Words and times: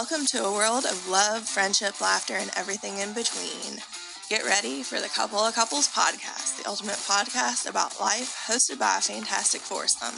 Welcome 0.00 0.24
to 0.28 0.46
a 0.46 0.52
world 0.54 0.86
of 0.86 1.08
love, 1.10 1.46
friendship, 1.46 2.00
laughter, 2.00 2.32
and 2.32 2.50
everything 2.56 2.96
in 2.96 3.12
between. 3.12 3.84
Get 4.30 4.46
ready 4.46 4.82
for 4.82 4.98
the 4.98 5.12
Couple 5.12 5.40
of 5.40 5.54
Couples 5.54 5.88
podcast, 5.88 6.56
the 6.56 6.66
ultimate 6.66 6.96
podcast 7.04 7.68
about 7.68 8.00
life, 8.00 8.48
hosted 8.48 8.78
by 8.78 8.96
a 8.96 9.02
fantastic 9.02 9.60
foursome. 9.60 10.16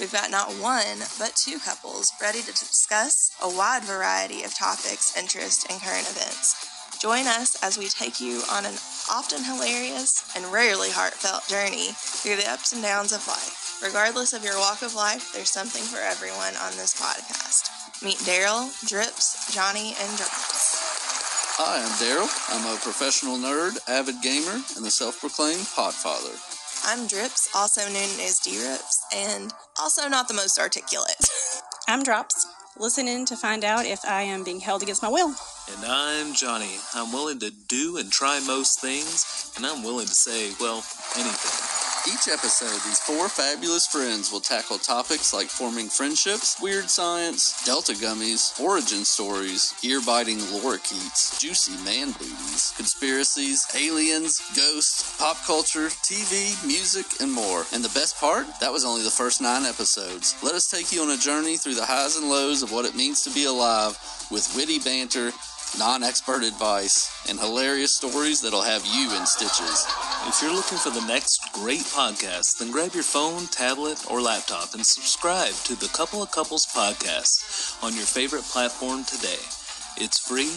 We've 0.00 0.12
got 0.12 0.32
not 0.32 0.50
one, 0.58 1.06
but 1.20 1.36
two 1.36 1.60
couples 1.60 2.12
ready 2.20 2.40
to 2.40 2.50
discuss 2.50 3.30
a 3.40 3.48
wide 3.48 3.84
variety 3.84 4.42
of 4.42 4.58
topics, 4.58 5.16
interests, 5.16 5.66
and 5.70 5.80
current 5.80 6.10
events. 6.10 6.98
Join 6.98 7.28
us 7.28 7.54
as 7.62 7.78
we 7.78 7.86
take 7.86 8.20
you 8.20 8.42
on 8.50 8.66
an 8.66 8.74
often 9.08 9.44
hilarious 9.44 10.34
and 10.34 10.46
rarely 10.46 10.90
heartfelt 10.90 11.46
journey 11.46 11.94
through 11.94 12.42
the 12.42 12.50
ups 12.50 12.72
and 12.72 12.82
downs 12.82 13.12
of 13.12 13.28
life. 13.28 13.78
Regardless 13.84 14.32
of 14.32 14.42
your 14.42 14.58
walk 14.58 14.82
of 14.82 14.96
life, 14.96 15.32
there's 15.32 15.50
something 15.50 15.82
for 15.82 15.98
everyone 15.98 16.56
on 16.58 16.74
this 16.74 16.94
podcast. 16.94 17.70
Meet 18.02 18.18
Daryl, 18.26 18.66
Drips, 18.88 19.11
Johnny, 19.52 19.92
and 20.00 20.16
Drops. 20.16 20.80
Hi, 21.60 21.76
I'm 21.76 21.92
Daryl. 22.00 22.24
I'm 22.48 22.74
a 22.74 22.80
professional 22.80 23.36
nerd, 23.36 23.76
avid 23.86 24.22
gamer, 24.22 24.64
and 24.76 24.82
the 24.82 24.90
self-proclaimed 24.90 25.68
podfather. 25.76 26.32
I'm 26.88 27.06
Drips, 27.06 27.50
also 27.54 27.82
known 27.82 28.08
as 28.24 28.40
D-Rips, 28.42 29.04
and 29.14 29.52
also 29.78 30.08
not 30.08 30.26
the 30.28 30.32
most 30.32 30.58
articulate. 30.58 31.28
I'm 31.88 32.02
Drops, 32.02 32.46
listening 32.78 33.26
to 33.26 33.36
find 33.36 33.62
out 33.62 33.84
if 33.84 34.02
I 34.06 34.22
am 34.22 34.42
being 34.42 34.60
held 34.60 34.82
against 34.82 35.02
my 35.02 35.10
will. 35.10 35.34
And 35.68 35.84
I'm 35.84 36.32
Johnny. 36.32 36.78
I'm 36.94 37.12
willing 37.12 37.38
to 37.40 37.50
do 37.50 37.98
and 37.98 38.10
try 38.10 38.40
most 38.40 38.80
things, 38.80 39.52
and 39.58 39.66
I'm 39.66 39.82
willing 39.82 40.06
to 40.06 40.14
say, 40.14 40.52
well, 40.60 40.82
anything. 41.14 41.61
Each 42.08 42.26
episode, 42.26 42.80
these 42.84 42.98
four 42.98 43.28
fabulous 43.28 43.86
friends 43.86 44.32
will 44.32 44.40
tackle 44.40 44.76
topics 44.76 45.32
like 45.32 45.46
forming 45.46 45.86
friendships, 45.86 46.60
weird 46.60 46.90
science, 46.90 47.64
Delta 47.64 47.92
gummies, 47.92 48.58
origin 48.60 49.04
stories, 49.04 49.72
ear-biting 49.84 50.38
lorikeets, 50.38 51.38
juicy 51.38 51.80
man 51.84 52.10
booties, 52.10 52.74
conspiracies, 52.76 53.68
aliens, 53.76 54.42
ghosts, 54.56 55.16
pop 55.16 55.36
culture, 55.46 55.86
TV, 56.02 56.66
music, 56.66 57.06
and 57.20 57.32
more. 57.32 57.66
And 57.72 57.84
the 57.84 57.98
best 57.98 58.16
part? 58.16 58.48
That 58.58 58.72
was 58.72 58.84
only 58.84 59.04
the 59.04 59.10
first 59.10 59.40
nine 59.40 59.64
episodes. 59.64 60.34
Let 60.42 60.56
us 60.56 60.68
take 60.68 60.90
you 60.90 61.02
on 61.02 61.10
a 61.10 61.16
journey 61.16 61.56
through 61.56 61.76
the 61.76 61.86
highs 61.86 62.16
and 62.16 62.28
lows 62.28 62.64
of 62.64 62.72
what 62.72 62.84
it 62.84 62.96
means 62.96 63.22
to 63.22 63.30
be 63.30 63.44
alive 63.44 63.96
with 64.28 64.52
witty 64.56 64.80
banter, 64.80 65.30
non 65.78 66.02
expert 66.02 66.42
advice, 66.42 67.10
and 67.28 67.38
hilarious 67.38 67.94
stories 67.94 68.40
that'll 68.40 68.62
have 68.62 68.84
you 68.86 69.14
in 69.16 69.26
stitches. 69.26 69.86
If 70.26 70.40
you're 70.42 70.54
looking 70.54 70.78
for 70.78 70.90
the 70.90 71.06
next 71.06 71.52
great 71.52 71.80
podcast, 71.80 72.58
then 72.58 72.70
grab 72.70 72.94
your 72.94 73.02
phone, 73.02 73.46
tablet, 73.46 74.04
or 74.10 74.20
laptop 74.20 74.74
and 74.74 74.84
subscribe 74.84 75.54
to 75.64 75.74
the 75.74 75.88
Couple 75.88 76.22
of 76.22 76.30
Couples 76.30 76.66
podcast 76.66 77.82
on 77.82 77.94
your 77.94 78.04
favorite 78.04 78.44
platform 78.44 79.04
today. 79.04 79.40
It's 79.96 80.18
free, 80.18 80.52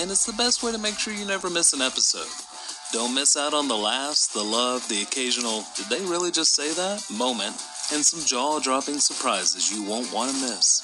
and 0.00 0.10
it's 0.10 0.26
the 0.26 0.32
best 0.32 0.62
way 0.62 0.72
to 0.72 0.78
make 0.78 0.98
sure 0.98 1.12
you 1.12 1.26
never 1.26 1.50
miss 1.50 1.72
an 1.72 1.82
episode. 1.82 2.30
Don't 2.92 3.14
miss 3.14 3.36
out 3.36 3.54
on 3.54 3.68
the 3.68 3.76
laughs, 3.76 4.26
the 4.28 4.42
love, 4.42 4.86
the 4.88 5.02
occasional, 5.02 5.64
did 5.76 5.86
they 5.86 6.04
really 6.04 6.30
just 6.30 6.54
say 6.54 6.72
that? 6.74 7.02
moment, 7.10 7.56
and 7.92 8.04
some 8.04 8.24
jaw 8.24 8.60
dropping 8.60 8.98
surprises 8.98 9.72
you 9.72 9.82
won't 9.88 10.12
want 10.12 10.30
to 10.30 10.36
miss. 10.40 10.82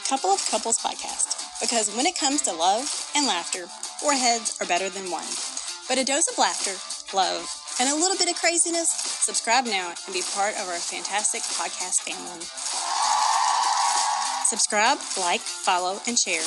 Couple 0.08 0.32
of 0.32 0.46
Couples 0.50 0.78
podcast. 0.78 1.38
Because 1.62 1.90
when 1.96 2.06
it 2.06 2.18
comes 2.18 2.42
to 2.44 2.54
love 2.54 3.12
and 3.16 3.28
laughter, 3.28 3.68
four 4.00 4.14
heads 4.14 4.58
are 4.59 4.68
better 4.68 4.90
than 4.90 5.12
one. 5.12 5.30
But 5.88 6.00
a 6.00 6.06
dose 6.06 6.28
of 6.28 6.38
laughter, 6.38 6.74
love, 7.16 7.46
and 7.80 7.90
a 7.90 7.96
little 7.96 8.18
bit 8.18 8.30
of 8.30 8.36
craziness, 8.36 8.90
subscribe 8.90 9.66
now 9.66 9.94
and 10.06 10.14
be 10.14 10.24
part 10.34 10.56
of 10.56 10.68
our 10.68 10.82
fantastic 10.82 11.42
podcast 11.58 12.02
family. 12.02 12.46
Subscribe, 14.46 14.98
like, 15.20 15.42
follow, 15.42 16.00
and 16.08 16.18
share. 16.18 16.44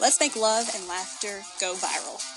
Let's 0.00 0.20
make 0.20 0.36
love 0.36 0.68
and 0.74 0.86
laughter 0.88 1.42
go 1.60 1.74
viral. 1.74 2.35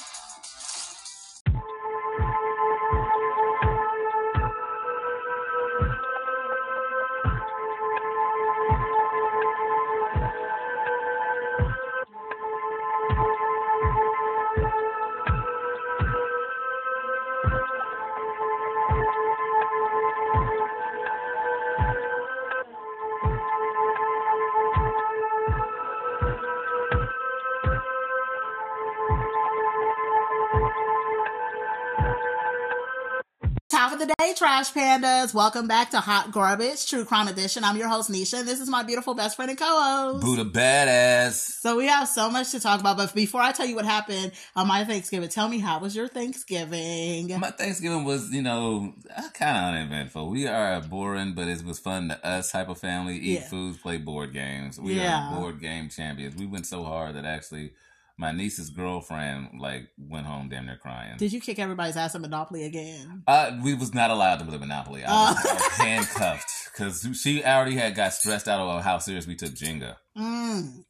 Top 34.20 34.28
of 34.28 34.30
the 34.30 34.34
day, 34.34 34.38
Trash 34.38 34.74
Pandas. 34.74 35.34
Welcome 35.34 35.68
back 35.70 35.92
to 35.92 36.00
Hot 36.02 36.32
Garbage, 36.34 36.90
True 36.90 37.06
Crime 37.06 37.30
Edition. 37.30 37.64
I'm 37.64 37.78
your 37.78 37.88
host, 37.88 38.12
Nisha, 38.12 38.40
and 38.40 38.48
this 38.48 38.60
is 38.60 38.68
my 38.68 38.84
beautiful 38.84 39.14
best 39.14 39.38
friend 39.38 39.50
and 39.50 39.58
co-host. 39.58 40.26
Buddha 40.26 40.44
badass. 40.44 41.36
So 41.62 41.78
we 41.78 41.88
have 41.88 42.06
so 42.06 42.30
much 42.30 42.52
to 42.52 42.60
talk 42.60 42.82
about, 42.82 42.98
but 42.98 43.16
before 43.16 43.42
I 43.42 43.54
tell 43.54 43.66
you 43.66 43.76
what 43.76 43.86
happened 43.86 44.34
on 44.58 44.68
my 44.68 44.84
Thanksgiving, 44.84 45.30
tell 45.30 45.48
me 45.48 45.60
how 45.60 45.80
was 45.80 45.96
your 45.96 46.10
Thanksgiving? 46.10 47.40
My 47.40 47.52
Thanksgiving 47.52 48.04
was, 48.04 48.30
you 48.32 48.42
know, 48.42 48.94
uh, 49.16 49.30
kind 49.34 49.58
of 49.58 49.64
uneventful. 49.82 50.30
We 50.30 50.48
are 50.48 50.74
a 50.76 50.82
boring, 50.82 51.34
but 51.34 51.48
it 51.48 51.64
was 51.64 51.80
fun 51.80 52.10
to 52.10 52.26
us 52.28 52.52
type 52.52 52.68
of 52.68 52.78
family. 52.78 53.16
Eat 53.18 53.40
Yeah. 53.40 53.48
foods, 53.48 53.78
play 53.78 53.98
board 54.00 54.34
games. 54.34 54.80
We 54.80 54.96
Yeah. 54.96 55.30
are 55.30 55.40
board 55.40 55.62
game 55.62 55.88
champions. 55.88 56.36
We 56.36 56.46
went 56.46 56.66
so 56.68 56.84
hard 56.84 57.16
that 57.16 57.24
actually 57.24 57.72
my 58.20 58.34
niece's 58.34 58.70
girlfriend 58.70 59.60
like 59.60 59.84
went 59.98 60.26
home 60.26 60.50
damn 60.50 60.66
near 60.66 60.76
crying. 60.76 61.16
Did 61.18 61.32
you 61.32 61.40
kick 61.40 61.58
everybody's 61.58 61.96
ass 61.96 62.14
at 62.16 62.22
Monopoly 62.22 62.66
again? 62.66 63.24
Uh, 63.26 63.58
we 63.64 63.74
was 63.74 63.94
not 63.94 64.12
allowed 64.12 64.40
to 64.40 64.46
play 64.46 64.58
Monopoly. 64.58 65.04
I 65.06 65.12
was, 65.32 65.38
Oh. 65.46 65.50
I 65.50 65.54
was 65.54 65.64
handcuffed 65.78 66.52
because 66.74 67.08
she 67.22 67.44
already 67.44 67.76
had 67.76 67.96
got 67.96 68.14
stressed 68.14 68.48
out 68.50 68.62
about 68.62 68.84
how 68.84 68.98
serious 69.00 69.26
we 69.26 69.36
took 69.36 69.52
Jenga. 69.52 69.96
Mm. 70.18 70.84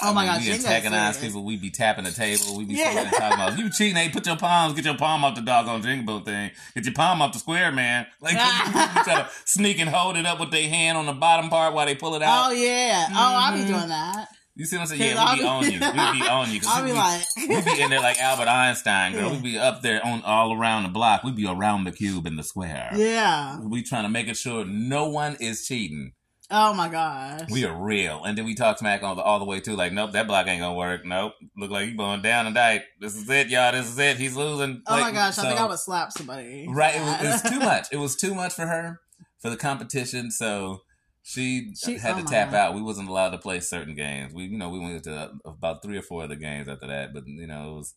I 0.00 0.10
Oh 0.10 0.12
my 0.14 0.22
mean, 0.24 0.32
gosh, 0.34 0.46
we 0.46 0.52
Jenga's 0.52 0.64
antagonize 0.66 1.14
serious. 1.16 1.32
people. 1.32 1.44
We 1.44 1.56
be 1.56 1.70
tapping 1.70 2.04
the 2.04 2.12
table. 2.12 2.56
We 2.56 2.66
be 2.66 2.74
Yeah. 2.74 3.10
talking 3.10 3.32
about 3.34 3.58
you 3.58 3.68
cheating. 3.70 3.96
Hey, 3.96 4.10
put 4.10 4.26
your 4.26 4.36
palms. 4.36 4.74
Get 4.74 4.84
your 4.84 4.96
palm 4.96 5.24
off 5.24 5.34
the 5.34 5.40
doggone 5.40 5.82
Jenga 5.82 6.24
thing. 6.24 6.50
Get 6.74 6.84
your 6.84 6.94
palm 6.94 7.20
off 7.22 7.32
the 7.32 7.38
square, 7.40 7.72
man. 7.72 8.06
Like 8.20 8.34
we 8.34 8.72
try 9.02 9.22
to 9.22 9.28
sneak 9.46 9.80
and 9.80 9.88
hold 9.90 10.16
it 10.16 10.24
up 10.26 10.38
with 10.38 10.50
their 10.52 10.68
hand 10.68 10.98
on 10.98 11.06
the 11.06 11.12
bottom 11.14 11.48
part 11.50 11.72
while 11.74 11.86
they 11.86 11.94
pull 11.96 12.14
it 12.14 12.22
out. 12.22 12.50
Oh 12.50 12.52
yeah. 12.52 13.06
Oh, 13.10 13.14
I'll 13.16 13.52
be 13.54 13.60
Mhm. 13.64 13.66
doing 13.68 13.88
that. 13.88 14.28
You 14.58 14.64
see 14.66 14.76
what 14.76 14.82
I'm 14.90 14.98
saying? 14.98 15.00
Yeah, 15.16 15.32
we 15.32 15.36
be 15.38 15.42
be- 15.42 15.48
on 15.48 15.64
you. 15.64 15.70
We 15.70 15.78
be 15.78 16.28
on 16.28 16.50
you. 16.52 16.60
I'll 16.66 16.84
we 16.84 16.90
be 16.90 16.96
like, 16.96 17.22
we 17.36 17.74
be 17.76 17.80
in 17.80 17.90
there 17.90 18.00
like 18.00 18.18
Albert 18.20 18.48
Einstein, 18.48 19.12
girl. 19.12 19.30
Yeah. 19.30 19.32
We 19.36 19.52
be 19.52 19.58
up 19.58 19.82
there 19.82 20.04
on 20.04 20.22
all 20.22 20.52
around 20.52 20.82
the 20.82 20.88
block. 20.88 21.22
We 21.22 21.30
be 21.30 21.46
around 21.46 21.84
the 21.84 21.92
cube 21.92 22.26
in 22.26 22.34
the 22.36 22.42
square. 22.42 22.90
yeah. 22.96 23.60
We 23.60 23.82
trying 23.84 24.02
to 24.02 24.08
make 24.08 24.34
sure 24.34 24.64
no 24.64 25.08
one 25.08 25.36
is 25.40 25.64
cheating. 25.66 26.12
Oh 26.50 26.72
my 26.74 26.88
gosh. 26.88 27.48
We 27.50 27.66
are 27.66 27.76
real. 27.76 28.24
And 28.24 28.36
then 28.36 28.46
we 28.46 28.54
talk 28.54 28.78
smack 28.78 29.02
on 29.02 29.16
the, 29.16 29.22
all 29.22 29.38
the 29.38 29.44
way 29.44 29.60
too. 29.60 29.76
Like, 29.76 29.92
nope, 29.92 30.12
that 30.12 30.26
block 30.26 30.46
ain't 30.48 30.60
gonna 30.62 30.74
work. 30.74 31.04
Nope. 31.04 31.34
Look 31.56 31.70
like 31.70 31.88
you 31.90 31.96
going 31.96 32.22
down 32.22 32.46
tonight. 32.46 32.82
This 33.00 33.14
is 33.16 33.28
it, 33.28 33.48
y'all. 33.48 33.70
This 33.72 33.86
is 33.86 33.98
it. 33.98 34.16
He's 34.16 34.34
losing. 34.34 34.82
oh 34.86 34.96
my 34.96 35.02
Like, 35.02 35.14
gosh, 35.14 35.38
I 35.38 35.42
think 35.42 35.60
I 35.60 35.66
would 35.66 35.78
slap 35.78 36.10
somebody. 36.10 36.66
Right. 36.68 36.96
It 36.96 37.02
was, 37.02 37.20
it 37.22 37.26
was 37.30 37.42
too 37.52 37.58
much. 37.60 37.86
It 37.92 37.96
was 37.98 38.16
too 38.16 38.34
much 38.34 38.54
for 38.54 38.66
her 38.66 38.98
for 39.40 39.50
the 39.50 39.56
competition. 39.58 40.30
So 40.30 40.80
she, 41.28 41.74
She- 41.74 41.98
had 41.98 42.14
oh 42.16 42.20
to 42.20 42.24
tap 42.24 42.52
God. 42.52 42.56
out. 42.58 42.74
We 42.74 42.80
wasn't 42.82 43.08
allowed 43.08 43.30
to 43.30 43.38
play 43.38 43.60
certain 43.60 43.94
games. 43.94 44.32
We, 44.32 44.44
you 44.44 44.56
know, 44.56 44.70
we 44.70 44.78
went 44.78 45.04
to 45.04 45.14
uh, 45.14 45.28
about 45.44 45.82
three 45.82 45.98
or 45.98 46.02
four 46.02 46.22
other 46.24 46.36
games 46.36 46.68
after 46.68 46.86
that. 46.86 47.12
But 47.12 47.24
you 47.26 47.46
know, 47.46 47.72
it 47.72 47.74
was 47.76 47.94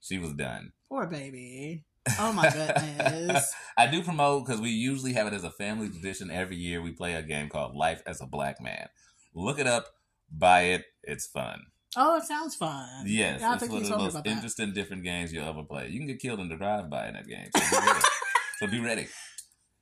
she 0.00 0.18
was 0.18 0.34
done. 0.34 0.72
Poor 0.88 1.06
baby. 1.06 1.84
Oh 2.20 2.32
my 2.34 2.50
goodness. 2.50 3.54
I 3.78 3.86
do 3.86 4.02
promote 4.02 4.44
because 4.44 4.60
we 4.60 4.68
usually 4.68 5.14
have 5.14 5.26
it 5.26 5.32
as 5.32 5.44
a 5.44 5.50
family 5.50 5.88
tradition. 5.88 6.30
Every 6.30 6.56
year 6.56 6.82
we 6.82 6.92
play 6.92 7.14
a 7.14 7.22
game 7.22 7.48
called 7.48 7.74
Life 7.74 8.02
as 8.06 8.20
a 8.20 8.26
Black 8.26 8.60
Man. 8.60 8.88
Look 9.34 9.58
it 9.58 9.66
up, 9.66 9.86
buy 10.30 10.62
it. 10.64 10.84
It's 11.02 11.26
fun. 11.26 11.60
Oh, 11.96 12.16
it 12.16 12.24
sounds 12.24 12.54
fun. 12.56 13.04
Yes, 13.06 13.40
I 13.42 13.54
it's 13.54 13.60
think 13.62 13.72
one 13.72 13.82
of 13.82 13.88
the 13.88 13.96
most 13.96 14.12
about 14.12 14.24
that. 14.24 14.30
interesting, 14.30 14.72
different 14.74 15.04
games 15.04 15.32
you'll 15.32 15.48
ever 15.48 15.62
play. 15.62 15.88
You 15.88 15.98
can 15.98 16.06
get 16.08 16.18
killed 16.20 16.40
in 16.40 16.48
the 16.50 16.56
drive-by 16.56 17.08
in 17.08 17.14
that 17.14 17.26
game. 17.26 17.48
So 17.56 17.60
be 17.70 17.86
ready. 17.86 18.00
so 18.58 18.66
be 18.66 18.80
ready. 18.80 19.06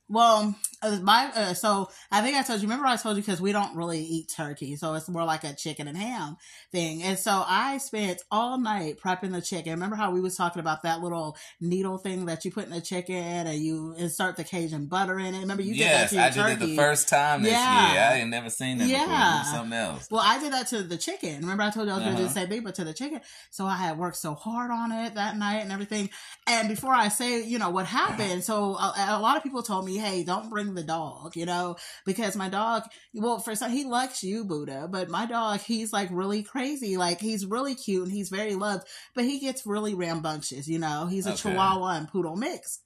Well, 0.09 0.53
uh, 0.81 0.99
my 1.01 1.31
uh, 1.33 1.53
so 1.53 1.89
I 2.11 2.21
think 2.21 2.35
I 2.35 2.43
told 2.43 2.61
you. 2.61 2.67
Remember, 2.67 2.85
I 2.87 2.97
told 2.97 3.15
you 3.15 3.23
because 3.23 3.39
we 3.41 3.51
don't 3.53 3.75
really 3.75 4.01
eat 4.01 4.29
turkey, 4.35 4.75
so 4.75 4.93
it's 4.95 5.07
more 5.07 5.23
like 5.23 5.43
a 5.45 5.53
chicken 5.53 5.87
and 5.87 5.97
ham 5.97 6.35
thing. 6.71 7.01
And 7.01 7.17
so 7.17 7.43
I 7.47 7.77
spent 7.77 8.21
all 8.29 8.59
night 8.59 8.99
prepping 8.99 9.31
the 9.31 9.41
chicken. 9.41 9.71
Remember 9.73 9.95
how 9.95 10.11
we 10.11 10.19
was 10.19 10.35
talking 10.35 10.59
about 10.59 10.83
that 10.83 11.01
little 11.01 11.37
needle 11.61 11.97
thing 11.97 12.25
that 12.25 12.43
you 12.43 12.51
put 12.51 12.65
in 12.65 12.71
the 12.71 12.81
chicken 12.81 13.15
and 13.15 13.57
you 13.59 13.95
insert 13.97 14.35
the 14.35 14.43
Cajun 14.43 14.87
butter 14.87 15.17
in 15.19 15.33
it. 15.35 15.39
Remember 15.39 15.63
you 15.63 15.73
yes, 15.73 16.09
did 16.11 16.19
that 16.19 16.25
I 16.25 16.29
to 16.31 16.35
your 16.39 16.47
did 16.47 16.51
it 16.51 16.59
turkey. 16.59 16.71
the 16.71 16.75
first 16.77 17.07
time 17.09 17.41
this 17.43 17.53
Yeah. 17.53 17.91
year. 17.93 18.01
I 18.01 18.13
ain't 18.19 18.29
never 18.29 18.49
seen 18.49 18.79
that 18.79 18.89
before. 18.89 19.07
Yeah. 19.13 19.41
It 19.41 19.45
something 19.45 19.73
else. 19.73 20.07
Well, 20.11 20.21
I 20.23 20.37
did 20.39 20.51
that 20.51 20.67
to 20.67 20.83
the 20.83 20.97
chicken. 20.97 21.39
Remember, 21.41 21.63
I 21.63 21.69
told 21.69 21.87
you 21.87 21.93
I 21.93 21.95
was 21.95 22.03
going 22.03 22.17
to 22.17 22.21
do 22.21 22.25
Uh-huh. 22.25 22.33
the 22.33 22.39
same 22.41 22.49
thing, 22.49 22.63
but 22.63 22.75
to 22.75 22.83
the 22.83 22.93
chicken. 22.93 23.21
So 23.51 23.65
I 23.65 23.77
had 23.77 23.97
worked 23.97 24.17
so 24.17 24.33
hard 24.35 24.69
on 24.69 24.91
it 24.91 25.15
that 25.15 25.37
night 25.37 25.59
and 25.59 25.71
everything. 25.71 26.09
And 26.45 26.67
before 26.67 26.93
I 26.93 27.07
say, 27.07 27.43
you 27.43 27.57
know, 27.57 27.69
what 27.69 27.85
happened, 27.85 28.43
so 28.43 28.75
a, 28.75 28.93
a 29.11 29.19
lot 29.19 29.37
of 29.37 29.43
people 29.43 29.63
told 29.63 29.85
me, 29.85 29.92
hey, 29.97 30.23
don't 30.23 30.49
bring 30.49 30.73
the 30.73 30.83
dog, 30.83 31.35
you 31.35 31.45
know, 31.45 31.75
because 32.05 32.35
my 32.35 32.49
dog, 32.49 32.83
well, 33.13 33.39
for 33.39 33.55
some, 33.55 33.71
he 33.71 33.85
likes 33.85 34.23
you, 34.23 34.45
Buddha, 34.45 34.87
but 34.89 35.09
my 35.09 35.25
dog, 35.25 35.59
he's 35.61 35.93
like 35.93 36.09
really 36.11 36.43
crazy. 36.43 36.97
Like, 36.97 37.19
he's 37.19 37.45
really 37.45 37.75
cute 37.75 38.03
and 38.03 38.11
he's 38.11 38.29
very 38.29 38.55
loved, 38.55 38.87
but 39.15 39.23
he 39.25 39.39
gets 39.39 39.65
really 39.65 39.93
rambunctious, 39.93 40.67
you 40.67 40.79
know. 40.79 41.07
He's 41.07 41.25
a 41.25 41.31
Okay. 41.31 41.41
Chihuahua 41.41 41.97
and 41.97 42.07
Poodle 42.07 42.35
mix. 42.35 42.79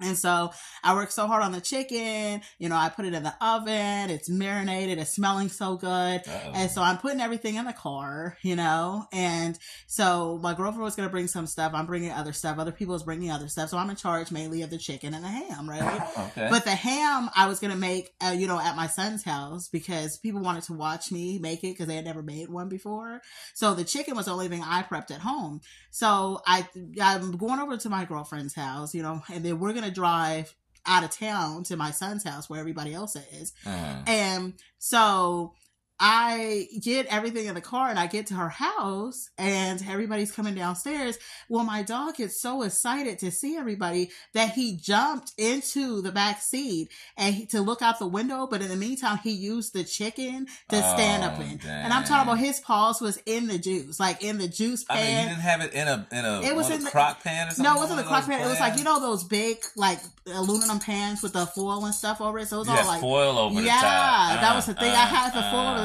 And 0.00 0.18
so 0.18 0.50
I 0.82 0.94
worked 0.94 1.12
so 1.12 1.26
hard 1.28 1.44
on 1.44 1.52
the 1.52 1.60
chicken. 1.60 2.40
You 2.58 2.68
know, 2.68 2.76
I 2.76 2.88
put 2.88 3.04
it 3.04 3.14
in 3.14 3.22
the 3.22 3.34
oven. 3.40 4.10
It's 4.10 4.28
marinated. 4.28 4.98
It's 4.98 5.12
smelling 5.12 5.48
so 5.48 5.76
good. 5.76 6.22
Uh-oh. 6.26 6.52
And 6.52 6.70
so 6.70 6.82
I'm 6.82 6.98
putting 6.98 7.20
everything 7.20 7.54
in 7.54 7.64
the 7.64 7.72
car, 7.72 8.36
you 8.42 8.56
know, 8.56 9.06
and 9.12 9.56
so 9.86 10.38
my 10.42 10.52
girlfriend 10.52 10.82
was 10.82 10.96
going 10.96 11.08
to 11.08 11.12
bring 11.12 11.28
some 11.28 11.46
stuff. 11.46 11.72
I'm 11.74 11.86
bringing 11.86 12.10
other 12.10 12.32
stuff. 12.32 12.58
Other 12.58 12.72
people 12.72 12.96
is 12.96 13.04
bringing 13.04 13.30
other 13.30 13.46
stuff. 13.46 13.70
So 13.70 13.78
I'm 13.78 13.88
in 13.88 13.96
charge 13.96 14.32
mainly 14.32 14.62
of 14.62 14.70
the 14.70 14.78
chicken 14.78 15.14
and 15.14 15.24
the 15.24 15.28
ham, 15.28 15.70
right? 15.70 16.02
okay. 16.18 16.48
But 16.50 16.64
the 16.64 16.74
ham 16.74 17.30
I 17.36 17.46
was 17.46 17.60
going 17.60 17.72
to 17.72 17.78
make, 17.78 18.12
uh, 18.20 18.34
you 18.36 18.48
know, 18.48 18.58
at 18.58 18.74
my 18.74 18.88
son's 18.88 19.22
house 19.22 19.68
because 19.68 20.18
people 20.18 20.40
wanted 20.40 20.64
to 20.64 20.72
watch 20.72 21.12
me 21.12 21.38
make 21.38 21.62
it 21.62 21.72
because 21.72 21.86
they 21.86 21.96
had 21.96 22.04
never 22.04 22.22
made 22.22 22.48
one 22.48 22.68
before. 22.68 23.20
So 23.54 23.74
the 23.74 23.84
chicken 23.84 24.16
was 24.16 24.26
the 24.26 24.32
only 24.32 24.48
thing 24.48 24.62
I 24.64 24.82
prepped 24.82 25.12
at 25.12 25.20
home. 25.20 25.60
So 25.90 26.40
I, 26.44 26.66
I'm 27.00 27.36
going 27.36 27.60
over 27.60 27.76
to 27.76 27.88
my 27.88 28.04
girlfriend's 28.04 28.54
house, 28.54 28.92
you 28.92 29.02
know, 29.02 29.22
and 29.32 29.44
then 29.44 29.60
we're 29.60 29.72
going 29.72 29.83
to 29.84 29.90
drive 29.90 30.54
out 30.86 31.04
of 31.04 31.10
town 31.10 31.64
to 31.64 31.76
my 31.76 31.90
son's 31.90 32.24
house 32.24 32.48
where 32.50 32.60
everybody 32.60 32.92
else 32.92 33.16
is. 33.16 33.52
Uh-huh. 33.64 34.02
And 34.06 34.54
so 34.78 35.54
I 36.00 36.66
get 36.82 37.06
everything 37.06 37.46
in 37.46 37.54
the 37.54 37.60
car 37.60 37.88
and 37.88 37.98
I 37.98 38.06
get 38.08 38.26
to 38.28 38.34
her 38.34 38.48
house 38.48 39.30
and 39.38 39.82
everybody's 39.88 40.32
coming 40.32 40.54
downstairs. 40.54 41.16
Well, 41.48 41.64
my 41.64 41.82
dog 41.82 42.16
gets 42.16 42.40
so 42.40 42.62
excited 42.62 43.20
to 43.20 43.30
see 43.30 43.56
everybody 43.56 44.10
that 44.34 44.50
he 44.50 44.76
jumped 44.76 45.32
into 45.38 46.02
the 46.02 46.10
back 46.10 46.40
seat 46.42 46.88
and 47.16 47.34
he, 47.34 47.46
to 47.46 47.60
look 47.60 47.80
out 47.80 47.98
the 48.00 48.06
window. 48.08 48.46
But 48.50 48.60
in 48.60 48.68
the 48.68 48.76
meantime, 48.76 49.18
he 49.22 49.30
used 49.30 49.72
the 49.72 49.84
chicken 49.84 50.46
to 50.70 50.76
stand 50.76 51.22
up 51.22 51.34
Oh, 51.38 51.42
in. 51.42 51.58
dang. 51.58 51.84
And 51.84 51.92
I'm 51.92 52.04
talking 52.04 52.28
about 52.28 52.38
his 52.40 52.58
paws 52.60 53.00
was 53.00 53.16
in 53.24 53.46
the 53.46 53.58
juice, 53.58 54.00
like 54.00 54.22
in 54.22 54.38
the 54.38 54.48
juice 54.48 54.82
pan. 54.84 54.98
I 54.98 55.00
mean, 55.04 55.22
you 55.22 55.28
didn't 55.28 55.40
have 55.42 55.60
it 55.62 55.72
in 55.74 55.86
a 55.88 56.06
in 56.10 56.24
a 56.24 56.42
It 56.42 56.56
was 56.56 56.70
in 56.70 56.82
the- 56.84 56.90
crock 56.90 57.22
pan 57.22 57.46
or 57.48 57.50
something. 57.52 57.64
no, 57.72 57.78
it 57.78 57.80
wasn't 57.82 57.98
the 58.00 58.04
crock 58.04 58.26
pan. 58.26 58.40
It 58.40 58.48
was 58.50 58.58
like, 58.60 58.78
you 58.78 58.84
know, 58.84 58.98
those 59.00 59.22
big, 59.24 59.58
like 59.76 60.00
aluminum 60.26 60.80
pans 60.80 61.22
with 61.22 61.34
the 61.34 61.46
foil 61.46 61.84
and 61.84 61.94
stuff 61.94 62.20
over 62.20 62.38
it. 62.40 62.48
So 62.48 62.56
it 62.56 62.58
was 62.60 62.68
You 62.68 62.74
all 62.74 62.86
like, 62.86 63.00
foil 63.00 63.38
over 63.38 63.60
the 63.60 63.66
yeah, 63.66 63.80
top. 63.80 64.40
that 64.40 64.52
Uh, 64.52 64.54
was 64.56 64.66
the 64.66 64.74
thing. 64.74 64.90
I 64.90 65.02
uh, 65.02 65.06
had 65.06 65.28
the 65.34 65.42
foil 65.50 65.68
over 65.68 65.83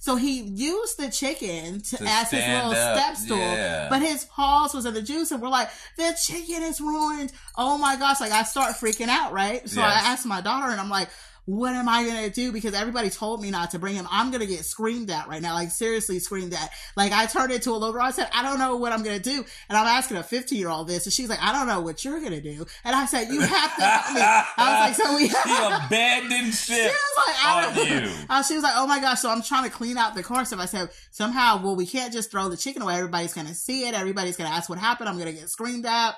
So 0.00 0.16
he 0.16 0.40
used 0.40 0.98
the 0.98 1.10
chicken 1.10 1.80
to, 1.82 1.96
To 1.98 2.04
as 2.04 2.30
his 2.30 2.46
little 2.46 2.70
up, 2.70 2.96
step 2.96 3.16
stool, 3.16 3.38
yeah. 3.38 3.88
but 3.88 4.00
his 4.02 4.24
paws 4.24 4.74
was 4.74 4.86
in 4.86 4.94
the 4.94 5.02
juice, 5.02 5.30
and 5.30 5.40
we're 5.42 5.48
like, 5.48 5.68
the 5.96 6.16
chicken 6.22 6.62
is 6.62 6.80
ruined. 6.80 7.32
Oh 7.56 7.78
my 7.78 7.96
gosh! 7.96 8.20
Like 8.20 8.32
I 8.32 8.42
start 8.44 8.76
freaking 8.76 9.08
out, 9.08 9.32
right? 9.32 9.68
So 9.68 9.80
Yes. 9.80 10.02
I 10.04 10.12
asked 10.12 10.26
my 10.26 10.40
daughter, 10.40 10.70
and 10.70 10.80
I'm 10.80 10.90
like. 10.90 11.08
What 11.48 11.74
am 11.74 11.88
I 11.88 12.04
gonna 12.04 12.28
do? 12.28 12.52
Because 12.52 12.74
everybody 12.74 13.08
told 13.08 13.40
me 13.40 13.50
not 13.50 13.70
to 13.70 13.78
bring 13.78 13.94
him. 13.94 14.06
I'm 14.10 14.30
gonna 14.30 14.44
get 14.44 14.66
screamed 14.66 15.10
at 15.10 15.28
right 15.28 15.40
now. 15.40 15.54
Like 15.54 15.70
seriously 15.70 16.18
screamed 16.18 16.52
at. 16.52 16.68
Like 16.94 17.10
I 17.10 17.24
turned 17.24 17.50
into 17.52 17.70
a 17.70 17.72
little 17.72 17.94
girl. 17.94 18.02
I 18.02 18.10
said, 18.10 18.28
I 18.34 18.42
don't 18.42 18.58
know 18.58 18.76
what 18.76 18.92
I'm 18.92 19.02
gonna 19.02 19.18
do. 19.18 19.46
And 19.70 19.78
I'm 19.78 19.86
asking 19.86 20.18
a 20.18 20.22
15 20.22 20.58
year 20.58 20.68
old 20.68 20.88
this, 20.88 21.06
and 21.06 21.12
she's 21.12 21.30
like, 21.30 21.42
I 21.42 21.52
don't 21.52 21.66
know 21.66 21.80
what 21.80 22.04
you're 22.04 22.20
gonna 22.20 22.42
do. 22.42 22.66
And 22.84 22.94
I 22.94 23.06
said, 23.06 23.28
You 23.28 23.40
have 23.40 23.76
to 23.76 23.82
help 23.82 24.14
me. 24.14 24.20
I 24.20 24.44
was 24.58 24.98
like, 24.98 25.06
So 25.06 25.16
we. 25.16 25.28
he 25.28 25.86
abandoned 25.86 26.52
She 26.54 26.74
ship 26.74 26.92
was 26.92 27.26
like, 27.26 27.36
I 27.46 27.66
on 27.66 27.74
don't 27.74 27.88
you. 27.88 28.10
uh, 28.28 28.42
she 28.42 28.54
was 28.54 28.62
like, 28.62 28.74
"Oh 28.76 28.86
my 28.86 29.00
gosh!" 29.00 29.20
So 29.20 29.30
I'm 29.30 29.40
trying 29.40 29.64
to 29.64 29.70
clean 29.70 29.96
out 29.96 30.14
the 30.14 30.22
car 30.22 30.44
stuff. 30.44 30.60
I 30.60 30.66
said, 30.66 30.90
"Somehow, 31.12 31.62
well, 31.62 31.76
we 31.76 31.86
can't 31.86 32.12
just 32.12 32.30
throw 32.30 32.50
the 32.50 32.58
chicken 32.58 32.82
away. 32.82 32.96
Everybody's 32.96 33.32
gonna 33.32 33.54
see 33.54 33.88
it. 33.88 33.94
Everybody's 33.94 34.36
gonna 34.36 34.50
ask 34.50 34.68
what 34.68 34.78
happened. 34.78 35.08
I'm 35.08 35.16
gonna 35.18 35.32
get 35.32 35.48
screamed 35.48 35.86
at." 35.86 36.14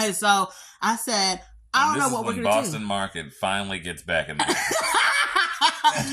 And 0.00 0.14
so 0.14 0.48
I 0.80 0.96
said, 0.96 1.40
"I 1.74 1.90
don't 1.90 1.98
know 1.98 2.14
what 2.14 2.24
we're 2.24 2.34
when 2.34 2.42
gonna 2.42 2.56
do. 2.56 2.62
Boston 2.62 2.84
Market 2.84 3.32
finally 3.32 3.78
gets 3.78 4.02
back 4.02 4.28
in. 4.28 4.38
The- 4.38 4.44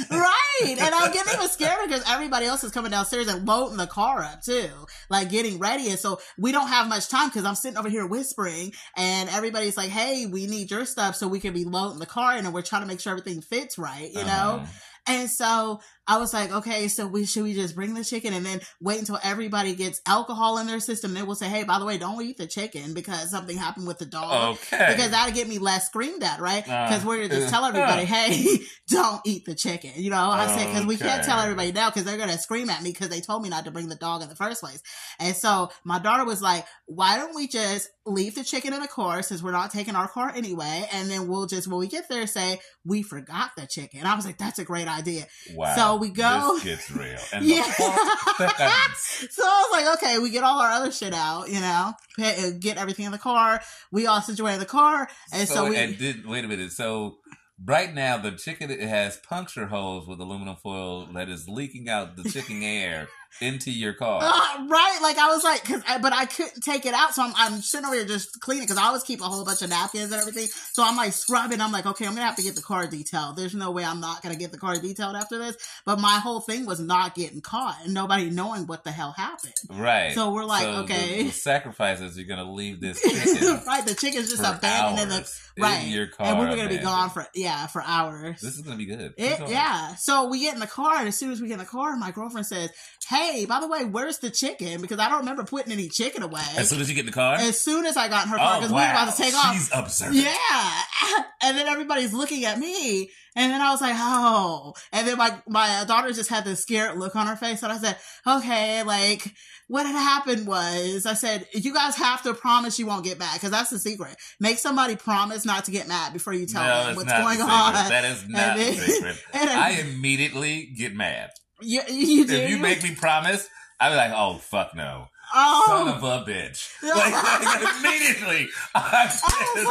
do." 0.09 0.17
right, 0.17 0.77
and 0.79 0.93
I'm 0.93 1.11
getting 1.11 1.33
even 1.33 1.47
scared 1.47 1.87
because 1.87 2.03
everybody 2.07 2.45
else 2.45 2.63
is 2.63 2.71
coming 2.71 2.91
downstairs 2.91 3.27
and 3.27 3.47
loading 3.47 3.77
the 3.77 3.87
car 3.87 4.23
up 4.23 4.41
too, 4.41 4.69
like 5.09 5.29
getting 5.29 5.59
ready. 5.59 5.89
And 5.89 5.99
so 5.99 6.19
we 6.37 6.51
don't 6.51 6.67
have 6.67 6.87
much 6.87 7.09
time 7.09 7.29
because 7.29 7.45
I'm 7.45 7.55
sitting 7.55 7.77
over 7.77 7.89
here 7.89 8.05
whispering, 8.05 8.73
and 8.95 9.29
everybody's 9.29 9.77
like, 9.77 9.89
"Hey, 9.89 10.25
we 10.25 10.47
need 10.47 10.71
your 10.71 10.85
stuff 10.85 11.15
so 11.15 11.27
we 11.27 11.39
can 11.39 11.53
be 11.53 11.65
loading 11.65 11.99
the 11.99 12.05
car 12.05 12.37
in, 12.37 12.45
and 12.45 12.53
we're 12.53 12.61
trying 12.61 12.81
to 12.81 12.87
make 12.87 12.99
sure 12.99 13.11
everything 13.11 13.41
fits 13.41 13.77
right," 13.77 14.11
you 14.11 14.23
know. 14.23 14.61
Uh-huh. 14.61 14.65
And 15.07 15.29
so 15.29 15.81
I 16.07 16.17
was 16.17 16.33
like, 16.33 16.51
okay, 16.51 16.87
so 16.87 17.05
we 17.07 17.25
should 17.25 17.43
we 17.43 17.53
just 17.53 17.75
bring 17.75 17.93
the 17.93 18.03
chicken 18.03 18.33
and 18.33 18.45
then 18.45 18.59
wait 18.81 18.99
until 18.99 19.19
everybody 19.23 19.75
gets 19.75 20.01
alcohol 20.07 20.57
in 20.57 20.67
their 20.67 20.79
system. 20.79 21.13
Then 21.13 21.25
we'll 21.25 21.35
say, 21.35 21.47
hey, 21.47 21.63
by 21.63 21.79
the 21.79 21.85
way, 21.85 21.97
don't 21.97 22.21
eat 22.23 22.37
the 22.37 22.47
chicken 22.47 22.93
because 22.93 23.29
something 23.29 23.55
happened 23.55 23.87
with 23.87 23.99
the 23.99 24.05
dog. 24.05 24.57
Okay. 24.57 24.87
Because 24.89 25.11
that'll 25.11 25.33
get 25.33 25.47
me 25.47 25.59
less 25.59 25.85
screamed 25.87 26.23
at, 26.23 26.39
right? 26.39 26.67
Uh, 26.67 26.87
Because 26.89 27.05
we're 27.05 27.17
gonna 27.17 27.29
just 27.29 27.49
tell 27.49 27.63
everybody, 27.65 28.05
hey, 28.05 28.57
don't 28.89 29.21
eat 29.25 29.45
the 29.45 29.55
chicken. 29.55 29.91
You 29.95 30.09
know, 30.09 30.29
I 30.29 30.47
said 30.47 30.67
because 30.67 30.85
we 30.85 30.97
can't 30.97 31.23
tell 31.23 31.39
everybody 31.39 31.71
now 31.71 31.89
because 31.89 32.03
they're 32.03 32.17
gonna 32.17 32.37
scream 32.37 32.69
at 32.69 32.81
me 32.81 32.91
because 32.91 33.09
they 33.09 33.21
told 33.21 33.43
me 33.43 33.49
not 33.49 33.65
to 33.65 33.71
bring 33.71 33.87
the 33.87 33.95
dog 33.95 34.21
in 34.21 34.29
the 34.29 34.35
first 34.35 34.61
place. 34.61 34.81
And 35.19 35.35
so 35.35 35.69
my 35.85 35.99
daughter 35.99 36.25
was 36.25 36.41
like, 36.41 36.65
why 36.87 37.17
don't 37.17 37.35
we 37.35 37.47
just 37.47 37.89
leave 38.05 38.33
the 38.35 38.43
chicken 38.43 38.73
in 38.73 38.81
the 38.81 38.87
car 38.87 39.21
since 39.21 39.43
we're 39.43 39.51
not 39.51 39.71
taking 39.71 39.95
our 39.95 40.07
car 40.07 40.31
anyway, 40.35 40.87
and 40.91 41.09
then 41.09 41.27
we'll 41.27 41.45
just 41.45 41.67
when 41.67 41.77
we 41.79 41.87
get 41.87 42.09
there 42.09 42.25
say 42.25 42.59
we 42.83 43.03
forgot 43.03 43.51
the 43.55 43.67
chicken. 43.67 44.05
I 44.05 44.15
was 44.15 44.25
like, 44.25 44.37
that's 44.39 44.59
a 44.59 44.65
great 44.65 44.87
idea. 44.87 45.25
Wow. 45.53 45.75
So 45.75 45.90
we 45.97 46.09
go- 46.09 46.53
This 46.55 46.63
gets 46.63 46.91
real. 46.91 47.19
And 47.33 47.45
Yeah. 47.51 47.63
so 47.73 49.43
I 49.43 49.67
was 49.69 49.71
like, 49.71 49.95
okay, 49.97 50.19
we 50.19 50.29
get 50.29 50.43
all 50.43 50.59
our 50.59 50.71
other 50.71 50.91
shit 50.91 51.13
out, 51.13 51.49
you 51.49 51.59
know, 51.59 51.93
uh, 52.19 52.49
get 52.59 52.77
everything 52.77 53.05
in 53.05 53.11
the 53.11 53.17
car. 53.17 53.61
We 53.91 54.07
all 54.07 54.21
situate 54.21 54.55
in 54.55 54.59
the 54.59 54.65
car, 54.65 55.07
and 55.33 55.47
so, 55.47 55.55
so, 55.55 55.69
we. 55.69 55.77
and 55.77 55.97
did 55.97 56.25
wait 56.25 56.43
a 56.45 56.47
minute. 56.47 56.71
So 56.71 57.17
right 57.63 57.93
now 57.93 58.17
the 58.17 58.31
chicken 58.31 58.71
it 58.71 58.79
has 58.81 59.17
puncture 59.17 59.67
holes 59.67 60.07
with 60.07 60.19
aluminum 60.19 60.55
foil 60.55 61.05
that 61.13 61.29
is 61.29 61.47
leaking 61.47 61.87
out 61.89 62.15
the 62.15 62.29
chicken 62.29 62.63
air 62.63 63.07
into 63.39 63.71
your 63.71 63.93
car. 63.93 64.21
Uh, 64.23 64.67
right, 64.67 64.99
like 65.01 65.17
I 65.17 65.27
was 65.29 65.43
like, 65.43 65.63
cause 65.63 65.81
I, 65.87 65.97
but 65.99 66.13
I 66.13 66.25
couldn't 66.25 66.61
take 66.61 66.85
it 66.85 66.93
out, 66.93 67.13
so 67.13 67.23
I'm, 67.23 67.33
I'm 67.35 67.61
sitting 67.61 67.85
over 67.85 67.95
here 67.95 68.05
just 68.05 68.39
cleaning 68.41 68.65
because 68.65 68.77
I 68.77 68.85
always 68.85 69.03
keep 69.03 69.21
a 69.21 69.23
whole 69.23 69.45
bunch 69.45 69.61
of 69.61 69.69
napkins 69.69 70.11
and 70.11 70.21
everything. 70.21 70.47
So 70.73 70.83
I'm 70.83 70.95
like 70.97 71.13
scrubbing. 71.13 71.61
I'm 71.61 71.71
like, 71.71 71.85
okay, 71.85 72.05
I'm 72.05 72.13
gonna 72.13 72.25
have 72.25 72.35
to 72.37 72.43
get 72.43 72.55
the 72.55 72.61
car 72.61 72.87
detailed. 72.87 73.37
There's 73.37 73.55
no 73.55 73.71
way 73.71 73.83
I'm 73.83 73.99
not 73.99 74.21
gonna 74.21 74.35
get 74.35 74.51
the 74.51 74.57
car 74.57 74.77
detailed 74.77 75.15
after 75.15 75.37
this. 75.37 75.57
But 75.85 75.99
my 75.99 76.19
whole 76.19 76.41
thing 76.41 76.65
was 76.65 76.79
not 76.79 77.15
getting 77.15 77.41
caught 77.41 77.77
and 77.83 77.93
nobody 77.93 78.29
knowing 78.29 78.67
what 78.67 78.83
the 78.83 78.91
hell 78.91 79.11
happened. 79.11 79.53
Right. 79.69 80.13
So 80.13 80.33
we're 80.33 80.45
like, 80.45 80.63
So 80.63 80.83
okay. 80.83 81.23
The, 81.23 81.29
sacrifice 81.31 82.01
is 82.01 82.17
you're 82.17 82.27
gonna 82.27 82.51
leave 82.51 82.79
this 82.81 83.01
chicken 83.37 83.61
right, 83.65 83.85
the 83.85 83.95
chicken's 83.95 84.29
just 84.29 84.43
abandoned 84.43 85.01
in 85.01 85.09
the 85.09 85.31
right, 85.57 85.83
in 85.85 85.91
your 85.91 86.07
car. 86.07 86.27
and 86.27 86.39
we 86.39 86.45
were 86.45 86.55
gonna 86.55 86.69
be 86.69 86.77
gone 86.77 87.09
for 87.09 87.25
yeah 87.33 87.67
for 87.67 87.81
hours. 87.81 88.41
This 88.41 88.55
is 88.55 88.61
gonna 88.61 88.77
be 88.77 88.85
good. 88.85 89.13
It, 89.17 89.39
yeah. 89.49 89.95
So 89.95 90.27
we 90.27 90.39
get 90.41 90.53
in 90.53 90.59
the 90.59 90.67
car, 90.67 90.97
and 90.97 91.07
as 91.07 91.17
soon 91.17 91.31
as 91.31 91.41
we 91.41 91.47
get 91.47 91.53
in 91.53 91.59
the 91.59 91.65
car, 91.65 91.95
my 91.95 92.11
girlfriend 92.11 92.45
says, 92.47 92.71
"Hey, 93.07 93.20
by 93.47 93.59
the 93.59 93.67
way, 93.67 93.85
where's 93.85 94.19
the 94.19 94.29
chicken? 94.29 94.81
Because 94.81 94.99
I 94.99 95.09
don't 95.09 95.19
remember 95.19 95.43
putting 95.43 95.71
any 95.71 95.89
chicken 95.89 96.23
away." 96.23 96.41
As 96.57 96.69
soon 96.69 96.81
as 96.81 96.89
you 96.89 96.95
get 96.95 97.01
in 97.01 97.05
the 97.07 97.11
car. 97.11 97.35
As 97.35 97.59
soon 97.59 97.85
as 97.85 97.97
I 97.97 98.07
got 98.07 98.25
in 98.25 98.31
her 98.31 98.37
car, 98.37 98.55
oh 98.55 98.59
because 98.59 98.71
wow. 98.71 98.79
we 98.79 98.85
were 98.85 98.91
about 98.91 99.15
to 99.15 99.21
take 99.21 99.35
off. 99.35 99.53
She's 99.53 99.69
observant. 99.73 100.17
Yeah. 100.17 100.81
And 101.43 101.57
then 101.57 101.67
everybody's 101.67 102.13
looking 102.13 102.45
at 102.45 102.59
me. 102.59 103.09
And 103.35 103.51
then 103.51 103.61
I 103.61 103.71
was 103.71 103.81
like, 103.81 103.95
oh. 103.97 104.73
And 104.91 105.07
then 105.07 105.17
my, 105.17 105.41
my 105.47 105.83
daughter 105.87 106.11
just 106.11 106.29
had 106.29 106.45
this 106.45 106.61
scared 106.61 106.99
look 106.99 107.15
on 107.15 107.27
her 107.27 107.35
face. 107.35 107.63
And 107.63 107.71
I 107.71 107.77
said, 107.77 107.97
okay, 108.27 108.83
like, 108.83 109.33
what 109.67 109.85
had 109.85 109.95
happened 109.95 110.45
was 110.45 111.05
I 111.05 111.13
said, 111.13 111.47
you 111.53 111.73
guys 111.73 111.95
have 111.95 112.21
to 112.23 112.33
promise 112.33 112.77
you 112.77 112.85
won't 112.85 113.05
get 113.05 113.17
mad 113.17 113.33
because 113.33 113.51
that's 113.51 113.69
the 113.69 113.79
secret. 113.79 114.15
Make 114.39 114.59
somebody 114.59 114.97
promise 114.97 115.45
not 115.45 115.65
to 115.65 115.71
get 115.71 115.87
mad 115.87 116.13
before 116.13 116.33
you 116.33 116.45
tell 116.45 116.63
no, 116.63 116.87
them 116.87 116.95
what's 116.97 117.11
going 117.11 117.39
the 117.39 117.45
on. 117.45 117.73
That 117.73 118.05
is 118.05 118.27
not 118.27 118.57
the 118.57 118.73
secret. 118.73 119.23
I 119.33 119.81
immediately 119.81 120.73
get 120.77 120.93
mad. 120.93 121.31
You, 121.61 121.81
you 121.89 122.25
do. 122.27 122.35
If 122.35 122.49
you 122.49 122.57
make 122.57 122.83
me 122.83 122.95
promise, 122.95 123.47
I'll 123.79 123.91
be 123.91 123.97
like, 123.97 124.11
oh 124.15 124.37
fuck 124.37 124.75
no. 124.75 125.07
oh, 125.33 125.63
Son 125.67 125.87
of 125.87 126.03
a 126.03 126.29
bitch. 126.29 126.69
Like, 126.83 127.13
like, 127.13 127.75
immediately. 127.79 128.47
I'm 128.75 129.09
Oh 129.23 129.63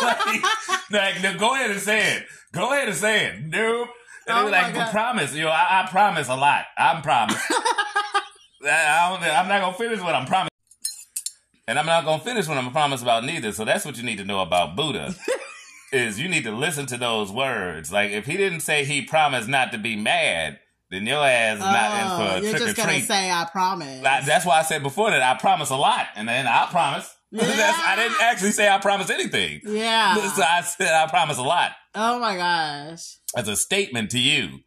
my 0.00 0.42
like, 0.90 0.90
like, 0.90 1.22
no, 1.22 1.38
go 1.38 1.54
ahead 1.54 1.70
and 1.70 1.80
say 1.80 2.16
it. 2.16 2.24
Go 2.52 2.72
ahead 2.72 2.88
and 2.88 2.96
say 2.96 3.26
it. 3.26 3.42
Nope. 3.44 3.88
And 4.26 4.36
Oh 4.38 4.40
they 4.42 4.46
be 4.46 4.52
like, 4.52 4.74
God. 4.74 4.90
promise. 4.90 5.34
You 5.34 5.44
know, 5.44 5.50
I, 5.50 5.82
I 5.84 5.88
promise 5.90 6.28
a 6.28 6.36
lot. 6.36 6.64
I'm 6.76 7.02
promise. 7.02 7.40
I 8.64 9.18
I'm 9.36 9.48
not 9.48 9.60
gonna 9.60 9.72
finish 9.76 10.00
what 10.00 10.14
I'm 10.14 10.26
promising, 10.26 10.48
and 11.66 11.78
I'm 11.78 11.86
not 11.86 12.04
gonna 12.04 12.22
finish 12.22 12.48
what 12.48 12.58
I'm 12.58 12.70
promised 12.72 13.02
about 13.02 13.24
neither. 13.24 13.52
So 13.52 13.64
that's 13.64 13.84
what 13.84 13.96
you 13.96 14.02
need 14.02 14.18
to 14.18 14.24
know 14.24 14.40
about 14.40 14.76
Buddha. 14.76 15.14
is 15.92 16.20
you 16.20 16.28
need 16.28 16.44
to 16.44 16.50
listen 16.52 16.86
to 16.86 16.96
those 16.98 17.32
words. 17.32 17.90
Like 17.92 18.10
if 18.10 18.26
he 18.26 18.36
didn't 18.36 18.60
say 18.60 18.84
he 18.84 19.02
promised 19.02 19.48
not 19.48 19.72
to 19.72 19.78
be 19.78 19.96
mad, 19.96 20.58
then 20.90 21.06
your 21.06 21.24
ass 21.24 21.56
is 21.56 21.60
not 21.60 22.00
in 22.00 22.06
Oh, 22.10 22.16
for 22.16 22.38
a 22.38 22.40
you're 22.42 22.58
just 22.58 22.76
gonna 22.76 23.00
say 23.00 23.30
I 23.30 23.46
promise. 23.50 24.02
Like, 24.02 24.24
that's 24.24 24.46
why 24.46 24.58
I 24.58 24.62
said 24.62 24.82
before 24.82 25.10
that 25.10 25.22
I 25.22 25.38
promise 25.38 25.70
a 25.70 25.76
lot, 25.76 26.06
and 26.16 26.28
then 26.28 26.46
I 26.46 26.66
promise. 26.70 27.14
That's, 27.30 27.78
I 27.86 27.94
didn't 27.94 28.22
actually 28.22 28.52
say 28.52 28.70
I 28.70 28.78
promise 28.78 29.10
anything. 29.10 29.60
yeah. 29.66 30.14
So 30.34 30.42
I 30.42 30.62
said 30.62 30.88
I 30.94 31.06
promise 31.10 31.36
a 31.36 31.42
lot 31.42 31.72
oh 31.94 32.18
my 32.18 32.36
gosh. 32.36 33.18
as 33.36 33.48
a 33.48 33.54
statement 33.56 34.10
to 34.12 34.18
you. 34.18 34.60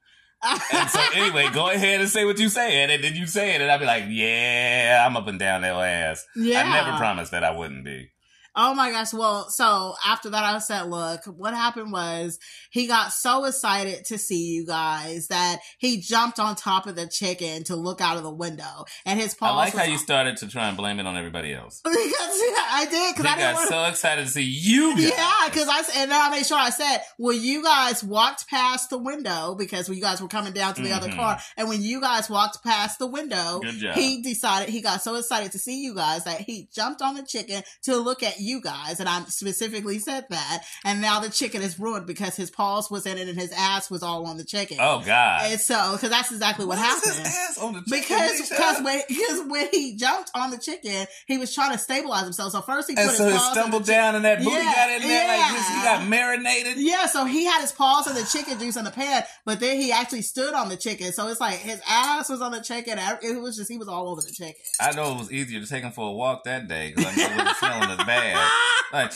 And 0.73 0.89
so 0.89 0.99
anyway, 1.15 1.49
go 1.53 1.69
ahead 1.69 2.01
and 2.01 2.09
say 2.09 2.23
what 2.25 2.37
you 2.39 2.49
said, 2.49 2.89
and 2.91 3.03
then 3.03 3.15
you 3.15 3.25
say 3.25 3.55
it, 3.55 3.61
and 3.61 3.71
I'll 3.71 3.79
be 3.79 3.85
like, 3.85 4.05
"Yeah, 4.09 5.03
I'm 5.07 5.17
up 5.17 5.27
and 5.27 5.39
down 5.39 5.61
that 5.61 5.73
ass." 5.75 6.25
yeah. 6.35 6.61
I 6.61 6.83
never 6.83 6.97
promised 6.97 7.31
that 7.31 7.43
I 7.43 7.51
wouldn't 7.51 7.83
be. 7.83 8.09
Oh 8.55 8.73
my 8.73 8.91
gosh. 8.91 9.13
Well, 9.13 9.49
so 9.49 9.95
after 10.05 10.29
that, 10.29 10.43
I 10.43 10.57
said, 10.59 10.83
look, 10.83 11.23
what 11.25 11.53
happened 11.53 11.91
was 11.91 12.37
he 12.71 12.87
got 12.87 13.13
so 13.13 13.45
excited 13.45 14.05
to 14.05 14.17
see 14.17 14.53
you 14.53 14.65
guys 14.65 15.27
that 15.27 15.59
he 15.77 15.97
jumped 15.99 16.39
on 16.39 16.55
top 16.55 16.87
of 16.87 16.95
the 16.95 17.05
chicken 17.07 17.63
to 17.65 17.75
look 17.75 18.01
out 18.01 18.17
of 18.17 18.23
the 18.23 18.31
window. 18.31 18.85
And 19.05 19.19
his 19.19 19.35
paws 19.35 19.51
I 19.51 19.55
like 19.55 19.73
how 19.75 19.83
you 19.83 19.97
started 19.97 20.37
to 20.37 20.47
try 20.47 20.67
and 20.67 20.75
blame 20.75 20.99
it 20.99 21.05
on 21.05 21.15
everybody 21.17 21.53
else. 21.53 21.81
because 21.83 21.95
I 21.99 22.87
did 22.89 23.15
because 23.15 23.31
I 23.31 23.35
didn't 23.35 23.39
got 23.39 23.53
want 23.55 23.69
so 23.69 23.83
excited 23.85 24.25
to 24.25 24.31
see 24.31 24.43
you. 24.43 24.95
Guys. 24.95 25.09
Yeah, 25.09 25.39
because 25.49 25.67
I 25.67 25.77
and 26.01 26.09
then 26.11 26.21
I 26.21 26.29
made 26.31 26.45
sure 26.45 26.57
I 26.57 26.69
said, 26.71 26.99
"Well, 27.17 27.35
you 27.35 27.63
guys 27.63 28.03
walked 28.03 28.47
past 28.47 28.89
the 28.89 28.97
window 28.97 29.55
because 29.55 29.87
you 29.89 30.01
guys 30.01 30.21
were 30.21 30.27
coming 30.27 30.53
down 30.53 30.73
to 30.75 30.81
the 30.81 30.91
other 30.93 31.09
Mhm. 31.09 31.15
car, 31.15 31.39
and 31.57 31.67
when 31.67 31.81
you 31.81 32.01
guys 32.01 32.29
walked 32.29 32.63
past 32.63 32.97
the 32.99 33.07
window, 33.07 33.61
he 33.95 34.21
decided 34.21 34.69
he 34.69 34.81
got 34.81 35.01
so 35.01 35.15
excited 35.15 35.51
to 35.51 35.59
see 35.59 35.81
you 35.81 35.93
guys 35.93 36.23
that 36.23 36.41
he 36.41 36.69
jumped 36.73 37.01
on 37.01 37.15
the 37.15 37.23
chicken 37.23 37.63
to 37.83 37.97
look 37.97 38.23
at 38.23 38.39
you 38.39 38.61
guys, 38.61 38.99
and 38.99 39.09
I 39.09 39.21
specifically 39.25 39.99
said 39.99 40.25
that, 40.29 40.63
and 40.85 41.01
now 41.01 41.19
the 41.19 41.29
chicken 41.29 41.61
is 41.61 41.79
ruined 41.79 42.05
because 42.07 42.35
his 42.35 42.49
paws 42.61 42.91
was 42.91 43.05
in 43.07 43.17
it 43.17 43.27
and 43.27 43.39
his 43.39 43.51
ass 43.53 43.89
was 43.89 44.03
all 44.03 44.27
on 44.27 44.37
the 44.37 44.43
chicken. 44.43 44.77
Oh 44.79 45.01
God. 45.03 45.41
and 45.45 45.59
so 45.59 45.93
because 45.93 46.09
that's 46.11 46.31
exactly 46.31 46.63
what 46.65 46.77
Why 46.77 46.83
is 46.85 46.93
happened. 47.05 47.25
his 47.25 47.35
ass 47.35 47.57
on 47.57 47.73
the 47.73 47.79
chicken, 47.81 47.99
Because 48.01 48.49
because 48.49 48.81
when, 48.83 49.01
because 49.07 49.41
when 49.47 49.67
he 49.71 49.95
jumped 49.95 50.29
on 50.35 50.51
the 50.51 50.57
chicken, 50.59 51.07
he 51.27 51.37
was 51.39 51.53
trying 51.55 51.71
to 51.71 51.77
stabilize 51.79 52.23
himself. 52.23 52.51
So 52.51 52.61
first 52.61 52.87
he 52.89 52.95
put 52.95 53.01
and 53.01 53.09
his 53.09 53.17
so 53.17 53.25
he 53.27 53.31
paws 53.33 53.41
on 53.41 53.53
the 53.55 53.59
stumbled 53.61 53.85
down 53.85 54.15
and 54.15 54.25
that 54.25 54.39
booty 54.43 54.51
Yeah, 54.51 54.73
got 54.75 54.89
in 54.91 55.01
there 55.01 55.27
like 55.27 55.51
this. 55.53 55.67
He 55.69 55.75
got 55.83 56.07
marinated. 56.07 56.73
Yeah, 56.77 57.05
so 57.07 57.25
he 57.25 57.45
had 57.45 57.61
his 57.61 57.71
paws 57.71 58.05
in 58.07 58.13
the 58.15 58.29
chicken 58.31 58.59
juice 58.59 58.75
in 58.77 58.85
the 58.85 58.91
pan, 58.91 59.23
but 59.45 59.59
then 59.59 59.77
he 59.81 59.91
actually 59.91 60.21
stood 60.21 60.53
on 60.53 60.69
the 60.69 60.77
chicken. 60.77 61.11
So 61.13 61.27
it's 61.29 61.41
like 61.41 61.57
his 61.57 61.81
ass 61.89 62.29
was 62.29 62.41
on 62.41 62.51
the 62.51 62.61
chicken. 62.61 62.99
It 63.23 63.41
was 63.41 63.57
just 63.57 63.71
he 63.71 63.77
was 63.77 63.87
all 63.87 64.09
over 64.09 64.21
the 64.21 64.31
chicken. 64.31 64.61
I 64.79 64.91
know 64.91 65.13
it 65.15 65.17
was 65.17 65.31
easier 65.31 65.59
to 65.59 65.67
take 65.67 65.83
him 65.83 65.91
for 65.91 66.09
a 66.09 66.13
walk 66.13 66.43
that 66.43 66.67
day 66.67 66.93
because 66.95 67.11
I 67.11 67.15
know 67.15 67.23
it 67.23 67.37
wasn't 67.37 67.57
smelling 67.57 67.89
as 67.89 67.97
bad. 68.05 68.51
Like 68.91 69.11
that 69.11 69.13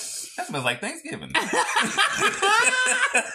smells 0.48 0.64
like 0.64 0.80
Thanksgiving. 0.80 1.34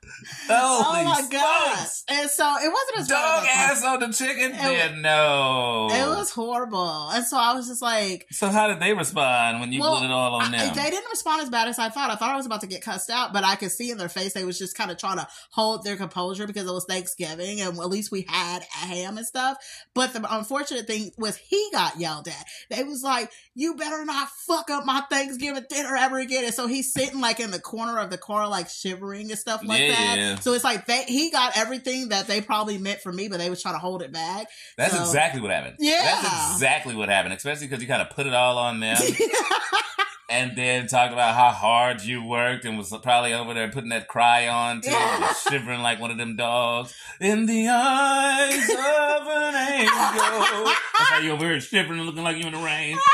oh 0.49 1.03
my 1.03 1.21
god! 1.29 1.75
smokes. 1.77 2.03
And 2.07 2.29
so 2.29 2.43
it 2.57 2.71
wasn't 2.71 2.97
as 2.99 3.07
Dog 3.07 3.43
as 3.43 3.79
ass 3.79 3.83
on 3.85 3.99
the 3.99 4.07
chicken? 4.13 4.51
It 4.51 4.55
Yeah, 4.55 4.95
no. 4.99 5.87
It 5.91 6.07
was 6.17 6.31
horrible, 6.31 7.09
and 7.09 7.25
so 7.25 7.37
I 7.37 7.53
was 7.53 7.67
just 7.67 7.81
like, 7.81 8.27
So 8.31 8.49
how 8.49 8.67
did 8.67 8.79
they 8.79 8.93
respond 8.93 9.59
when 9.59 9.71
you 9.71 9.79
Well, 9.81 9.97
put 9.99 10.05
it 10.05 10.11
all 10.11 10.35
on 10.35 10.53
I- 10.53 10.57
them? 10.65 10.75
they 10.75 10.89
didn't 10.89 11.09
respond 11.09 11.41
as 11.41 11.49
bad 11.49 11.67
as 11.67 11.79
I 11.79 11.89
thought. 11.89 12.09
I 12.11 12.15
thought 12.15 12.29
I 12.31 12.35
was 12.37 12.45
about 12.45 12.61
to 12.61 12.67
get 12.67 12.81
cussed 12.81 13.09
out, 13.09 13.33
but 13.33 13.43
I 13.43 13.55
could 13.55 13.71
see 13.71 13.91
in 13.91 13.97
their 13.97 14.09
face 14.09 14.33
they 14.33 14.45
was 14.45 14.57
just 14.57 14.75
kind 14.77 14.91
of 14.91 14.97
trying 14.97 15.17
to 15.17 15.27
hold 15.51 15.83
their 15.83 15.95
composure 15.95 16.47
because 16.47 16.67
it 16.67 16.71
was 16.73 16.85
Thanksgiving 16.85 17.61
and 17.61 17.77
at 17.79 17.89
least 17.89 18.11
we 18.11 18.25
had 18.27 18.61
a 18.61 18.85
ham 18.87 19.17
and 19.17 19.25
stuff. 19.25 19.57
But 19.93 20.13
the 20.13 20.25
unfortunate 20.33 20.87
thing 20.87 21.11
was 21.17 21.37
he 21.37 21.69
got 21.71 21.99
yelled 21.99 22.27
at. 22.27 22.45
They 22.69 22.83
was 22.83 23.03
like, 23.03 23.31
"You 23.55 23.75
better 23.75 24.05
not 24.05 24.29
fuck 24.47 24.69
up 24.69 24.85
my 24.85 25.01
Thanksgiving 25.09 25.65
dinner 25.69 25.95
ever 25.95 26.19
again." 26.19 26.45
And 26.45 26.53
so 26.53 26.67
he's 26.67 26.91
sitting 26.93 27.19
like 27.21 27.39
in 27.39 27.51
the 27.51 27.59
corner 27.59 27.99
of 27.99 28.09
the 28.09 28.17
car, 28.17 28.47
like 28.47 28.69
shivering 28.69 29.29
and 29.31 29.39
stuff 29.39 29.61
like 29.63 29.79
Yeah, 29.81 29.87
that. 29.89 30.00
Yeah. 30.17 30.35
So 30.39 30.53
it's 30.53 30.63
like 30.63 30.85
they 30.85 31.03
he 31.03 31.31
got 31.31 31.57
everything 31.57 32.09
that 32.09 32.27
they 32.27 32.41
probably 32.41 32.77
meant 32.77 33.01
for 33.01 33.11
me, 33.11 33.27
but 33.27 33.37
they 33.39 33.49
was 33.49 33.61
trying 33.61 33.75
to 33.75 33.79
hold 33.79 34.01
it 34.01 34.11
back. 34.11 34.47
That's 34.77 34.93
So- 34.95 35.01
exactly 35.01 35.41
what 35.41 35.51
happened. 35.51 35.75
Yeah. 35.79 36.01
That's 36.03 36.53
exactly 36.53 36.95
what 36.95 37.09
happened, 37.09 37.33
especially 37.33 37.67
because 37.67 37.81
you 37.81 37.87
kind 37.87 38.01
of 38.01 38.09
put 38.15 38.27
it 38.27 38.33
all 38.33 38.57
on 38.57 38.79
them. 38.79 38.97
and 40.29 40.55
then 40.55 40.87
talked 40.87 41.11
about 41.11 41.35
how 41.35 41.49
hard 41.49 42.01
you 42.03 42.23
worked 42.23 42.63
and 42.63 42.77
was 42.77 42.89
probably 43.03 43.33
over 43.33 43.53
there 43.53 43.67
putting 43.69 43.89
that 43.89 44.07
cry 44.07 44.47
on 44.47 44.79
too, 44.81 44.89
and 44.89 45.25
shivering 45.49 45.81
like 45.81 45.99
one 45.99 46.09
of 46.11 46.17
them 46.17 46.35
dogs. 46.37 46.95
In 47.19 47.45
the 47.45 47.67
eyes 47.67 48.69
of 48.69 49.27
an 49.27 49.55
angel. 49.55 49.93
That's 50.97 51.09
how 51.09 51.19
you 51.19 51.31
over 51.31 51.45
here 51.45 51.59
shivering 51.59 51.99
and 51.99 52.07
looking 52.07 52.23
like 52.23 52.37
you 52.37 52.45
in 52.45 52.53
the 52.53 52.59
rain. 52.59 52.97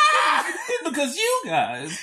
Because 0.97 1.15
you 1.15 1.41
guys, 1.45 1.95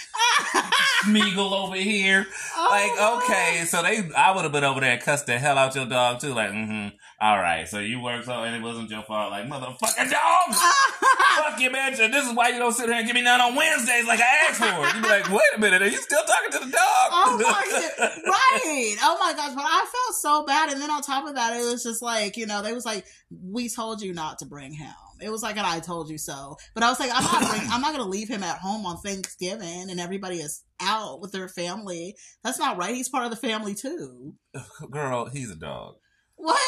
Smeagol 1.05 1.51
over 1.51 1.75
here. 1.75 2.27
Oh, 2.57 2.69
Like, 2.71 3.25
okay, 3.25 3.65
so 3.65 3.83
they, 3.83 4.09
I 4.17 4.31
would 4.33 4.45
have 4.45 4.53
been 4.53 4.63
over 4.63 4.81
there 4.81 4.93
and 4.93 5.03
cussed 5.03 5.27
the 5.27 5.37
hell 5.37 5.59
out 5.59 5.75
your 5.75 5.87
dog 5.87 6.21
too. 6.21 6.33
Like, 6.33 6.51
mm-hmm. 6.51 6.95
All 7.21 7.39
right, 7.39 7.67
so 7.67 7.81
you 7.81 8.01
worked 8.01 8.27
so, 8.27 8.45
and 8.45 8.55
it 8.55 8.63
wasn't 8.63 8.91
your 8.91 9.03
fault. 9.03 9.33
Like, 9.33 9.47
motherfucking 9.47 10.11
dog! 10.11 10.55
Fuck 10.55 11.61
you, 11.61 11.71
bitch. 11.71 11.99
And 11.99 12.15
this 12.15 12.25
is 12.25 12.35
why 12.35 12.51
you 12.51 12.59
don't 12.59 12.73
sit 12.73 12.87
here 12.89 12.95
and 12.99 13.07
give 13.07 13.15
me 13.15 13.23
none 13.23 13.41
on 13.41 13.57
Wednesdays 13.57 14.07
like 14.07 14.21
I 14.21 14.49
asked 14.49 14.61
for. 14.61 14.97
You 14.97 15.03
be 15.03 15.09
like, 15.09 15.29
wait 15.29 15.41
a 15.57 15.59
minute, 15.61 15.83
are 15.83 15.89
you 15.89 15.97
still 15.97 16.23
talking 16.23 16.53
to 16.53 16.59
the 16.67 16.71
dog? 16.71 17.09
Oh 17.11 17.39
my 17.43 17.89
god! 17.99 18.11
Right. 18.27 18.97
Oh 19.03 19.17
my 19.19 19.33
gosh! 19.35 19.55
But 19.55 19.65
I 19.67 19.87
felt 19.91 20.15
so 20.17 20.45
bad, 20.45 20.71
and 20.71 20.81
then 20.81 20.91
on 20.91 21.03
top 21.03 21.27
of 21.27 21.35
that, 21.35 21.57
it 21.57 21.65
was 21.65 21.83
just 21.83 22.01
like 22.03 22.37
you 22.37 22.47
know 22.47 22.63
they 22.63 22.73
was 22.73 22.85
like, 22.85 23.07
"We 23.43 23.69
told 23.69 24.03
you 24.03 24.13
not 24.15 24.39
to 24.39 24.47
bring 24.47 24.73
him." 24.73 24.93
It 25.25 25.31
was 25.31 25.43
like 25.43 25.57
an 25.57 25.65
"I 25.65 25.81
told 25.81 26.11
you 26.11 26.19
so." 26.19 26.57
But 26.75 26.83
I 26.83 26.91
was 26.91 27.01
like, 27.01 27.11
"I'm 27.13 27.25
not. 27.25 27.51
Bring, 27.51 27.71
I'm 27.71 27.81
not 27.81 27.95
going 27.95 28.05
to 28.05 28.11
leave 28.11 28.29
him 28.29 28.43
at 28.43 28.59
home 28.59 28.85
on 28.87 28.99
Thanksgiving, 28.99 29.91
and 29.91 29.99
everybody 29.99 30.37
is 30.37 30.63
out 30.81 31.21
with 31.21 31.33
their 31.33 31.49
family. 31.49 32.15
That's 32.43 32.59
not 32.59 32.77
right. 32.77 32.95
He's 32.95 33.09
part 33.09 33.25
of 33.25 33.31
the 33.31 33.37
family 33.37 33.75
too." 33.75 34.35
Girl, 34.91 35.27
he's 35.27 35.51
a 35.51 35.57
dog. 35.57 35.95
What? 36.37 36.59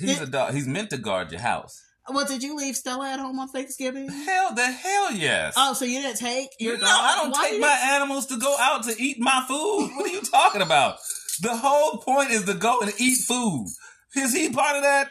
He's 0.00 0.20
a 0.20 0.26
dog. 0.26 0.54
He's 0.54 0.66
meant 0.66 0.90
to 0.90 0.98
guard 0.98 1.30
your 1.30 1.40
house. 1.40 1.80
Well, 2.08 2.26
did 2.26 2.42
you 2.42 2.56
leave 2.56 2.76
Stella 2.76 3.10
at 3.10 3.20
home 3.20 3.38
on 3.38 3.48
Thanksgiving? 3.48 4.08
Hell, 4.08 4.54
the 4.54 4.66
hell 4.66 5.12
yes. 5.12 5.54
Oh, 5.56 5.72
so 5.72 5.84
you 5.84 6.02
didn't 6.02 6.18
take 6.18 6.48
your 6.58 6.74
no, 6.74 6.80
dog? 6.80 6.90
I 6.90 7.14
don't 7.16 7.30
Why 7.30 7.44
take 7.44 7.54
you 7.54 7.60
my 7.60 7.78
animals 7.92 8.26
to 8.26 8.38
go 8.38 8.56
out 8.58 8.82
to 8.84 8.94
eat 9.00 9.20
my 9.20 9.44
food. 9.46 9.90
What 9.94 10.10
are 10.10 10.12
you 10.12 10.22
talking 10.22 10.62
about? 10.62 10.96
The 11.40 11.56
whole 11.56 11.98
point 11.98 12.30
is 12.30 12.44
to 12.46 12.54
go 12.54 12.80
and 12.80 12.92
eat 12.98 13.18
food. 13.18 13.66
Is 14.16 14.34
he 14.34 14.50
part 14.50 14.76
of 14.76 14.82
that? 14.82 15.10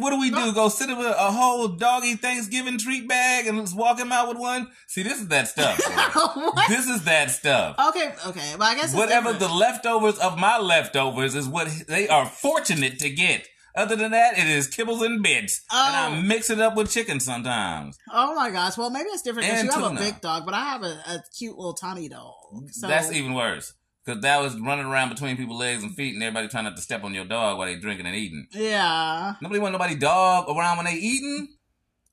What 0.00 0.10
do 0.10 0.20
we 0.20 0.30
do? 0.30 0.52
Go 0.52 0.68
sit 0.68 0.88
with 0.88 1.06
a 1.06 1.30
whole 1.30 1.68
doggy 1.68 2.14
Thanksgiving 2.14 2.78
treat 2.78 3.06
bag 3.08 3.46
and 3.46 3.58
just 3.60 3.76
walk 3.76 3.98
him 3.98 4.12
out 4.12 4.28
with 4.28 4.38
one? 4.38 4.68
See, 4.86 5.02
this 5.02 5.20
is 5.20 5.28
that 5.28 5.48
stuff. 5.48 5.78
what? 6.34 6.68
this 6.68 6.86
is 6.86 7.04
that 7.04 7.30
stuff. 7.30 7.76
Okay, 7.90 8.12
okay. 8.28 8.54
Well, 8.58 8.68
I 8.68 8.74
guess 8.74 8.86
it's 8.86 8.94
Whatever 8.94 9.32
the 9.32 9.48
leftovers 9.48 10.18
of 10.18 10.38
my 10.38 10.58
leftovers 10.58 11.34
is 11.34 11.46
what 11.46 11.68
they 11.88 12.08
are 12.08 12.26
fortunate 12.26 12.98
to 13.00 13.10
get. 13.10 13.46
Other 13.76 13.94
than 13.94 14.10
that, 14.10 14.36
it 14.36 14.48
is 14.48 14.68
kibbles 14.68 15.04
and 15.04 15.22
bits. 15.22 15.62
And 15.70 16.14
Oh. 16.14 16.18
I 16.18 16.22
mix 16.22 16.50
it 16.50 16.60
up 16.60 16.74
with 16.74 16.90
chicken 16.90 17.20
sometimes. 17.20 17.96
Oh 18.12 18.34
my 18.34 18.50
gosh. 18.50 18.76
Well, 18.76 18.90
maybe 18.90 19.10
it's 19.10 19.22
different 19.22 19.46
because 19.46 19.60
And 19.60 19.68
you 19.68 19.80
have 19.80 19.90
tuna. 19.90 20.00
a 20.00 20.04
big 20.04 20.20
dog, 20.20 20.44
but 20.44 20.54
I 20.54 20.64
have 20.64 20.82
a, 20.82 20.86
a 21.06 21.22
cute 21.38 21.56
little 21.56 21.74
tiny 21.74 22.08
dog. 22.08 22.34
So 22.72 22.88
That's 22.88 23.12
even 23.12 23.32
worse. 23.34 23.72
Because 24.10 24.22
that 24.22 24.40
was 24.40 24.58
running 24.60 24.86
around 24.86 25.08
between 25.10 25.36
people's 25.36 25.60
legs 25.60 25.82
and 25.82 25.94
feet 25.94 26.14
and 26.14 26.22
everybody 26.22 26.48
trying 26.48 26.64
not 26.64 26.76
to 26.76 26.82
step 26.82 27.04
on 27.04 27.14
your 27.14 27.24
dog 27.24 27.58
while 27.58 27.66
they 27.66 27.76
drinking 27.76 28.06
and 28.06 28.16
eating. 28.16 28.46
yeah. 28.52 29.34
Nobody 29.40 29.60
want 29.60 29.72
nobody 29.72 29.94
dog 29.94 30.48
around 30.48 30.76
when 30.78 30.86
they 30.86 30.94
eating. 30.94 31.48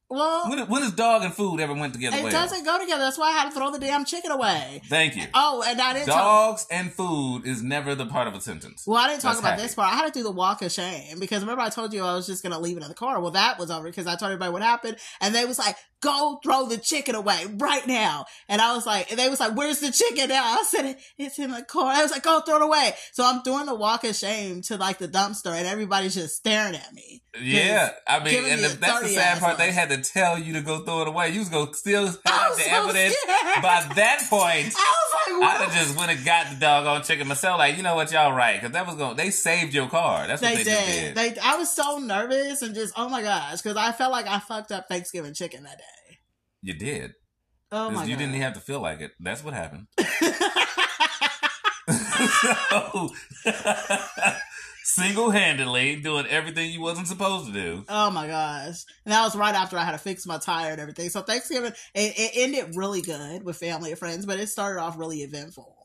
Well, 0.09 0.49
When, 0.49 0.59
when 0.69 0.81
does 0.83 0.93
dog 0.93 1.23
and 1.23 1.33
food 1.33 1.59
ever 1.59 1.73
went 1.73 1.93
together 1.93 2.15
it 2.15 2.23
well? 2.23 2.31
doesn't 2.31 2.63
go 2.63 2.79
together. 2.79 3.01
That's 3.01 3.17
why 3.17 3.27
I 3.27 3.31
had 3.31 3.49
to 3.49 3.51
throw 3.51 3.71
the 3.71 3.79
damn 3.79 4.05
chicken 4.05 4.31
away. 4.31 4.81
Thank 4.85 5.17
you. 5.17 5.23
Oh, 5.33 5.65
and 5.67 5.81
I 5.81 5.91
didn't 5.91 6.07
talk. 6.07 6.17
Dogs 6.17 6.65
and 6.71 6.93
food 6.93 7.41
is 7.45 7.61
never 7.61 7.93
the 7.93 8.05
part 8.05 8.25
of 8.29 8.33
a 8.33 8.39
sentence. 8.39 8.85
Well, 8.87 8.97
I 8.97 9.09
didn't 9.09 9.21
talk 9.21 9.31
That's 9.31 9.39
about 9.41 9.49
happy. 9.51 9.63
this 9.63 9.75
part. 9.75 9.91
I 9.91 9.97
had 9.97 10.13
to 10.13 10.17
do 10.17 10.23
the 10.23 10.31
walk 10.31 10.61
of 10.61 10.71
shame 10.71 11.19
because 11.19 11.41
remember 11.41 11.61
I 11.61 11.67
told 11.67 11.91
you 11.93 12.03
I 12.05 12.13
was 12.15 12.25
just 12.25 12.41
gonna 12.41 12.57
leave 12.57 12.77
it 12.77 12.83
in 12.83 12.87
the 12.89 12.95
car. 12.95 13.19
Well, 13.19 13.31
that 13.31 13.59
was 13.59 13.69
over 13.69 13.83
because 13.85 14.07
I 14.07 14.15
told 14.15 14.31
everybody 14.31 14.53
what 14.53 14.61
happened, 14.61 14.95
and 15.19 15.35
they 15.35 15.43
was 15.43 15.59
like, 15.59 15.75
"Go 16.01 16.39
throw 16.43 16.65
the 16.67 16.77
chicken 16.77 17.15
away 17.15 17.45
right 17.57 17.85
now." 17.87 18.25
And 18.49 18.61
I 18.61 18.75
was 18.75 18.85
like, 18.85 19.09
and 19.09 19.19
they 19.19 19.29
was 19.29 19.39
like, 19.39 19.55
"Where's 19.55 19.79
the 19.79 19.91
chicken 19.91 20.29
now?" 20.29 20.43
I 20.43 20.63
said, 20.63 20.97
"It's 21.17 21.39
in 21.39 21.51
the 21.51 21.63
car." 21.63 21.91
I 21.91 22.01
was 22.01 22.11
like, 22.11 22.23
"Go 22.23 22.41
throw 22.41 22.57
it 22.57 22.61
away." 22.61 22.93
So 23.13 23.25
I'm 23.25 23.41
doing 23.43 23.65
the 23.65 23.75
walk 23.75 24.03
of 24.03 24.15
shame 24.15 24.61
to 24.63 24.77
like 24.77 24.97
the 24.97 25.07
dumpster, 25.07 25.53
and 25.53 25.67
everybody's 25.67 26.15
just 26.15 26.35
staring 26.35 26.75
at 26.75 26.93
me. 26.93 27.21
Yeah, 27.39 27.91
I 28.07 28.23
mean, 28.23 28.45
and 28.45 28.61
me 28.61 28.67
the, 28.67 28.77
that's 28.77 29.01
the 29.03 29.09
sad 29.09 29.39
part. 29.39 29.57
They 29.59 29.71
had 29.71 29.89
to 29.89 29.97
tell 30.01 30.39
you 30.39 30.53
to 30.53 30.61
go 30.61 30.79
throw 30.83 31.01
it 31.03 31.07
away. 31.07 31.29
You 31.29 31.39
was 31.39 31.49
gonna 31.49 31.71
still 31.73 32.09
I 32.25 32.29
have 32.31 32.55
the 32.55 32.61
so 32.63 32.69
evidence. 32.71 33.15
scared. 33.21 33.61
By 33.61 33.87
that 33.95 34.25
point, 34.27 34.73
I 34.75 34.93
was 34.95 35.41
like, 35.41 35.49
I'd 35.51 35.61
have 35.65 35.73
just 35.75 35.95
went 35.97 36.11
and 36.11 36.25
got 36.25 36.49
the 36.49 36.55
doggone 36.59 37.03
chicken 37.03 37.27
myself. 37.27 37.59
Like, 37.59 37.77
you 37.77 37.83
know 37.83 37.93
what, 37.95 38.11
y'all 38.11 38.33
right? 38.33 38.55
Because 38.59 38.71
that 38.71 38.87
was 38.87 38.95
going. 38.95 39.17
They 39.17 39.29
saved 39.29 39.73
your 39.75 39.87
car. 39.87 40.25
That's 40.25 40.41
what 40.41 40.49
They 40.55 40.63
they, 40.63 40.63
did. 40.63 41.15
did. 41.15 41.35
They. 41.35 41.39
I 41.39 41.57
was 41.57 41.71
so 41.71 41.99
nervous 41.99 42.63
and 42.63 42.73
just, 42.73 42.93
oh 42.97 43.07
my 43.07 43.21
gosh, 43.21 43.61
because 43.61 43.77
I 43.77 43.91
felt 43.91 44.11
like 44.11 44.25
I 44.25 44.39
fucked 44.39 44.71
up 44.71 44.87
Thanksgiving 44.89 45.33
chicken 45.35 45.63
that 45.63 45.77
day. 45.77 45.83
You 46.61 46.73
did. 46.73 47.13
Oh 47.71 47.89
my 47.89 48.03
you 48.03 48.13
god. 48.13 48.19
didn't 48.19 48.35
even 48.35 48.41
have 48.41 48.53
to 48.53 48.59
feel 48.59 48.79
like 48.79 49.01
it. 49.01 49.11
That's 49.19 49.43
what 49.43 49.53
happened. 49.53 49.87
so, 52.41 53.09
single 54.83 55.29
handedly 55.29 55.97
doing 55.97 56.25
everything 56.27 56.71
you 56.71 56.81
wasn't 56.81 57.07
supposed 57.07 57.47
to 57.47 57.53
do. 57.53 57.85
Oh 57.87 58.09
my 58.09 58.27
gosh. 58.27 58.83
And 59.05 59.13
that 59.13 59.23
was 59.23 59.35
right 59.35 59.55
after 59.55 59.77
I 59.77 59.83
had 59.83 59.91
to 59.91 59.97
fix 59.97 60.25
my 60.25 60.37
tire 60.37 60.71
and 60.71 60.81
everything. 60.81 61.09
So 61.09 61.21
Thanksgiving, 61.21 61.73
it, 61.93 62.13
it 62.17 62.31
ended 62.35 62.75
really 62.75 63.01
good 63.01 63.43
with 63.43 63.57
family 63.57 63.91
and 63.91 63.99
friends, 63.99 64.25
but 64.25 64.39
it 64.39 64.47
started 64.47 64.81
off 64.81 64.97
really 64.97 65.19
eventful. 65.19 65.76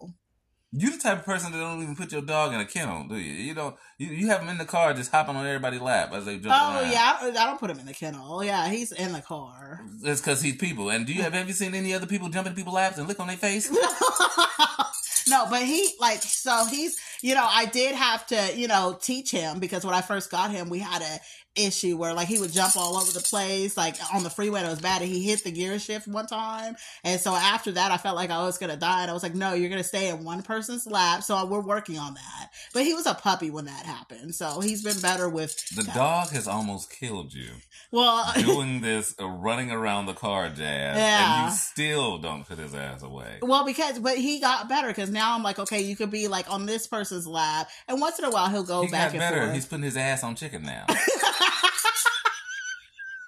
You 0.74 0.90
the 0.90 0.98
type 0.98 1.18
of 1.18 1.24
person 1.26 1.52
that 1.52 1.58
don't 1.58 1.82
even 1.82 1.94
put 1.94 2.12
your 2.12 2.22
dog 2.22 2.54
in 2.54 2.60
a 2.60 2.64
kennel, 2.64 3.04
do 3.06 3.16
you? 3.16 3.32
You 3.34 3.54
don't. 3.54 3.76
You, 3.98 4.08
you 4.08 4.28
have 4.28 4.40
him 4.40 4.48
in 4.48 4.56
the 4.56 4.64
car 4.64 4.94
just 4.94 5.10
hopping 5.10 5.36
on 5.36 5.46
everybody's 5.46 5.82
lap 5.82 6.12
as 6.14 6.24
they 6.24 6.38
jump 6.38 6.54
Oh 6.58 6.80
around. 6.80 6.90
yeah, 6.90 7.18
I, 7.20 7.28
I 7.28 7.46
don't 7.46 7.60
put 7.60 7.68
him 7.70 7.78
in 7.78 7.84
the 7.84 7.92
kennel. 7.92 8.24
Oh, 8.26 8.40
yeah, 8.40 8.68
he's 8.70 8.90
in 8.90 9.12
the 9.12 9.20
car. 9.20 9.82
It's 10.02 10.22
because 10.22 10.40
he's 10.40 10.56
people. 10.56 10.88
And 10.88 11.04
do 11.06 11.12
you 11.12 11.20
have 11.22 11.34
ever 11.34 11.52
seen 11.52 11.74
any 11.74 11.92
other 11.92 12.06
people 12.06 12.30
jump 12.30 12.46
in 12.46 12.54
people's 12.54 12.74
laps 12.76 12.96
and 12.96 13.06
lick 13.06 13.20
on 13.20 13.26
their 13.26 13.36
face? 13.36 13.70
no, 15.28 15.46
but 15.50 15.62
he 15.62 15.90
like 16.00 16.22
so 16.22 16.64
he's 16.66 16.98
you 17.20 17.34
know 17.34 17.46
I 17.48 17.66
did 17.66 17.94
have 17.94 18.26
to 18.28 18.52
you 18.56 18.66
know 18.66 18.98
teach 19.00 19.30
him 19.30 19.60
because 19.60 19.84
when 19.84 19.94
I 19.94 20.00
first 20.00 20.30
got 20.30 20.50
him 20.50 20.68
we 20.68 20.78
had 20.80 21.02
a 21.02 21.18
issue 21.54 21.96
where 21.96 22.14
like 22.14 22.28
he 22.28 22.38
would 22.38 22.52
jump 22.52 22.76
all 22.76 22.96
over 22.96 23.12
the 23.12 23.20
place 23.20 23.76
like 23.76 23.94
on 24.14 24.22
the 24.22 24.30
freeway 24.30 24.60
it 24.62 24.68
was 24.68 24.80
bad 24.80 25.02
and 25.02 25.10
he 25.10 25.22
hit 25.22 25.44
the 25.44 25.50
gear 25.50 25.78
shift 25.78 26.08
one 26.08 26.26
time 26.26 26.74
and 27.04 27.20
so 27.20 27.34
after 27.34 27.72
that 27.72 27.90
I 27.90 27.98
felt 27.98 28.16
like 28.16 28.30
I 28.30 28.42
was 28.42 28.56
gonna 28.56 28.76
die 28.76 29.02
and 29.02 29.10
I 29.10 29.14
was 29.14 29.22
like 29.22 29.34
no 29.34 29.52
you're 29.52 29.68
gonna 29.68 29.84
stay 29.84 30.08
in 30.08 30.24
one 30.24 30.42
person's 30.42 30.86
lap 30.86 31.22
so 31.22 31.44
we're 31.44 31.60
working 31.60 31.98
on 31.98 32.14
that 32.14 32.48
but 32.72 32.84
he 32.84 32.94
was 32.94 33.06
a 33.06 33.12
puppy 33.14 33.50
when 33.50 33.66
that 33.66 33.84
happened 33.84 34.34
so 34.34 34.60
he's 34.60 34.82
been 34.82 34.98
better 35.00 35.28
with 35.28 35.54
The 35.76 35.82
dog 35.94 36.30
has 36.30 36.48
almost 36.48 36.90
killed 36.90 37.34
you 37.34 37.50
well 37.90 38.32
doing 38.40 38.80
this, 38.80 39.14
uh, 39.20 39.26
running 39.26 39.70
around 39.70 40.06
the 40.06 40.14
car, 40.14 40.48
Jazz, 40.48 40.96
Yeah. 40.96 41.42
and 41.44 41.50
you 41.52 41.56
still 41.58 42.16
don't 42.16 42.48
put 42.48 42.58
his 42.58 42.74
ass 42.74 43.02
away. 43.02 43.36
Well, 43.42 43.66
because 43.66 43.98
but 43.98 44.16
he 44.16 44.40
got 44.40 44.66
better 44.66 44.88
because 44.88 45.10
now 45.10 45.34
I'm 45.34 45.42
like, 45.42 45.58
okay, 45.58 45.82
you 45.82 45.94
could 45.94 46.10
be 46.10 46.26
like 46.26 46.50
on 46.50 46.64
this 46.64 46.86
person's 46.86 47.26
lap, 47.26 47.68
and 47.88 48.00
once 48.00 48.18
in 48.18 48.24
a 48.24 48.30
while 48.30 48.48
he'll 48.48 48.62
go 48.64 48.82
He 48.86 48.90
back 48.90 49.08
got 49.08 49.12
and 49.12 49.18
better. 49.20 49.42
forth. 49.42 49.54
He's 49.54 49.66
putting 49.66 49.84
his 49.84 49.96
ass 49.98 50.24
on 50.24 50.36
chicken 50.36 50.62
now. 50.62 50.86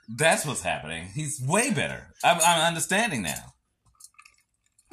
That's 0.08 0.44
what's 0.46 0.62
happening. 0.62 1.08
He's 1.14 1.40
way 1.40 1.72
better. 1.72 2.08
I'm, 2.22 2.38
I'm 2.44 2.66
understanding 2.66 3.22
now. 3.22 3.54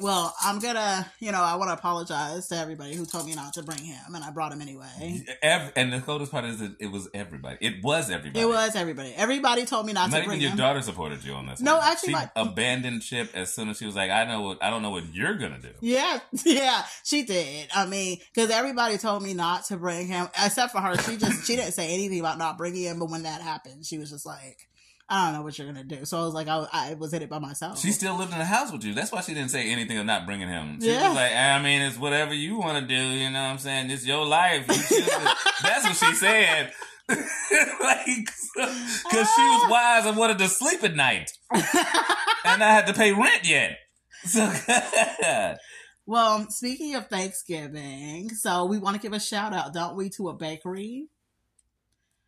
Well, 0.02 0.34
I'm 0.42 0.58
gonna, 0.58 1.06
you 1.20 1.30
know, 1.30 1.40
I 1.40 1.54
want 1.54 1.68
to 1.68 1.74
apologize 1.74 2.48
to 2.48 2.56
everybody 2.56 2.96
who 2.96 3.06
told 3.06 3.24
me 3.24 3.36
not 3.36 3.52
to 3.52 3.62
bring 3.62 3.78
him, 3.84 4.16
and 4.16 4.24
I 4.24 4.32
brought 4.32 4.50
him 4.50 4.60
anyway. 4.60 5.22
Ev- 5.42 5.72
and 5.76 5.92
the 5.92 6.00
coldest 6.00 6.32
part 6.32 6.44
is 6.44 6.58
that 6.58 6.74
it 6.80 6.90
was 6.90 7.08
everybody. 7.14 7.58
It 7.60 7.84
was 7.84 8.10
everybody. 8.10 8.40
It 8.40 8.48
was 8.48 8.74
everybody. 8.74 9.14
Everybody 9.14 9.64
told 9.64 9.86
me 9.86 9.92
not, 9.92 10.10
Not 10.10 10.16
to 10.16 10.22
even 10.24 10.28
bring 10.30 10.40
your 10.40 10.56
daughter 10.56 10.82
supported 10.82 11.22
you 11.22 11.34
on 11.34 11.46
this. 11.46 11.60
No, 11.60 11.76
one. 11.76 11.84
actually, 11.86 12.08
she 12.08 12.12
my- 12.14 12.30
abandoned 12.34 13.04
ship 13.04 13.30
as 13.34 13.54
soon 13.54 13.68
as 13.68 13.78
she 13.78 13.86
was 13.86 13.94
like, 13.94 14.10
"I 14.10 14.24
know 14.24 14.40
what 14.40 14.64
I 14.64 14.70
don't 14.70 14.82
know 14.82 14.90
what 14.90 15.04
you're 15.14 15.34
gonna 15.34 15.60
do." 15.60 15.70
Yeah, 15.80 16.18
yeah, 16.44 16.84
she 17.04 17.22
did. 17.22 17.68
I 17.72 17.86
mean, 17.86 18.18
because 18.34 18.50
everybody 18.50 18.98
told 18.98 19.22
me 19.22 19.34
not 19.34 19.66
to 19.66 19.76
bring 19.76 20.08
him, 20.08 20.26
except 20.44 20.72
for 20.72 20.80
her. 20.80 20.96
She 20.98 21.16
just 21.16 21.46
she 21.46 21.54
didn't 21.54 21.74
say 21.74 21.94
anything 21.94 22.18
about 22.18 22.38
not 22.38 22.58
bringing 22.58 22.82
him. 22.82 22.98
But 22.98 23.10
when 23.10 23.22
that 23.22 23.40
happened, 23.40 23.86
she 23.86 23.98
was 23.98 24.10
just 24.10 24.26
like, 24.26 24.66
"I 25.08 25.26
don't 25.26 25.34
know 25.34 25.42
what 25.42 25.58
you're 25.58 25.66
gonna 25.66 25.84
do." 25.84 26.04
So 26.04 26.20
I 26.20 26.24
was 26.24 26.34
like, 26.34 26.48
I, 26.48 26.66
I 26.72 26.94
was 26.94 27.12
in 27.12 27.22
it 27.22 27.28
by 27.28 27.38
myself. 27.38 27.78
She 27.78 27.92
still 27.92 28.16
lived 28.16 28.32
in 28.32 28.38
the 28.38 28.44
house 28.44 28.72
with 28.72 28.84
you. 28.84 28.94
That's 28.94 29.12
why 29.12 29.20
she 29.20 29.34
didn't 29.34 29.50
say 29.50 29.70
anything 29.70 29.98
of 29.98 30.06
not 30.06 30.26
bringing 30.26 30.48
him. 30.48 30.80
She 30.80 30.88
Yeah. 30.92 31.08
was 31.08 31.16
like, 31.16 31.32
I 31.34 31.62
mean, 31.62 31.82
it's 31.82 31.98
whatever 31.98 32.34
you 32.34 32.58
want 32.58 32.86
to 32.86 32.94
do. 32.94 33.02
You 33.02 33.30
know 33.30 33.42
what 33.42 33.50
I'm 33.50 33.58
saying? 33.58 33.90
It's 33.90 34.06
your 34.06 34.24
life. 34.24 34.66
You. 34.68 35.00
That's 35.62 35.84
what 35.84 35.96
she 35.96 36.14
said. 36.14 36.72
like, 37.08 38.06
because 38.06 39.10
she 39.10 39.42
was 39.42 39.62
ah. 39.64 39.68
wise 39.70 40.06
and 40.06 40.16
wanted 40.16 40.38
to 40.38 40.48
sleep 40.48 40.82
at 40.84 40.94
night, 40.94 41.30
and 41.52 42.62
I 42.62 42.72
had 42.72 42.86
to 42.86 42.94
pay 42.94 43.12
rent 43.12 43.46
yet. 43.46 43.76
So, 44.24 44.50
Well, 46.06 46.46
speaking 46.50 46.94
of 46.96 47.08
Thanksgiving, 47.08 48.30
so 48.30 48.64
we 48.64 48.78
want 48.78 48.96
to 48.96 49.02
give 49.02 49.12
a 49.12 49.20
shout 49.20 49.52
out, 49.52 49.72
don't 49.72 49.96
we, 49.96 50.10
to 50.10 50.30
a 50.30 50.34
bakery? 50.34 51.08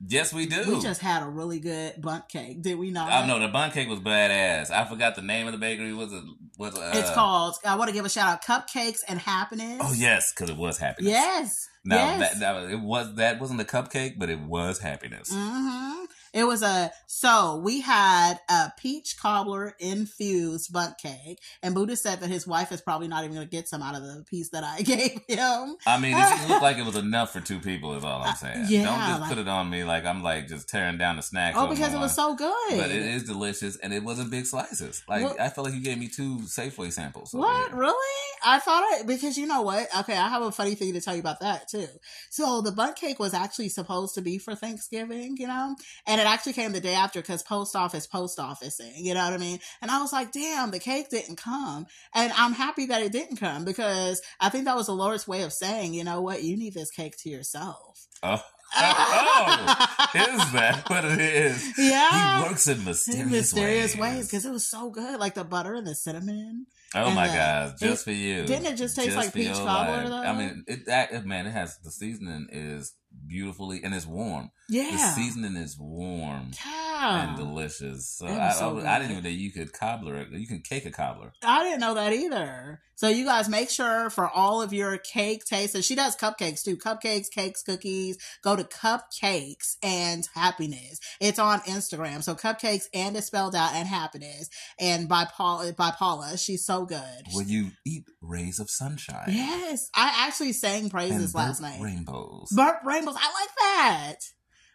Yes, 0.06 0.32
we 0.32 0.46
do. 0.46 0.74
We 0.74 0.80
just 0.80 1.00
had 1.00 1.22
a 1.22 1.26
really 1.26 1.60
good 1.60 2.00
Bundt 2.00 2.28
cake, 2.28 2.62
did 2.62 2.78
we 2.78 2.90
not? 2.90 3.10
I 3.10 3.26
know 3.26 3.38
the 3.38 3.48
bun 3.48 3.70
cake 3.70 3.88
was 3.88 4.00
badass. 4.00 4.70
I 4.70 4.84
forgot 4.84 5.14
the 5.14 5.22
name 5.22 5.46
of 5.46 5.52
the 5.52 5.58
bakery. 5.58 5.92
Was 5.94 6.12
it? 6.12 6.22
Was 6.58 6.76
uh, 6.76 6.92
It's 6.94 7.10
called. 7.12 7.54
I 7.64 7.76
want 7.76 7.88
to 7.88 7.94
give 7.94 8.04
a 8.04 8.10
shout 8.10 8.28
out, 8.28 8.44
Cupcakes 8.44 9.00
and 9.08 9.18
Happiness. 9.18 9.80
Oh 9.82 9.94
yes, 9.96 10.32
because 10.32 10.50
it 10.50 10.56
was 10.56 10.78
happiness. 10.78 11.12
Yes. 11.12 11.68
Now 11.84 11.96
yes. 11.96 12.38
that, 12.38 12.40
that 12.40 12.70
it 12.70 12.80
was 12.80 13.14
that 13.16 13.40
wasn't 13.40 13.60
a 13.60 13.64
cupcake, 13.64 14.18
but 14.18 14.28
it 14.30 14.40
was 14.40 14.80
happiness. 14.80 15.30
hmm 15.32 16.04
It 16.34 16.44
was 16.44 16.62
a 16.62 16.90
so 17.06 17.56
we 17.64 17.80
had 17.80 18.40
a 18.50 18.72
peach 18.76 19.16
cobbler 19.18 19.74
infused 19.78 20.72
Bundt 20.72 20.98
cake, 20.98 21.38
and 21.62 21.74
Buddha 21.74 21.96
said 21.96 22.20
that 22.20 22.28
his 22.28 22.46
wife 22.46 22.72
is 22.72 22.80
probably 22.80 23.08
not 23.08 23.24
even 23.24 23.36
going 23.36 23.46
to 23.46 23.50
get 23.50 23.68
some 23.68 23.80
out 23.82 23.94
of 23.94 24.02
the 24.02 24.24
piece 24.28 24.50
that 24.50 24.64
I 24.64 24.82
gave 24.82 25.20
him. 25.28 25.76
I 25.86 25.98
mean, 26.00 26.14
it 26.18 26.48
looked 26.48 26.62
like 26.62 26.76
it 26.78 26.84
was 26.84 26.96
enough 27.06 27.32
for 27.32 27.40
two 27.40 27.60
people. 27.60 27.94
Is 27.94 28.04
all 28.04 28.22
I'm 28.22 28.34
saying. 28.34 28.64
Uh, 28.64 28.66
yeah, 28.68 28.84
Don't 28.84 28.98
just 29.08 29.20
like- 29.20 29.30
put 29.30 29.38
it 29.38 29.48
on 29.48 29.70
me 29.70 29.84
like 29.84 30.04
I'm 30.04 30.22
like 30.22 30.48
just 30.48 30.68
tearing 30.68 30.98
down 30.98 31.16
the 31.16 31.22
snack. 31.22 31.54
Oh, 31.56 31.68
because 31.68 31.94
it 31.94 31.98
was 31.98 32.14
so 32.14 32.34
good. 32.34 32.78
But 32.78 32.90
it 32.90 33.02
is 33.02 33.22
delicious, 33.24 33.76
and 33.76 33.94
it 33.94 34.02
wasn't 34.02 34.30
big 34.30 34.46
slices. 34.46 35.02
Like 35.08 35.22
What- 35.22 35.40
I 35.40 35.48
felt 35.48 35.66
like 35.66 35.74
you 35.74 35.82
gave 35.82 35.98
me 35.98 36.08
two 36.08 36.38
Safeway 36.40 36.92
samples. 36.92 37.32
What 37.32 37.68
here. 37.68 37.78
really? 37.78 38.20
I 38.44 38.58
thought 38.58 38.82
it 39.00 39.06
because 39.06 39.38
you 39.38 39.46
know 39.46 39.62
what? 39.62 39.86
Okay, 40.00 40.16
I 40.16 40.28
have 40.28 40.42
a 40.42 40.50
funny 40.52 40.74
thing 40.74 40.92
to 40.94 41.00
tell 41.00 41.14
you 41.14 41.20
about 41.20 41.40
that 41.40 41.68
too. 41.68 41.86
So 42.30 42.60
the 42.60 42.72
Bundt 42.72 42.96
cake 42.96 43.18
was 43.20 43.32
actually 43.34 43.68
supposed 43.68 44.14
to 44.16 44.20
be 44.20 44.38
for 44.38 44.54
Thanksgiving, 44.54 45.36
you 45.38 45.46
know, 45.46 45.76
and 46.06 46.20
it 46.24 46.28
actually 46.28 46.52
came 46.54 46.72
the 46.72 46.80
day 46.80 46.94
after 46.94 47.20
because 47.20 47.42
post 47.42 47.76
office, 47.76 48.06
post 48.06 48.38
office 48.38 48.76
thing, 48.76 48.92
you 49.04 49.14
know 49.14 49.24
what 49.24 49.32
I 49.32 49.38
mean? 49.38 49.58
And 49.82 49.90
I 49.90 50.00
was 50.00 50.12
like, 50.12 50.32
damn, 50.32 50.70
the 50.70 50.78
cake 50.78 51.10
didn't 51.10 51.36
come, 51.36 51.86
and 52.14 52.32
I'm 52.36 52.52
happy 52.52 52.86
that 52.86 53.02
it 53.02 53.12
didn't 53.12 53.36
come 53.36 53.64
because 53.64 54.20
I 54.40 54.48
think 54.48 54.64
that 54.64 54.76
was 54.76 54.86
the 54.86 54.92
Lord's 54.94 55.28
way 55.28 55.42
of 55.42 55.52
saying, 55.52 55.94
you 55.94 56.04
know 56.04 56.20
what, 56.20 56.42
you 56.42 56.56
need 56.56 56.74
this 56.74 56.90
cake 56.90 57.16
to 57.18 57.30
yourself. 57.30 58.06
Oh. 58.22 58.42
Oh, 58.76 59.86
is 60.14 60.52
that 60.52 60.88
what 60.88 61.04
it 61.04 61.20
is? 61.20 61.74
Yeah. 61.78 62.42
He 62.42 62.48
works 62.48 62.66
in 62.66 62.84
mysterious, 62.84 63.24
In 63.24 63.30
mysterious 63.30 63.96
ways 63.96 64.26
because 64.26 64.44
it 64.46 64.50
was 64.50 64.68
so 64.68 64.90
good, 64.90 65.20
like 65.20 65.34
the 65.34 65.44
butter 65.44 65.74
and 65.74 65.86
the 65.86 65.94
cinnamon. 65.94 66.66
Oh 66.94 67.10
my 67.10 67.26
god, 67.26 67.74
just 67.78 68.02
it- 68.02 68.04
for 68.04 68.10
you. 68.12 68.44
didn't 68.46 68.66
it 68.66 68.76
just 68.76 68.96
taste 68.96 69.08
Just 69.08 69.18
like 69.18 69.32
peach 69.34 69.52
cobbler, 69.52 70.08
though? 70.08 70.22
I 70.22 70.36
mean, 70.36 70.64
it 70.66 70.86
that 70.86 71.24
man, 71.26 71.46
it 71.46 71.50
has 71.52 71.76
the 71.84 71.90
seasoning 71.90 72.48
is 72.50 72.92
beautifully 73.26 73.82
and 73.82 73.94
it's 73.94 74.06
warm. 74.06 74.50
Yeah. 74.68 74.90
The 74.90 74.98
seasoning 74.98 75.56
is 75.56 75.76
warm 75.78 76.52
yeah. 76.64 77.28
and 77.28 77.36
delicious. 77.36 78.08
So, 78.08 78.26
I, 78.26 78.50
so 78.50 78.78
I, 78.78 78.96
I 78.96 78.98
didn't 78.98 79.12
even 79.12 79.24
know 79.24 79.30
you 79.30 79.52
could 79.52 79.72
cobbler 79.72 80.16
it. 80.16 80.28
You 80.32 80.46
can 80.46 80.60
cake 80.60 80.86
a 80.86 80.90
cobbler. 80.90 81.32
I 81.42 81.64
didn't 81.64 81.80
know 81.80 81.94
that 81.94 82.12
either. 82.12 82.80
So 82.96 83.08
you 83.08 83.24
guys 83.24 83.48
make 83.48 83.70
sure 83.70 84.08
for 84.08 84.28
all 84.28 84.62
of 84.62 84.72
your 84.72 84.96
cake 84.98 85.44
tastes, 85.44 85.74
and 85.74 85.84
she 85.84 85.96
does 85.96 86.16
cupcakes 86.16 86.62
too. 86.62 86.76
Cupcakes, 86.76 87.28
cakes, 87.28 87.62
cookies. 87.62 88.16
Go 88.42 88.54
to 88.54 88.62
Cupcakes 88.62 89.76
and 89.82 90.28
Happiness. 90.34 91.00
It's 91.20 91.40
on 91.40 91.58
Instagram. 91.60 92.22
So 92.22 92.36
Cupcakes 92.36 92.84
and 92.94 93.16
it's 93.16 93.26
spelled 93.26 93.56
out 93.56 93.74
and 93.74 93.88
Happiness. 93.88 94.48
And 94.78 95.08
by 95.08 95.24
Paula, 95.24 95.72
by 95.72 95.90
Paula, 95.90 96.38
she's 96.38 96.64
so 96.64 96.86
good. 96.86 97.26
Will 97.34 97.42
you 97.42 97.72
eat 97.84 98.04
rays 98.26 98.58
of 98.58 98.70
sunshine. 98.70 99.28
Yes, 99.28 99.90
I 99.94 100.26
actually 100.26 100.52
sang 100.52 100.90
praises 100.90 101.34
last 101.34 101.60
night. 101.60 101.80
Rainbows. 101.80 102.48
Burnt 102.54 102.78
rainbows. 102.84 103.03
I 103.12 103.40
like 103.40 103.50
that. 103.58 104.16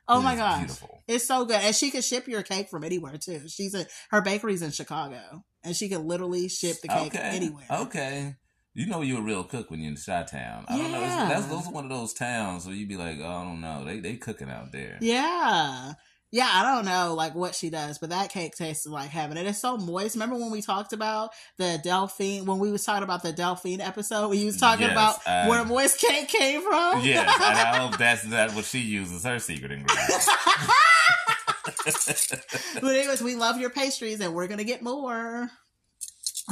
Oh 0.07 0.19
It 0.19 0.23
my 0.23 0.35
gosh. 0.35 0.59
Beautiful. 0.59 1.03
It's 1.07 1.27
so 1.27 1.45
good. 1.45 1.61
And 1.61 1.75
she 1.75 1.91
can 1.91 2.01
ship 2.01 2.27
your 2.27 2.43
cake 2.43 2.69
from 2.69 2.83
anywhere 2.83 3.17
too. 3.17 3.47
She's 3.47 3.75
a, 3.75 3.85
her 4.09 4.21
bakery's 4.21 4.61
in 4.61 4.71
Chicago. 4.71 5.43
And 5.63 5.75
she 5.75 5.89
can 5.89 6.07
literally 6.07 6.47
ship 6.47 6.77
the 6.81 6.87
cake 6.87 7.15
okay. 7.15 7.19
anywhere. 7.19 7.65
Okay. 7.69 8.35
You 8.73 8.85
know 8.85 9.01
you're 9.01 9.19
a 9.19 9.23
real 9.23 9.43
cook 9.43 9.69
when 9.69 9.81
you're 9.81 9.91
in 9.91 9.97
Chi 9.97 10.23
Town. 10.23 10.65
I 10.67 10.77
don't 10.77 10.91
know. 10.91 11.01
Yeah. 11.01 11.27
that's 11.27 11.47
those 11.47 11.67
are 11.67 11.71
one 11.71 11.83
of 11.83 11.89
those 11.89 12.13
towns 12.13 12.65
where 12.65 12.75
you'd 12.75 12.87
be 12.87 12.97
like, 12.97 13.17
oh, 13.19 13.27
I 13.27 13.43
don't 13.43 13.61
know. 13.61 13.83
They 13.83 13.99
they 13.99 14.15
cooking 14.15 14.49
out 14.49 14.71
there. 14.71 14.97
Yeah. 15.01 15.93
Yeah, 16.31 16.47
I 16.51 16.75
don't 16.75 16.85
know 16.85 17.15
like 17.15 17.33
what 17.33 17.55
she 17.55 17.69
does, 17.71 17.97
but 17.97 18.11
that 18.11 18.29
cake 18.29 18.55
tasted 18.55 18.91
like 18.91 19.09
heaven. 19.09 19.35
It 19.37 19.47
is 19.47 19.57
so 19.57 19.77
moist. 19.77 20.13
Remember 20.15 20.35
when 20.35 20.51
we 20.51 20.61
talked 20.61 20.93
about 20.93 21.31
the 21.57 21.79
Delphine 21.83 22.45
when 22.45 22.59
we 22.59 22.71
was 22.71 22.83
talking 22.83 23.03
about 23.03 23.23
the 23.23 23.33
Delphine 23.33 23.81
episode? 23.81 24.29
We 24.29 24.45
was 24.45 24.57
talking 24.57 24.85
Yes, 24.85 24.91
about 24.91 25.15
uh, 25.25 25.47
where 25.47 25.65
moist 25.65 25.99
cake 25.99 26.27
came 26.27 26.61
from. 26.61 27.01
Yes, 27.03 27.27
and 27.35 27.57
I 27.57 27.77
hope 27.79 27.97
that's 27.97 28.23
that 28.29 28.53
what 28.53 28.65
she 28.65 28.79
uses 28.79 29.23
her 29.23 29.39
secret 29.39 29.71
ingredient. 29.71 30.09
but 32.81 32.95
anyways, 32.95 33.21
we 33.21 33.35
love 33.35 33.57
your 33.57 33.69
pastries 33.69 34.19
and 34.19 34.33
we're 34.33 34.47
gonna 34.47 34.63
get 34.63 34.81
more. 34.81 35.49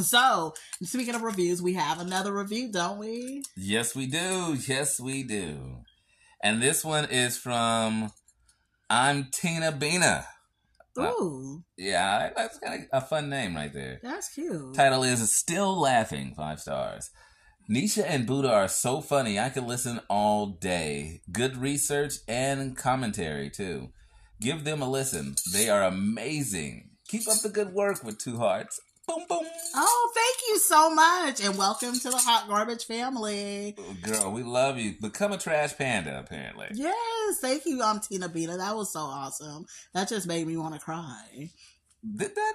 So, 0.01 0.53
speaking 0.83 1.15
of 1.15 1.23
reviews, 1.23 1.61
we 1.61 1.73
have 1.73 1.99
another 1.99 2.33
review, 2.33 2.71
don't 2.71 2.99
we? 2.99 3.43
yes, 3.55 3.95
we 3.95 4.05
do. 4.07 4.57
Yes, 4.67 4.99
we 4.99 5.23
do. 5.23 5.77
And 6.43 6.61
this 6.61 6.85
one 6.85 7.05
is 7.05 7.37
from 7.37 8.11
I'm 8.89 9.27
Tina 9.31 9.71
Bina. 9.71 10.25
Wow. 10.95 11.13
Ooh, 11.19 11.63
Yeah, 11.77 12.31
that's 12.35 12.57
kind 12.59 12.83
of 12.91 13.03
a 13.03 13.05
fun 13.05 13.29
name 13.29 13.55
right 13.55 13.71
there. 13.71 13.99
that's 14.01 14.29
cute. 14.33 14.73
Title 14.73 15.03
is 15.03 15.35
Still 15.35 15.79
Laughing, 15.79 16.33
five 16.35 16.59
stars. 16.59 17.11
Nisha 17.69 18.03
and 18.07 18.25
Buddha 18.25 18.51
are 18.51 18.67
so 18.69 19.01
funny, 19.01 19.37
I 19.39 19.49
could 19.49 19.65
listen 19.65 19.99
all 20.09 20.47
day. 20.47 21.21
Good 21.31 21.57
research 21.57 22.13
and 22.27 22.75
commentary, 22.77 23.49
too. 23.49 23.89
Give 24.41 24.63
them 24.63 24.81
a 24.81 24.89
listen. 24.89 25.35
They 25.51 25.69
are 25.69 25.83
amazing. 25.83 26.91
Keep 27.09 27.27
up 27.27 27.41
the 27.43 27.49
good 27.49 27.73
work 27.73 28.03
with 28.03 28.17
two 28.17 28.37
hearts. 28.37 28.79
Boom, 29.07 29.23
boom. 29.29 29.45
Oh, 29.75 30.11
thank 30.13 30.49
you 30.49 30.59
so 30.59 30.93
much, 30.93 31.41
and 31.41 31.57
welcome 31.57 31.93
to 31.93 32.09
the 32.09 32.17
Hot 32.17 32.47
Garbage 32.49 32.83
family. 32.85 33.73
Girl, 34.01 34.31
we 34.33 34.43
love 34.43 34.77
you. 34.77 34.95
Become 35.01 35.31
a 35.31 35.37
trash 35.37 35.77
panda, 35.77 36.19
apparently. 36.19 36.67
Yes, 36.73 37.39
thank 37.39 37.65
you, 37.65 37.81
um, 37.81 38.01
Tina 38.01 38.27
Bina. 38.27 38.57
That 38.57 38.75
was 38.75 38.91
so 38.91 38.99
awesome. 38.99 39.65
That 39.93 40.09
just 40.09 40.27
made 40.27 40.45
me 40.45 40.57
want 40.57 40.73
to 40.73 40.79
cry. 40.81 41.49
Did 42.15 42.35
that? 42.35 42.53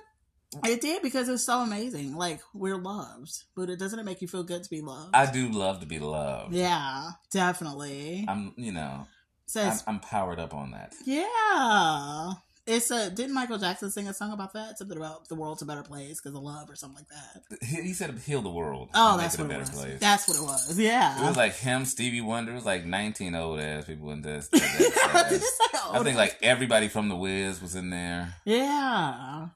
It 0.66 0.82
did 0.82 1.02
because 1.02 1.30
it's 1.30 1.44
so 1.44 1.60
amazing. 1.60 2.14
Like 2.14 2.40
we're 2.52 2.76
loved, 2.76 3.32
but 3.56 3.70
it 3.70 3.78
doesn't 3.78 3.98
it 3.98 4.04
make 4.04 4.20
you 4.20 4.28
feel 4.28 4.42
good 4.42 4.62
to 4.62 4.68
be 4.68 4.82
loved? 4.82 5.10
I 5.14 5.30
do 5.30 5.48
love 5.48 5.80
to 5.80 5.86
be 5.86 5.98
loved. 5.98 6.52
yeah, 6.52 7.12
definitely. 7.30 8.26
I'm, 8.28 8.52
you 8.58 8.72
know, 8.72 9.06
I'm, 9.56 9.78
I'm 9.86 10.00
powered 10.00 10.38
up 10.38 10.52
on 10.52 10.72
that. 10.72 10.92
yeah. 11.06 12.32
It's 12.66 12.90
a 12.92 13.10
didn't 13.10 13.34
Michael 13.34 13.58
Jackson 13.58 13.90
sing 13.90 14.06
a 14.06 14.14
song 14.14 14.32
about 14.32 14.52
that? 14.52 14.78
Something 14.78 14.96
about 14.96 15.28
the 15.28 15.34
world's 15.34 15.62
a 15.62 15.66
better 15.66 15.82
place 15.82 16.20
because 16.20 16.36
of 16.36 16.42
love 16.42 16.70
or 16.70 16.76
something 16.76 17.04
like 17.04 17.08
that. 17.08 17.66
He, 17.66 17.82
he 17.88 17.92
said 17.92 18.16
heal 18.24 18.40
the 18.40 18.50
world. 18.50 18.88
Oh, 18.94 19.16
that's 19.18 19.36
what 19.36 19.50
it 19.50 19.58
was. 19.58 19.70
place. 19.70 19.98
That's 19.98 20.28
what 20.28 20.36
it 20.38 20.42
was. 20.42 20.78
Yeah. 20.78 21.24
It 21.24 21.26
was 21.26 21.36
like 21.36 21.54
him, 21.56 21.84
Stevie 21.84 22.20
Wonder. 22.20 22.52
It 22.52 22.56
was 22.56 22.64
like 22.64 22.84
19 22.86 23.34
old 23.34 23.58
ass 23.58 23.84
people 23.86 24.12
in 24.12 24.22
this. 24.22 24.46
that- 24.48 24.60
that 24.60 25.28
Did 25.30 25.40
you 25.42 25.48
class. 25.48 25.72
say 25.72 25.78
I 25.98 26.02
think 26.04 26.16
like 26.16 26.38
everybody 26.42 26.86
from 26.88 27.08
The 27.08 27.16
Wiz 27.16 27.60
was 27.60 27.74
in 27.74 27.90
there. 27.90 28.34
Yeah. 28.44 29.48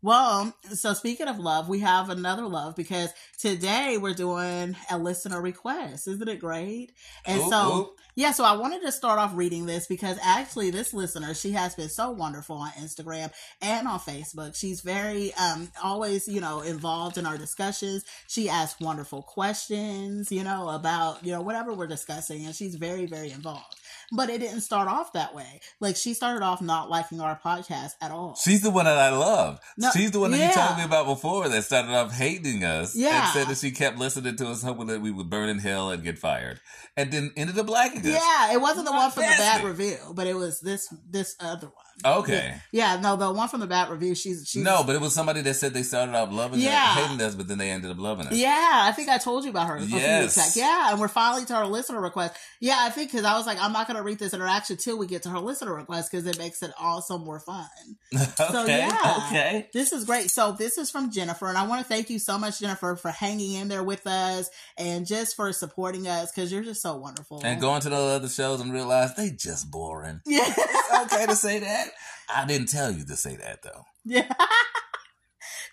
Well, 0.00 0.54
so 0.74 0.94
speaking 0.94 1.26
of 1.26 1.40
love, 1.40 1.68
we 1.68 1.80
have 1.80 2.08
another 2.08 2.46
love 2.46 2.76
because 2.76 3.10
today 3.36 3.98
we're 4.00 4.14
doing 4.14 4.76
a 4.90 4.96
listener 4.96 5.40
request. 5.40 6.06
Isn't 6.06 6.28
it 6.28 6.38
great? 6.38 6.92
And 7.26 7.40
Oop, 7.40 7.50
so, 7.50 7.74
oop. 7.74 7.98
yeah, 8.14 8.30
so 8.30 8.44
I 8.44 8.52
wanted 8.56 8.82
to 8.82 8.92
start 8.92 9.18
off 9.18 9.32
reading 9.34 9.66
this 9.66 9.88
because 9.88 10.16
actually 10.22 10.70
this 10.70 10.94
listener, 10.94 11.34
she 11.34 11.50
has 11.50 11.74
been 11.74 11.88
so 11.88 12.12
wonderful 12.12 12.58
on 12.58 12.70
Instagram 12.78 13.32
and 13.60 13.88
on 13.88 13.98
Facebook. 13.98 14.54
She's 14.54 14.82
very, 14.82 15.34
um, 15.34 15.68
always, 15.82 16.28
you 16.28 16.40
know, 16.40 16.60
involved 16.60 17.18
in 17.18 17.26
our 17.26 17.36
discussions. 17.36 18.04
She 18.28 18.48
asks 18.48 18.80
wonderful 18.80 19.22
questions, 19.22 20.30
you 20.30 20.44
know, 20.44 20.68
about, 20.68 21.26
you 21.26 21.32
know, 21.32 21.40
whatever 21.42 21.74
we're 21.74 21.88
discussing. 21.88 22.46
And 22.46 22.54
she's 22.54 22.76
very, 22.76 23.06
very 23.06 23.32
involved. 23.32 23.74
But 24.10 24.30
it 24.30 24.38
didn't 24.38 24.62
start 24.62 24.88
off 24.88 25.12
that 25.12 25.34
way. 25.34 25.60
Like 25.80 25.96
she 25.96 26.14
started 26.14 26.42
off 26.42 26.62
not 26.62 26.88
liking 26.88 27.20
our 27.20 27.38
podcast 27.44 27.92
at 28.00 28.10
all. 28.10 28.34
She's 28.36 28.62
the 28.62 28.70
one 28.70 28.86
that 28.86 28.96
I 28.98 29.10
love. 29.10 29.60
No, 29.76 29.90
She's 29.94 30.10
the 30.12 30.18
one 30.20 30.30
that 30.30 30.38
you 30.38 30.52
told 30.54 30.78
me 30.78 30.84
about 30.84 31.06
before 31.06 31.48
that 31.48 31.62
started 31.64 31.92
off 31.92 32.12
hating 32.12 32.64
us. 32.64 32.96
Yeah. 32.96 33.24
And 33.24 33.32
said 33.32 33.48
that 33.48 33.58
she 33.58 33.70
kept 33.70 33.98
listening 33.98 34.36
to 34.36 34.46
us, 34.48 34.62
hoping 34.62 34.86
that 34.86 35.00
we 35.02 35.10
would 35.10 35.28
burn 35.28 35.50
in 35.50 35.58
hell 35.58 35.90
and 35.90 36.02
get 36.02 36.18
fired. 36.18 36.60
And 36.96 37.12
then 37.12 37.32
ended 37.36 37.58
up 37.58 37.68
liking 37.68 38.00
us. 38.00 38.06
Yeah, 38.06 38.52
it 38.54 38.60
wasn't 38.60 38.86
the 38.86 38.92
one 38.92 39.10
from 39.10 39.24
the 39.24 39.28
bad 39.28 39.62
review, 39.62 39.98
but 40.14 40.26
it 40.26 40.34
was 40.34 40.60
this 40.60 40.92
this 41.08 41.36
other 41.38 41.66
one. 41.66 41.84
Okay. 42.04 42.54
Yeah, 42.70 43.00
no, 43.00 43.16
the 43.16 43.32
one 43.32 43.48
from 43.48 43.58
the 43.60 43.66
bad 43.66 43.90
review. 43.90 44.14
She's 44.14 44.48
she's 44.48 44.62
No, 44.62 44.84
but 44.84 44.94
it 44.94 45.00
was 45.00 45.12
somebody 45.14 45.40
that 45.42 45.54
said 45.54 45.74
they 45.74 45.82
started 45.82 46.14
off 46.14 46.32
loving 46.32 46.60
Yeah. 46.60 46.94
us, 46.96 47.04
hating 47.04 47.20
us, 47.20 47.34
but 47.34 47.48
then 47.48 47.58
they 47.58 47.70
ended 47.70 47.90
up 47.90 47.98
loving 47.98 48.28
us. 48.28 48.34
Yeah, 48.34 48.80
I 48.84 48.92
think 48.92 49.08
I 49.08 49.18
told 49.18 49.44
you 49.44 49.50
about 49.50 49.66
her. 49.68 49.80
Yes. 49.80 50.56
Yeah, 50.56 50.90
and 50.92 51.00
we're 51.00 51.08
finally 51.08 51.44
to 51.46 51.54
our 51.54 51.66
listener 51.66 52.00
request. 52.00 52.34
Yeah, 52.60 52.76
I 52.78 52.90
think 52.90 53.10
because 53.10 53.24
I 53.24 53.36
was 53.36 53.46
like, 53.46 53.58
I'm 53.60 53.72
not 53.72 53.86
going 53.88 53.96
to 53.96 53.97
read 54.02 54.18
this 54.18 54.34
interaction 54.34 54.76
till 54.76 54.98
we 54.98 55.06
get 55.06 55.22
to 55.24 55.30
her 55.30 55.38
listener 55.40 55.74
request 55.74 56.10
because 56.10 56.26
it 56.26 56.38
makes 56.38 56.62
it 56.62 56.72
also 56.80 57.18
more 57.18 57.40
fun. 57.40 57.66
okay. 58.14 58.26
So, 58.36 58.66
yeah. 58.66 59.22
Okay. 59.26 59.68
This 59.72 59.92
is 59.92 60.04
great. 60.04 60.30
So 60.30 60.52
this 60.52 60.78
is 60.78 60.90
from 60.90 61.10
Jennifer, 61.10 61.46
and 61.46 61.58
I 61.58 61.66
want 61.66 61.82
to 61.82 61.88
thank 61.88 62.10
you 62.10 62.18
so 62.18 62.38
much, 62.38 62.60
Jennifer, 62.60 62.96
for 62.96 63.10
hanging 63.10 63.54
in 63.54 63.68
there 63.68 63.82
with 63.84 64.06
us 64.06 64.50
and 64.76 65.06
just 65.06 65.36
for 65.36 65.52
supporting 65.52 66.06
us 66.08 66.30
because 66.30 66.52
you're 66.52 66.62
just 66.62 66.82
so 66.82 66.96
wonderful. 66.96 67.40
And 67.44 67.60
going 67.60 67.80
to 67.82 67.88
the 67.88 67.96
other 67.96 68.28
shows 68.28 68.60
and 68.60 68.72
realize 68.72 69.14
they 69.14 69.30
just 69.30 69.70
boring. 69.70 70.20
yeah. 70.26 70.44
It's 70.56 71.12
okay 71.14 71.26
to 71.26 71.36
say 71.36 71.60
that. 71.60 71.88
I 72.34 72.44
didn't 72.46 72.68
tell 72.68 72.90
you 72.90 73.04
to 73.04 73.16
say 73.16 73.36
that 73.36 73.62
though. 73.62 73.84
Yeah. 74.04 74.32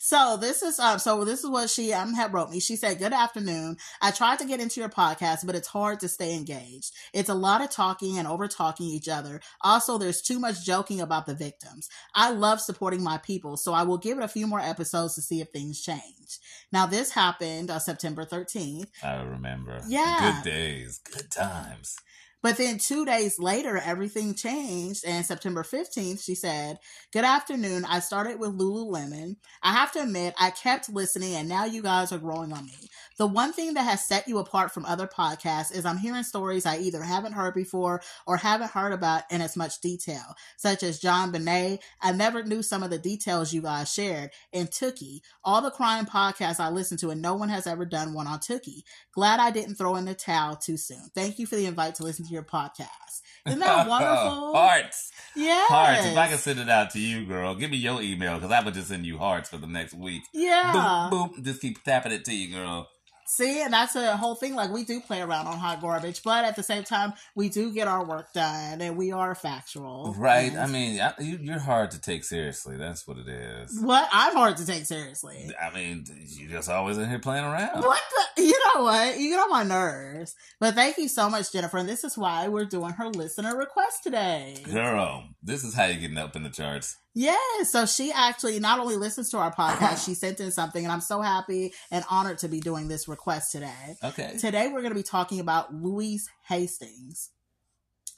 So 0.05 0.37
this 0.37 0.61
is 0.61 0.77
um 0.77 0.99
so 0.99 1.25
this 1.25 1.43
is 1.43 1.49
what 1.49 1.67
she 1.67 1.91
um 1.91 2.13
had 2.13 2.31
wrote 2.31 2.51
me. 2.51 2.59
She 2.59 2.75
said, 2.75 2.99
Good 2.99 3.11
afternoon. 3.11 3.77
I 4.03 4.11
tried 4.11 4.37
to 4.37 4.45
get 4.45 4.59
into 4.59 4.79
your 4.79 4.87
podcast, 4.87 5.47
but 5.47 5.55
it's 5.55 5.69
hard 5.69 5.99
to 6.01 6.07
stay 6.07 6.35
engaged. 6.35 6.91
It's 7.11 7.27
a 7.27 7.33
lot 7.33 7.63
of 7.63 7.71
talking 7.71 8.19
and 8.19 8.27
over 8.27 8.47
talking 8.47 8.85
each 8.85 9.09
other. 9.09 9.41
Also, 9.61 9.97
there's 9.97 10.21
too 10.21 10.37
much 10.37 10.63
joking 10.63 11.01
about 11.01 11.25
the 11.25 11.33
victims. 11.33 11.89
I 12.13 12.29
love 12.29 12.61
supporting 12.61 13.01
my 13.01 13.17
people, 13.17 13.57
so 13.57 13.73
I 13.73 13.81
will 13.81 13.97
give 13.97 14.19
it 14.19 14.23
a 14.23 14.27
few 14.27 14.45
more 14.45 14.59
episodes 14.59 15.15
to 15.15 15.23
see 15.23 15.41
if 15.41 15.49
things 15.49 15.81
change. 15.81 16.37
Now 16.71 16.85
this 16.85 17.09
happened 17.09 17.71
on 17.71 17.79
September 17.79 18.25
13th. 18.25 18.89
I 19.03 19.23
remember. 19.23 19.81
Yeah. 19.87 20.43
Good 20.43 20.51
days. 20.51 20.99
Good 20.99 21.31
times. 21.31 21.97
But 22.45 22.57
then 22.57 22.77
two 22.77 23.05
days 23.07 23.39
later, 23.39 23.75
everything 23.75 24.35
changed. 24.35 25.03
And 25.03 25.25
September 25.25 25.63
15th, 25.63 26.23
she 26.23 26.35
said, 26.35 26.77
Good 27.11 27.23
afternoon. 27.23 27.85
I 27.85 27.99
started 28.01 28.39
with 28.39 28.55
Lululemon. 28.55 29.37
I 29.63 29.73
have 29.73 29.91
to 29.93 30.03
admit, 30.03 30.35
I 30.37 30.51
kept 30.51 30.87
listening, 30.93 31.33
and 31.33 31.49
now 31.49 31.65
you 31.65 31.81
guys 31.81 32.11
are 32.11 32.19
growing 32.19 32.53
on 32.53 32.67
me. 32.67 32.91
The 33.17 33.27
one 33.27 33.53
thing 33.53 33.73
that 33.75 33.83
has 33.83 34.05
set 34.05 34.27
you 34.27 34.39
apart 34.39 34.71
from 34.71 34.85
other 34.85 35.07
podcasts 35.07 35.73
is 35.73 35.85
I'm 35.85 35.97
hearing 35.97 36.23
stories 36.23 36.65
I 36.65 36.77
either 36.77 37.01
haven't 37.03 37.33
heard 37.33 37.53
before 37.53 38.01
or 38.27 38.37
haven't 38.37 38.71
heard 38.71 38.91
about 38.91 39.23
in 39.31 39.41
as 39.41 39.55
much 39.55 39.79
detail, 39.79 40.35
such 40.57 40.83
as 40.83 40.99
JonBenét. 40.99 41.79
I 42.01 42.11
never 42.11 42.43
knew 42.43 42.61
some 42.61 42.83
of 42.83 42.89
the 42.89 42.97
details 42.97 43.53
you 43.53 43.61
guys 43.61 43.91
shared, 43.93 44.31
and 44.51 44.69
Tookie, 44.69 45.21
all 45.43 45.61
the 45.61 45.71
crime 45.71 46.05
podcasts 46.05 46.59
I 46.59 46.69
listen 46.69 46.97
to, 46.99 47.09
and 47.09 47.21
no 47.21 47.35
one 47.35 47.49
has 47.49 47.67
ever 47.67 47.85
done 47.85 48.13
one 48.13 48.27
on 48.27 48.39
Tookie. 48.39 48.83
Glad 49.13 49.39
I 49.39 49.51
didn't 49.51 49.75
throw 49.75 49.95
in 49.95 50.05
the 50.05 50.13
towel 50.13 50.55
too 50.55 50.77
soon. 50.77 51.09
Thank 51.15 51.39
you 51.39 51.45
for 51.45 51.55
the 51.55 51.65
invite 51.65 51.95
to 51.95 52.03
listen 52.03 52.25
to 52.25 52.33
your 52.33 52.43
podcast. 52.43 53.21
Isn't 53.45 53.59
that 53.59 53.87
wonderful? 53.87 54.53
hearts. 54.53 55.11
Yeah. 55.35 55.65
Hearts. 55.67 56.05
If 56.05 56.17
I 56.17 56.27
can 56.27 56.37
send 56.37 56.59
it 56.59 56.69
out 56.69 56.89
to 56.91 56.99
you, 56.99 57.25
girl, 57.25 57.55
give 57.55 57.71
me 57.71 57.77
your 57.77 58.01
email 58.01 58.35
because 58.35 58.51
I 58.51 58.63
would 58.63 58.73
just 58.73 58.89
send 58.89 59.05
you 59.05 59.17
hearts 59.17 59.49
for 59.49 59.57
the 59.57 59.67
next 59.67 59.93
week. 59.93 60.23
Yeah. 60.33 61.07
Boom, 61.09 61.29
boom. 61.29 61.43
Just 61.43 61.61
keep 61.61 61.83
tapping 61.83 62.11
it 62.11 62.25
to 62.25 62.35
you, 62.35 62.53
girl. 62.55 62.89
See, 63.27 63.61
and 63.61 63.73
that's 63.73 63.95
a 63.95 64.15
whole 64.17 64.35
thing. 64.35 64.53
Like 64.55 64.71
we 64.71 64.83
do 64.83 64.99
play 65.01 65.21
around 65.21 65.47
on 65.47 65.57
hot 65.57 65.81
garbage, 65.81 66.21
but 66.23 66.45
at 66.45 66.55
the 66.55 66.61
same 66.63 66.83
time, 66.83 67.13
we 67.35 67.49
do 67.49 67.71
get 67.73 67.87
our 67.87 68.05
work 68.05 68.31
done, 68.33 68.81
and 68.81 68.95
we 68.95 69.11
are 69.11 69.33
factual. 69.33 70.13
Right. 70.17 70.51
And- 70.51 70.59
I 70.59 70.67
mean, 70.67 70.99
I, 71.01 71.13
you, 71.19 71.39
you're 71.41 71.59
hard 71.59 71.91
to 71.91 71.99
take 72.01 72.23
seriously. 72.23 72.77
That's 72.77 73.07
what 73.07 73.17
it 73.17 73.27
is. 73.27 73.79
what? 73.81 74.07
I'm 74.11 74.35
hard 74.35 74.57
to 74.57 74.65
take 74.65 74.85
seriously. 74.85 75.49
I 75.61 75.73
mean, 75.73 76.05
you 76.27 76.49
just 76.49 76.69
always 76.69 76.97
in 76.97 77.09
here 77.09 77.19
playing 77.19 77.45
around. 77.45 77.83
What 77.83 78.01
the? 78.35 78.43
You 78.43 78.53
know 78.75 78.83
what? 78.83 79.17
You 79.17 79.29
get 79.29 79.39
on 79.39 79.49
my 79.49 79.63
nerves. 79.63 80.35
But 80.59 80.75
thank 80.75 80.97
you 80.97 81.07
so 81.07 81.29
much, 81.29 81.51
Jennifer. 81.51 81.77
And 81.77 81.87
this 81.89 82.03
is 82.03 82.17
why 82.17 82.47
we're 82.47 82.65
doing 82.65 82.91
her 82.91 83.07
listener 83.09 83.55
request 83.57 84.03
today. 84.03 84.57
Girl, 84.71 85.23
this 85.41 85.63
is 85.63 85.73
how 85.73 85.85
you're 85.85 85.99
getting 85.99 86.17
up 86.17 86.35
in 86.35 86.43
the 86.43 86.49
charts. 86.49 86.97
Yes. 87.17 87.71
so 87.71 87.85
she 87.85 88.11
actually 88.13 88.59
not 88.59 88.77
only 88.79 88.97
listens 88.97 89.29
to 89.29 89.37
our 89.37 89.53
podcast, 89.53 90.05
she 90.05 90.13
sent 90.15 90.41
in 90.41 90.51
something, 90.51 90.83
and 90.83 90.91
I'm 90.91 90.99
so 90.99 91.21
happy 91.21 91.73
and 91.89 92.03
honored 92.09 92.39
to 92.39 92.49
be 92.49 92.59
doing 92.59 92.89
this 92.89 93.07
request 93.15 93.53
today. 93.53 93.95
Okay. 94.03 94.35
Today, 94.37 94.67
we're 94.67 94.81
going 94.81 94.93
to 94.93 94.99
be 94.99 95.03
talking 95.03 95.39
about 95.39 95.73
Louise 95.73 96.29
Hastings. 96.49 97.29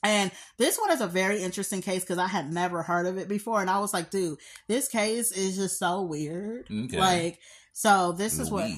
And 0.02 0.32
this 0.56 0.76
one 0.76 0.90
is 0.90 1.00
a 1.00 1.06
very 1.06 1.40
interesting 1.40 1.82
case 1.82 2.02
because 2.02 2.18
I 2.18 2.26
had 2.26 2.52
never 2.52 2.82
heard 2.82 3.06
of 3.06 3.16
it 3.16 3.28
before. 3.28 3.60
And 3.60 3.70
I 3.70 3.78
was 3.78 3.94
like, 3.94 4.10
dude, 4.10 4.38
this 4.66 4.88
case 4.88 5.30
is 5.30 5.56
just 5.56 5.78
so 5.78 6.02
weird. 6.02 6.66
Okay. 6.70 6.98
Like, 6.98 7.38
so 7.72 8.12
this 8.12 8.40
is 8.40 8.50
what, 8.50 8.68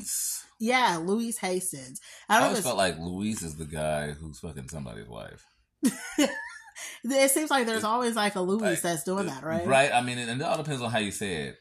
yeah, 0.58 0.98
Louise 1.02 1.38
Hastings. 1.38 2.00
I 2.28 2.38
I 2.38 2.46
always 2.46 2.62
felt 2.62 2.76
like 2.76 2.98
Luis 2.98 3.42
is 3.42 3.56
the 3.56 3.64
guy 3.64 4.10
who's 4.12 4.40
fucking 4.40 4.68
somebody's 4.68 5.08
wife. 5.08 5.46
it 7.04 7.30
seems 7.30 7.50
like 7.50 7.66
there's 7.66 7.84
always 7.84 8.14
like 8.14 8.34
a 8.34 8.40
Louise 8.42 8.62
Like, 8.62 8.82
that's 8.82 9.04
doing 9.04 9.26
that, 9.26 9.42
right? 9.42 9.66
Right. 9.66 9.92
I 9.92 10.02
mean, 10.02 10.18
and 10.18 10.40
it 10.40 10.44
all 10.44 10.58
depends 10.58 10.82
on 10.82 10.90
how 10.90 10.98
you 10.98 11.12
say 11.12 11.48
it. 11.48 11.56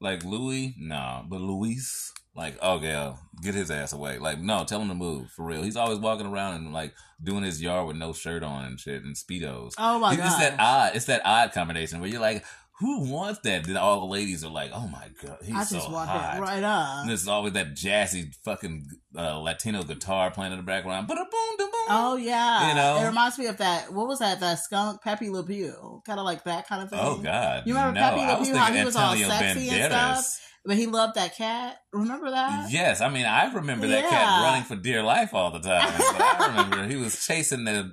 Like 0.00 0.24
Louis, 0.24 0.74
no, 0.78 1.24
but 1.28 1.40
Luis, 1.40 2.12
like, 2.36 2.56
oh 2.62 2.80
yeah, 2.80 3.14
get 3.42 3.54
his 3.54 3.70
ass 3.70 3.92
away. 3.92 4.18
Like, 4.18 4.38
no, 4.40 4.64
tell 4.64 4.80
him 4.80 4.88
to 4.88 4.94
move 4.94 5.30
for 5.30 5.44
real. 5.44 5.62
He's 5.62 5.76
always 5.76 5.98
walking 5.98 6.26
around 6.26 6.56
and 6.56 6.72
like 6.72 6.94
doing 7.22 7.42
his 7.44 7.62
yard 7.62 7.86
with 7.86 7.96
no 7.96 8.12
shirt 8.12 8.42
on 8.42 8.64
and 8.64 8.80
shit 8.80 9.02
and 9.04 9.14
speedos. 9.16 9.74
Oh 9.78 9.98
my 9.98 10.16
god, 10.16 10.26
it's 10.26 10.36
that 10.38 10.56
odd. 10.58 10.96
It's 10.96 11.04
that 11.06 11.22
odd 11.24 11.52
combination 11.52 12.00
where 12.00 12.08
you're 12.10 12.20
like, 12.20 12.44
who 12.80 13.08
wants 13.08 13.38
that? 13.44 13.64
Then 13.64 13.76
all 13.76 14.00
the 14.00 14.06
ladies 14.06 14.42
are 14.44 14.50
like, 14.50 14.72
oh 14.74 14.88
my 14.88 15.08
god, 15.22 15.38
he's 15.44 15.54
I 15.54 15.62
so 15.62 15.76
just 15.76 15.90
want 15.90 16.08
hot. 16.10 16.34
that 16.34 16.40
right 16.40 16.62
up. 16.64 17.00
And 17.02 17.08
there's 17.10 17.28
always 17.28 17.52
that 17.52 17.74
jazzy 17.74 18.34
fucking 18.44 18.88
uh, 19.16 19.38
Latino 19.38 19.84
guitar 19.84 20.32
playing 20.32 20.52
in 20.52 20.58
the 20.58 20.64
background. 20.64 21.06
But 21.06 21.16
boom, 21.16 21.26
boom, 21.56 21.70
boom. 21.70 21.70
Oh 21.88 22.16
yeah, 22.16 22.70
You 22.70 22.74
know? 22.74 22.98
it 23.00 23.06
reminds 23.06 23.38
me 23.38 23.46
of 23.46 23.58
that. 23.58 23.92
What 23.92 24.08
was 24.08 24.18
that? 24.18 24.40
That 24.40 24.58
skunk 24.58 25.02
Pepe 25.02 25.30
Le 25.30 25.44
Pew, 25.44 26.02
kind 26.04 26.18
of 26.18 26.24
like 26.24 26.42
that 26.44 26.66
kind 26.66 26.82
of 26.82 26.90
thing. 26.90 26.98
Oh 27.00 27.18
God! 27.18 27.62
You 27.64 27.74
remember 27.74 28.00
no, 28.00 28.08
Pepe 28.10 28.26
Le 28.26 28.44
Pew, 28.44 28.56
how 28.56 28.72
he 28.72 28.84
was 28.84 28.96
all 28.96 29.14
sexy 29.14 29.68
and 29.68 29.92
Banderas. 29.92 30.16
stuff? 30.18 30.40
But 30.66 30.76
he 30.76 30.86
loved 30.86 31.16
that 31.16 31.36
cat. 31.36 31.76
Remember 31.92 32.30
that? 32.30 32.70
Yes, 32.70 33.00
I 33.00 33.08
mean 33.10 33.26
I 33.26 33.52
remember 33.52 33.86
that 33.88 34.04
Yeah. 34.04 34.10
cat 34.10 34.42
running 34.42 34.64
for 34.64 34.76
dear 34.76 35.02
life 35.02 35.34
all 35.34 35.50
the 35.50 35.60
time. 35.60 35.92
But 35.96 36.20
I 36.22 36.46
remember 36.48 36.86
he 36.88 36.96
was 36.96 37.24
chasing 37.26 37.64
the, 37.64 37.92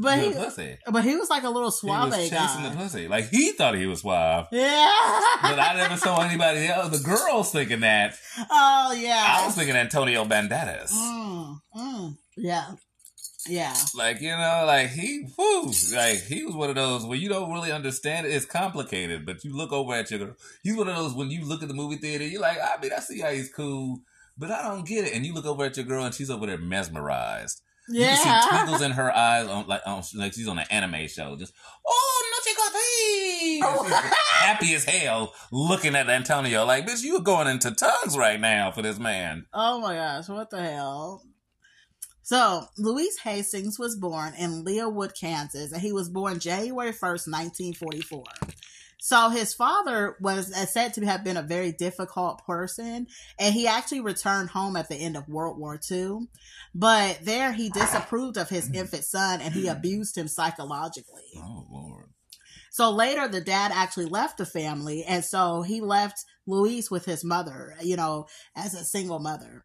But 0.00 0.18
he, 0.18 0.32
pussy. 0.32 0.78
but 0.90 1.04
he 1.04 1.16
was 1.16 1.28
like 1.28 1.42
a 1.44 1.50
little 1.50 1.70
He 1.70 1.86
was 1.86 2.14
chasing 2.16 2.62
guy. 2.62 2.68
the 2.70 2.76
pussy. 2.76 3.08
Like 3.08 3.28
he 3.28 3.52
thought 3.52 3.74
he 3.74 3.86
was 3.86 4.00
suave. 4.00 4.46
yeah. 4.52 4.90
But 5.42 5.58
I 5.58 5.74
never 5.76 5.96
saw 5.98 6.20
anybody 6.22 6.66
else. 6.66 6.96
The 6.98 7.04
girls 7.04 7.52
thinking 7.52 7.80
that. 7.80 8.14
oh 8.50 8.92
yeah. 8.98 9.36
I 9.40 9.46
was 9.46 9.54
thinking 9.54 9.76
Antonio 9.76 10.24
Banderas. 10.24 10.90
Mm, 10.92 11.56
mm, 11.76 12.14
yeah. 12.38 12.66
Yeah. 13.46 13.74
Like, 13.94 14.20
you 14.20 14.30
know, 14.30 14.64
like 14.66 14.88
he, 14.90 15.26
whoo, 15.36 15.70
like 15.94 16.22
he 16.22 16.44
was 16.44 16.54
one 16.54 16.70
of 16.70 16.76
those 16.76 17.04
where 17.04 17.18
you 17.18 17.28
don't 17.28 17.52
really 17.52 17.70
understand 17.72 18.26
it. 18.26 18.30
It's 18.30 18.44
complicated, 18.46 19.24
but 19.24 19.44
you 19.44 19.56
look 19.56 19.72
over 19.72 19.94
at 19.94 20.10
your 20.10 20.18
girl. 20.20 20.34
He's 20.62 20.76
one 20.76 20.88
of 20.88 20.96
those 20.96 21.14
when 21.14 21.30
you 21.30 21.44
look 21.44 21.62
at 21.62 21.68
the 21.68 21.74
movie 21.74 21.96
theater, 21.96 22.24
you're 22.24 22.40
like, 22.40 22.58
I 22.58 22.80
mean, 22.80 22.90
I 22.96 23.00
see 23.00 23.20
how 23.20 23.30
he's 23.30 23.52
cool, 23.52 24.00
but 24.36 24.50
I 24.50 24.62
don't 24.64 24.86
get 24.86 25.04
it. 25.04 25.14
And 25.14 25.24
you 25.24 25.34
look 25.34 25.46
over 25.46 25.64
at 25.64 25.76
your 25.76 25.86
girl 25.86 26.04
and 26.04 26.14
she's 26.14 26.30
over 26.30 26.46
there 26.46 26.58
mesmerized. 26.58 27.62
You 27.88 28.04
can 28.04 28.16
see 28.16 28.28
Yeah. 28.28 28.46
twinkles 28.50 28.82
in 28.82 28.92
her 28.92 29.14
eyes 29.16 29.46
on 29.48 29.66
like 29.66 29.80
on 29.86 30.02
like 30.14 30.34
she's 30.34 30.48
on 30.48 30.58
an 30.58 30.66
anime 30.70 31.08
show. 31.08 31.36
Just 31.36 31.54
oh 31.86 32.22
no 32.30 32.38
She's 33.58 33.62
oh. 33.64 33.84
happy 34.30 34.74
as 34.74 34.84
hell 34.84 35.32
looking 35.50 35.96
at 35.96 36.08
Antonio 36.08 36.64
like 36.64 36.86
bitch 36.86 37.02
you 37.02 37.16
are 37.16 37.22
going 37.22 37.48
into 37.48 37.70
tongues 37.72 38.16
right 38.16 38.40
now 38.40 38.70
for 38.70 38.82
this 38.82 38.98
man. 38.98 39.46
Oh 39.52 39.80
my 39.80 39.94
gosh, 39.94 40.28
what 40.28 40.50
the 40.50 40.62
hell? 40.62 41.22
So, 42.28 42.66
Louise 42.76 43.16
Hastings 43.20 43.78
was 43.78 43.96
born 43.96 44.34
in 44.34 44.62
Leawood, 44.62 45.18
Kansas, 45.18 45.72
and 45.72 45.80
he 45.80 45.94
was 45.94 46.10
born 46.10 46.40
January 46.40 46.92
1st, 46.92 47.26
1944. 47.80 48.22
So, 49.00 49.30
his 49.30 49.54
father 49.54 50.14
was 50.20 50.52
uh, 50.52 50.66
said 50.66 50.92
to 50.92 51.06
have 51.06 51.24
been 51.24 51.38
a 51.38 51.42
very 51.42 51.72
difficult 51.72 52.44
person, 52.44 53.06
and 53.40 53.54
he 53.54 53.66
actually 53.66 54.02
returned 54.02 54.50
home 54.50 54.76
at 54.76 54.90
the 54.90 54.96
end 54.96 55.16
of 55.16 55.26
World 55.26 55.58
War 55.58 55.80
II. 55.90 56.28
But 56.74 57.20
there, 57.22 57.54
he 57.54 57.70
disapproved 57.70 58.36
of 58.36 58.50
his 58.50 58.70
infant 58.74 59.04
son 59.04 59.40
and 59.40 59.54
he 59.54 59.66
abused 59.66 60.18
him 60.18 60.28
psychologically. 60.28 61.22
Oh 61.38 61.66
lord. 61.70 62.10
So 62.70 62.90
later, 62.90 63.26
the 63.26 63.40
dad 63.40 63.72
actually 63.74 64.04
left 64.04 64.36
the 64.36 64.44
family, 64.44 65.02
and 65.02 65.24
so 65.24 65.62
he 65.62 65.80
left 65.80 66.26
Louise 66.46 66.90
with 66.90 67.06
his 67.06 67.24
mother, 67.24 67.74
you 67.80 67.96
know, 67.96 68.26
as 68.54 68.74
a 68.74 68.84
single 68.84 69.18
mother. 69.18 69.64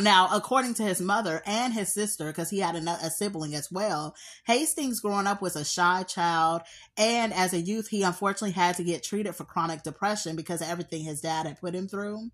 Now, 0.00 0.28
according 0.32 0.74
to 0.74 0.84
his 0.84 1.00
mother 1.00 1.42
and 1.44 1.74
his 1.74 1.92
sister, 1.92 2.26
because 2.26 2.50
he 2.50 2.60
had 2.60 2.76
a, 2.76 2.90
a 3.04 3.10
sibling 3.10 3.56
as 3.56 3.70
well, 3.70 4.14
Hastings 4.46 5.00
growing 5.00 5.26
up 5.26 5.42
was 5.42 5.56
a 5.56 5.64
shy 5.64 6.04
child, 6.04 6.62
and 6.96 7.32
as 7.32 7.52
a 7.52 7.60
youth, 7.60 7.88
he 7.88 8.04
unfortunately 8.04 8.52
had 8.52 8.76
to 8.76 8.84
get 8.84 9.02
treated 9.02 9.34
for 9.34 9.44
chronic 9.44 9.82
depression 9.82 10.36
because 10.36 10.60
of 10.60 10.68
everything 10.68 11.02
his 11.02 11.20
dad 11.20 11.46
had 11.46 11.60
put 11.60 11.74
him 11.74 11.88
through. 11.88 12.30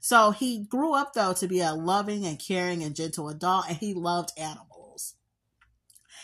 So 0.00 0.30
he 0.30 0.64
grew 0.64 0.94
up 0.94 1.12
though 1.12 1.34
to 1.34 1.46
be 1.46 1.60
a 1.60 1.74
loving 1.74 2.24
and 2.24 2.38
caring 2.38 2.82
and 2.82 2.96
gentle 2.96 3.28
adult, 3.28 3.66
and 3.68 3.76
he 3.76 3.92
loved 3.92 4.32
animals. 4.38 5.14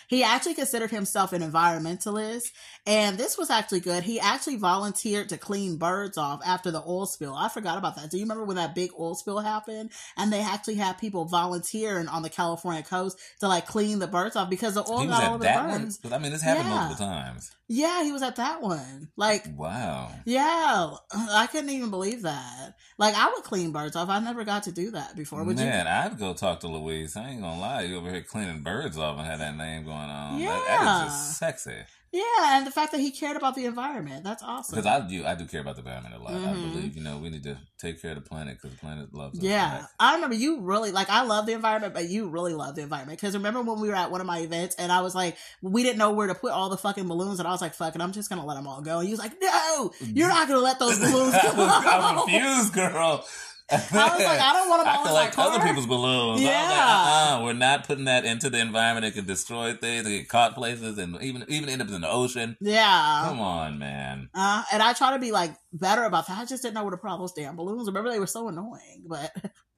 He 0.09 0.25
actually 0.25 0.55
considered 0.55 0.91
himself 0.91 1.35
an 1.35 1.43
environmentalist, 1.43 2.47
and 2.89 3.19
this 3.19 3.37
was 3.37 3.51
actually 3.51 3.81
good. 3.81 4.03
He 4.03 4.19
actually 4.19 4.57
volunteered 4.57 5.29
to 5.29 5.37
clean 5.37 5.77
birds 5.77 6.17
off 6.17 6.41
after 6.45 6.71
the 6.71 6.81
oil 6.81 7.05
spill. 7.05 7.35
I 7.35 7.51
forgot 7.51 7.77
about 7.77 7.97
that. 7.97 8.11
Do 8.11 8.17
you 8.17 8.25
remember 8.25 8.45
when 8.45 8.57
that 8.57 8.75
big 8.75 8.91
oil 8.99 9.15
spill 9.15 9.41
happened? 9.41 9.91
And 10.17 10.33
they 10.33 10.41
actually 10.41 10.77
had 10.77 10.97
people 10.97 11.27
volunteering 11.27 12.09
on 12.09 12.23
the 12.23 12.31
California 12.31 12.83
coast 12.83 13.19
to 13.41 13.49
like 13.49 13.67
clean 13.67 13.99
the 13.99 14.07
birds 14.07 14.37
off 14.37 14.49
because 14.49 14.73
the 14.75 14.81
oil 14.89 15.07
got 15.07 15.23
all 15.23 15.23
at 15.23 15.29
over 15.29 15.39
the 15.39 15.45
that 15.45 15.69
one? 15.69 15.93
I 16.13 16.19
mean 16.19 16.33
this 16.33 16.41
happened 16.41 16.67
Yeah. 16.69 16.75
multiple 16.75 17.07
times. 17.07 17.51
Yeah, 17.71 18.03
he 18.03 18.13
was 18.13 18.23
at 18.23 18.37
that 18.37 18.63
one. 18.63 19.09
Like, 19.17 19.45
Wow. 19.55 20.11
yeah, 20.25 20.91
I 21.13 21.47
couldn't 21.49 21.69
even 21.69 21.91
believe 21.91 22.23
that. 22.23 22.75
Like, 22.97 23.15
I 23.15 23.29
would 23.29 23.45
clean 23.45 23.73
birds 23.73 23.95
off. 23.95 24.09
I 24.09 24.21
never 24.21 24.43
got 24.45 24.63
to 24.63 24.73
do 24.73 24.93
that 24.93 25.15
before. 25.15 25.45
Would 25.45 25.57
Man, 25.57 25.87
I'd 25.87 26.19
go 26.19 26.33
talk 26.33 26.61
to 26.61 26.69
Louise. 26.69 27.15
I 27.15 27.29
ain't 27.29 27.43
gonna 27.43 27.61
lie, 27.61 27.83
you 27.83 27.99
over 27.99 28.11
here 28.11 28.23
cleaning 28.23 28.63
birds 28.63 28.97
off 28.97 29.19
and 29.19 29.27
had 29.27 29.41
that 29.41 29.57
name 29.59 29.85
going 29.85 29.97
on. 29.99 30.41
That, 30.41 30.65
that 30.67 31.07
is 31.09 31.13
just 31.13 31.39
sexy. 31.39 31.77
You? 32.13 32.19
Yeah, 32.19 32.57
and 32.59 32.67
the 32.67 32.71
fact 32.71 32.93
that 32.93 33.01
he 33.01 33.11
cared 33.11 33.37
about 33.37 33.55
the 33.55 33.65
environment. 33.67 34.25
That's 34.25 34.43
awesome. 34.43 34.75
Because 34.77 34.87
I 34.87 35.07
do, 35.07 35.25
I 35.27 35.35
do 35.35 35.45
care 35.47 35.61
about 35.61 35.77
the 35.77 35.81
environment 35.81 36.15
a 36.15 36.19
lot. 36.19 36.35
I 36.35 36.55
Mhm. 36.55 36.63
believe, 36.63 36.97
you 36.97 37.03
know, 37.03 37.19
we 37.19 37.31
need 37.31 37.43
to 37.45 37.57
take 37.79 38.01
care 38.01 38.13
of 38.13 38.17
the 38.23 38.29
planet 38.29 38.57
because 38.57 38.73
the 38.73 38.81
planet 38.81 39.15
loves 39.15 39.39
us. 39.39 39.45
Yeah? 39.45 39.87
I 40.01 40.15
remember 40.15 40.35
you 40.37 40.61
really 40.61 40.91
like. 40.93 41.11
I 41.11 41.23
love 41.23 41.47
the 41.47 41.53
environment, 41.53 41.95
but 41.95 42.09
you 42.09 42.29
really 42.29 42.55
love 42.55 42.75
the 42.75 42.83
environment 42.83 43.21
because 43.21 43.35
remember 43.35 43.61
when 43.63 43.81
we 43.81 43.89
were 43.89 43.95
at 43.95 44.11
one 44.11 44.21
of 44.21 44.27
my 44.27 44.39
events 44.41 44.75
and 44.77 44.91
I 44.91 45.01
was 45.03 45.15
like, 45.15 45.37
we 45.63 45.83
didn't 45.83 45.99
know 45.99 46.11
where 46.13 46.27
to 46.27 46.35
put 46.35 46.53
all 46.53 46.69
the 46.69 46.79
fucking 46.79 47.07
balloons, 47.09 47.39
and 47.39 47.47
I 47.49 47.51
was 47.53 47.61
like, 47.61 47.75
"Fuck 47.75 47.95
it, 47.95 48.01
I'm 48.01 48.13
just 48.13 48.29
gonna 48.29 48.45
let 48.47 48.55
them 48.55 48.67
all 48.67 48.81
go." 48.81 48.99
And 48.99 49.07
he 49.07 49.13
was 49.13 49.21
like, 49.21 49.41
"No, 49.41 49.93
you're 50.01 50.29
not 50.37 50.49
gonna 50.49 50.61
let 50.61 50.79
those 50.79 50.99
balloons 50.99 51.33
go." 51.43 51.53
I 51.57 52.13
was 52.15 52.25
confused, 52.25 52.73
girl. 52.75 53.25
I 53.71 53.77
was 54.17 54.25
like, 54.25 54.41
I 54.41 54.53
don't 54.55 54.69
want 54.69 54.83
to. 54.85 54.89
I 54.89 54.97
all 54.97 55.13
like 55.15 55.39
other 55.39 55.65
people's 55.65 55.87
balloons. 55.87 56.41
Was 56.41 56.43
like, 56.43 56.51
Yeah. 56.53 57.37
uh-uh, 57.39 57.45
we're 57.45 57.53
not 57.53 57.87
putting 57.87 58.05
that 58.05 58.25
into 58.25 58.49
the 58.49 58.59
environment. 58.61 59.05
It 59.07 59.13
could 59.13 59.27
destroy 59.27 59.75
things. 59.75 60.07
It 60.07 60.11
get 60.11 60.29
caught 60.29 60.55
places 60.55 60.97
and 60.99 61.21
even 61.23 61.45
even 61.49 61.69
end 61.69 61.83
up 61.83 61.89
in 61.89 62.01
the 62.01 62.11
ocean. 62.11 62.57
Yeah. 62.61 63.25
Come 63.29 63.41
on, 63.41 63.79
man. 63.79 64.31
Uh, 64.35 64.63
and 64.73 64.83
I 64.83 64.93
try 64.95 65.13
to 65.13 65.19
be 65.19 65.33
like 65.33 65.55
better 65.73 66.05
about 66.05 66.27
that. 66.29 66.39
I 66.39 66.45
just 66.47 66.63
didn't 66.63 66.75
know 66.77 66.83
where 66.83 66.93
to 66.93 66.97
put 66.97 67.11
all 67.11 67.19
those 67.19 67.33
damn 67.33 67.57
balloons. 67.57 67.87
Remember, 67.87 68.11
they 68.11 68.21
were 68.21 68.27
so 68.27 68.49
annoying. 68.49 69.05
But 69.07 69.33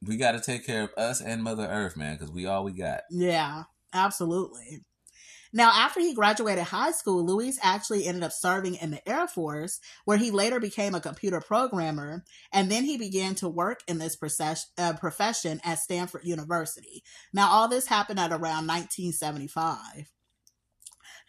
We 0.06 0.16
got 0.16 0.32
to 0.32 0.40
take 0.40 0.64
care 0.64 0.82
of 0.84 0.90
us 0.96 1.20
and 1.20 1.42
Mother 1.42 1.66
Earth, 1.66 1.96
man, 1.96 2.16
because 2.16 2.30
we 2.32 2.46
all 2.46 2.64
we 2.64 2.72
got. 2.72 3.00
yeah, 3.10 3.64
absolutely. 3.92 4.82
Now, 5.52 5.72
after 5.74 6.00
he 6.00 6.14
graduated 6.14 6.64
high 6.64 6.92
school, 6.92 7.24
Luis 7.24 7.58
actually 7.62 8.06
ended 8.06 8.22
up 8.22 8.32
serving 8.32 8.76
in 8.76 8.92
the 8.92 9.08
Air 9.08 9.26
Force, 9.26 9.80
where 10.04 10.18
he 10.18 10.30
later 10.30 10.60
became 10.60 10.94
a 10.94 11.00
computer 11.00 11.40
programmer, 11.40 12.24
and 12.52 12.70
then 12.70 12.84
he 12.84 12.96
began 12.96 13.34
to 13.36 13.48
work 13.48 13.80
in 13.88 13.98
this 13.98 14.16
process, 14.16 14.66
uh, 14.78 14.92
profession 14.92 15.60
at 15.64 15.78
Stanford 15.78 16.22
University. 16.24 17.02
Now, 17.32 17.50
all 17.50 17.68
this 17.68 17.86
happened 17.86 18.20
at 18.20 18.30
around 18.30 18.66
1975. 18.66 20.10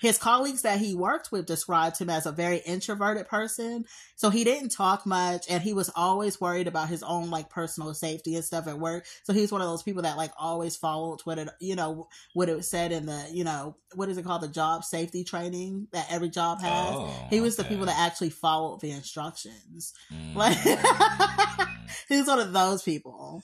His 0.01 0.17
colleagues 0.17 0.63
that 0.63 0.79
he 0.79 0.95
worked 0.95 1.31
with 1.31 1.45
described 1.45 1.99
him 1.99 2.09
as 2.09 2.25
a 2.25 2.31
very 2.31 2.57
introverted 2.57 3.27
person. 3.27 3.85
So 4.15 4.31
he 4.31 4.43
didn't 4.43 4.69
talk 4.69 5.05
much 5.05 5.45
and 5.47 5.61
he 5.61 5.73
was 5.73 5.91
always 5.95 6.41
worried 6.41 6.67
about 6.67 6.89
his 6.89 7.03
own 7.03 7.29
like 7.29 7.51
personal 7.51 7.93
safety 7.93 8.33
and 8.33 8.43
stuff 8.43 8.67
at 8.67 8.79
work. 8.79 9.05
So 9.23 9.33
he's 9.33 9.51
one 9.51 9.61
of 9.61 9.67
those 9.67 9.83
people 9.83 10.01
that 10.01 10.17
like 10.17 10.31
always 10.39 10.75
followed 10.75 11.21
what 11.23 11.37
it, 11.37 11.49
you 11.59 11.75
know, 11.75 12.07
what 12.33 12.49
it 12.49 12.65
said 12.65 12.91
in 12.91 13.05
the, 13.05 13.27
you 13.31 13.43
know, 13.43 13.75
what 13.93 14.09
is 14.09 14.17
it 14.17 14.25
called? 14.25 14.41
The 14.41 14.47
job 14.47 14.83
safety 14.83 15.23
training 15.23 15.87
that 15.91 16.07
every 16.09 16.29
job 16.29 16.61
has. 16.61 16.95
Oh, 16.95 17.27
he 17.29 17.39
was 17.39 17.55
the 17.55 17.63
people 17.63 17.85
that 17.85 17.99
actually 17.99 18.31
followed 18.31 18.81
the 18.81 18.89
instructions. 18.89 19.93
Mm. 20.11 20.35
Like, 20.35 20.57
he's 22.09 22.25
one 22.25 22.39
of 22.39 22.53
those 22.53 22.81
people. 22.81 23.43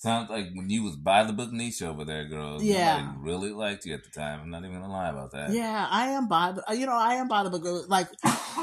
Sounds 0.00 0.30
like 0.30 0.46
when 0.54 0.70
you 0.70 0.82
was 0.82 0.96
by 0.96 1.24
the 1.24 1.32
book 1.34 1.52
niche 1.52 1.82
over 1.82 2.06
there, 2.06 2.24
girl. 2.24 2.62
Yeah. 2.62 3.12
Really 3.18 3.50
liked 3.52 3.84
you 3.84 3.92
at 3.92 4.02
the 4.02 4.08
time. 4.08 4.40
I'm 4.40 4.48
not 4.50 4.64
even 4.64 4.80
gonna 4.80 4.90
lie 4.90 5.10
about 5.10 5.32
that. 5.32 5.50
Yeah, 5.52 5.86
I 5.90 6.06
am 6.12 6.26
by 6.26 6.52
the, 6.52 6.74
you 6.74 6.86
know, 6.86 6.96
I 6.96 7.16
am 7.16 7.28
by 7.28 7.42
the 7.42 7.50
book. 7.50 7.64
Like 7.86 8.08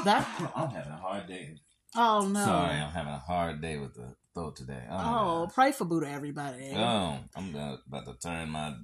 that. 0.04 0.26
I'm 0.56 0.70
having 0.70 0.92
a 0.92 0.96
hard 0.96 1.28
day. 1.28 1.54
Oh 1.94 2.26
no. 2.26 2.44
Sorry, 2.44 2.74
I'm 2.74 2.90
having 2.90 3.12
a 3.12 3.18
hard 3.20 3.60
day 3.60 3.78
with 3.78 3.94
the 3.94 4.16
throat 4.34 4.56
today. 4.56 4.82
Oh, 4.90 4.96
Oh, 5.44 5.48
pray 5.54 5.70
for 5.70 5.84
Buddha, 5.84 6.10
everybody. 6.10 6.72
oh 6.74 7.18
I'm 7.36 7.54
about 7.54 8.04
to 8.06 8.14
turn 8.20 8.50
my 8.50 8.74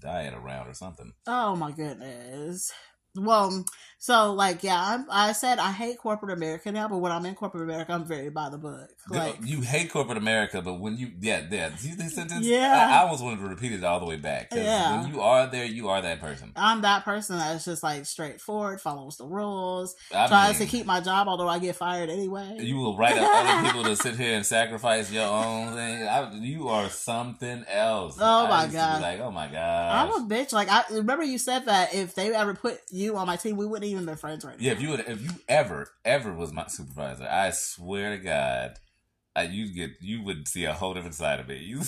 diet 0.00 0.32
around 0.32 0.66
or 0.68 0.72
something. 0.74 1.12
Oh 1.26 1.56
my 1.56 1.72
goodness. 1.72 2.72
Well, 3.16 3.64
so 4.00 4.32
like, 4.32 4.62
yeah, 4.62 4.80
I'm, 4.80 5.06
I 5.10 5.32
said 5.32 5.58
I 5.58 5.72
hate 5.72 5.98
corporate 5.98 6.30
America 6.30 6.70
now, 6.70 6.86
but 6.86 6.98
when 6.98 7.10
I'm 7.10 7.26
in 7.26 7.34
corporate 7.34 7.64
America, 7.64 7.92
I'm 7.92 8.04
very 8.04 8.30
by 8.30 8.48
the 8.48 8.58
book. 8.58 8.90
Like, 9.10 9.38
you 9.42 9.60
hate 9.60 9.90
corporate 9.90 10.18
America, 10.18 10.62
but 10.62 10.74
when 10.74 10.96
you 10.96 11.10
yeah 11.20 11.42
yeah 11.50 11.74
see 11.74 11.94
this 11.94 12.14
sentence 12.14 12.46
Yeah. 12.46 12.88
I, 12.90 12.98
I 12.98 13.02
almost 13.02 13.24
wanted 13.24 13.40
to 13.40 13.48
repeat 13.48 13.72
it 13.72 13.82
all 13.82 13.98
the 13.98 14.06
way 14.06 14.16
back. 14.16 14.48
Yeah. 14.52 15.02
when 15.02 15.12
you 15.12 15.20
are 15.20 15.48
there, 15.48 15.64
you 15.64 15.88
are 15.88 16.00
that 16.00 16.20
person. 16.20 16.52
I'm 16.54 16.82
that 16.82 17.04
person 17.04 17.38
that's 17.38 17.64
just 17.64 17.82
like 17.82 18.06
straightforward, 18.06 18.80
follows 18.80 19.16
the 19.16 19.26
rules, 19.26 19.96
I 20.14 20.28
tries 20.28 20.60
mean, 20.60 20.68
to 20.68 20.76
keep 20.76 20.86
my 20.86 21.00
job, 21.00 21.26
although 21.26 21.48
I 21.48 21.58
get 21.58 21.74
fired 21.74 22.08
anyway. 22.08 22.58
You 22.60 22.76
will 22.76 22.96
write 22.96 23.18
up 23.18 23.28
other 23.34 23.66
people 23.66 23.84
to 23.84 23.96
sit 23.96 24.14
here 24.16 24.34
and 24.34 24.46
sacrifice 24.46 25.10
your 25.10 25.26
own 25.26 25.74
thing. 25.74 26.06
I, 26.06 26.32
you 26.34 26.68
are 26.68 26.88
something 26.88 27.64
else. 27.68 28.16
Oh, 28.20 28.46
my 28.46 28.64
used 28.64 28.76
to 28.76 28.78
be 28.78 28.78
God. 28.78 29.02
like 29.02 29.20
oh 29.20 29.30
my 29.32 29.48
god! 29.48 30.08
I'm 30.08 30.22
a 30.22 30.26
bitch. 30.28 30.52
Like 30.52 30.68
I 30.68 30.84
remember 30.92 31.24
you 31.24 31.38
said 31.38 31.66
that 31.66 31.94
if 31.94 32.14
they 32.14 32.32
ever 32.32 32.54
put 32.54 32.80
you 32.90 33.16
on 33.16 33.26
my 33.26 33.36
team, 33.36 33.56
we 33.56 33.66
wouldn't 33.66 33.87
even 33.88 34.06
been 34.06 34.16
friends 34.16 34.44
right 34.44 34.58
now. 34.58 34.64
Yeah, 34.64 34.72
if 34.72 34.80
you 34.80 34.90
would, 34.90 35.00
if 35.00 35.22
you 35.22 35.30
ever, 35.48 35.88
ever 36.04 36.32
was 36.32 36.52
my 36.52 36.66
supervisor, 36.68 37.26
I 37.30 37.50
swear 37.50 38.16
to 38.16 38.22
God, 38.22 38.78
I, 39.34 39.42
you 39.44 39.72
get, 39.72 39.90
you 40.00 40.22
would 40.24 40.48
see 40.48 40.64
a 40.64 40.72
whole 40.72 40.94
different 40.94 41.14
side 41.14 41.40
of 41.40 41.48
me. 41.48 41.58
You, 41.58 41.78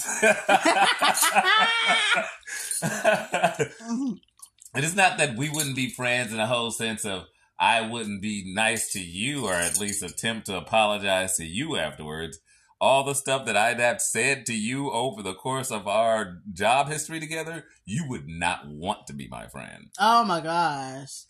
and 4.72 4.84
it's 4.84 4.94
not 4.94 5.18
that 5.18 5.36
we 5.36 5.48
wouldn't 5.50 5.76
be 5.76 5.90
friends 5.90 6.30
in 6.30 6.38
the 6.38 6.46
whole 6.46 6.70
sense 6.70 7.04
of 7.04 7.26
I 7.58 7.82
wouldn't 7.82 8.22
be 8.22 8.50
nice 8.54 8.90
to 8.92 9.00
you 9.00 9.46
or 9.46 9.52
at 9.52 9.78
least 9.78 10.02
attempt 10.02 10.46
to 10.46 10.56
apologize 10.56 11.36
to 11.36 11.44
you 11.44 11.76
afterwards. 11.76 12.38
All 12.80 13.04
the 13.04 13.14
stuff 13.14 13.44
that 13.44 13.56
I'd 13.56 13.80
have 13.80 14.00
said 14.00 14.46
to 14.46 14.54
you 14.54 14.90
over 14.90 15.22
the 15.22 15.34
course 15.34 15.70
of 15.70 15.86
our 15.86 16.38
job 16.54 16.88
history 16.88 17.20
together, 17.20 17.66
you 17.84 18.06
would 18.08 18.26
not 18.26 18.66
want 18.66 19.06
to 19.08 19.12
be 19.12 19.28
my 19.28 19.48
friend. 19.48 19.90
Oh 19.98 20.24
my 20.24 20.40
gosh. 20.40 21.24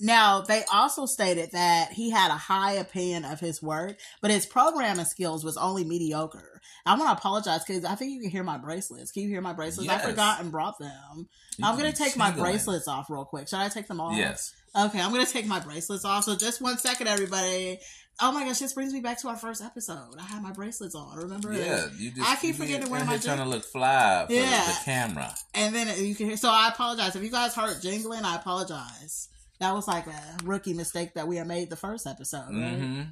Now, 0.00 0.42
they 0.42 0.62
also 0.72 1.06
stated 1.06 1.50
that 1.52 1.92
he 1.92 2.10
had 2.10 2.30
a 2.30 2.36
high 2.36 2.72
opinion 2.74 3.24
of 3.24 3.40
his 3.40 3.60
work, 3.60 3.96
but 4.22 4.30
his 4.30 4.46
programming 4.46 5.04
skills 5.06 5.44
was 5.44 5.56
only 5.56 5.84
mediocre. 5.84 6.60
I 6.86 6.96
want 6.96 7.08
to 7.10 7.12
apologize 7.18 7.64
because 7.64 7.84
I 7.84 7.96
think 7.96 8.12
you 8.12 8.20
can 8.20 8.30
hear 8.30 8.44
my 8.44 8.58
bracelets. 8.58 9.10
Can 9.10 9.24
you 9.24 9.28
hear 9.28 9.40
my 9.40 9.52
bracelets? 9.52 9.90
I 9.90 9.98
forgot 9.98 10.40
and 10.40 10.52
brought 10.52 10.78
them. 10.78 11.28
You 11.56 11.64
I'm 11.66 11.76
going 11.76 11.90
to 11.90 11.96
take 11.96 12.16
my 12.16 12.30
bracelets 12.30 12.86
off 12.86 13.10
real 13.10 13.24
quick. 13.24 13.48
Should 13.48 13.58
I 13.58 13.68
take 13.68 13.88
them 13.88 14.00
off? 14.00 14.16
Yes. 14.16 14.54
Okay, 14.76 15.00
I'm 15.00 15.12
going 15.12 15.24
to 15.26 15.32
take 15.32 15.46
my 15.46 15.58
bracelets 15.60 16.04
off. 16.04 16.24
So 16.24 16.36
just 16.36 16.60
one 16.62 16.78
second, 16.78 17.08
everybody. 17.08 17.80
Oh 18.20 18.32
my 18.32 18.44
gosh, 18.44 18.58
this 18.58 18.72
brings 18.72 18.92
me 18.92 19.00
back 19.00 19.20
to 19.22 19.28
our 19.28 19.36
first 19.36 19.62
episode. 19.62 20.14
I 20.18 20.22
had 20.22 20.42
my 20.42 20.52
bracelets 20.52 20.94
on. 20.94 21.16
Remember? 21.16 21.52
Yeah, 21.52 21.86
you 21.96 22.10
just 22.10 22.28
I 22.28 22.36
keep 22.36 22.56
forgetting 22.56 22.86
to 22.86 22.90
wear 22.90 23.04
my 23.04 23.18
trying 23.18 23.38
to 23.38 23.44
look 23.44 23.64
fly 23.64 24.24
for 24.26 24.32
Yeah. 24.32 24.64
the 24.66 24.76
camera. 24.84 25.34
And 25.54 25.74
then 25.74 25.88
you 26.04 26.14
can 26.14 26.26
hear. 26.28 26.36
So 26.36 26.48
I 26.50 26.68
apologize 26.68 27.16
if 27.16 27.22
you 27.22 27.30
guys 27.30 27.54
heard 27.54 27.80
jingling. 27.82 28.22
I 28.24 28.36
apologize. 28.36 29.28
That 29.60 29.74
was 29.74 29.88
like 29.88 30.06
a 30.06 30.22
rookie 30.44 30.74
mistake 30.74 31.14
that 31.14 31.26
we 31.28 31.36
had 31.36 31.46
made 31.48 31.70
the 31.70 31.76
first 31.76 32.06
episode. 32.06 32.46
right? 32.50 32.78
hmm 32.78 33.02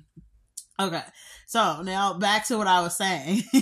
Okay, 0.78 1.02
so 1.46 1.80
now 1.82 2.14
back 2.18 2.46
to 2.48 2.58
what 2.58 2.66
I 2.66 2.82
was 2.82 2.96
saying. 2.96 3.42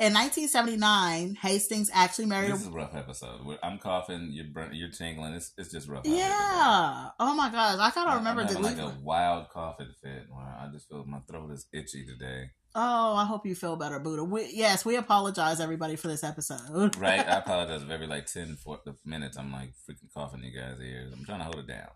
In 0.00 0.14
1979, 0.14 1.34
Hastings 1.42 1.90
actually 1.92 2.26
married. 2.26 2.52
This 2.52 2.60
is 2.62 2.68
A, 2.68 2.70
rough 2.70 2.94
episode. 2.94 3.40
I'm 3.64 3.78
coughing. 3.78 4.28
You're 4.30 4.72
You're 4.72 4.90
tingling. 4.90 5.34
It's 5.34 5.52
it's 5.58 5.70
just 5.72 5.88
rough. 5.88 5.98
out 6.00 6.06
here 6.06 6.14
today. 6.14 6.28
yeah. 6.28 7.08
Oh 7.18 7.34
my 7.34 7.50
gosh, 7.50 7.76
I 7.78 7.90
gotta 7.94 8.10
I- 8.10 8.14
remember 8.16 8.42
I'm 8.42 8.46
having 8.48 8.62
like 8.62 8.78
a 8.78 8.94
wild 9.02 9.48
coughing 9.50 9.92
fit. 10.02 10.26
Where 10.30 10.40
I 10.44 10.68
just 10.72 10.88
feel 10.88 11.04
my 11.04 11.18
throat 11.28 11.50
is 11.50 11.66
itchy 11.72 12.06
today. 12.06 12.50
Oh, 12.74 13.14
I 13.14 13.24
hope 13.24 13.46
you 13.46 13.54
feel 13.54 13.76
better, 13.76 13.98
Buddha. 13.98 14.24
We, 14.24 14.50
yes, 14.52 14.84
we 14.84 14.96
apologize, 14.96 15.60
everybody, 15.60 15.96
for 15.96 16.08
this 16.08 16.22
episode. 16.22 16.96
Right? 16.96 17.26
I 17.26 17.38
apologize 17.38 17.82
if 17.82 17.90
every 17.90 18.06
like 18.06 18.26
10 18.26 18.58
minutes 19.04 19.36
I'm 19.36 19.52
like 19.52 19.70
freaking 19.88 20.12
coughing 20.14 20.40
in 20.40 20.52
you 20.52 20.60
guys' 20.60 20.80
ears. 20.80 21.12
I'm 21.12 21.24
trying 21.24 21.38
to 21.38 21.44
hold 21.44 21.58
it 21.58 21.66
down. 21.66 21.88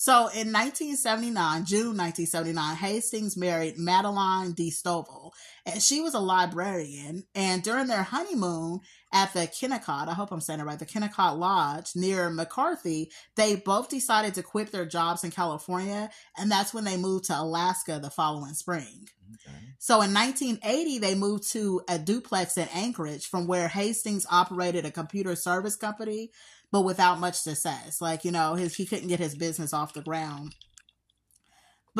So 0.00 0.28
in 0.28 0.50
1979, 0.50 1.66
June 1.66 1.94
1979, 1.94 2.76
Hastings 2.76 3.36
married 3.36 3.76
Madeline 3.76 4.54
de 4.54 4.70
Stovall, 4.70 5.32
and 5.66 5.82
she 5.82 6.00
was 6.00 6.14
a 6.14 6.18
librarian. 6.18 7.24
And 7.34 7.62
during 7.62 7.86
their 7.86 8.04
honeymoon 8.04 8.80
at 9.12 9.34
the 9.34 9.40
Kennecott, 9.40 10.08
I 10.08 10.14
hope 10.14 10.32
I'm 10.32 10.40
saying 10.40 10.60
it 10.60 10.64
right, 10.64 10.78
the 10.78 10.86
Kennecott 10.86 11.38
Lodge 11.38 11.90
near 11.94 12.30
McCarthy, 12.30 13.10
they 13.36 13.56
both 13.56 13.90
decided 13.90 14.32
to 14.36 14.42
quit 14.42 14.72
their 14.72 14.86
jobs 14.86 15.22
in 15.22 15.32
California, 15.32 16.08
and 16.38 16.50
that's 16.50 16.72
when 16.72 16.84
they 16.84 16.96
moved 16.96 17.26
to 17.26 17.38
Alaska 17.38 18.00
the 18.02 18.08
following 18.08 18.54
spring. 18.54 19.06
Okay. 19.34 19.56
So 19.78 20.00
in 20.00 20.14
1980, 20.14 20.98
they 20.98 21.14
moved 21.14 21.52
to 21.52 21.82
a 21.88 21.98
duplex 21.98 22.56
in 22.56 22.68
Anchorage 22.74 23.26
from 23.26 23.46
where 23.46 23.68
Hastings 23.68 24.26
operated 24.30 24.86
a 24.86 24.90
computer 24.90 25.36
service 25.36 25.76
company, 25.76 26.30
but 26.72 26.82
without 26.82 27.20
much 27.20 27.34
success. 27.36 28.00
Like, 28.00 28.24
you 28.24 28.32
know, 28.32 28.54
his, 28.54 28.76
he 28.76 28.86
couldn't 28.86 29.08
get 29.08 29.20
his 29.20 29.34
business 29.34 29.72
off 29.72 29.94
the 29.94 30.02
ground. 30.02 30.54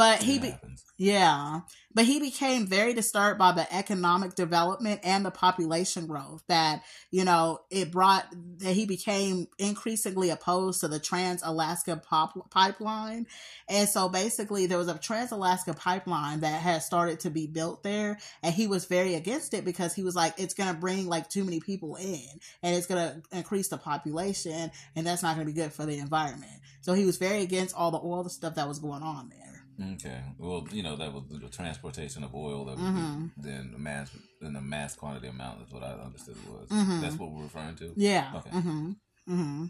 But 0.01 0.23
he, 0.23 0.39
be, 0.39 0.55
yeah, 0.97 1.61
but 1.93 2.07
he 2.07 2.21
became 2.21 2.67
very 2.67 2.95
disturbed 2.95 3.39
by 3.39 3.53
the 3.53 3.71
economic 3.71 4.35
development 4.35 5.03
and 5.05 5.27
the 5.27 5.31
population 5.31 6.07
growth 6.07 6.43
that, 6.49 6.83
you 7.11 7.23
know, 7.27 7.61
it 7.71 7.93
brought 7.93 8.27
that 8.61 8.73
he 8.73 8.87
became 8.87 9.47
increasingly 9.59 10.31
opposed 10.31 10.81
to 10.81 10.89
the 10.89 10.99
Trans 10.99 11.43
Alaska 11.45 12.01
pop, 12.03 12.51
pipeline. 12.51 13.27
And 13.69 13.87
so 13.87 14.09
basically 14.09 14.65
there 14.65 14.79
was 14.79 14.89
a 14.89 14.97
Trans 14.97 15.33
Alaska 15.33 15.75
pipeline 15.75 16.41
that 16.41 16.63
had 16.63 16.83
started 16.83 17.21
to 17.21 17.31
be 17.31 17.47
built 17.47 17.83
there 17.83 18.19
and 18.43 18.55
he 18.55 18.69
was 18.69 18.87
very 18.87 19.17
against 19.17 19.53
it 19.53 19.67
because 19.67 19.93
he 19.93 20.03
was 20.03 20.17
like 20.17 20.33
it's 20.39 20.55
going 20.55 20.73
to 20.73 20.81
bring 20.81 21.09
like 21.09 21.29
too 21.29 21.45
many 21.45 21.61
people 21.61 21.97
in 21.97 22.25
and 22.63 22.75
it's 22.75 22.87
going 22.87 23.07
to 23.07 23.37
increase 23.37 23.69
the 23.69 23.77
population 23.77 24.71
and 24.97 25.07
that's 25.07 25.23
not 25.23 25.37
going 25.37 25.47
to 25.47 25.53
be 25.53 25.61
good 25.61 25.75
for 25.75 25.85
the 25.85 25.99
environment. 25.99 26.63
So 26.81 26.95
he 26.95 27.05
was 27.05 27.19
very 27.19 27.43
against 27.43 27.77
all 27.77 27.91
the 27.91 28.01
oil 28.03 28.23
the 28.23 28.31
stuff 28.31 28.55
that 28.55 28.67
was 28.67 28.79
going 28.79 29.03
on 29.03 29.29
there. 29.29 29.50
Okay. 29.83 30.21
Well, 30.39 30.67
you 30.71 30.83
know 30.83 30.97
that 30.97 31.13
was 31.13 31.25
the 31.31 31.49
transportation 31.49 32.23
of 32.25 32.35
oil 32.35 32.67
that 32.67 32.77
Mhm. 32.79 33.31
then 33.37 33.71
the 33.73 33.79
mass 33.79 34.11
in 34.43 34.55
a 34.57 34.61
mass 34.61 34.95
quantity 34.95 35.29
amount 35.29 35.63
is 35.67 35.73
what 35.73 35.83
I 35.83 35.93
understood 35.93 36.37
it 36.37 36.49
was. 36.51 36.69
Mhm. 36.69 37.01
That's 37.01 37.17
what 37.17 37.31
we're 37.33 37.45
referring 37.45 37.77
to. 37.77 37.93
Yeah. 37.97 38.33
Okay. 38.37 38.51
hmm 38.51 38.93
hmm 39.27 39.67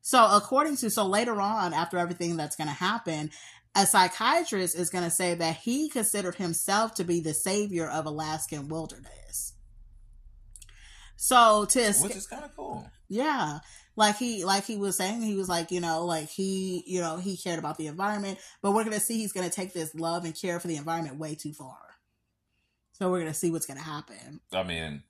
So 0.00 0.24
according 0.26 0.76
to 0.78 0.90
so 0.90 1.06
later 1.06 1.40
on, 1.40 1.72
after 1.74 1.98
everything 1.98 2.36
that's 2.36 2.56
going 2.56 2.68
to 2.68 2.74
happen, 2.74 3.30
a 3.74 3.86
psychiatrist 3.86 4.74
is 4.76 4.90
going 4.90 5.04
to 5.04 5.10
say 5.10 5.34
that 5.34 5.56
he 5.56 5.88
considered 5.88 6.34
himself 6.36 6.94
to 6.94 7.04
be 7.04 7.20
the 7.20 7.32
savior 7.34 7.88
of 7.88 8.04
Alaskan 8.06 8.68
wilderness. 8.68 9.54
So 11.16 11.64
to 11.66 11.78
esca- 11.78 12.02
Which 12.02 12.16
is 12.16 12.26
kind 12.26 12.44
of 12.44 12.54
cool. 12.56 12.90
yeah, 13.08 13.60
like 13.96 14.16
he 14.16 14.44
like 14.44 14.64
he 14.64 14.76
was 14.76 14.96
saying, 14.96 15.22
he 15.22 15.34
was 15.34 15.48
like 15.48 15.70
you 15.70 15.80
know 15.80 16.04
like 16.04 16.28
he 16.28 16.82
you 16.86 17.00
know 17.00 17.16
he 17.16 17.36
cared 17.36 17.58
about 17.58 17.78
the 17.78 17.86
environment, 17.86 18.38
but 18.62 18.72
we're 18.72 18.84
to 18.84 19.00
see 19.00 19.18
he's 19.18 19.32
going 19.32 19.48
to 19.48 19.54
take 19.54 19.72
this 19.72 19.94
love 19.94 20.24
and 20.24 20.34
care 20.38 20.60
for 20.60 20.68
the 20.68 20.76
environment 20.76 21.18
way 21.18 21.34
too 21.34 21.52
far. 21.52 21.78
So 22.92 23.10
we're 23.10 23.20
going 23.20 23.32
to 23.32 23.38
see 23.38 23.50
what's 23.50 23.66
going 23.66 23.78
to 23.78 23.84
happen. 23.84 24.40
I 24.52 24.62
mean, 24.62 25.02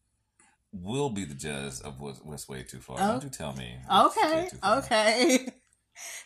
we'll 0.73 1.11
be 1.11 1.25
the 1.25 1.35
judge 1.35 1.81
of 1.85 2.01
what's, 2.01 2.21
what's 2.21 2.49
way 2.49 2.63
too 2.63 2.79
far. 2.79 2.97
Oh. 2.99 3.13
Don't 3.13 3.25
you 3.25 3.31
tell 3.31 3.53
me. 3.55 3.77
Okay, 3.93 4.49
okay. 4.65 5.49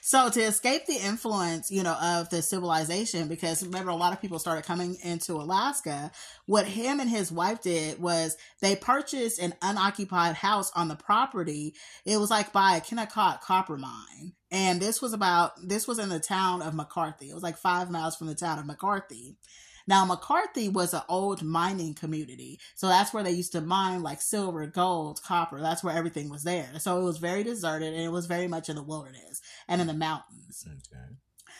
So 0.01 0.31
to 0.31 0.41
escape 0.41 0.87
the 0.87 0.97
influence, 0.97 1.71
you 1.71 1.83
know, 1.83 1.97
of 2.01 2.31
the 2.31 2.43
civilization, 2.43 3.29
because 3.29 3.65
remember 3.65 3.91
a 3.91 3.97
lot 3.97 4.13
of 4.13 4.21
people 4.21 4.39
started 4.39 4.65
coming 4.65 4.97
into 5.03 5.35
Alaska, 5.35 6.11
what 6.47 6.67
him 6.67 7.01
and 7.01 7.11
his 7.11 7.33
wife 7.33 7.63
did 7.63 8.01
was 8.01 8.37
they 8.61 8.77
purchased 8.77 9.41
an 9.41 9.55
unoccupied 9.63 10.37
house 10.37 10.71
on 10.75 10.89
the 10.89 10.97
property. 10.97 11.75
It 12.05 12.19
was 12.19 12.31
like 12.31 12.53
by 12.53 12.77
a 12.77 12.81
Kennecott 12.81 13.41
copper 13.41 13.77
mine. 13.77 14.33
And 14.51 14.81
this 14.81 15.03
was 15.03 15.13
about 15.13 15.53
this 15.67 15.89
was 15.89 15.99
in 15.99 16.09
the 16.09 16.21
town 16.21 16.63
of 16.63 16.75
McCarthy. 16.75 17.31
It 17.31 17.35
was 17.35 17.43
like 17.43 17.59
five 17.59 17.91
miles 17.91 18.17
from 18.17 18.29
the 18.29 18.35
town 18.35 18.59
of 18.59 18.67
McCarthy. 18.67 19.37
Now, 19.87 20.05
McCarthy 20.05 20.69
was 20.69 20.93
an 20.95 21.03
old 21.09 21.43
mining 21.43 21.95
community. 21.95 22.59
So 22.75 22.89
that's 22.89 23.15
where 23.15 23.23
they 23.23 23.31
used 23.31 23.53
to 23.53 23.61
mine 23.61 24.03
like 24.03 24.21
silver, 24.21 24.67
gold, 24.67 25.23
copper. 25.23 25.61
That's 25.61 25.85
where 25.85 25.97
everything 25.97 26.29
was 26.29 26.43
there. 26.43 26.69
So 26.79 27.01
it 27.01 27.05
was 27.05 27.19
very 27.19 27.45
deserted 27.45 27.95
and 27.95 28.03
it 28.03 28.11
was 28.11 28.27
very 28.27 28.49
much 28.49 28.69
in 28.69 28.77
the 28.77 28.83
wilderness 28.83 29.41
and 29.69 29.81
in 29.81 29.87
the 29.87 29.95
mountains. 29.95 30.67
Okay. 30.67 31.17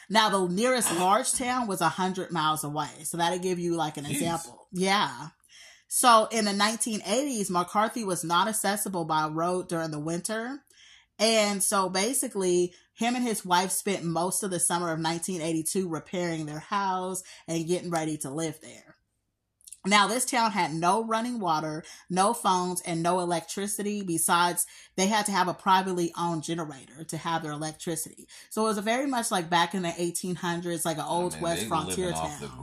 Now, 0.09 0.29
the 0.29 0.47
nearest 0.49 0.97
large 0.99 1.33
town 1.33 1.67
was 1.67 1.81
100 1.81 2.31
miles 2.31 2.65
away. 2.65 2.91
So 3.05 3.17
that'll 3.17 3.39
give 3.39 3.59
you 3.59 3.77
like 3.77 3.97
an 3.97 4.05
Jeez. 4.05 4.13
example. 4.13 4.69
Yeah. 4.73 5.29
So 5.89 6.29
in 6.31 6.45
the 6.45 6.53
1980s, 6.53 7.51
McCarthy 7.51 8.05
was 8.05 8.25
not 8.25 8.49
accessible 8.49 9.05
by 9.05 9.29
road 9.29 9.69
during 9.69 9.91
the 9.91 10.01
winter. 10.01 10.61
And 11.19 11.63
so 11.63 11.89
basically, 11.89 12.75
him 12.97 13.15
and 13.15 13.25
his 13.25 13.45
wife 13.45 13.71
spent 13.71 14.05
most 14.05 14.43
of 14.43 14.51
the 14.51 14.59
summer 14.59 14.87
of 14.87 14.99
1982 14.99 15.89
repairing 15.89 16.47
their 16.47 16.59
house 16.59 17.23
and 17.47 17.67
getting 17.67 17.91
ready 17.91 18.17
to 18.19 18.31
live 18.31 18.59
there. 18.61 18.97
Now, 19.87 20.09
this 20.09 20.25
town 20.25 20.51
had 20.51 20.75
no 20.75 21.05
running 21.05 21.39
water, 21.39 21.85
no 22.11 22.35
phones, 22.35 22.81
and 22.81 23.03
no 23.03 23.21
electricity. 23.21 24.03
Besides, 24.03 24.67
they 24.97 25.07
had 25.07 25.27
to 25.27 25.33
have 25.33 25.47
a 25.47 25.55
privately 25.55 26.13
owned 26.19 26.43
generator 26.43 27.05
to 27.05 27.17
have 27.17 27.43
their 27.43 27.53
electricity. 27.53 28.27
So 28.51 28.63
it 28.63 28.69
was 28.69 28.79
very 28.79 29.07
much 29.07 29.31
like 29.31 29.49
back 29.49 29.75
in 29.75 29.83
the 29.83 29.91
1800s, 29.91 30.85
like 30.85 30.99
an 30.99 31.05
old 31.07 31.35
I 31.35 31.37
mean, 31.37 31.43
West 31.43 31.67
frontier 31.67 32.07
living 32.07 32.21
off 32.21 32.41
the 32.41 32.49
town. 32.49 32.57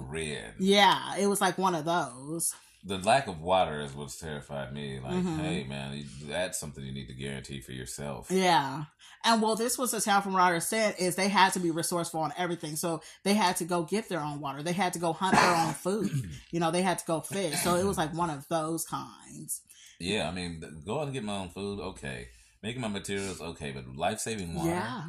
Yeah, 0.60 1.16
it 1.18 1.28
was 1.28 1.40
like 1.40 1.58
one 1.58 1.76
of 1.76 1.86
those. 1.86 2.54
The 2.86 2.98
lack 2.98 3.28
of 3.28 3.40
water 3.40 3.80
is 3.80 3.94
what's 3.94 4.18
terrified 4.20 4.74
me. 4.74 5.00
Like, 5.00 5.14
Mhm. 5.14 5.40
hey, 5.40 5.64
man, 5.64 6.06
that's 6.24 6.60
something 6.60 6.84
you 6.84 6.92
need 6.92 7.08
to 7.08 7.14
guarantee 7.14 7.62
for 7.62 7.72
yourself. 7.72 8.30
Yeah. 8.30 8.86
And 9.24 9.42
well, 9.42 9.56
this 9.56 9.78
was 9.78 9.94
a 9.94 10.02
town 10.02 10.22
from 10.22 10.34
what 10.34 10.42
I 10.42 10.48
understand 10.48 10.96
is 11.00 11.16
they 11.16 11.30
had 11.30 11.54
to 11.54 11.60
be 11.62 11.72
resourceful 11.72 12.20
on 12.20 12.34
everything. 12.38 12.76
So 12.76 13.02
they 13.24 13.36
had 13.36 13.56
to 13.58 13.66
go 13.66 13.84
get 13.84 14.10
their 14.10 14.20
own 14.20 14.42
water. 14.42 14.62
They 14.62 14.74
had 14.74 14.92
to 14.94 15.00
go 15.00 15.14
hunt 15.14 15.36
their 15.36 15.56
own 15.56 15.74
food. 15.74 16.12
You 16.52 16.60
know, 16.60 16.72
they 16.72 16.82
had 16.82 17.00
to 17.00 17.06
go 17.06 17.22
fish. 17.22 17.58
So 17.64 17.76
it 17.76 17.86
was 17.86 17.98
like 17.98 18.14
one 18.14 18.30
of 18.30 18.46
those 18.50 18.84
kinds. 18.86 19.62
Yeah, 20.00 20.28
I 20.28 20.32
mean, 20.32 20.62
go 20.86 21.00
out 21.00 21.06
and 21.06 21.14
get 21.14 21.24
my 21.24 21.38
own 21.38 21.50
food, 21.52 21.80
okay. 21.80 22.28
Making 22.62 22.82
my 22.82 22.90
materials, 22.90 23.40
okay, 23.42 23.72
but 23.72 23.96
life 23.96 24.20
saving 24.20 24.54
water, 24.56 24.70
Yeah. 24.70 25.04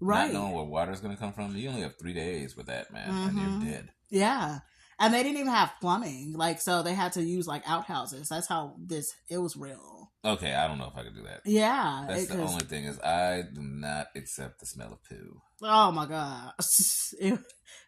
Right. 0.00 0.32
Not 0.32 0.40
knowing 0.40 0.52
where 0.54 0.64
water 0.64 0.92
is 0.92 1.00
going 1.00 1.14
to 1.14 1.20
come 1.20 1.32
from, 1.32 1.56
you 1.56 1.68
only 1.68 1.82
have 1.82 1.98
three 1.98 2.12
days 2.14 2.56
with 2.56 2.66
that, 2.66 2.92
man, 2.92 3.10
and 3.10 3.36
Mhm. 3.38 3.62
you're 3.62 3.72
dead. 3.72 3.90
Yeah. 4.10 4.60
And 5.00 5.12
they 5.12 5.22
didn't 5.22 5.38
even 5.38 5.52
have 5.52 5.72
plumbing. 5.80 6.34
Like, 6.34 6.60
so 6.60 6.82
they 6.82 6.94
had 6.94 7.12
to 7.14 7.22
use 7.22 7.46
like 7.46 7.62
outhouses. 7.68 8.28
That's 8.28 8.46
how 8.46 8.76
this, 8.78 9.12
it 9.28 9.38
was 9.38 9.56
real. 9.56 10.10
Okay, 10.24 10.54
I 10.54 10.66
don't 10.68 10.78
know 10.78 10.86
if 10.86 10.96
I 10.96 11.02
could 11.02 11.14
do 11.14 11.24
that. 11.24 11.40
Yeah. 11.44 12.04
That's 12.08 12.22
it- 12.24 12.28
the 12.30 12.42
only 12.42 12.64
thing 12.64 12.84
is 12.84 12.98
I 13.00 13.42
do 13.52 13.60
not 13.62 14.06
accept 14.16 14.60
the 14.60 14.66
smell 14.66 14.92
of 14.92 15.02
poo. 15.08 15.40
Oh 15.62 15.90
my 15.92 16.06
god, 16.06 16.52
it, 17.20 17.38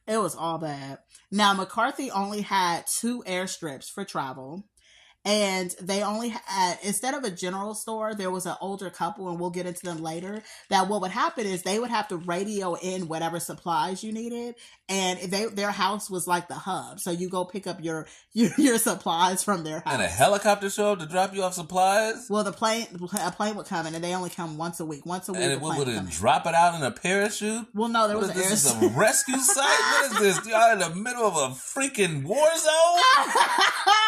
it 0.07 0.19
was 0.19 0.35
all 0.35 0.59
bad. 0.59 0.99
Now 1.31 1.53
McCarthy 1.53 2.11
only 2.11 2.41
had 2.43 2.85
two 3.01 3.23
airstrips 3.27 3.87
for 3.93 4.05
travel, 4.05 4.65
and 5.27 5.75
they 5.83 6.03
only 6.05 6.29
had 6.29 6.41
uh, 6.51 6.77
instead 6.85 7.13
of 7.13 7.25
a 7.25 7.31
general 7.31 7.75
store 7.75 8.15
there 8.15 8.31
was 8.31 8.47
an 8.47 8.55
older 8.61 8.89
couple 8.91 9.29
and 9.29 9.41
we'll 9.41 9.51
get 9.51 9.67
into 9.67 9.85
them 9.85 9.99
later 10.01 10.41
that 10.71 10.89
what 10.89 11.01
would 11.01 11.11
happen 11.11 11.45
is 11.47 11.63
they 11.63 11.79
would 11.81 11.91
have 11.91 12.07
to 12.07 12.17
radio 12.17 12.75
in 12.75 13.09
whatever 13.09 13.41
supplies 13.41 14.05
you 14.05 14.13
needed 14.13 14.55
and 14.89 15.19
they 15.33 15.47
their 15.47 15.73
house 15.73 16.09
was 16.09 16.29
like 16.29 16.47
the 16.47 16.55
hub 16.55 17.01
so 17.01 17.11
you 17.11 17.29
go 17.29 17.45
pick 17.45 17.67
up 17.67 17.83
your 17.83 18.07
your, 18.33 18.51
your 18.57 18.79
supplies 18.79 19.43
from 19.43 19.65
their 19.65 19.81
house 19.81 19.95
And 19.95 20.03
a 20.03 20.07
helicopter 20.07 20.71
show 20.71 20.93
up 20.93 21.01
to 21.01 21.07
drop 21.07 21.35
you 21.35 21.43
off 21.43 21.55
supplies? 21.55 22.29
well 22.31 22.45
the 22.45 22.53
plane 22.53 22.87
a 23.21 23.33
plane 23.33 23.57
would 23.57 23.67
come 23.67 23.87
in 23.87 23.95
and 23.97 24.05
they 24.05 24.15
only 24.15 24.31
come 24.31 24.57
once 24.57 24.79
a 24.79 24.85
week 24.87 25.05
once 25.05 25.29
a 25.29 25.33
week 25.33 25.43
And 25.43 25.53
it 25.53 25.61
would 25.61 25.89
it 25.89 26.09
drop 26.11 26.47
it 26.47 26.55
out 26.55 26.77
in 26.77 26.83
a 26.85 26.93
parachute? 26.93 27.67
well 27.75 27.89
no 27.89 28.07
there 28.07 28.17
was 28.17 28.29
What 28.29 28.37
an 28.37 28.43
is 28.43 28.51
this? 28.65 28.67
Is 28.67 28.83
a 28.83 28.89
rescue 28.97 29.39
site? 29.39 29.57
What 29.67 30.13
is 30.13 30.37
this? 30.37 30.47
Y'all 30.53 30.73
in 30.73 30.79
the 30.79 30.95
middle 30.95 31.25
of 31.27 31.35
a 31.35 31.55
freaking 31.55 32.23
war 32.23 32.47
zone? 32.57 33.27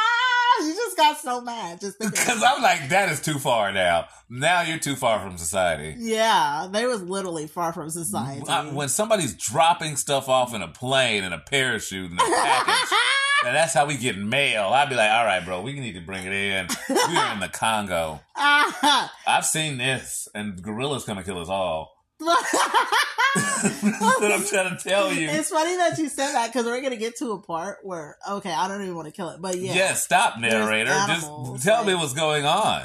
you 0.67 0.75
just 0.75 0.97
got 0.97 1.19
so 1.19 1.41
mad 1.41 1.81
just 1.81 1.99
Because 1.99 2.43
I'm 2.43 2.63
like, 2.63 2.89
that 2.91 3.11
is 3.11 3.21
too 3.21 3.39
far 3.39 3.73
now. 3.73 4.07
Now 4.31 4.63
you're 4.63 4.79
too 4.79 4.97
far 4.97 5.21
from 5.21 5.39
society. 5.39 5.95
yeah 5.99 6.69
they 6.71 6.87
was 6.87 7.03
literally 7.03 7.47
far 7.47 7.73
from 7.73 7.89
society 7.91 8.43
I- 8.49 8.65
when 8.71 8.89
somebody's 8.89 9.35
dropping 9.35 9.97
stuff 9.97 10.29
off 10.29 10.55
in 10.55 10.63
a 10.63 10.69
plane 10.69 11.25
and 11.25 11.33
a 11.35 11.39
parachute 11.39 12.11
and 12.11 12.19
a 12.21 12.23
package, 12.25 12.93
and 13.47 13.55
that's 13.57 13.73
how 13.75 13.87
we 13.87 13.97
get 13.97 14.19
mail, 14.19 14.65
I'd 14.65 14.89
be 14.89 14.95
like, 14.97 15.11
all 15.11 15.25
right, 15.25 15.45
bro, 15.45 15.61
we 15.63 15.79
need 15.79 15.93
to 15.95 16.01
bring 16.01 16.25
it 16.27 16.33
in. 16.33 16.67
We're 16.89 17.33
in 17.33 17.41
the 17.41 17.49
Congo. 17.49 18.21
I've 18.37 19.45
seen 19.47 19.79
this, 19.79 20.29
and 20.35 20.61
gorillas 20.63 21.05
gonna 21.05 21.23
kill 21.25 21.41
us 21.41 21.49
all. 21.49 21.93
That's 22.21 23.83
what 23.83 24.33
I'm 24.33 24.45
trying 24.45 24.77
to 24.77 24.83
tell 24.83 25.13
you. 25.13 25.29
It's 25.29 25.51
funny 25.51 25.77
that 25.77 25.99
you 25.99 26.09
said 26.09 26.33
that 26.33 26.53
because 26.53 26.67
we're 26.67 26.81
gonna 26.81 26.97
get 26.97 27.17
to 27.19 27.33
a 27.33 27.41
part 27.41 27.79
where 27.83 28.17
okay, 28.29 28.53
I 28.53 28.67
don't 28.69 28.83
even 28.83 28.95
want 28.95 29.07
to 29.07 29.13
kill 29.13 29.29
it, 29.31 29.41
but 29.41 29.57
yeah, 29.59 29.75
Yeah, 29.75 29.95
stop, 29.95 30.39
narrator. 30.39 30.91
animals, 30.91 31.59
Just 31.59 31.65
tell 31.65 31.85
me 31.85 31.95
what's 31.95 32.15
going 32.15 32.45
on. 32.45 32.83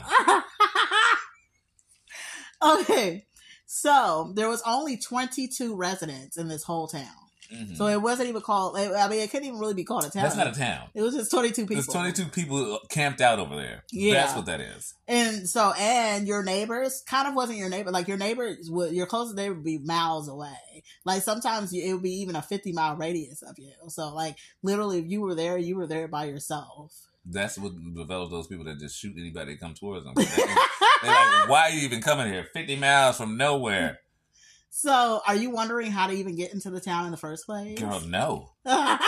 okay. 2.81 3.25
So 3.65 4.31
there 4.36 4.49
was 4.49 4.61
only 4.67 4.97
22 4.97 5.75
residents 5.75 6.38
in 6.38 6.47
this 6.47 6.63
whole 6.63 6.88
town, 6.88 7.07
Mhm. 7.53 7.77
so 7.77 7.87
it 7.87 8.01
wasn't 8.01 8.29
even 8.29 8.41
called. 8.41 8.77
I 8.77 9.07
mean, 9.07 9.19
it 9.19 9.29
couldn't 9.29 9.47
even 9.47 9.59
really 9.59 9.73
be 9.73 9.83
called 9.83 10.05
a 10.05 10.09
town. 10.09 10.23
That's 10.23 10.35
not 10.35 10.47
a 10.47 10.51
town. 10.51 10.89
It 10.93 11.01
was 11.01 11.13
just 11.15 11.29
22 11.31 11.63
people. 11.63 11.75
There's 11.75 11.87
22 11.87 12.25
people 12.25 12.79
camped 12.89 13.21
out 13.21 13.39
over 13.39 13.55
there. 13.55 13.83
Yeah. 13.91 14.13
That's 14.13 14.35
what 14.35 14.45
that 14.47 14.59
is. 14.59 14.93
And 15.07 15.47
so, 15.47 15.73
and 15.77 16.27
your 16.27 16.43
neighbors 16.43 17.03
kind 17.05 17.27
of 17.27 17.35
wasn't 17.35 17.59
your 17.59 17.69
neighbor. 17.69 17.91
Like 17.91 18.07
your 18.07 18.17
neighbors 18.17 18.69
would, 18.71 18.93
your 18.93 19.05
closest 19.05 19.35
neighbor 19.35 19.55
would 19.55 19.63
be 19.63 19.77
miles 19.79 20.27
away. 20.27 20.83
Like 21.05 21.21
sometimes 21.21 21.73
it 21.73 21.93
would 21.93 22.03
be 22.03 22.21
even 22.21 22.35
a 22.35 22.41
50 22.41 22.71
mile 22.71 22.95
radius 22.95 23.41
of 23.41 23.57
you. 23.59 23.73
So 23.89 24.13
like 24.13 24.37
literally 24.63 24.99
if 24.99 25.05
you 25.07 25.21
were 25.21 25.35
there, 25.35 25.57
you 25.57 25.75
were 25.75 25.87
there 25.87 26.07
by 26.07 26.25
yourself. 26.25 26.93
That's 27.25 27.57
what 27.57 27.71
develops 27.95 28.31
those 28.31 28.47
people 28.47 28.65
that 28.65 28.79
just 28.79 28.99
shoot 28.99 29.15
anybody 29.17 29.53
that 29.53 29.61
come 29.61 29.73
towards 29.73 30.03
them. 30.03 30.13
They're 30.15 30.25
like, 30.25 30.57
why 31.49 31.67
are 31.67 31.69
you 31.69 31.81
even 31.85 32.01
coming 32.01 32.31
here? 32.31 32.45
50 32.53 32.75
miles 32.75 33.17
from 33.17 33.37
nowhere. 33.37 33.99
So 34.76 35.21
are 35.28 35.36
you 35.36 35.51
wondering 35.51 35.91
how 35.91 36.07
to 36.07 36.13
even 36.13 36.36
get 36.36 36.51
into 36.51 36.71
the 36.71 36.80
town 36.80 37.05
in 37.05 37.11
the 37.11 37.17
first 37.17 37.45
place? 37.45 37.78
Girl, 37.78 38.01
no. 38.07 38.49
I 38.65 39.01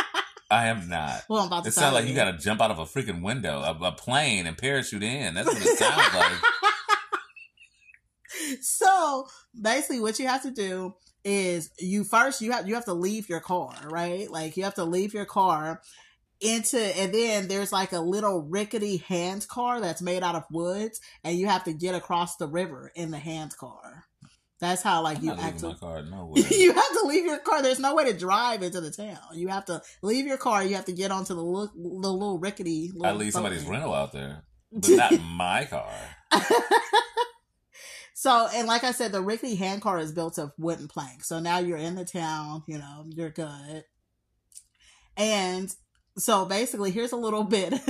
am 0.51 0.87
not. 0.87 1.23
I'm 1.27 1.47
about 1.47 1.63
to 1.63 1.69
It 1.69 1.73
sounds 1.73 1.95
like 1.95 2.05
you 2.05 2.13
got 2.13 2.31
to 2.31 2.37
jump 2.37 2.61
out 2.61 2.69
of 2.69 2.77
a 2.77 2.85
freaking 2.85 3.23
window, 3.23 3.61
a, 3.61 3.71
a 3.87 3.91
plane, 3.91 4.45
and 4.45 4.55
parachute 4.55 5.01
in. 5.01 5.33
That's 5.33 5.47
what 5.47 5.57
it 5.57 5.77
sounds 5.79 6.13
like. 6.13 6.33
so 8.61 9.27
basically 9.59 9.99
what 9.99 10.19
you 10.19 10.27
have 10.27 10.43
to 10.43 10.51
do 10.51 10.93
is 11.23 11.71
you 11.79 12.03
first 12.03 12.41
you 12.41 12.51
have 12.51 12.67
you 12.67 12.75
have 12.75 12.85
to 12.85 12.93
leave 12.93 13.27
your 13.27 13.39
car 13.39 13.73
right 13.85 14.29
like 14.29 14.55
you 14.57 14.63
have 14.63 14.75
to 14.75 14.83
leave 14.83 15.15
your 15.15 15.25
car 15.25 15.81
into 16.41 16.77
and 16.77 17.11
then 17.11 17.47
there's 17.47 17.71
like 17.71 17.91
a 17.91 17.99
little 17.99 18.43
rickety 18.43 18.97
hand 18.97 19.47
car 19.47 19.81
that's 19.81 20.01
made 20.01 20.21
out 20.21 20.35
of 20.35 20.43
woods 20.51 21.01
and 21.23 21.39
you 21.39 21.47
have 21.47 21.63
to 21.63 21.73
get 21.73 21.95
across 21.95 22.35
the 22.35 22.47
river 22.47 22.91
in 22.93 23.09
the 23.09 23.17
hand 23.17 23.57
car 23.57 24.04
that's 24.59 24.81
how 24.81 25.03
like 25.03 25.17
I'm 25.17 25.23
you 25.23 25.31
actually 25.33 25.75
car 25.75 26.01
nowhere. 26.03 26.43
you 26.51 26.73
have 26.73 26.91
to 26.93 27.07
leave 27.07 27.25
your 27.25 27.39
car. 27.39 27.61
There's 27.61 27.79
no 27.79 27.93
way 27.93 28.05
to 28.05 28.17
drive 28.17 28.63
into 28.63 28.79
the 28.79 28.91
town. 28.91 29.17
You 29.33 29.49
have 29.49 29.65
to 29.65 29.81
leave 30.01 30.25
your 30.25 30.37
car. 30.37 30.63
You 30.63 30.75
have 30.75 30.85
to 30.85 30.93
get 30.93 31.11
onto 31.11 31.35
the 31.35 31.43
little, 31.43 31.73
the 31.75 32.11
little 32.11 32.39
rickety. 32.39 32.91
I 33.03 33.11
leave 33.11 33.33
somebody's 33.33 33.63
thing. 33.63 33.71
rental 33.71 33.93
out 33.93 34.13
there, 34.13 34.43
but 34.71 34.89
not 34.89 35.19
my 35.21 35.65
car. 35.65 35.91
so, 38.13 38.47
and 38.53 38.67
like 38.67 38.85
I 38.85 38.91
said, 38.91 39.11
the 39.11 39.21
rickety 39.21 39.55
hand 39.55 39.81
car 39.81 39.99
is 39.99 40.13
built 40.13 40.37
of 40.37 40.53
wooden 40.57 40.87
planks. 40.87 41.27
So 41.27 41.39
now 41.39 41.59
you're 41.59 41.77
in 41.77 41.95
the 41.95 42.05
town, 42.05 42.63
you 42.67 42.77
know, 42.77 43.05
you're 43.09 43.31
good. 43.31 43.83
And 45.17 45.73
so 46.17 46.45
basically, 46.45 46.91
here's 46.91 47.11
a 47.11 47.17
little 47.17 47.43
bit. 47.43 47.73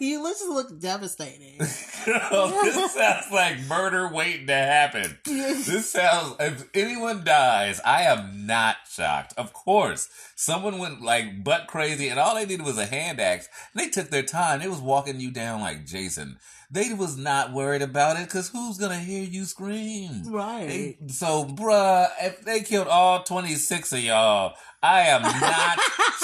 you 0.00 0.22
let's 0.22 0.40
just 0.40 0.48
look 0.50 0.78
devastating. 0.80 1.58
This 2.06 2.92
sounds 2.94 3.30
like 3.30 3.60
murder 3.68 4.08
waiting 4.08 4.46
to 4.46 4.54
happen. 4.54 5.18
This 5.24 5.90
sounds, 5.90 6.34
if 6.40 6.64
anyone 6.72 7.24
dies, 7.24 7.78
I 7.84 8.04
am 8.04 8.46
not 8.46 8.76
shocked. 8.90 9.34
Of 9.36 9.52
course, 9.52 10.08
someone 10.34 10.78
went 10.78 11.02
like 11.02 11.44
butt 11.44 11.66
crazy 11.66 12.08
and 12.08 12.18
all 12.18 12.34
they 12.34 12.46
needed 12.46 12.64
was 12.64 12.78
a 12.78 12.86
hand 12.86 13.20
axe. 13.20 13.48
They 13.74 13.90
took 13.90 14.08
their 14.08 14.22
time. 14.22 14.60
They 14.60 14.68
was 14.68 14.80
walking 14.80 15.20
you 15.20 15.30
down 15.30 15.60
like 15.60 15.84
Jason. 15.84 16.38
They 16.70 16.94
was 16.94 17.16
not 17.18 17.52
worried 17.52 17.82
about 17.82 18.16
it 18.16 18.26
because 18.28 18.48
who's 18.48 18.78
going 18.78 18.92
to 18.92 19.04
hear 19.04 19.24
you 19.24 19.44
scream? 19.44 20.22
right. 20.32 20.68
They- 20.68 20.96
so, 21.08 21.44
bruh, 21.44 22.08
if 22.22 22.40
they 22.44 22.60
killed 22.60 22.86
all 22.88 23.24
26 23.24 23.92
of 23.92 23.98
y'all, 24.00 24.54
I 24.82 25.02
am 25.02 25.22
not 25.22 25.78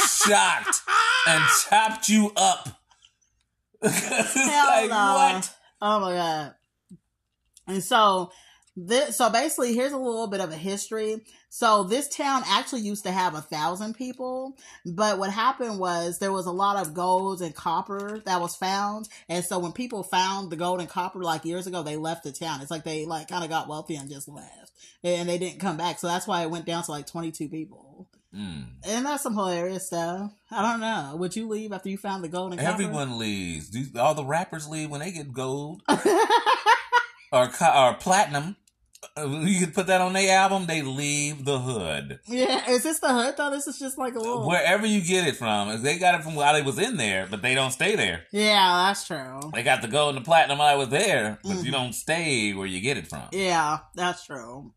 shocked 0.08 0.80
and 1.28 1.44
chopped 1.68 2.08
you 2.08 2.32
up. 2.36 2.68
Hell 3.82 4.66
like, 4.66 4.90
no. 4.90 5.14
what? 5.14 5.54
Oh 5.82 6.00
my 6.00 6.12
god. 6.12 6.54
And 7.68 7.82
so 7.82 8.30
this 8.76 9.16
so 9.16 9.30
basically 9.30 9.74
here's 9.74 9.92
a 9.92 9.98
little 9.98 10.26
bit 10.26 10.40
of 10.40 10.50
a 10.50 10.56
history. 10.56 11.22
So 11.50 11.84
this 11.84 12.08
town 12.08 12.42
actually 12.46 12.82
used 12.82 13.04
to 13.04 13.12
have 13.12 13.34
a 13.34 13.40
thousand 13.40 13.94
people, 13.94 14.56
but 14.84 15.18
what 15.18 15.30
happened 15.30 15.78
was 15.78 16.18
there 16.18 16.32
was 16.32 16.46
a 16.46 16.52
lot 16.52 16.76
of 16.76 16.92
gold 16.92 17.40
and 17.40 17.54
copper 17.54 18.20
that 18.26 18.40
was 18.40 18.54
found. 18.54 19.08
And 19.28 19.44
so 19.44 19.58
when 19.58 19.72
people 19.72 20.02
found 20.02 20.50
the 20.50 20.56
gold 20.56 20.80
and 20.80 20.88
copper 20.88 21.22
like 21.22 21.46
years 21.46 21.66
ago, 21.66 21.82
they 21.82 21.96
left 21.96 22.24
the 22.24 22.32
town. 22.32 22.60
It's 22.60 22.70
like 22.70 22.84
they 22.84 23.06
like 23.06 23.28
kind 23.28 23.44
of 23.44 23.50
got 23.50 23.68
wealthy 23.68 23.96
and 23.96 24.10
just 24.10 24.28
left. 24.28 24.72
And 25.02 25.28
they 25.28 25.38
didn't 25.38 25.60
come 25.60 25.78
back. 25.78 25.98
So 25.98 26.06
that's 26.06 26.26
why 26.26 26.42
it 26.42 26.50
went 26.50 26.66
down 26.66 26.82
to 26.84 26.90
like 26.90 27.06
22 27.06 27.48
people. 27.48 28.08
Mm. 28.34 28.66
And 28.86 29.06
that's 29.06 29.22
some 29.22 29.34
hilarious 29.34 29.86
stuff. 29.86 30.30
I 30.50 30.62
don't 30.62 30.80
know. 30.80 31.16
Would 31.16 31.36
you 31.36 31.48
leave 31.48 31.72
after 31.72 31.88
you 31.88 31.96
found 31.98 32.22
the 32.24 32.28
gold 32.28 32.52
and 32.52 32.60
copper? 32.60 32.72
Everyone 32.72 33.18
leaves. 33.18 33.70
Do 33.70 33.84
all 33.98 34.14
the 34.14 34.24
rappers 34.24 34.68
leave 34.68 34.90
when 34.90 35.00
they 35.00 35.10
get 35.12 35.32
gold 35.32 35.82
or 37.32 37.50
or 37.74 37.94
platinum? 37.94 38.56
Uh, 39.16 39.26
You 39.28 39.60
could 39.60 39.74
put 39.74 39.86
that 39.86 40.00
on 40.00 40.12
their 40.14 40.36
album. 40.36 40.66
They 40.66 40.82
leave 40.82 41.44
the 41.44 41.58
hood 41.60 42.18
yeah, 42.26 42.68
is 42.70 42.82
this 42.82 42.98
the 42.98 43.12
hood 43.12 43.34
though? 43.36 43.50
This 43.50 43.66
is 43.66 43.78
just 43.78 43.98
like 43.98 44.14
a 44.14 44.18
little. 44.18 44.46
wherever 44.46 44.86
you 44.86 45.00
get 45.00 45.26
it 45.26 45.36
from. 45.36 45.82
They 45.82 45.98
got 45.98 46.14
it 46.18 46.22
from 46.24 46.34
while 46.34 46.54
they 46.54 46.62
was 46.62 46.78
in 46.78 46.96
there, 46.96 47.26
but 47.30 47.40
they 47.42 47.54
don't 47.54 47.70
stay 47.70 47.94
there. 47.94 48.24
Yeah, 48.32 48.86
that's 48.88 49.06
true. 49.06 49.40
They 49.54 49.62
got 49.62 49.82
the 49.82 49.88
gold 49.88 50.16
and 50.16 50.24
the 50.24 50.26
platinum 50.26 50.58
while 50.58 50.68
I 50.72 50.76
was 50.76 50.88
there, 50.88 51.38
but 51.44 51.52
Mhm. 51.52 51.64
you 51.64 51.70
don't 51.72 51.92
stay 51.94 52.52
where 52.52 52.66
you 52.66 52.80
get 52.80 52.96
it 52.96 53.06
from. 53.08 53.28
Yeah, 53.32 53.78
that's 53.94 54.24
true. 54.24 54.72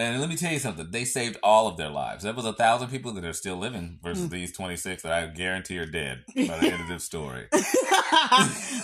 And 0.00 0.20
let 0.20 0.28
me 0.28 0.36
tell 0.36 0.52
you 0.52 0.60
something. 0.60 0.90
They 0.92 1.04
saved 1.04 1.38
all 1.42 1.66
of 1.66 1.76
their 1.76 1.88
lives. 1.90 2.22
That 2.22 2.36
was 2.36 2.44
a 2.44 2.52
thousand 2.52 2.88
people 2.88 3.12
that 3.14 3.24
are 3.24 3.32
still 3.32 3.56
living 3.56 3.98
versus 4.00 4.26
Mm. 4.26 4.30
these 4.30 4.52
26 4.56 5.02
that 5.02 5.12
I 5.12 5.26
guarantee 5.26 5.76
are 5.78 5.86
dead 5.86 6.22
by 6.36 6.42
the 6.58 6.68
end 6.70 6.80
of 6.82 6.86
this 6.88 7.02
story. 7.04 7.48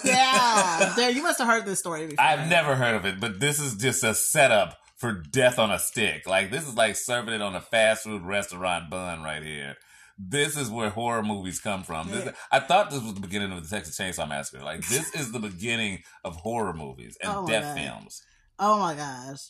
yeah, 0.04 0.92
there. 0.96 1.10
You 1.10 1.22
must 1.22 1.38
have 1.38 1.48
heard 1.48 1.66
this 1.66 1.78
story 1.78 2.06
before. 2.08 2.24
I've 2.24 2.48
never 2.48 2.74
heard 2.74 2.94
of 2.96 3.04
it, 3.04 3.20
but 3.20 3.40
this 3.40 3.60
is 3.60 3.76
just 3.76 4.02
a 4.04 4.14
setup 4.14 4.76
for 4.96 5.12
death 5.12 5.58
on 5.58 5.70
a 5.70 5.78
stick. 5.78 6.26
Like, 6.26 6.50
this 6.50 6.66
is 6.66 6.74
like 6.74 6.96
serving 6.96 7.34
it 7.34 7.42
on 7.42 7.54
a 7.54 7.60
fast 7.60 8.04
food 8.04 8.22
restaurant 8.22 8.90
bun 8.90 9.22
right 9.22 9.42
here. 9.42 9.76
This 10.16 10.56
is 10.56 10.70
where 10.70 10.90
horror 10.90 11.22
movies 11.24 11.60
come 11.60 11.82
from. 11.82 12.08
This, 12.10 12.28
I 12.52 12.60
thought 12.60 12.90
this 12.90 13.02
was 13.02 13.14
the 13.14 13.20
beginning 13.20 13.50
of 13.52 13.62
the 13.62 13.68
Texas 13.76 13.98
Chainsaw 13.98 14.28
Massacre. 14.28 14.62
Like, 14.64 14.86
this 14.86 15.12
is 15.14 15.32
the 15.32 15.40
beginning 15.40 16.02
of 16.24 16.36
horror 16.36 16.72
movies 16.72 17.16
and 17.22 17.32
Oh 17.34 17.46
death 17.46 17.76
God. 17.76 17.82
films. 17.82 18.22
Oh 18.58 18.78
my 18.78 18.94
gosh. 18.94 19.40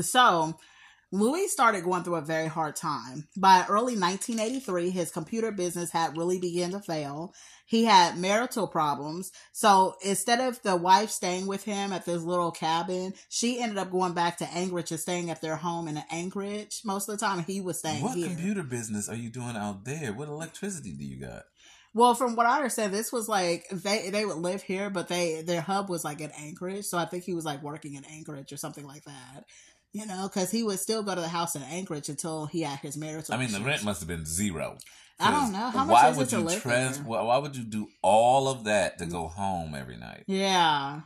So, 0.00 0.58
Louis 1.12 1.48
started 1.48 1.84
going 1.84 2.02
through 2.02 2.16
a 2.16 2.20
very 2.20 2.48
hard 2.48 2.74
time. 2.74 3.28
By 3.36 3.64
early 3.68 3.96
1983, 3.96 4.90
his 4.90 5.12
computer 5.12 5.52
business 5.52 5.92
had 5.92 6.16
really 6.16 6.40
begun 6.40 6.72
to 6.72 6.80
fail. 6.80 7.32
He 7.64 7.84
had 7.84 8.18
marital 8.18 8.66
problems. 8.66 9.30
So 9.52 9.94
instead 10.04 10.40
of 10.40 10.60
the 10.62 10.76
wife 10.76 11.10
staying 11.10 11.46
with 11.46 11.64
him 11.64 11.92
at 11.92 12.06
this 12.06 12.22
little 12.22 12.50
cabin, 12.50 13.14
she 13.28 13.60
ended 13.60 13.78
up 13.78 13.90
going 13.90 14.14
back 14.14 14.36
to 14.38 14.52
Anchorage 14.52 14.90
and 14.90 15.00
staying 15.00 15.30
at 15.30 15.40
their 15.40 15.56
home 15.56 15.86
in 15.86 16.02
Anchorage. 16.10 16.80
Most 16.84 17.08
of 17.08 17.18
the 17.18 17.24
time, 17.24 17.44
he 17.44 17.60
was 17.60 17.78
staying 17.78 18.02
What 18.02 18.16
here. 18.16 18.28
computer 18.28 18.64
business 18.64 19.08
are 19.08 19.16
you 19.16 19.30
doing 19.30 19.56
out 19.56 19.84
there? 19.84 20.12
What 20.12 20.28
electricity 20.28 20.92
do 20.92 21.04
you 21.04 21.20
got? 21.20 21.44
Well, 21.94 22.14
from 22.14 22.36
what 22.36 22.44
I 22.44 22.56
understand, 22.56 22.92
this 22.92 23.10
was 23.10 23.26
like 23.26 23.64
they 23.70 24.10
they 24.10 24.26
would 24.26 24.36
live 24.36 24.62
here, 24.62 24.90
but 24.90 25.08
they 25.08 25.40
their 25.40 25.62
hub 25.62 25.88
was 25.88 26.04
like 26.04 26.20
in 26.20 26.30
Anchorage. 26.32 26.84
So 26.84 26.98
I 26.98 27.06
think 27.06 27.24
he 27.24 27.32
was 27.32 27.46
like 27.46 27.62
working 27.62 27.94
in 27.94 28.04
Anchorage 28.04 28.52
or 28.52 28.58
something 28.58 28.86
like 28.86 29.04
that. 29.04 29.44
You 29.92 30.06
know, 30.06 30.28
because 30.28 30.50
he 30.50 30.62
would 30.62 30.78
still 30.78 31.02
go 31.02 31.14
to 31.14 31.20
the 31.20 31.28
house 31.28 31.56
in 31.56 31.62
Anchorage 31.62 32.08
until 32.08 32.46
he 32.46 32.62
had 32.62 32.80
his 32.80 32.96
marital. 32.96 33.34
I 33.34 33.38
mean, 33.38 33.52
the 33.52 33.60
rent 33.60 33.82
must 33.82 34.00
have 34.00 34.08
been 34.08 34.26
zero. 34.26 34.76
I 35.18 35.30
don't 35.30 35.52
know. 35.52 35.70
How 35.70 35.84
much 35.84 35.92
why 35.92 36.10
would 36.10 36.26
it 36.26 36.30
to 36.30 36.38
you 36.38 36.44
live 36.44 36.60
trans? 36.60 36.98
there? 36.98 37.06
Why, 37.06 37.22
why 37.22 37.38
would 37.38 37.56
you 37.56 37.64
do 37.64 37.88
all 38.02 38.48
of 38.48 38.64
that 38.64 38.98
to 38.98 39.06
go 39.06 39.26
home 39.26 39.74
every 39.74 39.96
night? 39.96 40.24
Yeah, 40.26 41.00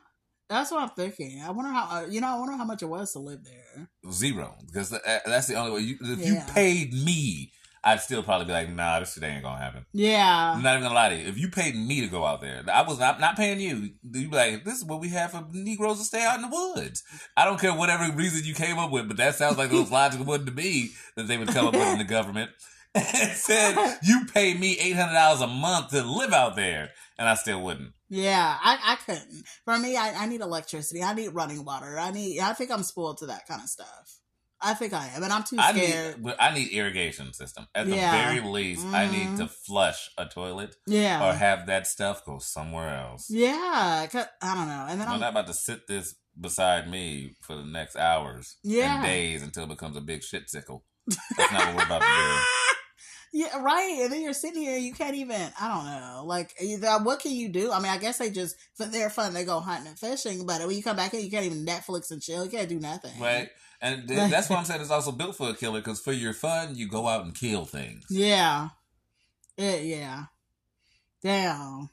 that's 0.49 0.73
what 0.73 0.83
I'm 0.83 0.89
thinking. 0.91 1.41
I 1.43 1.51
wonder 1.51 1.71
how. 1.71 1.99
Uh, 1.99 2.07
you 2.07 2.21
know, 2.21 2.29
I 2.29 2.39
wonder 2.39 2.57
how 2.57 2.65
much 2.65 2.83
it 2.83 2.87
was 2.87 3.13
to 3.13 3.21
live 3.21 3.45
there. 3.45 3.89
Zero, 4.11 4.57
because 4.67 4.93
uh, 4.93 5.21
that's 5.25 5.47
the 5.47 5.55
only 5.55 5.73
way. 5.73 5.81
You, 5.81 5.97
if 6.01 6.27
you 6.27 6.41
paid 6.53 6.93
me, 6.93 7.53
I'd 7.83 8.01
still 8.01 8.23
probably 8.23 8.47
be 8.47 8.53
like, 8.53 8.71
"Nah, 8.71 9.01
this 9.01 9.15
shit 9.15 9.23
ain't 9.23 9.43
gonna 9.43 9.59
happen." 9.63 9.87
Yeah, 9.93 10.53
I'm 10.55 10.63
not 10.63 10.73
even 10.73 10.83
gonna 10.83 10.95
lie 10.95 11.09
to 11.09 11.17
you. 11.17 11.29
If 11.29 11.39
you 11.39 11.49
paid 11.49 11.75
me 11.75 12.01
to 12.03 12.09
go 12.09 12.27
out 12.27 12.41
there, 12.43 12.63
I 12.73 12.83
was 12.83 12.99
not, 12.99 13.21
not 13.21 13.37
paying 13.37 13.59
you. 13.61 13.91
You'd 14.03 14.31
be 14.31 14.37
like, 14.37 14.65
"This 14.65 14.79
is 14.79 14.85
what 14.85 15.01
we 15.01 15.09
have 15.11 15.31
for 15.33 15.47
Negroes 15.53 15.99
to 15.99 16.05
stay 16.05 16.23
out 16.23 16.37
in 16.37 16.43
the 16.43 16.55
woods." 16.55 17.03
I 17.37 17.45
don't 17.45 17.61
care 17.61 17.75
whatever 17.75 18.11
reason 18.13 18.45
you 18.45 18.55
came 18.55 18.79
up 18.79 18.91
with, 18.91 19.09
but 19.09 19.17
that 19.17 19.35
sounds 19.35 19.57
like 19.57 19.71
those 19.71 19.91
logical 20.01 20.27
one 20.27 20.45
to 20.47 20.53
me 20.53 20.91
that 21.17 21.27
they 21.27 21.39
would 21.39 21.49
come 21.49 21.67
up 21.67 21.75
with 21.75 21.89
in 21.89 21.99
the 21.99 22.05
government. 22.05 22.51
and 22.95 23.07
said 23.07 23.77
you 24.03 24.27
pay 24.35 24.53
me 24.53 24.77
eight 24.81 24.97
hundred 24.97 25.15
dollars 25.15 25.41
a 25.41 25.47
month 25.47 25.91
to 25.91 26.03
live 26.03 26.33
out 26.33 26.57
there, 26.57 26.91
and 27.19 27.29
I 27.29 27.35
still 27.35 27.63
wouldn't. 27.63 27.93
yeah. 28.09 28.59
I, 28.61 28.79
I 28.85 28.97
couldn't. 28.97 29.45
For 29.65 29.79
me, 29.79 29.97
I, 29.97 30.25
I 30.25 30.27
need 30.27 30.41
electricity. 30.41 31.01
I 31.03 31.15
need 31.15 31.29
running 31.29 31.65
water. 31.65 31.97
I 31.99 32.11
need. 32.11 32.41
I 32.41 32.53
think 32.53 32.71
I'm 32.73 32.83
spoiled 32.83 33.19
to 33.19 33.27
that 33.27 33.47
kind 33.47 33.63
of 33.63 33.69
stuff. 33.69 34.20
I 34.63 34.75
think 34.75 34.93
I 34.93 35.09
am, 35.09 35.23
and 35.23 35.33
I'm 35.33 35.43
too 35.43 35.57
I 35.59 35.73
scared. 35.73 36.23
need, 36.23 36.35
I 36.39 36.55
need 36.55 36.71
irrigation 36.73 37.33
system 37.33 37.67
at 37.75 37.87
the 37.87 37.97
very 37.97 38.41
least. 38.41 38.87
I 38.87 39.11
need 39.11 39.37
to 39.39 39.45
mm-hmm. 39.45 39.47
flush 39.47 40.11
a 40.19 40.27
toilet 40.27 40.77
yeah, 40.87 41.27
or 41.27 41.33
have 41.35 41.67
that 41.67 41.87
stuff 41.87 42.25
go 42.25 42.39
somewhere 42.39 42.95
else. 42.95 43.31
yeah. 43.31 44.07
I 44.43 44.55
don't 44.55 44.69
know. 44.69 44.87
And 44.89 45.01
then 45.01 45.09
I'm 45.09 45.15
I'm 45.15 45.21
not 45.21 45.31
about 45.31 45.47
to 45.47 45.55
sit 45.55 45.87
this 45.87 46.15
beside 46.39 46.91
me 46.91 47.37
for 47.41 47.55
the 47.57 47.65
next 47.65 47.97
hours 47.97 48.57
Yeah. 48.63 48.97
and 48.97 49.05
days 49.05 49.43
until 49.43 49.65
it 49.65 49.69
becomes 49.69 49.97
a 49.97 50.01
big 50.01 50.23
shit 50.23 50.49
sickle. 50.49 50.85
That's 51.37 51.53
not 51.53 51.67
what 51.67 51.77
we're 51.77 51.85
about 51.85 52.03
to 52.03 52.07
Yeah, 53.33 53.63
right. 53.63 54.01
And 54.03 54.13
then 54.13 54.23
you're 54.23 54.33
sitting 54.33 54.61
here, 54.61 54.77
you 54.77 54.93
can't 54.93 55.15
even. 55.15 55.41
I 55.61 55.69
don't 55.69 55.85
know. 55.85 56.25
Like, 56.25 56.55
what 57.05 57.21
can 57.21 57.33
you 57.33 57.49
do? 57.49 57.71
I 57.71 57.79
mean, 57.79 57.93
I 57.93 57.99
guess 57.99 58.19
they 58.19 58.31
just 58.31 58.57
for 58.75 58.87
their 58.87 59.09
fun 59.09 59.35
they 59.35 59.45
go 59.45 59.61
hunting 59.61 59.87
and 59.89 59.99
fishing, 59.99 60.47
but 60.47 60.67
when 60.67 60.77
you 60.77 60.83
come 60.83 60.97
back 60.97 61.15
in, 61.15 61.21
you 61.21 61.31
can't 61.31 61.47
even 61.47 61.65
Netflix 61.65 62.11
and 62.11 62.21
chill. 62.21 62.45
You 62.45 62.51
can't 62.51 62.69
do 62.69 62.81
nothing. 62.81 63.19
Right? 63.21 63.49
And 63.81 64.09
that's 64.09 64.51
why 64.51 64.57
I'm 64.57 64.65
saying 64.65 64.81
it's 64.81 64.91
also 64.91 65.13
built 65.13 65.37
for 65.37 65.51
a 65.51 65.55
killer 65.55 65.81
because 65.81 66.01
for 66.01 66.13
your 66.13 66.33
fun, 66.33 66.75
you 66.75 66.89
go 66.89 67.07
out 67.07 67.25
and 67.25 67.35
kill 67.35 67.65
things. 67.65 68.05
Yeah. 68.11 68.71
It, 69.57 69.85
yeah. 69.85 70.25
Damn. 71.23 71.91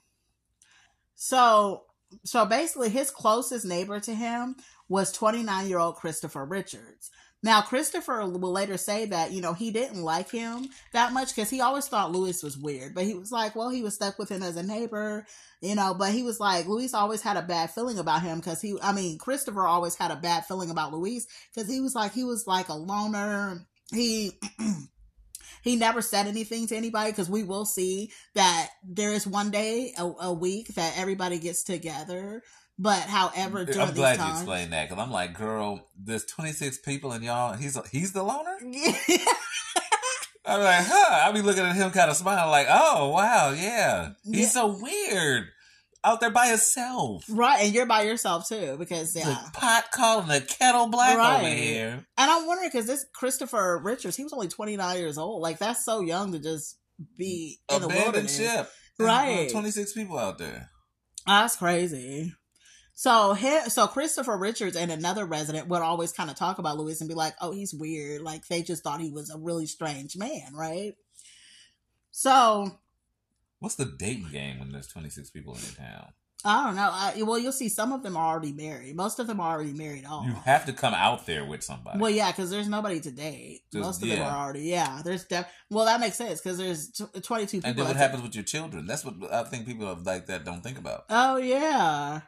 So, 1.16 1.84
so 2.24 2.46
basically, 2.46 2.90
his 2.90 3.12
closest 3.12 3.66
neighbor 3.66 4.00
to 4.00 4.14
him 4.14 4.56
was 4.90 5.12
29 5.12 5.68
year 5.68 5.80
old 5.80 5.96
Christopher 5.96 6.46
Richards. 6.46 7.12
Now, 7.44 7.62
Christopher 7.62 8.26
will 8.26 8.52
later 8.52 8.78
say 8.78 9.06
that, 9.06 9.32
you 9.32 9.42
know, 9.42 9.54
he 9.54 9.70
didn't 9.70 10.02
like 10.02 10.32
him 10.32 10.70
that 10.92 11.14
much 11.14 11.36
because 11.36 11.52
he 11.52 11.62
always 11.62 11.88
thought 11.88 12.12
Louis 12.12 12.42
was 12.42 12.58
weird. 12.58 12.96
But 12.96 13.04
he 13.04 13.14
was 13.14 13.32
like, 13.32 13.56
well, 13.56 13.70
he 13.70 13.84
was 13.84 13.94
stuck 13.94 14.18
with 14.18 14.30
him 14.30 14.42
as 14.42 14.56
a 14.56 14.64
neighbor, 14.64 15.26
you 15.62 15.76
know, 15.76 15.94
but 15.94 16.12
he 16.12 16.24
was 16.24 16.40
like, 16.40 16.66
Louis 16.66 16.94
always 16.96 17.22
had 17.22 17.38
a 17.38 17.44
bad 17.44 17.70
feeling 17.70 18.00
about 18.00 18.24
him 18.24 18.40
because 18.40 18.60
he, 18.60 18.76
I 18.82 18.92
mean, 18.92 19.20
Christopher 19.20 19.68
always 19.68 19.96
had 19.96 20.10
a 20.10 20.16
bad 20.16 20.46
feeling 20.46 20.72
about 20.72 20.94
Louis 20.94 21.28
because 21.54 21.70
he 21.70 21.80
was 21.80 21.94
like, 21.94 22.14
he 22.14 22.24
was 22.24 22.48
like 22.48 22.70
a 22.70 22.74
loner. 22.74 23.68
He, 23.92 24.32
he 25.62 25.76
never 25.76 26.02
said 26.02 26.26
anything 26.26 26.66
to 26.68 26.76
anybody 26.76 27.12
because 27.12 27.30
we 27.30 27.44
will 27.44 27.66
see 27.66 28.12
that 28.34 28.70
there 28.84 29.14
is 29.14 29.28
one 29.28 29.52
day 29.52 29.94
a, 29.98 30.04
a 30.22 30.34
week 30.34 30.70
that 30.70 30.98
everybody 30.98 31.38
gets 31.38 31.64
together. 31.64 32.42
But 32.80 33.02
however, 33.04 33.66
during 33.66 33.82
I'm 33.82 33.94
glad 33.96 34.14
you 34.14 34.18
times, 34.24 34.40
explained 34.42 34.72
that 34.74 34.88
because 34.90 35.04
I'm 35.04 35.12
like, 35.12 35.34
girl, 35.38 35.90
there's 35.98 36.26
26 36.26 36.78
people 36.80 37.12
and 37.12 37.24
y'all, 37.24 37.54
he's 37.54 37.78
he's 37.92 38.14
the 38.14 38.22
loner. 38.24 38.58
I'm 40.46 40.62
like, 40.62 40.86
huh? 40.88 41.20
I'll 41.26 41.34
be 41.34 41.42
looking 41.42 41.64
at 41.64 41.76
him 41.76 41.92
kind 41.92 42.10
of 42.10 42.16
smiling, 42.16 42.50
like, 42.52 42.68
oh 42.70 43.10
wow, 43.10 43.52
yeah, 43.52 44.12
he's 44.24 44.40
Yeah. 44.42 44.48
so 44.48 44.78
weird 44.82 45.46
out 46.06 46.22
there 46.22 46.30
by 46.30 46.48
himself. 46.48 47.26
right, 47.30 47.66
and 47.66 47.74
you're 47.74 47.86
by 47.86 48.04
yourself 48.04 48.48
too 48.48 48.78
because 48.80 49.14
yeah, 49.14 49.26
The 49.26 49.52
pot 49.60 49.86
calling 49.92 50.28
the 50.28 50.40
kettle 50.40 50.88
black 50.88 51.18
over 51.18 51.50
here. 51.50 52.06
and 52.18 52.32
I'm 52.32 52.46
wondering 52.48 52.70
because 52.72 52.86
this 52.88 53.06
Christopher 53.14 53.82
Richards, 53.84 54.16
he 54.16 54.24
was 54.24 54.32
only 54.32 54.48
29 54.48 54.98
years 54.98 55.18
old. 55.18 55.42
Like 55.42 55.58
that's 55.58 55.84
so 55.84 56.00
young 56.00 56.32
to 56.32 56.40
just 56.40 56.78
be 57.18 57.60
in 57.70 57.80
the 57.82 57.86
Abandoned 57.88 58.04
wilderness. 58.06 58.38
ship. 58.38 58.70
Uh, 59.00 59.04
right. 59.04 59.50
26 59.52 59.94
people 59.94 60.18
out 60.18 60.38
there. 60.38 60.70
Ah, 61.28 61.42
that's 61.42 61.58
crazy. 61.58 62.34
So 63.00 63.34
he, 63.36 63.60
so 63.70 63.86
Christopher 63.86 64.36
Richards 64.36 64.76
and 64.76 64.90
another 64.92 65.24
resident 65.24 65.68
would 65.68 65.84
always 65.84 66.12
kind 66.12 66.32
of 66.32 66.36
talk 66.36 66.58
about 66.58 66.78
Louis 66.80 67.00
and 67.00 67.08
be 67.08 67.14
like, 67.14 67.36
"Oh, 67.40 67.52
he's 67.52 67.72
weird." 67.72 68.24
Like 68.24 68.48
they 68.48 68.64
just 68.64 68.84
thought 68.84 69.00
he 69.02 69.12
was 69.12 69.30
a 69.30 69.38
really 69.38 69.68
strange 69.68 70.18
man, 70.18 70.56
right? 70.56 70.94
So 72.10 72.80
What's 73.60 73.76
the 73.76 73.86
dating 73.86 74.30
game 74.32 74.58
when 74.60 74.72
there's 74.72 74.88
26 74.88 75.30
people 75.30 75.54
in 75.54 75.60
your 75.62 75.74
town? 75.74 76.08
I 76.44 76.66
don't 76.66 76.76
know. 76.76 76.90
I, 76.92 77.22
well, 77.24 77.38
you'll 77.38 77.52
see 77.52 77.70
some 77.70 77.92
of 77.94 78.02
them 78.02 78.18
are 78.18 78.28
already 78.34 78.52
married. 78.52 78.96
Most 78.96 79.20
of 79.20 79.28
them 79.28 79.40
are 79.40 79.52
already 79.56 79.74
married 79.74 80.06
All 80.06 80.24
You 80.26 80.34
have 80.46 80.66
to 80.66 80.74
come 80.74 80.94
out 80.96 81.28
there 81.28 81.46
with 81.46 81.64
somebody. 81.64 82.00
Well, 82.00 82.10
yeah, 82.12 82.32
because 82.32 82.50
there's 82.50 82.68
nobody 82.68 83.00
to 83.00 83.12
date. 83.12 83.62
Just- 83.72 83.84
Most 83.84 84.02
of 84.04 84.10
them 84.10 84.22
are 84.24 84.44
already. 84.46 84.62
Yeah, 84.62 85.02
there's 85.06 85.26
def- 85.26 85.48
well 85.70 85.86
that 85.86 86.00
makes 86.00 86.16
sense 86.16 86.42
because 86.42 86.58
there's 86.58 86.90
t- 86.90 87.06
22 87.22 87.58
people. 87.58 87.70
and 87.70 87.78
then 87.78 87.86
what 87.86 87.96
happens 87.96 88.24
with 88.24 88.34
your 88.34 88.44
children? 88.44 88.88
That's 88.88 89.06
what 89.06 89.16
I 89.32 89.44
think 89.44 89.68
people 89.68 89.96
like 90.04 90.26
that 90.28 90.46
don't 90.46 90.64
think 90.64 90.80
about. 90.80 91.06
Oh 91.12 91.38
yeah. 91.38 92.22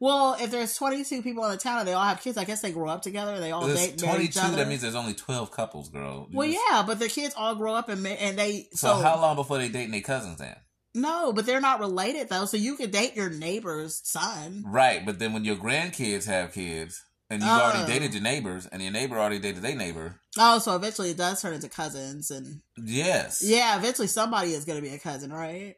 Well, 0.00 0.36
if 0.40 0.50
there's 0.50 0.74
22 0.74 1.22
people 1.22 1.44
in 1.44 1.50
the 1.52 1.56
town 1.56 1.78
and 1.78 1.88
they 1.88 1.92
all 1.94 2.04
have 2.04 2.20
kids, 2.20 2.36
I 2.36 2.44
guess 2.44 2.60
they 2.60 2.72
grow 2.72 2.88
up 2.90 3.02
together. 3.02 3.40
They 3.40 3.50
all 3.52 3.66
date, 3.66 4.00
marry 4.02 4.24
each 4.24 4.34
22. 4.34 4.40
other. 4.40 4.56
That 4.56 4.68
means 4.68 4.82
there's 4.82 4.94
only 4.94 5.14
12 5.14 5.50
couples, 5.50 5.88
girl. 5.88 6.26
You 6.30 6.36
Well, 6.38 6.48
just- 6.48 6.60
yeah, 6.70 6.82
but 6.86 6.98
the 6.98 7.08
kids 7.08 7.34
all 7.36 7.54
grow 7.54 7.74
up 7.74 7.88
and 7.88 8.06
and 8.06 8.38
they 8.38 8.68
So, 8.72 8.88
so, 8.88 9.02
how 9.02 9.20
long 9.20 9.36
before 9.36 9.58
they 9.58 9.68
dating 9.68 9.92
their 9.92 10.00
cousins 10.02 10.38
then? 10.38 10.56
no, 10.94 11.32
but 11.32 11.44
they're 11.46 11.60
not 11.60 11.80
related 11.80 12.28
though. 12.28 12.44
So 12.46 12.56
you 12.56 12.74
could 12.76 12.90
date 12.90 13.14
your 13.16 13.30
neighbor's 13.30 14.00
son. 14.08 14.64
Right, 14.66 15.04
but 15.04 15.18
then 15.18 15.32
when 15.32 15.44
your 15.44 15.56
grandkids 15.56 16.26
have 16.26 16.52
kids 16.52 17.02
and 17.28 17.42
you've 17.42 17.50
Oh. 17.50 17.60
already 17.60 17.92
dated 17.92 18.14
your 18.14 18.22
neighbors 18.22 18.66
and 18.66 18.82
your 18.82 18.92
neighbor 18.92 19.18
already 19.18 19.38
dated 19.38 19.62
their 19.62 19.74
neighbor, 19.76 20.20
Oh, 20.38 20.58
so 20.58 20.74
eventually 20.76 21.10
it 21.10 21.16
does 21.16 21.40
turn 21.42 21.54
into 21.54 21.68
cousins, 21.68 22.30
and 22.30 22.60
yes. 22.76 23.42
yeah, 23.42 23.76
eventually 23.78 24.06
somebody 24.08 24.52
is 24.52 24.64
going 24.66 24.76
to 24.82 24.86
be 24.86 24.94
a 24.94 24.98
cousin, 24.98 25.32
right? 25.32 25.74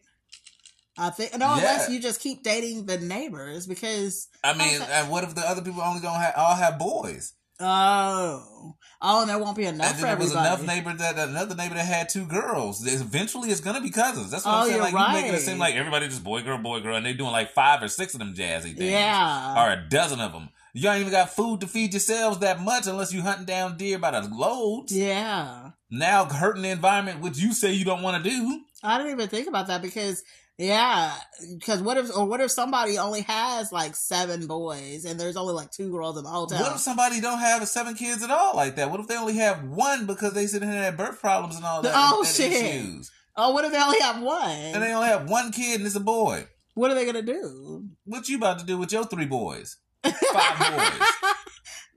I 0.98 1.10
think 1.10 1.38
no, 1.38 1.54
unless 1.54 1.88
you 1.88 2.00
just 2.00 2.20
keep 2.20 2.42
dating 2.42 2.86
the 2.86 2.98
neighbors 2.98 3.66
because 3.66 4.28
I 4.42 4.52
mean, 4.54 4.80
and 4.82 5.08
what 5.10 5.24
if 5.24 5.34
the 5.34 5.42
other 5.42 5.62
people 5.62 5.80
only 5.82 6.00
gonna 6.00 6.18
have, 6.18 6.34
all 6.36 6.54
have 6.56 6.78
boys? 6.78 7.34
oh 7.60 8.74
oh, 9.02 9.20
and 9.22 9.30
there 9.30 9.38
won't 9.38 9.56
be 9.56 9.64
enough 9.64 9.94
and 9.94 10.04
there 10.04 10.16
was 10.16 10.32
enough 10.32 10.64
neighbor 10.64 10.92
that 10.94 11.18
another 11.18 11.54
neighbor 11.54 11.74
that 11.74 11.84
had 11.86 12.08
two 12.08 12.24
girls. 12.26 12.86
Eventually, 12.86 13.50
it's 13.50 13.60
gonna 13.60 13.80
be 13.80 13.90
cousins. 13.90 14.30
That's 14.30 14.44
what 14.44 14.52
Oh, 14.54 14.56
I'm 14.58 14.68
saying. 14.68 14.80
Like 14.80 14.92
you 14.92 15.12
making 15.12 15.34
it 15.34 15.40
seem 15.40 15.58
like 15.58 15.74
everybody 15.74 16.06
just 16.08 16.22
boy 16.24 16.42
girl 16.42 16.58
boy 16.58 16.80
girl, 16.80 16.96
and 16.96 17.04
they 17.06 17.14
doing 17.14 17.32
like 17.32 17.50
five 17.52 17.82
or 17.82 17.88
six 17.88 18.14
of 18.14 18.20
them 18.20 18.34
jazzy 18.34 18.76
things. 18.76 18.90
yeah, 18.90 19.54
or 19.56 19.72
a 19.72 19.88
dozen 19.88 20.20
of 20.20 20.32
them. 20.32 20.48
You 20.74 20.88
ain't 20.90 21.00
even 21.00 21.12
got 21.12 21.30
food 21.30 21.60
to 21.62 21.66
feed 21.66 21.92
yourselves 21.92 22.38
that 22.38 22.60
much 22.60 22.86
unless 22.86 23.12
you 23.12 23.22
hunting 23.22 23.46
down 23.46 23.76
deer 23.76 23.98
by 23.98 24.12
the 24.12 24.28
loads. 24.28 24.96
yeah. 24.96 25.70
Now 25.90 26.26
hurting 26.26 26.62
the 26.62 26.68
environment, 26.68 27.20
which 27.20 27.38
you 27.38 27.54
say 27.54 27.72
you 27.72 27.84
don't 27.84 28.02
want 28.02 28.22
to 28.22 28.30
do. 28.30 28.60
I 28.82 28.98
didn't 28.98 29.12
even 29.14 29.28
think 29.28 29.48
about 29.48 29.66
that 29.68 29.80
because 29.82 30.22
yeah, 30.58 31.14
because 31.54 31.80
what 31.82 31.96
if 31.96 32.14
or 32.16 32.26
what 32.26 32.40
if 32.40 32.50
somebody 32.50 32.98
only 32.98 33.20
has 33.22 33.70
like 33.70 33.94
seven 33.94 34.46
boys 34.46 35.04
and 35.04 35.18
there's 35.18 35.36
only 35.36 35.54
like 35.54 35.70
two 35.70 35.90
girls 35.90 36.18
in 36.18 36.24
the 36.24 36.30
whole 36.30 36.46
town? 36.48 36.60
What 36.60 36.72
if 36.72 36.80
somebody 36.80 37.20
don't 37.20 37.38
have 37.38 37.66
seven 37.68 37.94
kids 37.94 38.22
at 38.24 38.30
all 38.30 38.56
like 38.56 38.74
that? 38.76 38.90
What 38.90 38.98
if 39.00 39.06
they 39.06 39.16
only 39.16 39.34
have 39.36 39.62
one 39.64 40.06
because 40.06 40.32
they 40.34 40.46
sitting 40.46 40.68
here 40.68 40.76
and 40.76 40.84
had 40.84 40.96
birth 40.96 41.20
problems 41.20 41.56
and 41.56 41.64
all 41.64 41.80
that? 41.82 41.92
Oh, 41.94 42.20
and 42.20 42.28
shit. 42.28 42.52
Issues. 42.52 43.10
oh, 43.36 43.52
what 43.52 43.64
if 43.64 43.72
they 43.72 43.80
only 43.80 44.00
have 44.00 44.20
one? 44.20 44.50
And 44.50 44.82
they 44.82 44.92
only 44.92 45.08
have 45.08 45.30
one 45.30 45.52
kid 45.52 45.76
and 45.78 45.86
it's 45.86 45.94
a 45.94 46.00
boy. 46.00 46.46
what 46.74 46.90
are 46.90 46.94
they 46.94 47.06
gonna 47.06 47.22
do? 47.22 47.84
What 48.04 48.28
you 48.28 48.36
about 48.38 48.58
to 48.58 48.66
do 48.66 48.78
with 48.78 48.92
your 48.92 49.04
three 49.04 49.26
boys? 49.26 49.76
Five 50.02 50.12
boys. 50.32 51.08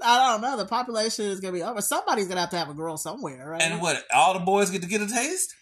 I 0.03 0.31
don't 0.31 0.41
know. 0.41 0.57
The 0.57 0.65
population 0.65 1.25
is 1.25 1.39
gonna 1.39 1.53
be 1.53 1.63
over. 1.63 1.81
Somebody's 1.81 2.27
gonna 2.27 2.41
have 2.41 2.49
to 2.51 2.57
have 2.57 2.69
a 2.69 2.73
girl 2.73 2.97
somewhere, 2.97 3.49
right? 3.49 3.61
And 3.61 3.81
what? 3.81 4.03
All 4.13 4.33
the 4.33 4.39
boys 4.39 4.69
get 4.71 4.81
to 4.81 4.87
get 4.87 5.01
a 5.01 5.07
taste? 5.07 5.53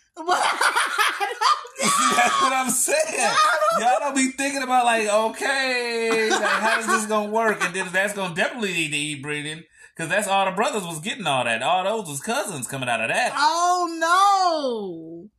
That's 2.15 2.41
what 2.41 2.53
I'm 2.53 2.69
saying. 2.69 3.35
Y'all 3.79 3.99
don't 3.99 4.15
be 4.15 4.31
thinking 4.31 4.63
about 4.63 4.85
like, 4.85 5.07
okay, 5.07 6.29
like, 6.29 6.41
how 6.41 6.79
is 6.79 6.87
this 6.87 7.05
gonna 7.05 7.29
work? 7.29 7.63
And 7.63 7.73
then 7.73 7.87
that's 7.91 8.13
gonna 8.13 8.35
definitely 8.35 8.73
need 8.73 8.91
to 8.91 8.97
eat 8.97 9.21
breeding. 9.23 9.63
Cause 9.97 10.07
that's 10.07 10.27
all 10.27 10.45
the 10.45 10.51
brothers 10.51 10.83
was 10.83 11.01
getting 11.01 11.27
all 11.27 11.43
that. 11.43 11.61
All 11.61 11.83
those 11.83 12.07
was 12.07 12.21
cousins 12.21 12.67
coming 12.67 12.87
out 12.87 13.01
of 13.01 13.09
that. 13.09 13.33
oh 13.35 15.29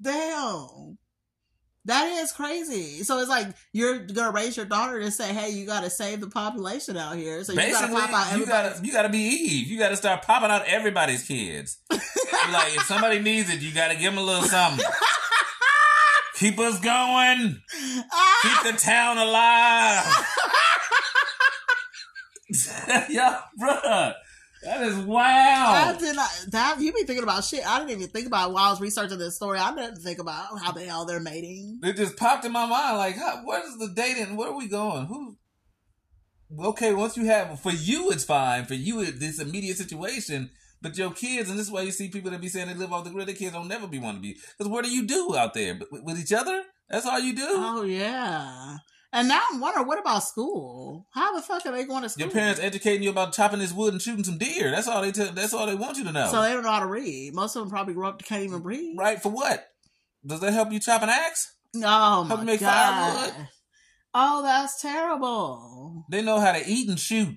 no! 0.00 0.10
Damn. 0.10 0.98
That 1.86 2.08
is 2.22 2.32
crazy. 2.32 3.02
So 3.04 3.18
it's 3.20 3.28
like 3.28 3.46
you're 3.72 4.00
gonna 4.00 4.32
raise 4.32 4.56
your 4.56 4.66
daughter 4.66 5.00
to 5.00 5.10
say, 5.10 5.32
"Hey, 5.32 5.50
you 5.50 5.66
got 5.66 5.84
to 5.84 5.90
save 5.90 6.20
the 6.20 6.28
population 6.28 6.96
out 6.96 7.16
here." 7.16 7.42
So 7.44 7.52
you 7.52 7.58
got 7.58 7.86
to 7.86 7.92
pop 7.94 8.10
out 8.12 8.26
you 8.36 8.42
everybody. 8.42 8.68
gotta 8.70 8.86
you 8.86 8.92
gotta 8.92 9.08
be 9.08 9.18
Eve. 9.18 9.68
You 9.68 9.78
gotta 9.78 9.96
start 9.96 10.22
popping 10.22 10.50
out 10.50 10.66
everybody's 10.66 11.22
kids. 11.22 11.78
like 11.90 12.74
if 12.76 12.82
somebody 12.86 13.20
needs 13.20 13.48
it, 13.50 13.60
you 13.60 13.72
gotta 13.72 13.94
give 13.94 14.12
them 14.12 14.18
a 14.18 14.22
little 14.22 14.42
something. 14.42 14.84
Keep 16.34 16.58
us 16.58 16.78
going. 16.80 17.62
Keep 18.42 18.62
the 18.64 18.78
town 18.78 19.16
alive. 19.26 20.04
yeah, 23.08 23.40
bruh. 23.58 24.12
That 24.66 24.82
is 24.82 24.98
I 24.98 25.04
wow. 25.04 25.96
did 25.96 26.16
not. 26.16 26.28
That 26.48 26.80
you 26.80 26.92
be 26.92 27.04
thinking 27.04 27.22
about 27.22 27.44
shit. 27.44 27.64
I 27.64 27.78
didn't 27.78 27.92
even 27.92 28.08
think 28.08 28.26
about 28.26 28.50
it 28.50 28.52
while 28.52 28.64
I 28.64 28.70
was 28.70 28.80
researching 28.80 29.16
this 29.16 29.36
story. 29.36 29.60
I 29.60 29.72
didn't 29.72 29.98
think 29.98 30.18
about 30.18 30.58
how 30.58 30.72
the 30.72 30.80
hell 30.80 31.06
they're 31.06 31.20
mating. 31.20 31.78
It 31.84 31.96
just 31.96 32.16
popped 32.16 32.44
in 32.44 32.50
my 32.50 32.66
mind. 32.66 32.98
Like, 32.98 33.16
huh, 33.16 33.42
what 33.44 33.64
is 33.64 33.78
the 33.78 33.92
dating? 33.94 34.36
Where 34.36 34.48
are 34.48 34.56
we 34.56 34.66
going? 34.66 35.06
Who? 35.06 35.36
Okay, 36.58 36.92
once 36.94 37.16
you 37.16 37.26
have 37.26 37.60
for 37.60 37.70
you, 37.70 38.10
it's 38.10 38.24
fine. 38.24 38.64
For 38.64 38.74
you, 38.74 39.02
it, 39.02 39.20
this 39.20 39.40
immediate 39.40 39.76
situation. 39.76 40.50
But 40.82 40.98
your 40.98 41.12
kids, 41.12 41.48
and 41.48 41.56
this 41.56 41.66
is 41.66 41.72
why 41.72 41.82
you 41.82 41.92
see 41.92 42.08
people 42.08 42.32
that 42.32 42.40
be 42.40 42.48
saying 42.48 42.66
they 42.66 42.74
live 42.74 42.92
off 42.92 43.04
the 43.04 43.10
grid. 43.10 43.28
Their 43.28 43.36
kids 43.36 43.52
don't 43.52 43.68
never 43.68 43.86
be 43.86 44.00
want 44.00 44.16
to 44.16 44.20
be. 44.20 44.36
Because 44.58 44.70
what 44.70 44.84
do 44.84 44.90
you 44.90 45.06
do 45.06 45.36
out 45.36 45.54
there 45.54 45.78
with 45.92 46.18
each 46.18 46.32
other? 46.32 46.64
That's 46.90 47.06
all 47.06 47.20
you 47.20 47.36
do. 47.36 47.46
Oh 47.48 47.82
yeah. 47.82 48.78
And 49.12 49.28
now 49.28 49.42
I'm 49.50 49.60
wondering, 49.60 49.86
what 49.86 49.98
about 50.00 50.24
school? 50.24 51.06
How 51.12 51.34
the 51.34 51.40
fuck 51.42 51.64
are 51.64 51.72
they 51.72 51.84
going 51.84 52.02
to 52.02 52.08
school? 52.08 52.24
Your 52.26 52.32
parents 52.32 52.60
educating 52.60 53.02
you 53.02 53.10
about 53.10 53.32
chopping 53.32 53.60
this 53.60 53.72
wood 53.72 53.92
and 53.92 54.02
shooting 54.02 54.24
some 54.24 54.36
deer. 54.38 54.70
That's 54.70 54.88
all 54.88 55.00
they. 55.02 55.12
Tell, 55.12 55.30
that's 55.32 55.54
all 55.54 55.66
they 55.66 55.74
want 55.74 55.96
you 55.96 56.04
to 56.04 56.12
know. 56.12 56.28
So 56.30 56.42
they 56.42 56.52
don't 56.52 56.62
know 56.64 56.70
how 56.72 56.80
to 56.80 56.86
read. 56.86 57.34
Most 57.34 57.56
of 57.56 57.62
them 57.62 57.70
probably 57.70 57.94
grew 57.94 58.06
up 58.06 58.22
can't 58.22 58.42
even 58.42 58.62
read. 58.62 58.96
right 58.98 59.22
for 59.22 59.30
what? 59.30 59.66
Does 60.26 60.40
that 60.40 60.52
help 60.52 60.72
you 60.72 60.80
chop 60.80 61.02
an 61.02 61.08
axe? 61.08 61.54
Oh 61.76 62.24
Help 62.24 62.40
my 62.40 62.44
make 62.44 62.60
god. 62.60 63.14
firewood. 63.30 63.48
Oh, 64.14 64.42
that's 64.42 64.80
terrible. 64.80 66.04
They 66.10 66.22
know 66.22 66.40
how 66.40 66.52
to 66.52 66.62
eat 66.66 66.88
and 66.88 66.98
shoot 66.98 67.36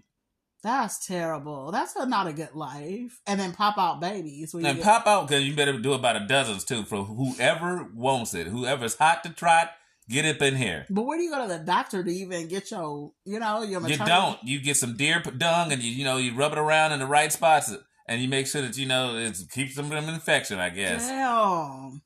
That's 0.64 1.06
terrible. 1.06 1.72
That's 1.72 1.96
a, 1.96 2.06
not 2.06 2.28
a 2.28 2.34
good 2.34 2.54
life. 2.56 3.20
And 3.28 3.40
then 3.40 3.52
pop 3.54 3.78
out 3.78 4.00
babies. 4.02 4.54
and 4.54 4.64
get- 4.64 4.82
pop 4.82 5.06
out 5.08 5.28
because 5.28 5.44
you 5.44 5.56
better 5.56 5.78
do 5.80 5.94
about 5.94 6.16
a 6.22 6.26
dozens 6.26 6.64
too 6.64 6.84
for 6.84 7.04
whoever 7.04 7.90
wants 7.94 8.34
it. 8.34 8.48
Whoever's 8.48 8.96
hot 8.96 9.24
to 9.24 9.30
trot, 9.30 9.72
get 10.10 10.26
up 10.26 10.42
in 10.42 10.56
here. 10.56 10.86
But 10.90 11.04
where 11.04 11.18
do 11.18 11.24
you 11.24 11.32
go 11.32 11.48
to 11.48 11.54
the 11.54 11.60
doctor 11.60 12.04
to 12.04 12.12
even 12.12 12.48
get 12.48 12.72
your, 12.72 13.12
you 13.26 13.40
know, 13.40 13.62
your 13.62 13.88
You 13.88 13.98
don't. 13.98 14.40
You 14.44 14.60
get 14.62 14.78
some 14.78 14.98
deer 14.98 15.22
dung 15.22 15.72
and 15.72 15.82
you 15.82 15.92
you 15.92 16.04
know 16.04 16.18
you 16.18 16.36
rub 16.36 16.52
it 16.52 16.58
around 16.58 16.92
in 16.92 17.00
the 17.00 17.06
right 17.06 17.32
spots 17.32 17.74
and 18.08 18.22
you 18.22 18.28
make 18.28 18.48
sure 18.48 18.62
that 18.62 18.78
you 18.78 18.88
know 18.88 19.16
it 19.16 19.38
keeps 19.52 19.76
them 19.76 19.90
from 19.90 20.10
infection. 20.10 20.60
I 20.60 20.70
guess. 20.70 21.08
Damn. 21.08 22.02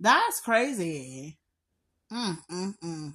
That's 0.00 0.40
crazy. 0.40 1.38
Mm, 2.12 2.38
mm, 2.50 2.74
mm. 2.82 3.12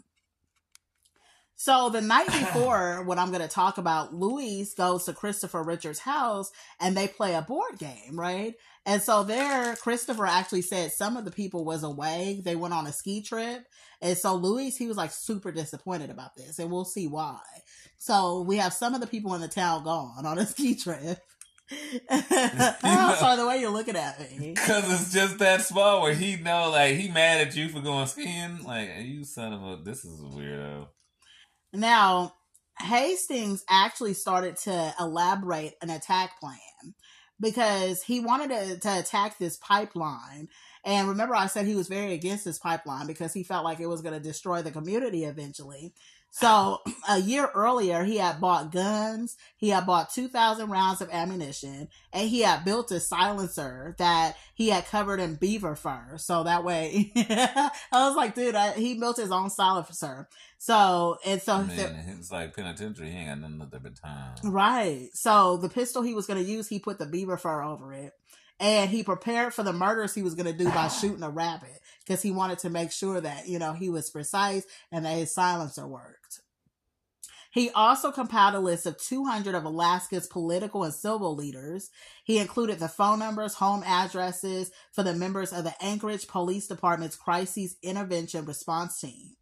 So 1.55 1.89
the 1.89 2.01
night 2.01 2.25
before, 2.27 3.03
what 3.03 3.17
I'm 3.17 3.29
going 3.29 3.41
to 3.41 3.47
talk 3.47 3.77
about, 3.77 4.13
Louis 4.13 4.73
goes 4.73 5.05
to 5.05 5.13
Christopher 5.13 5.63
Richards' 5.63 5.99
house 5.99 6.51
and 6.79 6.95
they 6.95 7.07
play 7.07 7.36
a 7.36 7.41
board 7.41 7.79
game, 7.79 8.19
right? 8.19 8.55
And 8.86 9.01
so 9.01 9.23
there, 9.23 9.75
Christopher 9.77 10.25
actually 10.25 10.61
said 10.61 10.91
some 10.91 11.15
of 11.15 11.23
the 11.25 11.31
people 11.31 11.63
was 11.63 11.84
away. 11.84 12.41
They 12.43 12.55
went 12.55 12.73
on 12.73 12.86
a 12.86 12.91
ski 12.91 13.21
trip. 13.21 13.65
And 14.01 14.17
so 14.17 14.36
Louis, 14.36 14.75
he 14.75 14.88
was 14.88 14.97
like 14.97 15.11
super 15.11 15.51
disappointed 15.51 16.09
about 16.09 16.36
this 16.36 16.59
and 16.59 16.69
we'll 16.69 16.84
see 16.84 17.07
why. 17.07 17.39
So 17.97 18.41
we 18.41 18.57
have 18.57 18.73
some 18.73 18.93
of 18.93 18.99
the 18.99 19.07
people 19.07 19.34
in 19.36 19.41
the 19.41 19.47
town 19.47 19.86
gone 19.86 20.25
on 20.25 20.38
a 20.38 20.45
ski 20.45 20.75
trip. 20.75 21.19
I'm 22.09 23.15
sorry, 23.15 23.38
the 23.38 23.47
way 23.47 23.59
you're 23.61 23.71
looking 23.71 23.95
at 23.95 24.19
me. 24.19 24.53
Cause 24.53 24.91
it's 24.91 25.13
just 25.13 25.39
that 25.39 25.61
small 25.61 26.01
where 26.01 26.13
he 26.13 26.36
know 26.36 26.69
like 26.69 26.97
he 26.97 27.09
mad 27.09 27.47
at 27.47 27.55
you 27.55 27.69
for 27.69 27.79
going 27.79 28.05
skiing. 28.07 28.63
Like 28.63 28.89
you 28.99 29.23
son 29.23 29.53
of 29.53 29.63
a 29.63 29.81
this 29.81 30.03
is 30.03 30.19
a 30.19 30.23
weirdo. 30.23 30.88
Now, 31.71 32.34
Hastings 32.79 33.63
actually 33.69 34.13
started 34.13 34.57
to 34.57 34.93
elaborate 34.99 35.73
an 35.81 35.89
attack 35.89 36.39
plan 36.39 36.57
because 37.43 38.01
he 38.01 38.19
wanted 38.19 38.49
to, 38.49 38.79
to 38.79 38.99
attack 38.99 39.37
this 39.37 39.57
pipeline. 39.57 40.49
And 40.86 41.07
remember, 41.07 41.36
I 41.36 41.47
said 41.47 41.65
he 41.65 41.75
was 41.75 41.88
very 41.88 42.13
against 42.13 42.43
this 42.43 42.59
pipeline 42.59 43.07
because 43.07 43.34
he 43.34 43.43
felt 43.43 43.63
like 43.63 43.79
it 43.79 43.88
was 43.88 44.01
going 44.01 44.13
to 44.13 44.19
destroy 44.19 44.61
the 44.61 44.71
community 44.71 45.23
eventually. 45.23 45.93
So 46.34 46.81
a 47.09 47.19
year 47.19 47.49
earlier, 47.53 48.03
he 48.03 48.17
had 48.17 48.41
bought 48.41 48.71
guns, 48.71 49.38
he 49.55 49.69
had 49.69 49.86
bought 49.86 50.11
2,000 50.11 50.69
rounds 50.69 50.99
of 50.99 51.09
ammunition, 51.11 51.88
and 52.11 52.27
he 52.27 52.41
had 52.41 52.65
built 52.65 52.91
a 52.91 52.99
silencer 52.99 53.95
that 53.99 54.36
he 54.55 54.69
had 54.69 54.88
covered 54.88 55.19
in 55.19 55.36
beaver 55.36 55.75
fur. 55.75 56.17
So 56.17 56.43
that 56.43 56.63
way, 56.63 57.11
I 57.15 57.71
was 57.91 58.15
like, 58.15 58.36
dude, 58.36 58.55
I, 58.55 58.73
he 58.73 58.99
built 58.99 59.17
his 59.17 59.31
own 59.31 59.51
silencer. 59.51 60.27
So, 60.57 61.17
and 61.25 61.41
so, 61.41 61.53
I 61.53 61.63
mean, 61.63 61.79
it's 62.07 62.31
like 62.31 62.55
penitentiary. 62.55 63.11
He 63.11 63.17
ain't 63.17 63.41
got 63.41 63.51
nothing 63.51 63.79
but 63.84 63.95
time. 63.95 64.36
right. 64.43 65.09
So 65.13 65.57
the 65.57 65.69
pistol 65.69 66.01
he 66.01 66.13
was 66.13 66.25
going 66.25 66.43
to 66.43 66.49
use, 66.49 66.67
he 66.67 66.79
put 66.79 66.99
the 66.99 67.05
beaver 67.05 67.38
fur 67.38 67.61
over 67.61 67.93
it. 67.93 68.13
And 68.59 68.89
he 68.89 69.03
prepared 69.03 69.53
for 69.53 69.63
the 69.63 69.73
murders 69.73 70.15
he 70.15 70.23
was 70.23 70.35
going 70.35 70.45
to 70.45 70.57
do 70.57 70.69
by 70.69 70.87
shooting 70.87 71.23
a 71.23 71.29
rabbit 71.29 71.79
because 72.05 72.21
he 72.21 72.31
wanted 72.31 72.59
to 72.59 72.69
make 72.69 72.91
sure 72.91 73.19
that, 73.19 73.47
you 73.47 73.59
know, 73.59 73.73
he 73.73 73.89
was 73.89 74.09
precise 74.09 74.63
and 74.91 75.05
that 75.05 75.17
his 75.17 75.33
silencer 75.33 75.87
worked. 75.87 76.41
He 77.53 77.69
also 77.69 78.11
compiled 78.11 78.55
a 78.55 78.59
list 78.59 78.87
of 78.87 78.97
200 78.97 79.53
of 79.53 79.63
Alaska's 79.63 80.25
political 80.25 80.83
and 80.83 80.93
civil 80.93 81.35
leaders. 81.35 81.91
He 82.23 82.39
included 82.39 82.79
the 82.79 82.87
phone 82.87 83.19
numbers, 83.19 83.53
home 83.53 83.83
addresses 83.85 84.71
for 84.91 85.03
the 85.03 85.13
members 85.13 85.53
of 85.53 85.63
the 85.63 85.75
Anchorage 85.79 86.27
Police 86.27 86.67
Department's 86.67 87.15
Crisis 87.15 87.75
Intervention 87.83 88.45
Response 88.45 88.99
Team. 88.99 89.35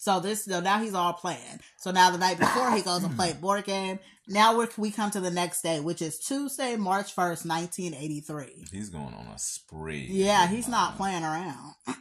So 0.00 0.18
this, 0.18 0.46
so 0.46 0.60
now 0.60 0.80
he's 0.80 0.94
all 0.94 1.12
playing. 1.12 1.60
So 1.76 1.90
now 1.90 2.10
the 2.10 2.16
night 2.16 2.38
before 2.38 2.72
he 2.72 2.80
goes 2.80 3.04
and 3.04 3.14
play 3.14 3.34
board 3.40 3.66
game. 3.66 3.98
Now 4.26 4.58
we 4.58 4.66
we 4.78 4.90
come 4.90 5.10
to 5.10 5.20
the 5.20 5.30
next 5.30 5.60
day, 5.60 5.78
which 5.78 6.00
is 6.00 6.18
Tuesday, 6.18 6.74
March 6.76 7.14
1st, 7.14 7.44
1983. 7.46 8.64
He's 8.72 8.88
going 8.88 9.12
on 9.12 9.26
a 9.26 9.38
spree. 9.38 10.06
Yeah, 10.10 10.46
he's 10.46 10.68
not 10.68 10.96
playing 10.96 11.22
around. 11.22 11.74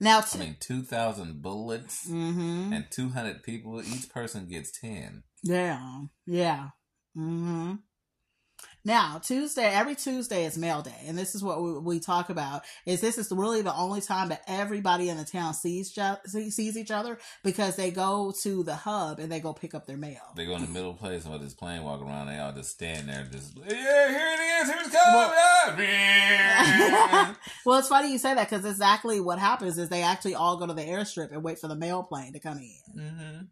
now, 0.00 0.24
I 0.34 0.36
mean, 0.36 0.56
two 0.58 0.82
thousand 0.82 1.42
bullets 1.42 2.08
hmm 2.08 2.72
and 2.72 2.86
two 2.90 3.10
hundred 3.10 3.44
people. 3.44 3.80
Each 3.80 4.10
person 4.10 4.48
gets 4.48 4.72
ten. 4.72 5.22
Yeah, 5.44 6.00
yeah. 6.26 6.70
hmm 7.14 7.74
Now, 8.84 9.20
Tuesday, 9.22 9.64
every 9.64 9.94
Tuesday 9.94 10.44
is 10.44 10.58
mail 10.58 10.82
day, 10.82 11.04
and 11.06 11.16
this 11.16 11.36
is 11.36 11.42
what 11.42 11.62
we, 11.62 11.78
we 11.78 12.00
talk 12.00 12.30
about. 12.30 12.62
Is 12.84 13.00
this 13.00 13.16
is 13.16 13.30
really 13.30 13.62
the 13.62 13.74
only 13.74 14.00
time 14.00 14.30
that 14.30 14.42
everybody 14.48 15.08
in 15.08 15.16
the 15.16 15.24
town 15.24 15.54
sees 15.54 15.96
see- 16.26 16.50
sees 16.50 16.76
each 16.76 16.90
other 16.90 17.18
because 17.44 17.76
they 17.76 17.92
go 17.92 18.32
to 18.42 18.64
the 18.64 18.74
hub 18.74 19.20
and 19.20 19.30
they 19.30 19.38
go 19.38 19.52
pick 19.52 19.74
up 19.74 19.86
their 19.86 19.96
mail. 19.96 20.20
They 20.34 20.46
go 20.46 20.56
in 20.56 20.62
the 20.62 20.68
middle 20.68 20.94
place 20.94 21.22
and 21.22 21.32
with 21.32 21.42
this 21.42 21.54
plane 21.54 21.84
walking 21.84 22.08
around. 22.08 22.26
They 22.26 22.38
all 22.38 22.52
just 22.52 22.70
stand 22.70 23.08
there, 23.08 23.24
just 23.30 23.56
yeah, 23.56 24.08
here 24.08 24.36
it 24.36 24.40
is. 24.40 24.70
Here's 24.70 24.88
coming. 24.88 25.86
Yeah. 25.86 27.34
well, 27.64 27.78
it's 27.78 27.88
funny 27.88 28.10
you 28.10 28.18
say 28.18 28.34
that 28.34 28.50
because 28.50 28.64
exactly 28.64 29.20
what 29.20 29.38
happens 29.38 29.78
is 29.78 29.90
they 29.90 30.02
actually 30.02 30.34
all 30.34 30.56
go 30.56 30.66
to 30.66 30.74
the 30.74 30.82
airstrip 30.82 31.30
and 31.30 31.44
wait 31.44 31.60
for 31.60 31.68
the 31.68 31.76
mail 31.76 32.02
plane 32.02 32.32
to 32.32 32.40
come 32.40 32.58
in. 32.58 33.00
mm-hmm. 33.00 33.44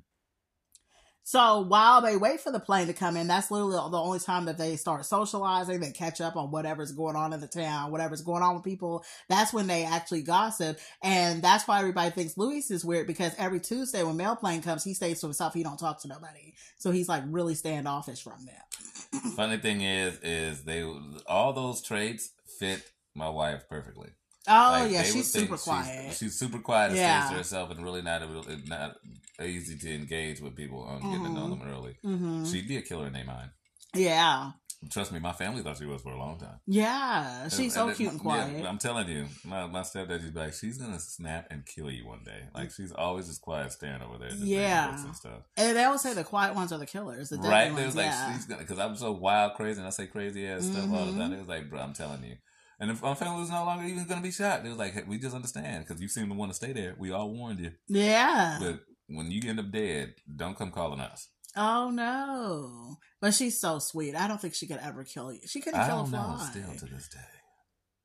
So 1.22 1.60
while 1.60 2.00
they 2.00 2.16
wait 2.16 2.40
for 2.40 2.50
the 2.50 2.58
plane 2.58 2.88
to 2.88 2.92
come 2.92 3.16
in, 3.16 3.28
that's 3.28 3.50
literally 3.50 3.76
the 3.76 3.98
only 3.98 4.18
time 4.18 4.46
that 4.46 4.58
they 4.58 4.76
start 4.76 5.04
socializing. 5.06 5.80
They 5.80 5.92
catch 5.92 6.20
up 6.20 6.34
on 6.34 6.50
whatever's 6.50 6.92
going 6.92 7.14
on 7.14 7.32
in 7.32 7.40
the 7.40 7.46
town, 7.46 7.92
whatever's 7.92 8.22
going 8.22 8.42
on 8.42 8.56
with 8.56 8.64
people. 8.64 9.04
That's 9.28 9.52
when 9.52 9.66
they 9.66 9.84
actually 9.84 10.22
gossip. 10.22 10.78
And 11.02 11.40
that's 11.42 11.68
why 11.68 11.78
everybody 11.78 12.10
thinks 12.10 12.36
Louis 12.36 12.68
is 12.70 12.84
weird 12.84 13.06
because 13.06 13.32
every 13.38 13.60
Tuesday 13.60 14.02
when 14.02 14.16
mail 14.16 14.34
plane 14.34 14.62
comes, 14.62 14.82
he 14.82 14.94
stays 14.94 15.20
to 15.20 15.26
himself. 15.26 15.54
He 15.54 15.62
don't 15.62 15.78
talk 15.78 16.00
to 16.02 16.08
nobody. 16.08 16.54
So 16.78 16.90
he's 16.90 17.08
like 17.08 17.22
really 17.28 17.54
standoffish 17.54 18.22
from 18.22 18.46
them. 18.46 19.22
Funny 19.36 19.58
thing 19.58 19.82
is, 19.82 20.18
is 20.22 20.64
they 20.64 20.82
all 21.26 21.52
those 21.52 21.82
traits 21.82 22.30
fit 22.58 22.82
my 23.14 23.28
wife 23.28 23.68
perfectly. 23.68 24.10
Oh 24.48 24.80
Like, 24.82 24.90
yeah, 24.90 25.02
she's 25.02 25.30
super 25.30 25.56
quiet. 25.58 26.06
She's, 26.08 26.18
she's 26.18 26.38
super 26.38 26.58
quiet 26.58 26.90
and 26.90 26.98
Yeah. 26.98 27.20
stays 27.20 27.30
to 27.30 27.36
herself 27.38 27.70
and 27.70 27.84
really 27.84 28.02
not 28.02 28.22
not 28.66 28.96
easy 29.42 29.76
to 29.78 29.94
engage 29.94 30.40
with 30.40 30.56
people 30.56 30.82
on 30.82 31.00
getting 31.02 31.24
to 31.24 31.28
know 31.30 31.46
Mhm. 31.46 31.58
them 31.60 31.68
early. 31.68 31.96
hmm 32.02 32.44
She'd 32.44 32.68
be 32.68 32.76
a 32.76 32.82
killer 32.82 33.06
in 33.06 33.12
their 33.12 33.24
mind. 33.24 33.50
Yeah. 33.94 34.52
Trust 34.90 35.12
me, 35.12 35.18
my 35.18 35.32
family 35.34 35.62
thought 35.62 35.76
she 35.76 35.84
was 35.84 36.00
for 36.00 36.10
a 36.12 36.18
long 36.18 36.38
time. 36.38 36.58
Yeah. 36.66 37.48
She's 37.48 37.74
so 37.74 37.88
And- 37.88 37.96
cute 37.96 38.12
and 38.12 38.18
yeah, 38.18 38.22
quiet. 38.22 38.64
I'm 38.66 38.78
telling 38.78 39.08
you, 39.08 39.26
my, 39.44 39.66
my 39.66 39.80
stepdad 39.82 40.24
to 40.24 40.30
be 40.32 40.38
like, 40.40 40.54
she's 40.54 40.78
gonna 40.78 40.98
snap 40.98 41.48
and 41.50 41.66
kill 41.66 41.90
you 41.90 42.06
one 42.06 42.24
day. 42.24 42.44
Like 42.54 42.70
she's 42.70 42.90
always 42.90 43.26
just 43.26 43.42
quiet, 43.42 43.72
staring 43.72 44.00
over 44.00 44.16
there, 44.16 44.30
Yeah. 44.32 45.04
and 45.04 45.14
stuff. 45.14 45.42
And 45.58 45.76
they 45.76 45.84
always 45.84 46.00
say 46.00 46.14
the 46.14 46.24
quiet 46.24 46.54
ones 46.54 46.72
are 46.72 46.78
the 46.78 46.86
killers. 46.86 47.28
The 47.28 47.36
Right? 47.36 47.74
They 47.76 47.84
was 47.84 47.94
like, 47.94 48.06
yeah. 48.06 48.32
she's 48.34 48.46
gonna, 48.46 48.62
because 48.62 48.78
I'm 48.78 48.96
so 48.96 49.12
wild, 49.12 49.52
crazy, 49.54 49.78
and 49.80 49.86
I 49.86 49.90
say 49.90 50.06
crazy 50.06 50.46
ass 50.46 50.64
stuff 50.64 50.90
all 50.90 51.04
the 51.04 51.18
time. 51.18 51.32
It 51.34 51.40
was 51.40 51.48
like, 51.48 51.68
bro, 51.68 51.80
I'm 51.80 51.92
telling 51.92 52.24
you. 52.24 52.36
And 52.78 52.90
if 52.90 53.02
my 53.02 53.14
family 53.14 53.40
was 53.40 53.50
no 53.50 53.62
longer 53.66 53.84
even 53.84 54.06
gonna 54.06 54.22
be 54.22 54.30
shot, 54.30 54.62
they 54.62 54.70
was 54.70 54.78
like, 54.78 54.94
hey, 54.94 55.02
we 55.06 55.18
just 55.18 55.34
understand 55.36 55.84
because 55.86 56.00
you 56.00 56.08
seem 56.08 56.30
to 56.30 56.34
want 56.34 56.52
to 56.52 56.54
stay 56.56 56.72
there. 56.72 56.96
We 56.98 57.10
all 57.12 57.30
warned 57.30 57.60
you, 57.60 57.72
yeah. 57.88 58.56
but 58.58 58.80
when 59.10 59.30
you 59.30 59.40
end 59.48 59.60
up 59.60 59.70
dead, 59.70 60.14
don't 60.34 60.56
come 60.56 60.70
calling 60.70 61.00
us. 61.00 61.28
Oh 61.56 61.90
no! 61.90 62.96
But 63.20 63.34
she's 63.34 63.58
so 63.60 63.78
sweet. 63.80 64.14
I 64.14 64.28
don't 64.28 64.40
think 64.40 64.54
she 64.54 64.66
could 64.66 64.78
ever 64.82 65.02
kill 65.04 65.32
you. 65.32 65.40
She 65.46 65.60
couldn't 65.60 65.80
I 65.80 65.86
kill 65.88 66.00
a 66.00 66.02
don't 66.02 66.10
know. 66.12 66.36
fly. 66.36 66.48
Still 66.50 66.74
to 66.88 66.94
this 66.94 67.08
day, 67.08 67.18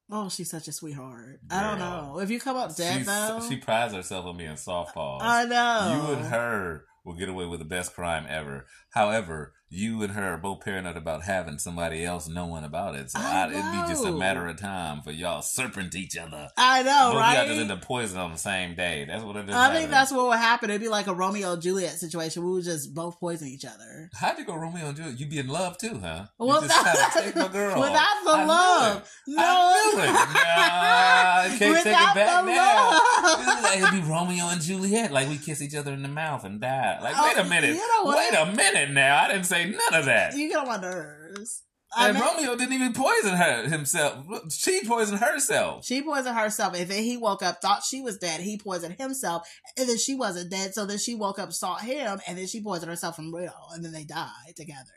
Oh, 0.09 0.29
she's 0.29 0.49
such 0.49 0.67
a 0.67 0.71
sweetheart. 0.71 1.39
I 1.49 1.61
don't 1.61 1.79
know 1.79 2.19
if 2.19 2.29
you 2.29 2.39
come 2.39 2.57
up 2.57 2.75
dead 2.75 2.97
She's, 2.97 3.05
though. 3.07 3.39
she 3.47 3.57
prides 3.57 3.93
herself 3.93 4.25
on 4.25 4.37
being 4.37 4.51
softball. 4.51 5.19
I 5.21 5.45
know. 5.45 6.07
You 6.09 6.15
and 6.15 6.25
her 6.27 6.85
will 7.03 7.15
get 7.15 7.29
away 7.29 7.45
with 7.45 7.59
the 7.59 7.65
best 7.65 7.93
crime 7.93 8.25
ever. 8.29 8.65
However, 8.91 9.53
you 9.75 10.01
and 10.03 10.13
her 10.13 10.33
are 10.33 10.37
both 10.37 10.61
paranoid 10.61 10.97
about 10.97 11.23
having 11.23 11.59
somebody 11.59 12.03
else 12.03 12.27
knowing 12.27 12.63
about 12.63 12.95
it. 12.95 13.11
So 13.11 13.19
I 13.19 13.45
I, 13.45 13.49
it'd 13.49 13.71
be 13.71 13.93
just 13.93 14.05
a 14.05 14.11
matter 14.11 14.47
of 14.47 14.57
time 14.57 15.01
for 15.01 15.11
y'all 15.11 15.41
serpent 15.41 15.95
each 15.95 16.17
other. 16.17 16.49
I 16.57 16.83
know, 16.83 17.11
both 17.11 17.21
right? 17.21 17.47
y'all 17.47 17.59
end 17.59 17.71
up 17.71 17.81
poison 17.81 18.19
on 18.19 18.31
the 18.31 18.37
same 18.37 18.75
day. 18.75 19.05
That's 19.07 19.23
what 19.23 19.35
it 19.35 19.49
is. 19.49 19.55
I 19.55 19.73
think 19.73 19.89
that's 19.89 20.11
what 20.11 20.27
would 20.27 20.37
happen. 20.37 20.69
It'd 20.69 20.81
be 20.81 20.87
like 20.87 21.07
a 21.07 21.13
Romeo 21.13 21.53
and 21.53 21.61
Juliet 21.61 21.97
situation. 21.99 22.43
We 22.45 22.51
would 22.51 22.63
just 22.63 22.93
both 22.93 23.19
poison 23.19 23.47
each 23.47 23.65
other. 23.65 24.09
How'd 24.13 24.37
you 24.39 24.45
go 24.45 24.55
Romeo 24.55 24.87
and 24.87 24.95
Juliet? 24.95 25.19
You'd 25.19 25.29
be 25.29 25.39
in 25.39 25.47
love 25.47 25.77
too, 25.77 25.99
huh? 25.99 26.25
Well, 26.37 26.61
you 26.61 26.67
just 26.67 27.13
to 27.15 27.19
take 27.21 27.35
my 27.35 27.47
girl. 27.47 27.79
without 27.79 28.23
the 28.23 28.31
I 28.31 28.45
love. 28.45 29.11
No, 29.27 29.43
I 29.43 29.91
knew 29.93 30.01
it. 30.01 30.13
Nah, 30.45 31.57
can't 31.57 31.59
take 31.59 31.85
Without 31.85 32.11
it 32.11 32.15
back 32.15 32.43
the 32.43 32.51
now. 32.51 33.61
Like, 33.63 33.79
it'd 33.79 33.91
be 34.03 34.09
Romeo 34.09 34.45
and 34.49 34.61
Juliet, 34.61 35.11
like 35.11 35.27
we 35.29 35.37
kiss 35.37 35.61
each 35.61 35.75
other 35.75 35.91
in 35.93 36.01
the 36.01 36.07
mouth 36.07 36.43
and 36.43 36.59
die. 36.61 36.99
Like, 37.01 37.15
Oh, 37.17 37.23
wait 37.27 37.37
a 37.37 37.41
oh, 37.41 37.49
minute, 37.49 37.75
you 37.75 38.03
know 38.03 38.11
wait 38.15 38.33
a 38.33 38.45
minute 38.55 38.91
now. 38.91 39.23
I 39.23 39.27
didn't 39.27 39.45
say 39.45 39.64
none 39.71 39.99
of 39.99 40.05
that. 40.05 40.35
You 40.35 40.49
get 40.49 40.59
on 40.59 40.67
my 40.67 40.77
nerves. 40.77 41.63
I 41.97 42.09
and 42.09 42.17
mean- 42.17 42.27
Romeo 42.27 42.55
didn't 42.57 42.73
even 42.73 42.93
poison 42.93 43.35
her 43.35 43.67
himself. 43.69 44.25
She 44.51 44.83
poisoned 44.85 45.19
herself. 45.19 45.85
She 45.85 46.01
poisoned 46.01 46.35
herself, 46.37 46.73
and 46.75 46.89
then 46.89 47.03
he 47.03 47.15
woke 47.15 47.41
up, 47.41 47.61
thought 47.61 47.83
she 47.83 48.01
was 48.01 48.17
dead. 48.17 48.41
He 48.41 48.57
poisoned 48.57 48.95
himself, 48.99 49.47
and 49.77 49.87
then 49.87 49.97
she 49.97 50.13
wasn't 50.15 50.51
dead. 50.51 50.73
So 50.73 50.85
then 50.85 50.97
she 50.97 51.15
woke 51.15 51.39
up, 51.39 51.53
saw 51.53 51.77
him, 51.77 52.19
and 52.27 52.37
then 52.37 52.47
she 52.47 52.61
poisoned 52.61 52.89
herself 52.89 53.15
from 53.15 53.33
real, 53.33 53.53
and 53.73 53.85
then 53.85 53.93
they 53.93 54.03
died 54.03 54.55
together. 54.57 54.91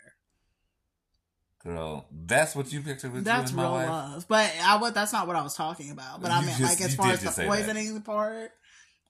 Girl, 1.62 2.07
that's 2.11 2.55
what 2.55 2.73
you 2.73 2.81
pictured 2.81 3.12
with 3.12 3.25
That's 3.25 3.53
you 3.53 3.59
and 3.59 3.69
my 3.71 3.79
real 3.81 3.89
wife. 3.89 3.89
love. 4.12 4.27
But 4.29 4.53
I 4.62 4.77
would. 4.77 4.95
That's 4.95 5.12
not 5.12 5.27
what 5.27 5.35
I 5.37 5.43
was 5.43 5.55
talking 5.55 5.91
about. 5.91 6.23
But 6.23 6.31
I 6.31 6.41
You 6.41 6.47
meant 6.47 6.59
just- 6.59 6.81
like 6.81 6.89
as 6.89 6.95
far 6.95 7.11
as 7.12 7.21
the 7.21 7.31
say 7.33 7.43
that. 7.43 7.49
poisoning 7.49 8.01
part. 8.03 8.51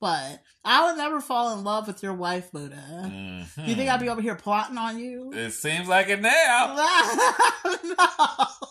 But 0.01 0.41
I 0.65 0.87
would 0.87 0.97
never 0.97 1.21
fall 1.21 1.59
in 1.59 1.65
love 1.65 1.89
with 1.89 2.03
your 2.05 2.15
wife, 2.15 2.53
Buddha. 2.53 2.77
Mhm. 3.05 3.67
You 3.69 3.75
think 3.75 3.91
I'd 3.91 3.99
be 3.99 4.09
over 4.09 4.21
here 4.21 4.37
plotting 4.37 4.79
on 4.79 4.97
you? 4.99 5.33
It 5.35 5.51
seems 5.53 5.89
like 5.89 6.09
it 6.09 6.21
now. 6.21 6.77
no. 7.67 8.07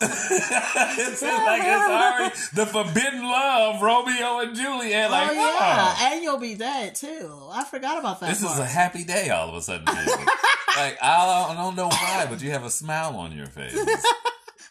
it 0.00 1.16
seems 1.18 1.22
like 1.22 1.62
it's 1.64 1.90
already 1.90 2.34
the 2.54 2.66
forbidden 2.66 3.22
love, 3.24 3.82
Romeo 3.82 4.40
and 4.40 4.56
Juliet. 4.56 5.10
Like, 5.10 5.30
oh 5.30 5.32
yeah, 5.34 5.94
oh, 5.98 6.06
and 6.12 6.22
you'll 6.22 6.38
be 6.38 6.54
dead 6.54 6.94
too. 6.94 7.38
I 7.52 7.64
forgot 7.64 7.98
about 7.98 8.20
that. 8.20 8.28
this 8.30 8.42
is 8.42 8.58
a 8.58 8.64
happy 8.64 9.04
day 9.04 9.28
all 9.30 9.50
of 9.50 9.54
a 9.56 9.60
sudden. 9.62 9.84
like, 10.76 10.96
I 11.02 11.46
don't, 11.48 11.58
I 11.58 11.60
don't 11.62 11.76
know 11.76 11.88
why, 11.88 12.26
but 12.30 12.40
you 12.40 12.52
have 12.52 12.64
a 12.64 12.70
smile 12.70 13.16
on 13.16 13.32
your 13.36 13.46
face. 13.46 13.74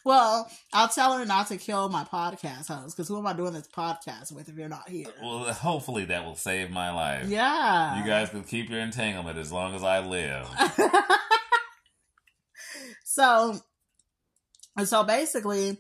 Well, 0.03 0.49
I'll 0.73 0.87
tell 0.87 1.17
her 1.17 1.25
not 1.25 1.47
to 1.47 1.57
kill 1.57 1.89
my 1.89 2.03
podcast 2.03 2.67
host 2.67 2.95
because 2.95 3.07
who 3.07 3.17
am 3.17 3.27
I 3.27 3.33
doing 3.33 3.53
this 3.53 3.67
podcast 3.67 4.31
with 4.31 4.47
if 4.49 4.55
you're 4.55 4.69
not 4.69 4.87
here? 4.87 5.07
Well, 5.21 5.51
hopefully 5.53 6.05
that 6.05 6.23
will 6.25 6.35
save 6.35 6.71
my 6.71 6.91
life. 6.91 7.27
Yeah. 7.27 7.99
You 7.99 8.07
guys 8.07 8.29
can 8.29 8.43
keep 8.43 8.69
your 8.69 8.79
entanglement 8.79 9.37
as 9.37 9.51
long 9.51 9.75
as 9.75 9.83
I 9.83 9.99
live. 10.05 10.47
so, 13.03 13.59
so 14.85 15.03
basically, 15.03 15.77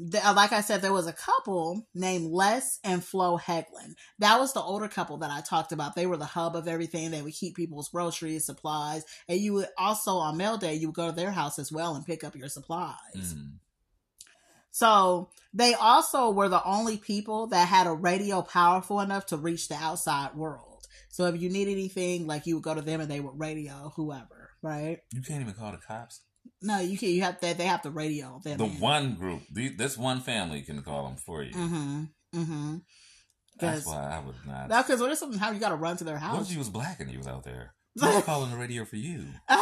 like 0.00 0.52
I 0.52 0.62
said, 0.62 0.80
there 0.80 0.92
was 0.92 1.06
a 1.06 1.12
couple 1.12 1.86
named 1.94 2.30
Les 2.30 2.78
and 2.84 3.04
Flo 3.04 3.36
Hegland. 3.36 3.94
That 4.18 4.40
was 4.40 4.52
the 4.52 4.62
older 4.62 4.88
couple 4.88 5.18
that 5.18 5.30
I 5.30 5.42
talked 5.42 5.72
about. 5.72 5.94
They 5.94 6.06
were 6.06 6.16
the 6.16 6.24
hub 6.24 6.56
of 6.56 6.68
everything. 6.68 7.10
They 7.10 7.22
would 7.22 7.34
keep 7.34 7.54
people's 7.54 7.90
groceries, 7.90 8.46
supplies, 8.46 9.04
and 9.28 9.38
you 9.38 9.52
would 9.54 9.68
also 9.76 10.12
on 10.16 10.36
mail 10.36 10.56
day 10.56 10.74
you 10.74 10.88
would 10.88 10.96
go 10.96 11.10
to 11.10 11.16
their 11.16 11.32
house 11.32 11.58
as 11.58 11.70
well 11.70 11.94
and 11.94 12.06
pick 12.06 12.24
up 12.24 12.34
your 12.34 12.48
supplies. 12.48 12.96
Mm. 13.34 13.52
So 14.70 15.28
they 15.52 15.74
also 15.74 16.30
were 16.30 16.48
the 16.48 16.64
only 16.64 16.96
people 16.96 17.48
that 17.48 17.68
had 17.68 17.86
a 17.86 17.92
radio 17.92 18.40
powerful 18.40 19.00
enough 19.00 19.26
to 19.26 19.36
reach 19.36 19.68
the 19.68 19.74
outside 19.74 20.34
world. 20.34 20.86
So 21.08 21.26
if 21.26 21.40
you 21.40 21.50
need 21.50 21.68
anything, 21.68 22.26
like 22.26 22.46
you 22.46 22.54
would 22.54 22.64
go 22.64 22.74
to 22.74 22.82
them 22.82 23.00
and 23.00 23.10
they 23.10 23.20
would 23.20 23.38
radio 23.38 23.92
whoever, 23.96 24.50
right? 24.62 24.98
You 25.12 25.22
can't 25.22 25.40
even 25.40 25.54
call 25.54 25.72
the 25.72 25.78
cops. 25.78 26.20
No, 26.62 26.78
you 26.80 26.98
can't. 26.98 27.12
You 27.12 27.22
have 27.22 27.40
to. 27.40 27.54
They 27.54 27.64
have 27.64 27.82
the 27.82 27.90
radio. 27.90 28.40
The 28.44 28.56
one 28.66 29.14
group, 29.14 29.42
the, 29.52 29.68
this 29.70 29.96
one 29.96 30.20
family 30.20 30.60
can 30.62 30.82
call 30.82 31.04
them 31.06 31.16
for 31.16 31.42
you. 31.42 31.52
Mm-hmm. 31.54 32.02
Mm-hmm. 32.36 32.76
That's 33.58 33.86
why 33.86 34.10
I 34.10 34.20
would 34.24 34.34
not. 34.46 34.68
Now, 34.68 34.82
because 34.82 35.00
what 35.00 35.10
if 35.10 35.18
something 35.18 35.38
how 35.38 35.50
you 35.52 35.60
got 35.60 35.70
to 35.70 35.76
run 35.76 35.96
to 35.98 36.04
their 36.04 36.14
What 36.14 36.22
house? 36.22 36.46
if 36.46 36.52
you 36.52 36.58
was 36.58 36.68
black 36.70 37.00
and 37.00 37.10
you 37.10 37.18
was 37.18 37.26
out 37.26 37.44
there? 37.44 37.74
Who's 38.00 38.22
calling 38.24 38.50
the 38.50 38.56
radio 38.56 38.84
for 38.84 38.96
you? 38.96 39.24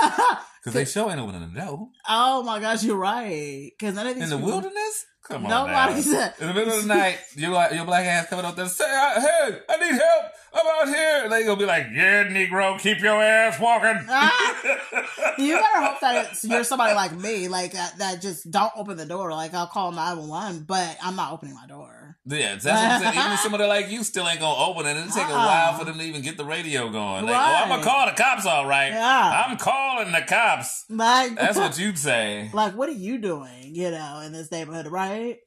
Because 0.61 0.75
they 0.75 0.85
show 0.85 1.09
ain't 1.09 1.21
opening 1.21 1.53
the 1.55 1.61
door. 1.61 1.89
oh 2.09 2.43
my 2.43 2.59
gosh, 2.59 2.83
you're 2.83 2.97
right. 2.97 3.71
Because 3.79 3.95
none 3.95 4.09
of 4.09 4.15
these 4.17 4.25
In 4.25 4.31
the 4.31 4.37
people- 4.37 4.51
wilderness? 4.51 5.07
Come 5.29 5.45
on 5.45 5.51
Nobody 5.51 5.95
now. 5.95 6.01
said- 6.01 6.35
In 6.41 6.47
the 6.49 6.55
middle 6.55 6.73
of 6.75 6.83
the 6.83 6.89
night, 6.89 7.19
your, 7.35 7.51
your 7.75 7.85
black 7.85 8.07
ass 8.07 8.29
coming 8.29 8.45
up 8.47 8.57
there, 8.57 8.67
say, 8.67 8.85
"Uh, 8.85 9.21
hey, 9.21 9.59
I 9.69 9.77
need 9.77 9.93
help. 9.93 10.25
I'm 10.55 10.67
out 10.89 10.89
here. 10.95 11.21
And 11.25 11.33
they 11.33 11.45
gonna 11.45 11.59
be 11.61 11.67
like, 11.67 11.87
yeah, 11.93 12.25
Negro, 12.25 12.81
keep 12.81 13.01
your 13.01 13.23
ass 13.23 13.61
walking. 13.61 14.05
Ah! 14.09 14.57
You 15.39 15.55
better 15.55 15.87
hope 15.87 16.01
that 16.01 16.33
it's, 16.33 16.43
you're 16.43 16.65
somebody 16.65 16.95
like 16.95 17.13
me, 17.13 17.47
like 17.47 17.71
that, 17.73 17.97
that 17.99 18.21
just 18.21 18.51
don't 18.51 18.73
open 18.77 18.97
the 18.97 19.07
door. 19.07 19.31
Like 19.31 19.55
I'll 19.55 19.69
call 19.69 19.93
nine 19.93 20.17
one 20.19 20.29
one, 20.29 20.61
but 20.67 20.97
I'm 21.01 21.15
not 21.15 21.33
opening 21.33 21.55
my 21.55 21.67
door. 21.69 21.95
Yeah, 22.31 22.53
that's 22.57 22.65
what 22.67 22.75
I'm 22.75 23.01
saying. 23.15 23.27
Even 23.27 23.39
somebody 23.39 23.65
like 23.65 23.89
you 23.91 24.05
still 24.05 24.29
ain't 24.29 24.41
gonna 24.41 24.61
open 24.71 24.85
it. 24.87 24.97
It'll 24.97 25.11
take 25.11 25.29
a 25.29 25.31
Uh-uh. 25.33 25.47
while 25.47 25.75
for 25.75 25.81
ah. 25.83 25.85
them 25.85 25.99
to 25.99 26.05
even 26.05 26.21
get 26.23 26.37
the 26.37 26.45
radio 26.45 26.91
going. 26.91 27.25
Like, 27.25 27.35
oh, 27.35 27.39
Right. 27.39 27.61
oh, 27.61 27.63
I'm 27.65 27.69
gonna 27.71 27.83
call 27.83 28.07
the 28.07 28.13
cops, 28.13 28.45
all 28.47 28.67
right. 28.67 28.93
Yeah. 28.93 29.45
I'm 29.47 29.57
calling 29.57 30.13
the 30.13 30.23
cops. 30.23 30.85
Like 30.91 31.37
That's 31.37 31.57
what 31.63 31.79
you'd 31.79 31.99
say. 31.99 32.51
like 32.53 32.75
what 32.77 32.89
are 32.89 32.93
you 32.93 33.19
doing? 33.19 33.75
You 33.75 33.91
know, 33.91 34.21
in 34.25 34.33
this 34.33 34.51
neighborhood, 34.51 34.89
right? 34.89 35.39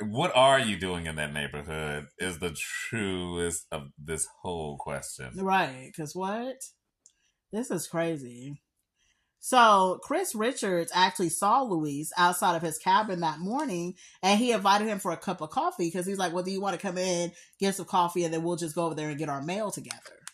What 0.00 0.32
are 0.34 0.58
you 0.60 0.78
doing 0.78 1.06
in 1.06 1.16
that 1.16 1.32
neighborhood 1.32 2.06
is 2.18 2.38
the 2.38 2.50
truest 2.50 3.66
of 3.72 3.88
this 3.98 4.26
whole 4.42 4.76
question. 4.78 5.30
Right? 5.36 5.90
Because 5.94 6.14
what? 6.14 6.56
This 7.52 7.70
is 7.70 7.86
crazy. 7.86 8.60
So 9.46 10.00
Chris 10.02 10.34
Richards 10.34 10.90
actually 10.92 11.28
saw 11.28 11.62
Louis 11.62 12.10
outside 12.16 12.56
of 12.56 12.62
his 12.62 12.78
cabin 12.78 13.20
that 13.20 13.38
morning, 13.38 13.94
and 14.20 14.40
he 14.40 14.50
invited 14.50 14.88
him 14.88 14.98
for 14.98 15.12
a 15.12 15.16
cup 15.16 15.40
of 15.40 15.50
coffee 15.50 15.86
because 15.86 16.04
he's 16.04 16.18
like, 16.18 16.32
"Well, 16.32 16.42
do 16.42 16.50
you 16.50 16.60
want 16.60 16.74
to 16.74 16.84
come 16.84 16.98
in, 16.98 17.30
get 17.60 17.76
some 17.76 17.86
coffee, 17.86 18.24
and 18.24 18.34
then 18.34 18.42
we'll 18.42 18.56
just 18.56 18.74
go 18.74 18.86
over 18.86 18.96
there 18.96 19.08
and 19.08 19.16
get 19.16 19.28
our 19.28 19.40
mail 19.40 19.70
together." 19.70 20.24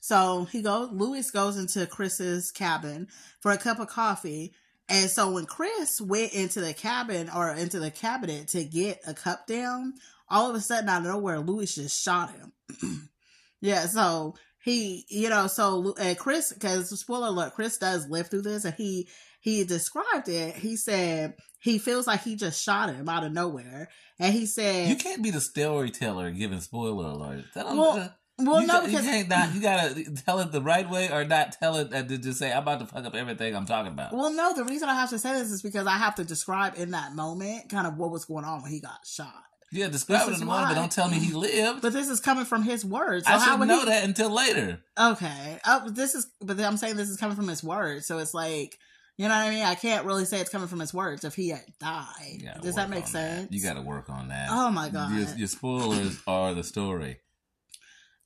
So 0.00 0.44
he 0.44 0.62
goes. 0.62 0.90
Louis 0.92 1.28
goes 1.32 1.56
into 1.56 1.88
Chris's 1.88 2.52
cabin 2.52 3.08
for 3.40 3.50
a 3.50 3.58
cup 3.58 3.80
of 3.80 3.88
coffee, 3.88 4.54
and 4.88 5.10
so 5.10 5.32
when 5.32 5.46
Chris 5.46 6.00
went 6.00 6.32
into 6.32 6.60
the 6.60 6.72
cabin 6.72 7.28
or 7.28 7.50
into 7.50 7.80
the 7.80 7.90
cabinet 7.90 8.46
to 8.50 8.62
get 8.62 9.00
a 9.04 9.12
cup 9.12 9.48
down, 9.48 9.94
all 10.28 10.48
of 10.48 10.54
a 10.54 10.60
sudden 10.60 10.88
out 10.88 11.00
of 11.00 11.08
nowhere, 11.08 11.40
Louis 11.40 11.74
just 11.74 12.00
shot 12.00 12.30
him. 12.30 12.52
yeah, 13.60 13.86
so 13.86 14.36
he, 14.62 15.04
you 15.08 15.28
know, 15.28 15.46
so 15.46 15.94
and 15.98 16.18
Chris, 16.18 16.52
because 16.52 16.88
spoiler 16.98 17.28
alert, 17.28 17.54
Chris 17.54 17.78
does 17.78 18.08
live 18.08 18.28
through 18.28 18.42
this, 18.42 18.64
and 18.64 18.74
he 18.74 19.08
he 19.40 19.64
described 19.64 20.28
it. 20.28 20.54
He 20.54 20.76
said 20.76 21.34
he 21.60 21.78
feels 21.78 22.06
like 22.06 22.22
he 22.22 22.36
just 22.36 22.62
shot 22.62 22.88
him 22.94 23.08
out 23.08 23.24
of 23.24 23.32
nowhere, 23.32 23.88
and 24.18 24.32
he 24.32 24.46
said, 24.46 24.88
You 24.88 24.96
can't 24.96 25.22
be 25.22 25.30
the 25.30 25.40
storyteller 25.40 26.30
giving 26.30 26.60
spoiler 26.60 27.06
alert. 27.06 27.44
Well, 27.56 27.90
uh, 27.98 28.08
"Well, 28.38 28.60
you, 28.60 28.66
no, 28.66 28.74
ca- 28.74 28.80
you 28.82 28.86
because 28.88 29.04
can't 29.04 29.28
not, 29.28 29.54
you 29.54 29.60
gotta 29.60 30.04
tell 30.24 30.38
it 30.40 30.52
the 30.52 30.62
right 30.62 30.88
way 30.88 31.10
or 31.10 31.24
not 31.24 31.52
tell 31.52 31.76
it 31.76 31.92
and 31.92 32.08
just 32.22 32.38
say 32.38 32.52
I'm 32.52 32.62
about 32.62 32.80
to 32.80 32.86
fuck 32.86 33.04
up 33.04 33.14
everything 33.14 33.54
I'm 33.56 33.66
talking 33.66 33.92
about. 33.92 34.12
well, 34.12 34.32
no, 34.32 34.54
the 34.54 34.64
reason 34.64 34.88
I 34.88 34.94
have 34.94 35.10
to 35.10 35.18
say 35.18 35.32
this 35.34 35.50
is 35.50 35.62
because 35.62 35.86
I 35.86 35.96
have 35.98 36.14
to 36.16 36.24
describe 36.24 36.74
in 36.76 36.92
that 36.92 37.14
moment 37.14 37.68
kind 37.68 37.86
of 37.86 37.96
what 37.96 38.10
was 38.10 38.24
going 38.24 38.44
on 38.44 38.62
when 38.62 38.70
he 38.70 38.80
got 38.80 39.04
shot. 39.06 39.42
Yeah, 39.72 39.88
describe 39.88 40.20
this 40.20 40.28
it 40.28 40.34
in 40.34 40.40
the 40.40 40.46
moment, 40.46 40.68
but 40.68 40.74
don't 40.74 40.92
tell 40.92 41.08
me 41.08 41.18
he 41.18 41.32
lived. 41.32 41.82
But 41.82 41.92
this 41.92 42.08
is 42.08 42.20
coming 42.20 42.44
from 42.44 42.62
his 42.62 42.84
words. 42.84 43.26
So 43.26 43.32
I 43.32 43.38
should 43.44 43.66
know 43.66 43.80
he- 43.80 43.86
that 43.86 44.04
until 44.04 44.30
later. 44.30 44.80
Okay. 45.00 45.58
Oh, 45.66 45.88
this 45.90 46.14
is, 46.14 46.26
but 46.40 46.60
I'm 46.60 46.76
saying 46.76 46.96
this 46.96 47.08
is 47.08 47.16
coming 47.16 47.34
from 47.36 47.48
his 47.48 47.64
words. 47.64 48.06
So 48.06 48.18
it's 48.18 48.34
like, 48.34 48.78
you 49.16 49.28
know 49.28 49.34
what 49.34 49.46
I 49.46 49.50
mean? 49.50 49.64
I 49.64 49.74
can't 49.74 50.04
really 50.06 50.24
say 50.26 50.40
it's 50.40 50.50
coming 50.50 50.68
from 50.68 50.80
his 50.80 50.92
words 50.94 51.24
if 51.24 51.34
he 51.34 51.48
had 51.50 51.64
died. 51.80 52.42
Does 52.62 52.74
that 52.76 52.90
make 52.90 53.06
sense? 53.06 53.50
You 53.50 53.62
got 53.62 53.74
to 53.74 53.82
work 53.82 54.08
on 54.10 54.28
that. 54.28 54.48
Oh 54.50 54.70
my 54.70 54.88
God. 54.88 55.12
Your, 55.12 55.28
your 55.36 55.48
spoilers 55.48 56.18
are 56.26 56.54
the 56.54 56.64
story. 56.64 57.18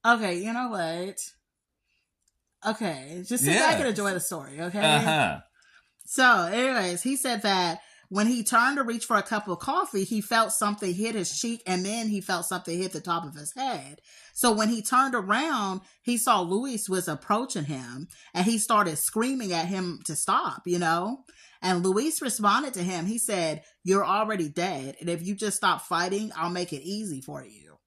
Okay, 0.05 0.39
you 0.39 0.53
know 0.53 0.69
what? 0.69 1.19
Okay, 2.67 3.23
just 3.27 3.45
sit 3.45 3.55
Yeah. 3.55 3.71
back 3.71 3.79
and 3.81 3.89
enjoy 3.89 4.13
the 4.13 4.21
story, 4.21 4.61
okay? 4.61 4.81
Uh 4.81 4.99
huh. 5.01 5.41
So, 6.07 6.43
anyways, 6.47 7.03
he 7.03 7.17
said 7.17 7.43
that 7.43 7.81
when 8.09 8.27
he 8.27 8.43
turned 8.43 8.77
to 8.77 8.85
reach 8.85 9.05
for 9.05 9.17
a 9.17 9.23
cup 9.23 9.49
of 9.49 9.59
coffee, 9.59 10.05
he 10.05 10.21
felt 10.21 10.53
something 10.53 10.95
hit 10.95 11.15
his 11.15 11.39
cheek 11.39 11.63
and 11.67 11.85
then 11.85 12.09
he 12.09 12.21
felt 12.21 12.47
something 12.47 12.79
hit 12.79 12.93
the 12.93 13.01
top 13.01 13.25
of 13.25 13.35
his 13.35 13.53
head. 13.55 14.01
So 14.33 14.53
when 14.53 14.69
he 14.69 14.83
turned 14.83 15.15
around, 15.15 15.81
he 16.03 16.17
saw 16.17 16.41
Louis 16.41 16.89
was 16.89 17.09
approaching 17.09 17.65
him 17.65 18.09
and 18.35 18.45
he 18.45 18.59
started 18.59 18.99
screaming 18.99 19.53
at 19.53 19.67
him 19.67 20.01
to 20.05 20.15
stop, 20.15 20.63
you 20.67 20.79
know? 20.79 21.25
And 21.63 21.85
Louis 21.85 22.21
responded 22.23 22.75
to 22.75 22.83
him. 22.83 23.07
He 23.07 23.19
said, 23.19 23.63
You're 23.83 24.05
already 24.05 24.49
dead. 24.49 24.97
And 25.01 25.09
if 25.09 25.27
you 25.27 25.35
just 25.35 25.57
stop 25.57 25.83
fighting, 25.83 26.31
I'll 26.37 26.51
make 26.51 26.73
it 26.73 26.83
easy 26.83 27.21
for 27.21 27.45
you. 27.45 27.79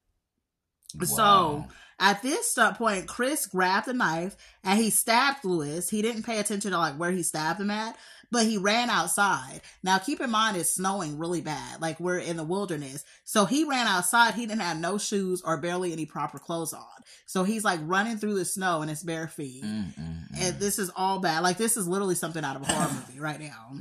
So, 1.05 1.65
At 1.99 2.23
this 2.23 2.57
point, 2.75 3.07
Chris 3.07 3.45
grabbed 3.45 3.87
the 3.87 3.93
knife 3.93 4.35
and 4.63 4.79
he 4.79 4.89
stabbed 4.89 5.43
Louis. 5.43 5.87
He 5.89 6.01
didn't 6.01 6.23
pay 6.23 6.39
attention 6.39 6.71
to 6.71 6.77
like 6.77 6.95
where 6.95 7.11
he 7.11 7.23
stabbed 7.23 7.59
him 7.59 7.69
at, 7.69 7.95
but 8.31 8.45
he 8.45 8.57
ran 8.57 8.89
outside. 8.89 9.61
Now, 9.83 9.97
keep 9.97 10.21
in 10.21 10.29
mind, 10.29 10.57
it's 10.57 10.73
snowing 10.73 11.17
really 11.17 11.41
bad. 11.41 11.81
Like 11.81 11.99
we're 11.99 12.19
in 12.19 12.37
the 12.37 12.43
wilderness. 12.43 13.03
So 13.23 13.45
he 13.45 13.63
ran 13.63 13.87
outside. 13.87 14.35
He 14.35 14.45
didn't 14.45 14.61
have 14.61 14.79
no 14.79 14.97
shoes 14.97 15.41
or 15.41 15.57
barely 15.57 15.91
any 15.93 16.05
proper 16.05 16.39
clothes 16.39 16.73
on. 16.73 16.85
So 17.25 17.43
he's 17.43 17.63
like 17.63 17.79
running 17.83 18.17
through 18.17 18.35
the 18.35 18.45
snow 18.45 18.81
in 18.81 18.89
his 18.89 19.03
bare 19.03 19.27
feet. 19.27 19.63
Mm, 19.63 19.95
mm, 19.95 19.97
mm. 19.99 20.25
And 20.39 20.59
this 20.59 20.79
is 20.79 20.91
all 20.95 21.19
bad. 21.19 21.43
Like 21.43 21.57
this 21.57 21.77
is 21.77 21.87
literally 21.87 22.15
something 22.15 22.43
out 22.43 22.55
of 22.55 22.63
a 22.63 22.65
horror 22.71 22.93
movie 23.07 23.19
right 23.19 23.39
now. 23.39 23.71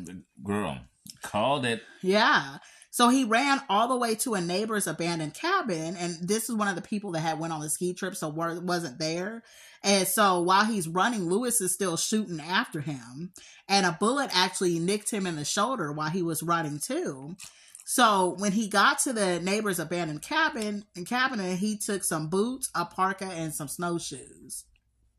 Girl, 0.42 0.78
called 1.22 1.64
it. 1.64 1.82
Yeah. 2.02 2.58
So 2.90 3.10
he 3.10 3.24
ran 3.24 3.60
all 3.68 3.86
the 3.86 3.96
way 3.96 4.14
to 4.16 4.34
a 4.34 4.40
neighbor's 4.40 4.86
abandoned 4.86 5.34
cabin, 5.34 5.96
and 5.96 6.16
this 6.26 6.48
is 6.48 6.56
one 6.56 6.68
of 6.68 6.74
the 6.74 6.82
people 6.82 7.12
that 7.12 7.20
had 7.20 7.38
went 7.38 7.52
on 7.52 7.60
the 7.60 7.68
ski 7.68 7.92
trip, 7.92 8.16
so 8.16 8.28
wa- 8.28 8.58
wasn't 8.58 8.98
there. 8.98 9.44
And 9.82 10.06
so 10.06 10.40
while 10.40 10.64
he's 10.64 10.88
running, 10.88 11.28
Louis 11.28 11.60
is 11.60 11.72
still 11.72 11.96
shooting 11.96 12.40
after 12.40 12.80
him, 12.80 13.32
and 13.68 13.86
a 13.86 13.96
bullet 13.98 14.30
actually 14.32 14.78
nicked 14.78 15.10
him 15.10 15.26
in 15.26 15.36
the 15.36 15.44
shoulder 15.44 15.92
while 15.92 16.10
he 16.10 16.22
was 16.22 16.42
running 16.42 16.80
too. 16.80 17.36
So 17.84 18.34
when 18.38 18.52
he 18.52 18.68
got 18.68 18.98
to 19.00 19.12
the 19.12 19.40
neighbor's 19.40 19.78
abandoned 19.78 20.22
cabin 20.22 20.84
and 20.94 21.06
cabinet, 21.06 21.58
he 21.58 21.78
took 21.78 22.04
some 22.04 22.28
boots, 22.28 22.70
a 22.74 22.84
parka, 22.84 23.24
and 23.24 23.54
some 23.54 23.68
snowshoes. 23.68 24.64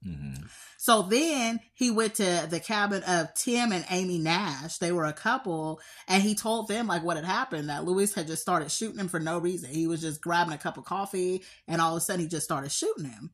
Mhm. 0.05 0.47
So 0.77 1.01
then 1.01 1.59
he 1.73 1.91
went 1.91 2.15
to 2.15 2.47
the 2.49 2.59
cabin 2.59 3.03
of 3.03 3.33
Tim 3.33 3.73
and 3.73 3.85
Amy 3.89 4.17
Nash. 4.17 4.77
They 4.77 4.91
were 4.91 5.05
a 5.05 5.13
couple, 5.13 5.81
and 6.07 6.23
he 6.23 6.35
told 6.35 6.67
them 6.67 6.87
like 6.87 7.03
what 7.03 7.17
had 7.17 7.25
happened. 7.25 7.69
That 7.69 7.85
Louis 7.85 8.13
had 8.13 8.27
just 8.27 8.41
started 8.41 8.71
shooting 8.71 8.99
him 8.99 9.09
for 9.09 9.19
no 9.19 9.39
reason. 9.39 9.71
He 9.71 9.87
was 9.87 10.01
just 10.01 10.21
grabbing 10.21 10.53
a 10.53 10.57
cup 10.57 10.77
of 10.77 10.85
coffee, 10.85 11.43
and 11.67 11.81
all 11.81 11.95
of 11.95 12.01
a 12.01 12.05
sudden 12.05 12.21
he 12.21 12.27
just 12.27 12.45
started 12.45 12.71
shooting 12.71 13.05
him. 13.05 13.31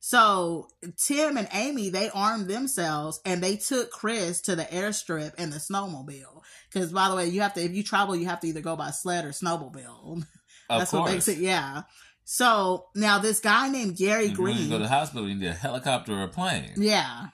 So 0.00 0.68
Tim 0.96 1.36
and 1.36 1.48
Amy 1.52 1.90
they 1.90 2.08
armed 2.10 2.48
themselves 2.48 3.20
and 3.24 3.42
they 3.42 3.56
took 3.56 3.90
Chris 3.90 4.40
to 4.42 4.54
the 4.56 4.64
airstrip 4.64 5.32
and 5.38 5.52
the 5.52 5.58
snowmobile. 5.58 6.42
Because 6.72 6.92
by 6.92 7.08
the 7.08 7.16
way, 7.16 7.26
you 7.28 7.40
have 7.40 7.54
to 7.54 7.60
if 7.62 7.72
you 7.72 7.82
travel, 7.82 8.14
you 8.16 8.26
have 8.26 8.40
to 8.40 8.46
either 8.46 8.60
go 8.60 8.76
by 8.76 8.90
sled 8.90 9.24
or 9.24 9.30
snowmobile. 9.30 10.22
Of 10.70 10.80
That's 10.80 10.90
course. 10.90 11.00
what 11.00 11.10
makes 11.12 11.28
it. 11.28 11.38
Yeah. 11.38 11.84
So 12.24 12.88
now 12.94 13.18
this 13.20 13.40
guy 13.40 13.70
named 13.70 13.96
Gary 13.96 14.24
If 14.24 14.30
you 14.32 14.36
Green. 14.36 14.68
go 14.68 14.76
to 14.76 14.82
the 14.82 14.88
hospital, 14.90 15.26
you 15.26 15.34
need 15.34 15.46
a 15.46 15.54
helicopter 15.54 16.12
or 16.12 16.24
a 16.24 16.28
plane. 16.28 16.72
yeah. 16.76 17.28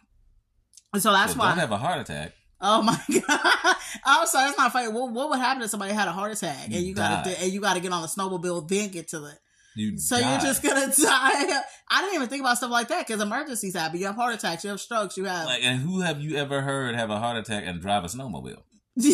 And 0.93 1.03
So 1.03 1.11
that's 1.13 1.33
so 1.33 1.41
why. 1.41 1.49
Don't 1.49 1.59
have 1.59 1.73
a 1.73 1.77
heart 1.77 2.01
attack. 2.01 2.31
Oh 2.61 2.81
my 2.81 2.97
god! 3.29 3.77
I'm 4.07 4.27
sorry, 4.29 4.47
that's 4.47 4.57
not 4.57 4.73
funny. 4.73 4.87
What, 4.93 5.11
what 5.11 5.31
would 5.31 5.41
happen 5.41 5.65
if 5.65 5.71
somebody 5.71 5.93
had 5.93 6.07
a 6.07 6.13
heart 6.13 6.31
attack 6.31 6.67
and 6.67 6.75
You 6.75 6.95
got 6.95 7.25
to 7.25 7.43
and 7.43 7.53
you 7.53 7.61
got 7.61 7.75
to 7.75 7.81
get 7.81 7.91
on 7.93 8.03
the 8.03 8.09
snowmobile, 8.09 8.69
then 8.69 8.91
get 8.91 9.09
to 9.09 9.19
the? 9.19 9.33
You 9.77 9.99
So 9.99 10.19
die. 10.21 10.31
you're 10.33 10.41
just 10.41 10.63
gonna 10.63 10.87
die? 11.03 11.61
I 11.91 12.01
didn't 12.03 12.15
even 12.15 12.29
think 12.29 12.41
about 12.43 12.57
stuff 12.59 12.71
like 12.71 12.89
that 12.89 13.07
because 13.07 13.21
emergencies 13.23 13.75
happen. 13.75 13.99
You 13.99 14.07
have 14.07 14.15
heart 14.15 14.35
attacks, 14.35 14.65
you 14.65 14.71
have 14.71 14.81
strokes, 14.81 15.17
you 15.17 15.25
have. 15.25 15.47
like, 15.47 15.63
and 15.65 15.81
who 15.81 16.01
have 16.01 16.21
you 16.21 16.37
ever 16.37 16.61
heard 16.63 16.95
have 16.95 17.11
a 17.11 17.19
heart 17.19 17.37
attack 17.37 17.65
and 17.67 17.81
drive 17.81 18.05
a 18.05 18.09
snowmobile? 18.09 18.63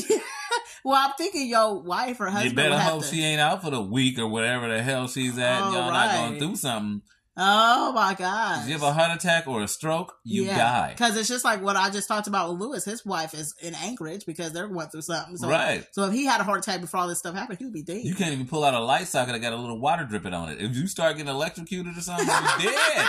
well, 0.84 0.94
I'm 0.96 1.12
thinking 1.16 1.48
your 1.48 1.80
wife 1.82 2.20
or 2.20 2.28
husband 2.28 2.50
you 2.52 2.56
better 2.56 2.78
hope 2.78 3.02
to. 3.02 3.08
she 3.08 3.22
ain't 3.24 3.40
out 3.40 3.62
for 3.62 3.70
the 3.70 3.80
week 3.80 4.18
or 4.18 4.26
whatever 4.26 4.68
the 4.68 4.82
hell 4.82 5.08
she's 5.08 5.38
at. 5.38 5.62
Oh, 5.62 5.72
Y'all 5.72 5.92
not 5.92 6.14
going 6.14 6.38
through 6.38 6.56
something. 6.56 7.02
Oh 7.36 7.92
my 7.92 8.14
god! 8.14 8.62
If 8.62 8.66
you 8.66 8.72
have 8.74 8.82
a 8.82 8.92
heart 8.92 9.16
attack 9.16 9.46
or 9.46 9.62
a 9.62 9.68
stroke, 9.68 10.14
you 10.24 10.46
die. 10.46 10.90
Because 10.90 11.16
it's 11.16 11.28
just 11.28 11.44
like 11.44 11.62
what 11.62 11.76
I 11.76 11.88
just 11.88 12.08
talked 12.08 12.26
about 12.26 12.50
with 12.50 12.60
Louis. 12.60 12.84
His 12.84 13.06
wife 13.06 13.34
is 13.34 13.54
in 13.62 13.74
Anchorage 13.74 14.26
because 14.26 14.52
they're 14.52 14.68
going 14.68 14.88
through 14.88 15.02
something. 15.02 15.36
So, 15.36 15.48
Right. 15.48 15.86
So 15.92 16.04
if 16.04 16.12
he 16.12 16.24
had 16.26 16.40
a 16.40 16.44
heart 16.44 16.58
attack 16.58 16.80
before 16.80 17.00
all 17.00 17.08
this 17.08 17.20
stuff 17.20 17.34
happened, 17.34 17.58
he 17.58 17.64
would 17.64 17.72
be 17.72 17.84
dead. 17.84 18.04
You 18.04 18.14
can't 18.14 18.32
even 18.32 18.46
pull 18.46 18.64
out 18.64 18.74
a 18.74 18.80
light 18.80 19.06
socket 19.06 19.32
that 19.32 19.38
got 19.38 19.52
a 19.52 19.56
little 19.56 19.78
water 19.80 20.04
dripping 20.04 20.34
on 20.34 20.48
it. 20.50 20.60
If 20.60 20.74
you 20.76 20.86
start 20.88 21.16
getting 21.16 21.30
electrocuted 21.30 21.96
or 21.96 22.00
something, 22.00 22.26
you're 22.60 22.72
dead. 22.72 23.06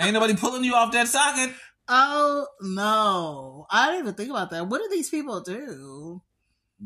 Ain't 0.00 0.12
nobody 0.12 0.36
pulling 0.36 0.62
you 0.62 0.74
off 0.74 0.92
that 0.92 1.08
socket. 1.08 1.54
Oh 1.88 2.46
no! 2.60 3.66
I 3.70 3.86
didn't 3.86 4.00
even 4.00 4.14
think 4.14 4.30
about 4.30 4.50
that. 4.50 4.68
What 4.68 4.80
do 4.80 4.88
these 4.92 5.10
people 5.10 5.40
do? 5.40 6.22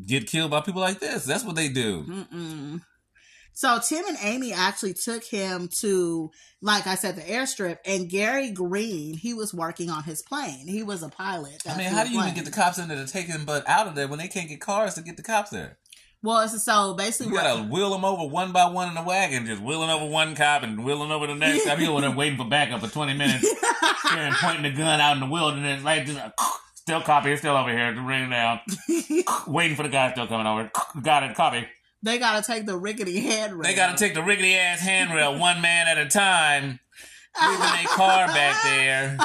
Get 0.06 0.26
killed 0.26 0.50
by 0.50 0.60
people 0.60 0.80
like 0.80 0.98
this. 0.98 1.24
That's 1.24 1.44
what 1.44 1.56
they 1.56 1.68
do. 1.68 2.04
Mm-mm. 2.04 2.80
So 3.54 3.78
Tim 3.78 4.04
and 4.06 4.18
Amy 4.20 4.52
actually 4.52 4.94
took 4.94 5.24
him 5.24 5.68
to, 5.80 6.30
like 6.60 6.88
I 6.88 6.96
said, 6.96 7.14
the 7.14 7.22
airstrip. 7.22 7.78
And 7.86 8.10
Gary 8.10 8.50
Green, 8.50 9.14
he 9.14 9.32
was 9.32 9.54
working 9.54 9.90
on 9.90 10.02
his 10.02 10.22
plane. 10.22 10.66
He 10.66 10.82
was 10.82 11.02
a 11.04 11.08
pilot. 11.08 11.62
I 11.68 11.76
mean, 11.78 11.88
how 11.88 12.02
do 12.02 12.10
you 12.10 12.20
even 12.20 12.34
get 12.34 12.44
the 12.44 12.50
cops 12.50 12.78
in 12.78 12.88
there 12.88 13.04
to 13.04 13.10
take 13.10 13.26
him 13.26 13.44
but 13.44 13.66
out 13.68 13.86
of 13.86 13.94
there 13.94 14.08
when 14.08 14.18
they 14.18 14.28
can't 14.28 14.48
get 14.48 14.60
cars 14.60 14.94
to 14.94 15.02
get 15.02 15.16
the 15.16 15.22
cops 15.22 15.50
there? 15.50 15.78
Well, 16.20 16.40
it's 16.40 16.64
so 16.64 16.94
basically, 16.94 17.32
You 17.34 17.38
gotta 17.38 17.64
wheel 17.64 17.90
them 17.90 18.04
over 18.04 18.26
one 18.26 18.50
by 18.50 18.64
one 18.70 18.88
in 18.88 18.94
the 18.94 19.02
wagon, 19.02 19.44
just 19.44 19.60
wheeling 19.60 19.90
over 19.90 20.06
one 20.06 20.34
cop 20.34 20.62
and 20.62 20.82
wheeling 20.82 21.12
over 21.12 21.26
the 21.26 21.34
next. 21.34 21.68
I'm 21.68 21.78
here 21.78 21.92
when 21.92 22.02
I'm 22.02 22.16
waiting 22.16 22.38
for 22.38 22.46
backup 22.46 22.80
for 22.80 22.88
20 22.88 23.12
minutes, 23.12 23.46
and 24.10 24.34
pointing 24.36 24.62
the 24.62 24.70
gun 24.70 25.02
out 25.02 25.12
in 25.12 25.20
the 25.20 25.26
wilderness, 25.28 25.84
like 25.84 26.06
just 26.06 26.18
still 26.76 27.02
copy, 27.02 27.36
still 27.36 27.54
over 27.54 27.70
here, 27.70 27.92
ring 28.02 28.30
down, 28.30 28.60
waiting 29.46 29.76
for 29.76 29.82
the 29.82 29.90
guy 29.90 30.12
still 30.12 30.26
coming 30.26 30.46
over. 30.46 30.70
Got 31.02 31.24
it, 31.24 31.36
copy. 31.36 31.66
They 32.04 32.18
got 32.18 32.44
to 32.44 32.52
take 32.52 32.66
the 32.66 32.76
rickety 32.76 33.18
handrail. 33.18 33.62
They 33.62 33.74
gotta 33.74 33.96
take 33.96 34.14
the 34.14 34.22
rickety 34.22 34.54
ass 34.54 34.80
handrail 34.80 35.38
one 35.38 35.60
man 35.62 35.88
at 35.88 35.98
a 35.98 36.08
time, 36.08 36.78
leaving 37.40 37.60
their 37.60 37.84
car 37.86 38.26
back 38.26 38.62
there. 38.62 39.16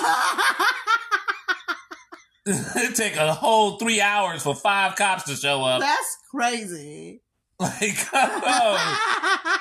it 2.47 2.95
take 2.95 3.17
a 3.17 3.33
whole 3.33 3.77
three 3.77 3.99
hours 3.99 4.41
for 4.41 4.55
five 4.55 4.95
cops 4.95 5.23
to 5.23 5.35
show 5.35 5.61
up. 5.63 5.81
That's 5.81 6.17
crazy. 6.31 7.21
Like, 7.61 7.97
oh. 8.13 9.57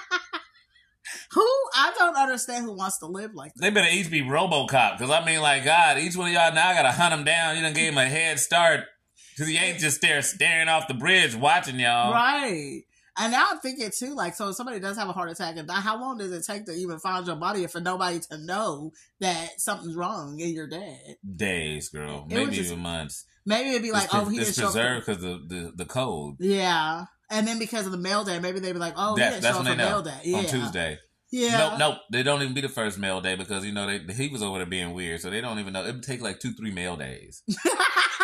Who 1.32 1.44
I 1.74 1.92
don't 1.98 2.16
understand 2.16 2.64
who 2.64 2.76
wants 2.76 2.98
to 2.98 3.06
live 3.06 3.34
like 3.34 3.52
that. 3.54 3.60
They 3.60 3.70
better 3.70 3.90
each 3.90 4.08
be 4.08 4.22
RoboCop, 4.22 4.96
because 4.96 5.10
I 5.10 5.24
mean, 5.24 5.40
like, 5.40 5.64
God, 5.64 5.98
each 5.98 6.16
one 6.16 6.28
of 6.28 6.32
y'all 6.32 6.54
now 6.54 6.72
gotta 6.74 6.92
hunt 6.92 7.12
him 7.12 7.24
down. 7.24 7.56
You 7.56 7.62
done 7.62 7.72
gave 7.72 7.90
him 7.90 7.98
a 7.98 8.06
head 8.06 8.38
start, 8.38 8.84
because 9.32 9.48
he 9.48 9.56
ain't 9.56 9.80
just 9.80 10.00
there 10.00 10.22
staring 10.22 10.68
off 10.68 10.86
the 10.86 10.94
bridge 10.94 11.34
watching 11.34 11.80
y'all. 11.80 12.12
Right. 12.12 12.84
And 13.20 13.32
now 13.32 13.48
I'm 13.50 13.58
thinking 13.58 13.90
too, 13.96 14.14
like, 14.14 14.34
so 14.34 14.48
if 14.50 14.56
somebody 14.56 14.78
does 14.80 14.96
have 14.96 15.08
a 15.08 15.12
heart 15.12 15.30
attack 15.30 15.56
and 15.56 15.66
die, 15.66 15.80
how 15.80 16.00
long 16.00 16.18
does 16.18 16.30
it 16.32 16.44
take 16.44 16.66
to 16.66 16.72
even 16.72 16.98
find 16.98 17.26
your 17.26 17.36
body 17.36 17.62
and 17.64 17.70
for 17.72 17.80
nobody 17.80 18.20
to 18.30 18.38
know 18.38 18.92
that 19.20 19.60
something's 19.60 19.96
wrong 19.96 20.40
and 20.40 20.52
you're 20.52 20.68
dead? 20.68 21.16
Days, 21.36 21.88
girl, 21.88 22.26
It 22.30 22.34
maybe 22.34 22.52
just- 22.56 22.70
even 22.70 22.82
months. 22.82 23.24
Maybe 23.46 23.70
it'd 23.70 23.82
be 23.82 23.92
like, 23.92 24.04
it's 24.04 24.14
oh, 24.14 24.26
he 24.26 24.36
it's 24.38 24.54
didn't 24.54 24.56
show 24.56 24.66
up. 24.68 24.72
preserved 24.74 25.06
because 25.06 25.22
the, 25.22 25.38
the 25.48 25.72
the 25.76 25.84
code. 25.86 26.34
Yeah. 26.38 27.04
And 27.30 27.48
then 27.48 27.58
because 27.58 27.86
of 27.86 27.92
the 27.92 27.98
mail 27.98 28.22
day, 28.22 28.38
maybe 28.40 28.60
they'd 28.60 28.72
be 28.74 28.78
like, 28.78 28.92
oh, 28.96 29.14
he 29.16 29.22
didn't 29.22 29.40
that's 29.40 29.46
show 29.46 29.60
up 29.60 29.64
when 29.64 29.72
for 29.72 29.76
they 29.78 29.82
know 29.84 29.88
mail 29.90 30.02
day. 30.02 30.20
Yeah. 30.24 30.36
on 30.38 30.44
Tuesday. 30.44 30.98
Yeah. 31.30 31.56
Nope, 31.58 31.78
nope. 31.78 31.98
They 32.12 32.22
don't 32.22 32.42
even 32.42 32.54
be 32.54 32.60
the 32.60 32.68
first 32.68 32.98
mail 32.98 33.20
day 33.22 33.36
because 33.36 33.64
you 33.64 33.72
know 33.72 33.86
they 33.86 34.12
he 34.14 34.28
was 34.28 34.42
over 34.42 34.58
there 34.58 34.66
being 34.66 34.92
weird, 34.92 35.20
so 35.20 35.30
they 35.30 35.40
don't 35.40 35.58
even 35.58 35.72
know. 35.72 35.84
It 35.84 35.92
would 35.94 36.02
take 36.02 36.20
like 36.20 36.40
two, 36.40 36.52
three 36.52 36.70
mail 36.70 36.96
days, 36.96 37.42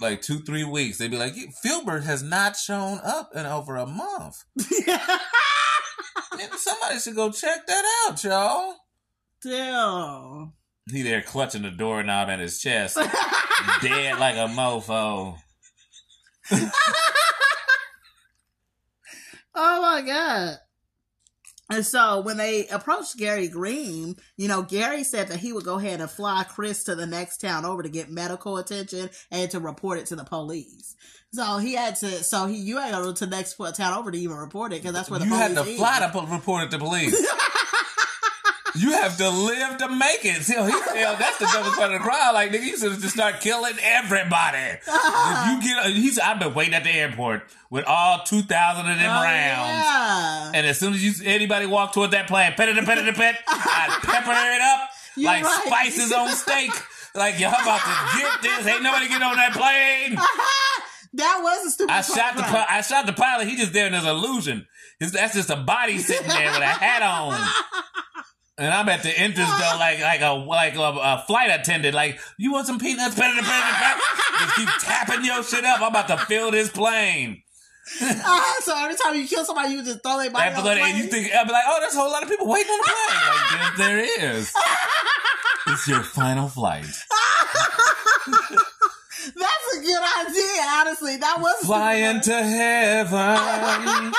like 0.00 0.22
two, 0.22 0.40
three 0.40 0.64
weeks. 0.64 0.98
They'd 0.98 1.10
be 1.10 1.18
like, 1.18 1.34
Filbert 1.62 2.04
has 2.04 2.22
not 2.22 2.56
shown 2.56 3.00
up 3.04 3.30
in 3.34 3.46
over 3.46 3.76
a 3.76 3.86
month. 3.86 4.44
Somebody 6.56 6.98
should 7.00 7.16
go 7.16 7.30
check 7.30 7.66
that 7.66 8.06
out, 8.08 8.22
y'all. 8.24 8.76
Damn. 9.42 10.52
He 10.90 11.02
there 11.02 11.22
clutching 11.22 11.62
the 11.62 11.70
doorknob 11.70 12.28
at 12.28 12.40
his 12.40 12.60
chest, 12.60 12.96
dead 13.82 14.18
like 14.18 14.36
a 14.36 14.48
mofo. 14.48 15.36
Oh 19.52 19.82
my 19.82 20.00
god. 20.02 20.58
And 21.70 21.86
so 21.86 22.20
when 22.20 22.36
they 22.36 22.66
approached 22.66 23.16
Gary 23.16 23.46
Green, 23.48 24.16
you 24.36 24.48
know, 24.48 24.62
Gary 24.62 25.04
said 25.04 25.28
that 25.28 25.38
he 25.38 25.52
would 25.52 25.64
go 25.64 25.78
ahead 25.78 26.00
and 26.00 26.10
fly 26.10 26.44
Chris 26.48 26.82
to 26.84 26.94
the 26.96 27.06
next 27.06 27.38
town 27.40 27.64
over 27.64 27.82
to 27.82 27.88
get 27.88 28.10
medical 28.10 28.56
attention 28.58 29.08
and 29.30 29.50
to 29.52 29.60
report 29.60 29.98
it 29.98 30.06
to 30.06 30.16
the 30.16 30.24
police. 30.24 30.96
So 31.32 31.58
he 31.58 31.74
had 31.74 31.94
to, 31.96 32.08
so 32.24 32.46
he, 32.46 32.56
you 32.56 32.78
had 32.78 32.90
to 32.90 33.02
go 33.04 33.12
to 33.12 33.24
the 33.26 33.30
next 33.36 33.54
town 33.76 33.96
over 33.96 34.10
to 34.10 34.18
even 34.18 34.36
report 34.36 34.72
it 34.72 34.82
because 34.82 34.94
that's 34.94 35.08
where 35.08 35.20
the 35.20 35.26
You 35.26 35.30
police 35.30 35.46
had 35.48 35.56
to 35.64 35.70
is. 35.70 35.76
fly 35.78 36.00
to 36.00 36.08
po- 36.08 36.26
report 36.26 36.64
it 36.64 36.70
to 36.72 36.78
police. 36.78 37.14
you 38.74 38.92
have 38.92 39.16
to 39.18 39.28
live 39.28 39.78
to 39.78 39.88
make 39.88 40.24
it. 40.24 40.42
See, 40.42 40.54
he 40.54 40.70
felt 40.70 41.18
that's 41.18 41.38
the 41.38 41.46
dumbest 41.52 41.76
part 41.76 41.92
of 41.92 41.98
the 41.98 42.04
crowd. 42.04 42.32
Like, 42.34 42.50
nigga, 42.52 42.64
you 42.64 42.76
should 42.78 43.00
just 43.00 43.14
start 43.14 43.40
killing 43.40 43.74
everybody. 43.82 44.58
if 44.86 44.86
you 44.86 45.62
get, 45.74 45.86
he's, 45.94 46.18
I've 46.18 46.38
been 46.38 46.54
waiting 46.54 46.74
at 46.74 46.84
the 46.84 46.90
airport 46.90 47.42
with 47.70 47.84
all 47.86 48.22
2,000 48.24 48.90
of 48.90 48.98
them 48.98 49.06
Oh, 49.10 49.22
rounds. 49.22 49.84
yeah. 49.84 50.52
And 50.54 50.66
as 50.66 50.78
soon 50.78 50.92
as 50.94 51.02
you 51.04 51.12
anybody 51.28 51.66
walk 51.66 51.92
toward 51.92 52.10
that 52.12 52.26
plane, 52.28 52.52
pet 52.56 52.68
it, 52.68 52.84
pet 52.84 52.98
it, 52.98 53.14
pet, 53.14 53.38
I 53.46 53.98
pepper 54.02 54.30
it 54.32 54.60
up 54.60 54.90
You're 55.16 55.30
like 55.32 55.44
right. 55.44 55.62
spices 55.66 56.12
on 56.12 56.28
steak. 56.30 56.70
Like 57.14 57.40
y'all 57.40 57.50
about 57.50 57.80
to 57.80 58.18
get 58.18 58.42
this. 58.42 58.66
Ain't 58.66 58.82
nobody 58.82 59.08
getting 59.08 59.22
on 59.26 59.36
that 59.36 59.52
plane. 59.52 60.14
that 61.14 61.40
was 61.42 61.66
a 61.66 61.70
stupid 61.70 61.92
I 61.92 62.02
shot 62.02 62.36
the? 62.36 62.44
I 62.72 62.80
shot 62.82 63.06
the 63.06 63.12
pilot. 63.12 63.48
He 63.48 63.56
just 63.56 63.72
there 63.72 63.86
in 63.88 63.92
his 63.92 64.04
illusion. 64.06 64.66
His, 65.00 65.12
that's 65.12 65.34
just 65.34 65.50
a 65.50 65.56
body 65.56 65.98
sitting 65.98 66.28
there 66.28 66.50
with 66.52 66.60
a 66.60 66.66
hat 66.66 67.02
on. 67.02 67.32
And 68.60 68.68
I'm 68.74 68.88
at 68.90 69.02
the 69.02 69.08
entrance 69.18 69.48
though, 69.48 69.76
like 69.78 70.00
like 70.00 70.20
a 70.20 70.32
like 70.32 70.76
a, 70.76 70.80
a 70.80 71.24
flight 71.26 71.50
attendant. 71.50 71.94
Like, 71.94 72.20
you 72.36 72.52
want 72.52 72.66
some 72.66 72.78
peanuts? 72.78 73.16
Just 73.16 74.56
keep 74.56 74.68
tapping 74.80 75.24
your 75.24 75.42
shit 75.42 75.64
up. 75.64 75.80
I'm 75.80 75.88
about 75.88 76.08
to 76.08 76.18
fill 76.18 76.50
this 76.50 76.68
plane. 76.68 77.42
Uh, 78.00 78.40
so 78.60 78.76
every 78.76 78.94
time 78.94 79.16
you 79.16 79.26
kill 79.26 79.44
somebody, 79.44 79.72
you 79.72 79.82
just 79.82 80.00
throw 80.02 80.16
their 80.18 80.30
body 80.30 80.54
on 80.54 80.62
the 80.62 80.70
and 80.70 80.98
you 80.98 81.04
think 81.04 81.34
I'd 81.34 81.44
be 81.44 81.52
like, 81.52 81.64
oh, 81.66 81.78
there's 81.80 81.94
a 81.94 81.98
whole 81.98 82.12
lot 82.12 82.22
of 82.22 82.28
people 82.28 82.46
waiting 82.46 82.70
on 82.70 82.78
the 82.78 82.84
plane. 82.84 83.18
Like 83.60 83.76
there, 83.76 83.96
there 83.96 84.36
is. 84.36 84.52
It's 85.66 85.88
your 85.88 86.02
final 86.02 86.48
flight. 86.48 86.84
That's 89.24 89.76
a 89.76 89.80
good 89.80 90.02
idea, 90.20 90.62
honestly. 90.68 91.16
That 91.16 91.38
was 91.40 91.62
a 91.62 91.66
Fly 91.66 91.96
stupid 91.96 92.14
into 92.14 92.30
one. 92.32 92.44
heaven. 92.44 94.12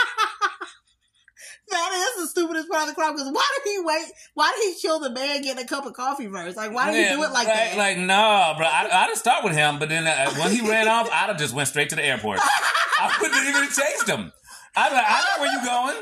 That 1.72 2.14
is 2.18 2.24
the 2.24 2.28
stupidest 2.30 2.70
part 2.70 2.84
of 2.84 2.90
the 2.90 2.96
crime. 2.96 3.14
Because 3.16 3.32
why 3.32 3.48
did 3.58 3.64
he 3.72 3.80
wait? 3.84 4.06
Why 4.34 4.52
did 4.56 4.64
he 4.74 4.80
kill 4.82 5.00
the 5.00 5.10
man 5.10 5.42
getting 5.42 5.64
a 5.64 5.68
cup 5.68 5.86
of 5.86 5.94
coffee 5.94 6.28
first? 6.28 6.58
Like, 6.58 6.74
why 6.74 6.92
did 6.92 6.98
he 6.98 7.04
Yeah, 7.04 7.16
do 7.16 7.24
it 7.24 7.32
like 7.32 7.48
that? 7.48 7.78
Like, 7.78 7.98
no, 7.98 8.54
bro. 8.58 8.66
I, 8.68 8.88
I'd 8.92 9.10
have 9.10 9.18
started 9.18 9.48
with 9.48 9.56
him, 9.58 9.80
but 9.80 9.90
then 9.90 10.06
uh, 10.06 10.32
when 10.36 10.52
he 10.52 10.62
ran 10.68 10.88
off, 10.88 11.08
I'd 11.12 11.30
have 11.30 11.38
just 11.38 11.54
went 11.54 11.68
straight 11.70 11.90
to 11.90 11.96
the 11.96 12.06
airport. 12.06 12.40
I 12.44 13.18
wouldn't 13.22 13.42
even 13.48 13.64
have 13.64 13.74
chased 13.76 14.08
him. 14.08 14.32
I'd 14.76 14.94
like, 14.94 15.06
I 15.06 15.22
know 15.22 15.44
where 15.44 15.52
you 15.52 15.66
going. 15.66 15.98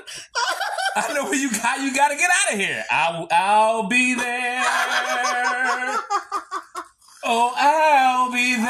I 0.95 1.13
know 1.13 1.23
where 1.25 1.35
you 1.35 1.51
got. 1.51 1.79
You 1.81 1.93
got 1.95 2.09
to 2.09 2.15
get 2.17 2.29
out 2.29 2.53
of 2.53 2.59
here. 2.59 2.83
I'll, 2.91 3.27
I'll 3.31 3.87
be 3.87 4.13
there. 4.15 4.63
Oh, 7.23 7.53
I'll 7.55 8.31
be 8.31 8.55
there. 8.55 8.65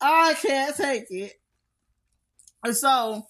I 0.00 0.34
can't 0.40 0.76
take 0.76 1.10
it. 1.10 1.32
And 2.62 2.76
so 2.76 3.26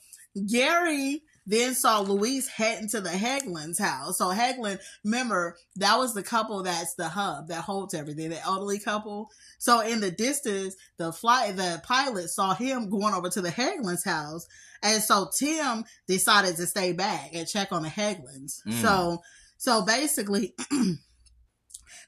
Gary 0.48 1.22
then 1.46 1.74
saw 1.74 2.00
Louis 2.00 2.46
heading 2.48 2.88
to 2.90 3.00
the 3.00 3.10
Hegland's 3.10 3.78
house. 3.78 4.18
So 4.18 4.26
Hegland, 4.26 4.78
remember, 5.04 5.56
that 5.76 5.98
was 5.98 6.14
the 6.14 6.22
couple 6.22 6.62
that's 6.62 6.94
the 6.94 7.08
hub 7.08 7.48
that 7.48 7.62
holds 7.62 7.94
everything, 7.94 8.30
the 8.30 8.40
elderly 8.42 8.78
couple. 8.78 9.30
So 9.58 9.80
in 9.80 10.00
the 10.00 10.10
distance, 10.10 10.76
the 10.98 11.12
flight, 11.12 11.56
the 11.56 11.82
pilot 11.84 12.28
saw 12.28 12.54
him 12.54 12.88
going 12.88 13.14
over 13.14 13.28
to 13.30 13.40
the 13.40 13.50
Hegland's 13.50 14.04
house. 14.04 14.46
And 14.82 15.02
so 15.02 15.30
Tim 15.36 15.84
decided 16.06 16.56
to 16.56 16.66
stay 16.66 16.92
back 16.92 17.30
and 17.34 17.48
check 17.48 17.72
on 17.72 17.82
the 17.82 17.88
Heglands. 17.88 18.60
Mm. 18.66 18.80
So, 18.80 19.22
so 19.58 19.82
basically, 19.84 20.54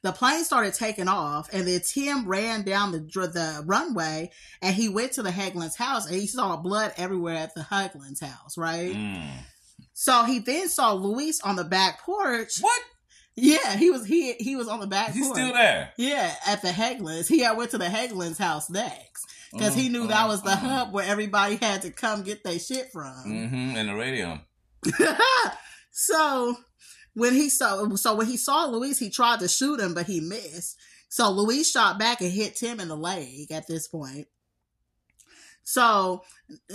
the 0.05 0.13
plane 0.13 0.45
started 0.45 0.75
taking 0.75 1.09
off 1.09 1.49
and 1.51 1.67
then 1.67 1.81
Tim 1.81 2.29
ran 2.29 2.63
down 2.63 2.93
the, 2.93 2.99
the 2.99 3.63
runway 3.65 4.31
and 4.61 4.77
he 4.77 4.91
went 4.91 5.13
to 5.13 5.23
the 5.23 5.31
Hegland's 5.31 5.77
house 5.77 6.07
and 6.07 6.15
he 6.15 6.27
saw 6.27 6.59
blood 6.59 6.93
everywhere 6.99 7.37
at 7.37 7.55
the 7.55 7.63
Hegland's 7.63 8.21
house, 8.21 8.59
right? 8.59 8.95
Mm. 8.95 9.27
So 9.95 10.25
he 10.25 10.41
then 10.41 10.69
saw 10.69 10.93
Louis 10.93 11.41
on 11.41 11.57
the 11.57 11.65
back 11.65 12.03
porch. 12.03 12.59
What? 12.61 12.83
Yeah, 13.35 13.77
he 13.77 13.91
was 13.91 14.05
he 14.05 14.35
he 14.35 14.57
was 14.57 14.69
on 14.69 14.81
the 14.81 14.87
back 14.87 15.07
porch. 15.07 15.17
He's 15.17 15.27
porch. 15.27 15.39
still 15.39 15.55
there. 15.55 15.91
Yeah, 15.97 16.35
at 16.47 16.61
the 16.61 16.69
Heglands. 16.69 17.27
He 17.27 17.41
had 17.41 17.57
went 17.57 17.71
to 17.71 17.79
the 17.79 17.87
Heglands 17.87 18.39
house 18.39 18.69
next 18.69 19.27
because 19.53 19.75
he 19.75 19.89
knew 19.89 20.07
that 20.09 20.29
was 20.29 20.43
the 20.43 20.55
hub 20.55 20.93
where 20.93 21.09
everybody 21.09 21.57
had 21.57 21.81
to 21.83 21.91
come 21.91 22.25
get 22.25 22.45
their 22.45 22.59
shit 22.59 22.93
from. 22.93 23.25
Mm-hmm. 23.27 23.77
And 23.77 23.89
the 23.89 23.95
radio. 23.95 24.39
so 25.93 26.57
when 27.15 27.33
he 27.35 27.49
saw 27.49 27.89
so 27.97 28.15
when 28.15 28.27
he 28.27 28.37
saw 28.37 28.67
Louis, 28.67 28.99
he 28.99 29.11
tried 29.11 29.41
to 29.41 29.49
shoot 29.49 29.81
him, 29.81 29.95
but 29.95 30.07
he 30.07 30.21
missed. 30.21 30.77
So 31.09 31.31
Louis 31.31 31.69
shot 31.69 31.99
back 31.99 32.21
and 32.21 32.31
hit 32.33 32.57
Tim 32.57 32.81
in 32.81 32.89
the 32.89 32.97
leg 32.97 33.51
at 33.53 33.67
this 33.67 33.87
point. 33.89 34.27
So 35.63 36.23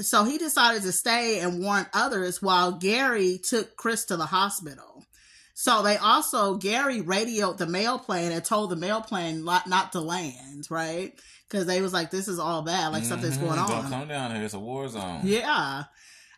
so 0.01 0.23
he 0.23 0.37
decided 0.37 0.81
to 0.83 0.91
stay 0.91 1.39
and 1.39 1.61
warn 1.61 1.85
others 1.93 2.41
while 2.41 2.71
Gary 2.73 3.37
took 3.37 3.75
Chris 3.75 4.05
to 4.05 4.17
the 4.17 4.25
hospital. 4.25 5.03
So 5.53 5.83
they 5.83 5.97
also 5.97 6.55
Gary 6.55 7.01
radioed 7.01 7.57
the 7.57 7.67
mail 7.67 7.99
plane 7.99 8.31
and 8.31 8.43
told 8.43 8.69
the 8.69 8.75
mail 8.77 9.01
plane 9.01 9.43
not, 9.43 9.67
not 9.67 9.91
to 9.91 9.99
land, 9.99 10.67
right? 10.69 11.13
Because 11.47 11.65
they 11.65 11.81
was 11.81 11.91
like, 11.91 12.11
"This 12.11 12.27
is 12.29 12.39
all 12.39 12.61
bad, 12.61 12.93
like 12.93 13.03
something's 13.03 13.37
Mhm. 13.37 13.41
going 13.41 13.55
Don't 13.57 13.71
on." 13.71 13.89
come 13.89 14.07
down 14.07 14.33
here. 14.33 14.43
It's 14.45 14.53
a 14.53 14.59
war 14.59 14.87
zone. 14.87 15.21
Yeah. 15.23 15.83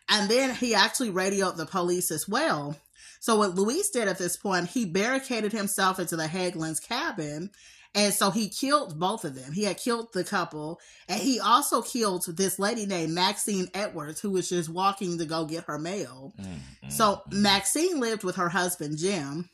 And 0.08 0.28
then 0.28 0.54
he 0.54 0.74
actually 0.74 1.10
radioed 1.10 1.56
the 1.56 1.66
police 1.66 2.10
as 2.10 2.26
well. 2.28 2.76
So 3.22 3.36
what 3.36 3.54
Louis 3.54 3.88
did 3.90 4.08
at 4.08 4.18
this 4.18 4.36
point, 4.36 4.66
he 4.66 4.84
barricaded 4.84 5.52
himself 5.52 6.00
into 6.00 6.16
the 6.16 6.24
Hegland's 6.24 6.80
cabin. 6.80 7.50
And 7.94 8.12
so 8.12 8.32
he 8.32 8.48
killed 8.48 8.98
both 8.98 9.24
of 9.24 9.36
them. 9.36 9.52
He 9.52 9.62
had 9.62 9.78
killed 9.78 10.12
the 10.12 10.24
couple. 10.24 10.80
And 11.08 11.20
he 11.20 11.38
also 11.38 11.82
killed 11.82 12.24
this 12.26 12.58
lady 12.58 12.84
named 12.84 13.12
Maxine 13.12 13.68
Edwards, 13.74 14.20
who 14.20 14.30
was 14.30 14.48
just 14.48 14.68
walking 14.68 15.18
to 15.18 15.24
go 15.24 15.44
get 15.44 15.66
her 15.66 15.78
mail. 15.78 16.34
Mm, 16.36 16.46
mm, 16.84 16.90
So. 16.90 17.22
Maxine 17.30 18.00
lived 18.00 18.24
with 18.24 18.34
her 18.34 18.48
husband, 18.48 18.98
Jim. 18.98 19.48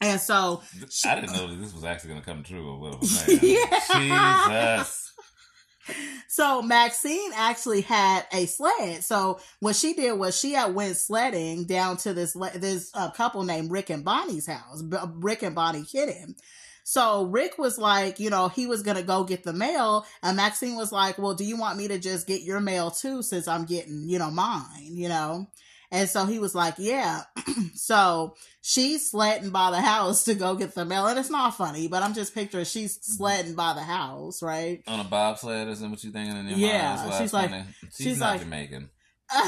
And 0.00 0.20
so 0.20 0.62
I 1.04 1.16
didn't 1.16 1.32
know 1.32 1.48
that 1.48 1.60
this 1.60 1.74
was 1.74 1.82
actually 1.82 2.10
going 2.10 2.20
to 2.20 2.26
come 2.26 2.44
true. 2.44 2.70
Or 2.70 2.78
what 2.78 2.94
I'm. 2.94 3.38
Yeah. 3.42 4.78
Jesus. 4.78 5.09
So 6.28 6.62
Maxine 6.62 7.32
actually 7.34 7.80
had 7.80 8.26
a 8.32 8.46
sled. 8.46 9.02
So 9.02 9.40
what 9.60 9.76
she 9.76 9.94
did 9.94 10.12
was 10.12 10.38
she 10.38 10.52
had 10.52 10.74
went 10.74 10.96
sledding 10.96 11.64
down 11.64 11.96
to 11.98 12.14
this 12.14 12.34
this 12.54 12.90
uh, 12.94 13.10
couple 13.10 13.42
named 13.42 13.70
Rick 13.70 13.90
and 13.90 14.04
Bonnie's 14.04 14.46
house. 14.46 14.82
B- 14.82 14.96
Rick 15.14 15.42
and 15.42 15.54
Bonnie 15.54 15.84
Kidden. 15.84 16.36
So 16.84 17.24
Rick 17.26 17.58
was 17.58 17.78
like, 17.78 18.20
you 18.20 18.30
know, 18.30 18.48
he 18.48 18.66
was 18.66 18.82
gonna 18.82 19.02
go 19.02 19.24
get 19.24 19.44
the 19.44 19.52
mail, 19.52 20.06
and 20.22 20.36
Maxine 20.36 20.76
was 20.76 20.92
like, 20.92 21.18
"Well, 21.18 21.34
do 21.34 21.44
you 21.44 21.56
want 21.56 21.78
me 21.78 21.88
to 21.88 21.98
just 21.98 22.26
get 22.26 22.42
your 22.42 22.60
mail 22.60 22.90
too, 22.90 23.22
since 23.22 23.46
I'm 23.46 23.64
getting, 23.64 24.08
you 24.08 24.18
know, 24.18 24.30
mine, 24.30 24.96
you 24.96 25.08
know?" 25.08 25.48
And 25.92 26.08
so 26.08 26.24
he 26.24 26.38
was 26.38 26.54
like, 26.54 26.74
"Yeah." 26.78 27.22
so 27.74 28.34
she's 28.60 29.10
sledding 29.10 29.50
by 29.50 29.70
the 29.70 29.80
house 29.80 30.24
to 30.24 30.34
go 30.34 30.54
get 30.54 30.74
the 30.74 30.84
mail, 30.84 31.06
and 31.06 31.18
it's 31.18 31.30
not 31.30 31.56
funny, 31.56 31.88
but 31.88 32.02
I'm 32.02 32.14
just 32.14 32.34
picturing 32.34 32.64
she's 32.64 32.96
mm-hmm. 32.98 33.12
sledding 33.12 33.54
by 33.54 33.74
the 33.74 33.82
house, 33.82 34.42
right? 34.42 34.82
On 34.86 35.00
a 35.00 35.04
bobsled, 35.04 35.68
isn't 35.68 35.90
what 35.90 36.04
you 36.04 36.10
thinking 36.12 36.36
in 36.36 36.48
your 36.48 36.58
Yeah, 36.58 36.96
mind? 36.96 37.14
She's 37.18 37.32
like- 37.32 37.50
funny. 37.50 37.64
she's, 37.92 38.06
she's 38.06 38.18
not 38.20 38.32
like- 38.32 38.40
Jamaican. 38.40 38.90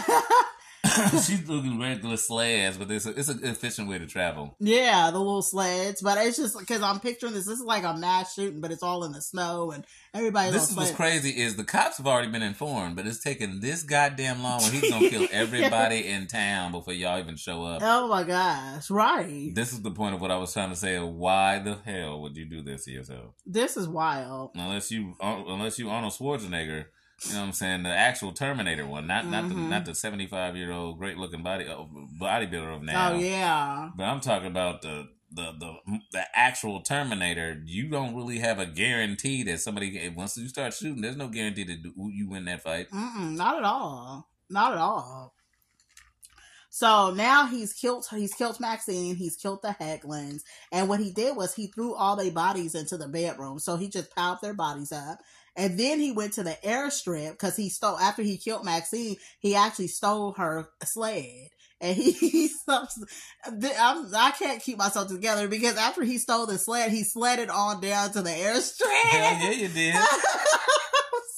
she's 1.26 1.48
looking 1.48 1.80
regular 1.80 2.16
sleds, 2.16 2.76
but 2.76 2.90
it's 2.90 3.06
a, 3.06 3.10
it's 3.10 3.28
an 3.28 3.40
efficient 3.44 3.88
way 3.88 3.98
to 3.98 4.06
travel. 4.06 4.56
Yeah, 4.60 5.10
the 5.10 5.18
little 5.18 5.42
sleds, 5.42 6.00
but 6.02 6.18
it's 6.18 6.36
just 6.36 6.58
because 6.58 6.82
I'm 6.82 7.00
picturing 7.00 7.32
this. 7.32 7.46
This 7.46 7.58
is 7.58 7.64
like 7.64 7.84
a 7.84 7.94
mass 7.96 8.34
shooting, 8.34 8.60
but 8.60 8.70
it's 8.70 8.82
all 8.82 9.04
in 9.04 9.12
the 9.12 9.22
snow 9.22 9.70
and 9.70 9.84
everybody's 10.14 10.52
This 10.52 10.70
is 10.70 10.76
what's 10.76 10.90
crazy 10.90 11.30
is 11.30 11.56
the 11.56 11.64
cops 11.64 11.98
have 11.98 12.06
already 12.06 12.30
been 12.30 12.42
informed, 12.42 12.96
but 12.96 13.06
it's 13.06 13.22
taking 13.22 13.60
this 13.60 13.82
goddamn 13.82 14.42
long 14.42 14.62
when 14.62 14.72
he's 14.72 14.90
gonna 14.90 15.08
kill 15.08 15.26
everybody 15.32 16.08
in 16.08 16.26
town 16.26 16.72
before 16.72 16.94
y'all 16.94 17.18
even 17.18 17.36
show 17.36 17.64
up. 17.64 17.82
Oh 17.84 18.08
my 18.08 18.24
gosh! 18.24 18.90
Right, 18.90 19.52
This 19.54 19.72
is 19.72 19.82
the 19.82 19.90
point 19.90 20.14
of 20.14 20.20
what 20.20 20.30
I 20.30 20.36
was 20.36 20.52
trying 20.52 20.70
to 20.70 20.76
say. 20.76 20.98
Why 20.98 21.58
the 21.58 21.78
hell 21.84 22.20
would 22.22 22.36
you 22.36 22.44
do 22.44 22.62
this 22.62 22.84
to 22.84 22.90
yourself? 22.90 23.34
this 23.46 23.76
is 23.76 23.88
wild. 23.88 24.50
Unless 24.54 24.90
you, 24.90 25.14
uh, 25.20 25.42
unless 25.48 25.78
you 25.78 25.88
Arnold 25.88 26.12
Schwarzenegger, 26.12 26.86
you 27.26 27.34
know 27.34 27.40
what 27.40 27.46
I'm 27.46 27.52
saying, 27.52 27.82
the 27.84 27.90
actual 27.90 28.32
Terminator 28.32 28.86
one, 28.86 29.06
not 29.06 29.26
not 29.26 29.48
the 29.48 29.54
not 29.54 29.84
the 29.84 29.94
75 29.94 30.56
year 30.56 30.72
old 30.72 30.98
great 30.98 31.16
looking 31.16 31.42
body 31.42 31.66
uh, 31.66 31.84
bodybuilder 32.20 32.76
of 32.76 32.82
now. 32.82 33.12
Oh 33.12 33.18
yeah, 33.18 33.90
But 33.96 34.04
I'm 34.04 34.20
talking 34.20 34.48
about 34.48 34.82
the 34.82 35.08
the 35.30 35.52
the 35.58 36.00
the 36.12 36.22
actual 36.34 36.80
Terminator. 36.80 37.62
You 37.64 37.88
don't 37.88 38.14
really 38.14 38.38
have 38.38 38.58
a 38.58 38.66
guarantee 38.66 39.42
that 39.44 39.60
somebody 39.60 40.12
once 40.16 40.36
you 40.36 40.48
start 40.48 40.74
shooting, 40.74 41.02
there's 41.02 41.16
no 41.16 41.28
guarantee 41.28 41.64
that 41.64 41.78
you 41.96 42.28
win 42.28 42.44
that 42.46 42.62
fight. 42.62 42.90
Mm-mm, 42.90 43.36
not 43.36 43.56
at 43.56 43.64
all, 43.64 44.28
not 44.50 44.72
at 44.72 44.78
all. 44.78 45.34
So 46.74 47.12
now 47.12 47.48
he's 47.48 47.74
killed. 47.74 48.06
He's 48.10 48.32
killed 48.32 48.58
Maxine. 48.58 49.14
He's 49.14 49.36
killed 49.36 49.60
the 49.60 49.76
Heglands. 49.78 50.40
And 50.72 50.88
what 50.88 51.00
he 51.00 51.12
did 51.12 51.36
was 51.36 51.54
he 51.54 51.66
threw 51.66 51.94
all 51.94 52.16
their 52.16 52.30
bodies 52.32 52.74
into 52.74 52.96
the 52.96 53.08
bedroom. 53.08 53.58
So 53.58 53.76
he 53.76 53.88
just 53.88 54.14
piled 54.16 54.38
their 54.40 54.54
bodies 54.54 54.90
up. 54.90 55.18
And 55.56 55.78
then 55.78 56.00
he 56.00 56.12
went 56.12 56.34
to 56.34 56.42
the 56.42 56.56
airstrip 56.64 57.32
because 57.32 57.56
he 57.56 57.68
stole, 57.68 57.98
after 57.98 58.22
he 58.22 58.38
killed 58.38 58.64
Maxine, 58.64 59.16
he 59.38 59.54
actually 59.54 59.88
stole 59.88 60.32
her 60.32 60.68
sled. 60.84 61.48
And 61.80 61.96
he, 61.96 62.12
he 62.12 62.48
I'm, 62.68 62.86
I 64.14 64.32
can't 64.38 64.62
keep 64.62 64.78
myself 64.78 65.08
together 65.08 65.48
because 65.48 65.76
after 65.76 66.04
he 66.04 66.18
stole 66.18 66.46
the 66.46 66.58
sled, 66.58 66.92
he 66.92 67.02
sledded 67.02 67.50
on 67.50 67.80
down 67.80 68.12
to 68.12 68.22
the 68.22 68.30
airstrip. 68.30 68.90
Hell 69.10 69.38
yeah, 69.42 69.50
you 69.50 69.68
did. 69.68 69.94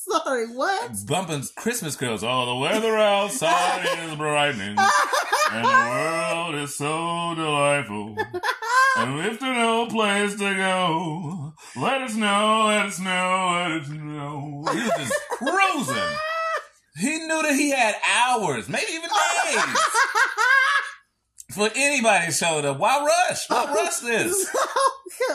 Sorry, 0.07 0.47
what? 0.47 0.93
Bumping 1.07 1.43
Christmas 1.57 1.97
carols. 1.97 2.23
Oh, 2.23 2.47
the 2.47 2.55
weather 2.57 2.97
outside 2.97 3.87
is 4.05 4.15
brightening, 4.17 4.77
and 5.51 5.65
the 5.65 5.89
world 5.91 6.55
is 6.57 6.77
so 6.77 7.35
delightful. 7.35 8.17
And 8.97 9.21
if 9.27 9.41
there's 9.41 9.57
no 9.57 9.87
place 9.87 10.33
to 10.35 10.55
go, 10.55 11.53
let 11.77 12.03
us 12.03 12.15
know, 12.15 12.65
let 12.69 12.87
us 12.87 13.01
know, 13.01 13.69
let 13.71 13.83
us 13.83 13.89
know. 13.89 14.65
He 14.73 14.81
was 14.81 14.93
just 14.97 15.21
cruising. 15.31 16.17
He 16.97 17.19
knew 17.19 17.43
that 17.43 17.55
he 17.55 17.71
had 17.71 17.97
hours, 18.09 18.69
maybe 18.69 18.93
even 18.93 19.11
days, 19.11 19.63
for 21.55 21.69
anybody 21.75 22.27
to 22.27 22.33
show 22.33 22.61
up. 22.61 22.79
Why 22.79 23.05
rush? 23.05 23.51
Why 23.51 23.65
rush 23.75 23.99
this? 23.99 24.55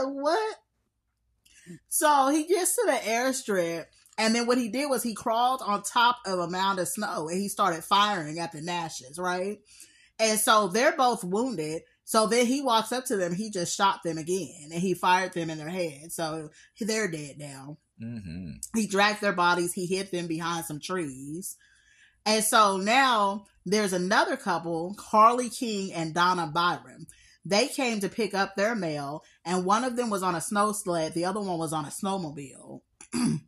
what? 0.03 0.55
So 1.89 2.29
he 2.29 2.45
gets 2.47 2.75
to 2.75 2.83
the 2.85 2.93
airstrip, 2.93 3.85
and 4.17 4.33
then 4.33 4.47
what 4.47 4.57
he 4.57 4.69
did 4.69 4.89
was 4.89 5.03
he 5.03 5.13
crawled 5.13 5.61
on 5.65 5.83
top 5.83 6.17
of 6.25 6.39
a 6.39 6.49
mound 6.49 6.79
of 6.79 6.87
snow 6.87 7.27
and 7.27 7.39
he 7.39 7.47
started 7.47 7.83
firing 7.83 8.39
at 8.39 8.51
the 8.51 8.59
Nashes, 8.59 9.17
right? 9.17 9.59
And 10.19 10.37
so 10.37 10.67
they're 10.67 10.95
both 10.95 11.23
wounded. 11.23 11.83
So 12.09 12.25
then 12.25 12.47
he 12.47 12.63
walks 12.63 12.91
up 12.91 13.05
to 13.05 13.17
them, 13.17 13.35
he 13.35 13.51
just 13.51 13.77
shot 13.77 14.01
them 14.01 14.17
again, 14.17 14.71
and 14.71 14.81
he 14.81 14.95
fired 14.95 15.31
them 15.33 15.51
in 15.51 15.59
their 15.59 15.69
head. 15.69 16.11
So 16.11 16.49
they're 16.81 17.07
dead 17.07 17.35
now. 17.37 17.77
Mm-hmm. 18.03 18.53
He 18.73 18.87
dragged 18.87 19.21
their 19.21 19.31
bodies, 19.31 19.73
he 19.73 19.85
hid 19.85 20.09
them 20.09 20.25
behind 20.25 20.65
some 20.65 20.79
trees. 20.79 21.55
And 22.25 22.43
so 22.43 22.77
now 22.77 23.45
there's 23.63 23.93
another 23.93 24.37
couple, 24.37 24.95
Harley 24.97 25.49
King 25.49 25.93
and 25.93 26.15
Donna 26.15 26.47
Byron. 26.51 27.05
They 27.45 27.67
came 27.67 27.99
to 27.99 28.09
pick 28.09 28.33
up 28.33 28.55
their 28.55 28.73
mail, 28.73 29.23
and 29.45 29.63
one 29.63 29.83
of 29.83 29.95
them 29.95 30.09
was 30.09 30.23
on 30.23 30.33
a 30.33 30.41
snow 30.41 30.71
sled, 30.71 31.13
the 31.13 31.25
other 31.25 31.41
one 31.41 31.59
was 31.59 31.73
on 31.73 31.85
a 31.85 31.89
snowmobile. 31.89 32.81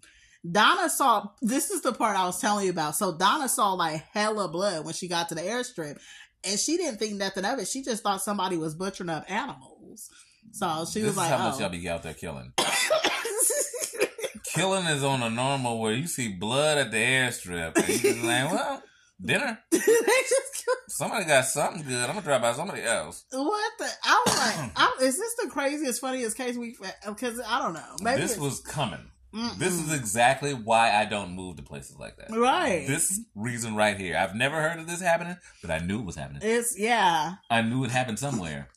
Donna 0.52 0.88
saw 0.88 1.30
this 1.42 1.72
is 1.72 1.82
the 1.82 1.94
part 1.94 2.16
I 2.16 2.26
was 2.26 2.40
telling 2.40 2.66
you 2.66 2.72
about. 2.72 2.96
So 2.96 3.18
Donna 3.18 3.50
saw 3.50 3.74
like 3.74 4.04
hella 4.14 4.48
blood 4.50 4.86
when 4.86 4.94
she 4.94 5.08
got 5.08 5.30
to 5.30 5.36
the 5.36 5.42
airstrip, 5.42 6.00
and 6.44 6.60
she 6.60 6.78
didn't 6.78 6.98
think 6.98 7.16
nothing 7.16 7.46
of 7.46 7.60
it. 7.60 7.68
She 7.68 7.84
just 7.84 8.04
thought 8.04 8.22
somebody 8.22 8.58
was 8.58 8.76
butchering 8.76 9.10
up 9.10 9.30
animals. 9.30 10.10
So 10.52 10.86
she 10.92 11.00
this 11.00 11.08
was 11.08 11.12
is 11.12 11.18
like, 11.18 11.30
how 11.30 11.38
much 11.38 11.56
oh. 11.58 11.60
y'all 11.60 11.70
be 11.70 11.88
out 11.88 12.04
there 12.04 12.14
killing. 12.14 12.54
killing 14.54 14.86
is 14.86 15.04
on 15.04 15.24
a 15.24 15.30
normal 15.30 15.80
where 15.80 15.94
you 15.94 16.08
see 16.08 16.30
blood 16.30 16.78
at 16.78 16.92
the 16.92 16.98
airstrip, 16.98 17.76
and 17.76 17.88
you 17.88 18.00
just 18.00 18.24
like, 18.24 18.52
well, 18.52 18.84
dinner. 19.24 19.60
Somebody 20.90 21.26
got 21.26 21.46
something 21.46 21.84
good. 21.84 22.02
I'm 22.02 22.16
gonna 22.16 22.22
try 22.22 22.38
by 22.38 22.54
somebody 22.54 22.84
else. 22.84 23.24
what 23.32 23.72
the? 23.78 23.88
I 24.04 24.24
was 24.26 24.38
like, 24.38 24.72
I, 24.76 25.06
is 25.06 25.18
this 25.18 25.36
the 25.36 25.50
craziest, 25.50 26.02
funniest 26.02 26.36
case 26.36 26.58
we? 26.58 26.76
Because 27.08 27.40
I 27.40 27.60
don't 27.60 27.74
know. 27.74 27.96
Maybe 28.02 28.22
this 28.22 28.38
was 28.38 28.60
coming. 28.60 29.11
Mm-mm. 29.34 29.58
This 29.58 29.74
is 29.74 29.94
exactly 29.94 30.54
why 30.54 30.92
I 30.92 31.06
don't 31.06 31.32
move 31.32 31.56
to 31.58 31.64
places 31.64 31.98
like 31.98 32.18
that. 32.18 32.32
right. 32.32 32.86
This 32.86 33.22
reason 33.34 33.76
right 33.76 33.98
here. 33.98 34.18
I've 34.18 34.36
never 34.36 34.62
heard 34.62 34.80
of 34.80 34.88
this 34.88 35.02
happening, 35.02 35.38
but 35.62 35.72
I 35.72 35.80
knew 35.80 36.00
it 36.00 36.06
was 36.06 36.16
happening. 36.16 36.42
it's 36.44 36.78
yeah. 36.78 37.36
I 37.50 37.62
knew 37.62 37.84
it 37.84 37.92
happened 37.92 38.20
somewhere. 38.20 38.70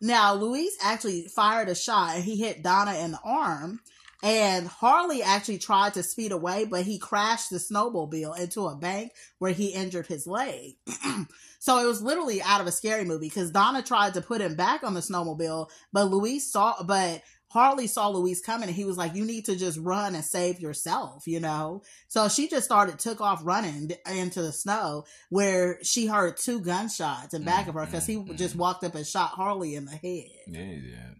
Now, 0.00 0.34
Louis 0.34 0.70
actually 0.82 1.28
fired 1.28 1.68
a 1.70 1.74
shot 1.74 2.16
and 2.16 2.24
he 2.24 2.36
hit 2.36 2.62
Donna 2.62 2.94
in 2.98 3.12
the 3.12 3.20
arm. 3.24 3.80
And 4.22 4.66
Harley 4.66 5.22
actually 5.22 5.58
tried 5.58 5.94
to 5.94 6.02
speed 6.02 6.32
away, 6.32 6.64
but 6.64 6.84
he 6.84 6.98
crashed 6.98 7.50
the 7.50 7.58
snowmobile 7.58 8.38
into 8.38 8.66
a 8.66 8.74
bank 8.74 9.12
where 9.38 9.52
he 9.52 9.68
injured 9.68 10.06
his 10.06 10.26
leg. 10.26 10.76
so 11.58 11.78
it 11.78 11.86
was 11.86 12.00
literally 12.00 12.40
out 12.40 12.62
of 12.62 12.66
a 12.66 12.72
scary 12.72 13.04
movie 13.04 13.28
because 13.28 13.50
Donna 13.50 13.82
tried 13.82 14.14
to 14.14 14.22
put 14.22 14.40
him 14.40 14.54
back 14.54 14.82
on 14.82 14.94
the 14.94 15.00
snowmobile, 15.00 15.68
but 15.92 16.10
Louis 16.10 16.38
saw, 16.38 16.82
but 16.84 17.20
Harley 17.54 17.86
saw 17.86 18.08
Louise 18.08 18.40
coming 18.40 18.68
and 18.68 18.76
he 18.76 18.84
was 18.84 18.96
like, 18.96 19.14
you 19.14 19.24
need 19.24 19.44
to 19.44 19.54
just 19.54 19.78
run 19.78 20.16
and 20.16 20.24
save 20.24 20.58
yourself, 20.58 21.28
you 21.28 21.38
know? 21.38 21.84
So 22.08 22.28
she 22.28 22.48
just 22.48 22.64
started, 22.64 22.98
took 22.98 23.20
off 23.20 23.42
running 23.44 23.92
into 24.10 24.42
the 24.42 24.50
snow 24.50 25.04
where 25.30 25.78
she 25.84 26.06
heard 26.06 26.36
two 26.36 26.60
gunshots 26.60 27.32
in 27.32 27.44
back 27.44 27.68
of 27.68 27.74
her 27.74 27.86
because 27.86 28.06
he 28.06 28.16
Mhm, 28.16 28.36
just 28.36 28.56
walked 28.56 28.82
up 28.82 28.96
and 28.96 29.06
shot 29.06 29.30
Harley 29.30 29.76
in 29.76 29.84
the 29.84 29.92
head. 29.92 30.30
Yeah, 30.48 30.62
yeah. 30.62 31.10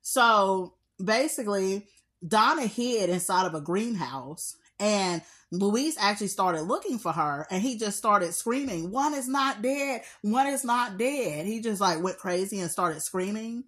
So 0.00 0.74
basically, 1.04 1.86
Donna 2.26 2.66
hid 2.66 3.10
inside 3.10 3.46
of 3.46 3.54
a 3.54 3.60
greenhouse, 3.60 4.56
and 4.80 5.20
Louise 5.52 5.96
actually 6.00 6.28
started 6.28 6.62
looking 6.62 6.98
for 6.98 7.12
her, 7.12 7.46
and 7.50 7.62
he 7.62 7.76
just 7.76 7.98
started 7.98 8.32
screaming, 8.32 8.90
"One 8.90 9.12
is 9.12 9.28
not 9.28 9.60
dead! 9.60 10.02
One 10.22 10.46
is 10.46 10.64
not 10.64 10.96
dead!" 10.96 11.44
He 11.44 11.60
just 11.60 11.80
like 11.80 12.02
went 12.02 12.16
crazy 12.16 12.58
and 12.60 12.70
started 12.70 13.02
screaming. 13.02 13.64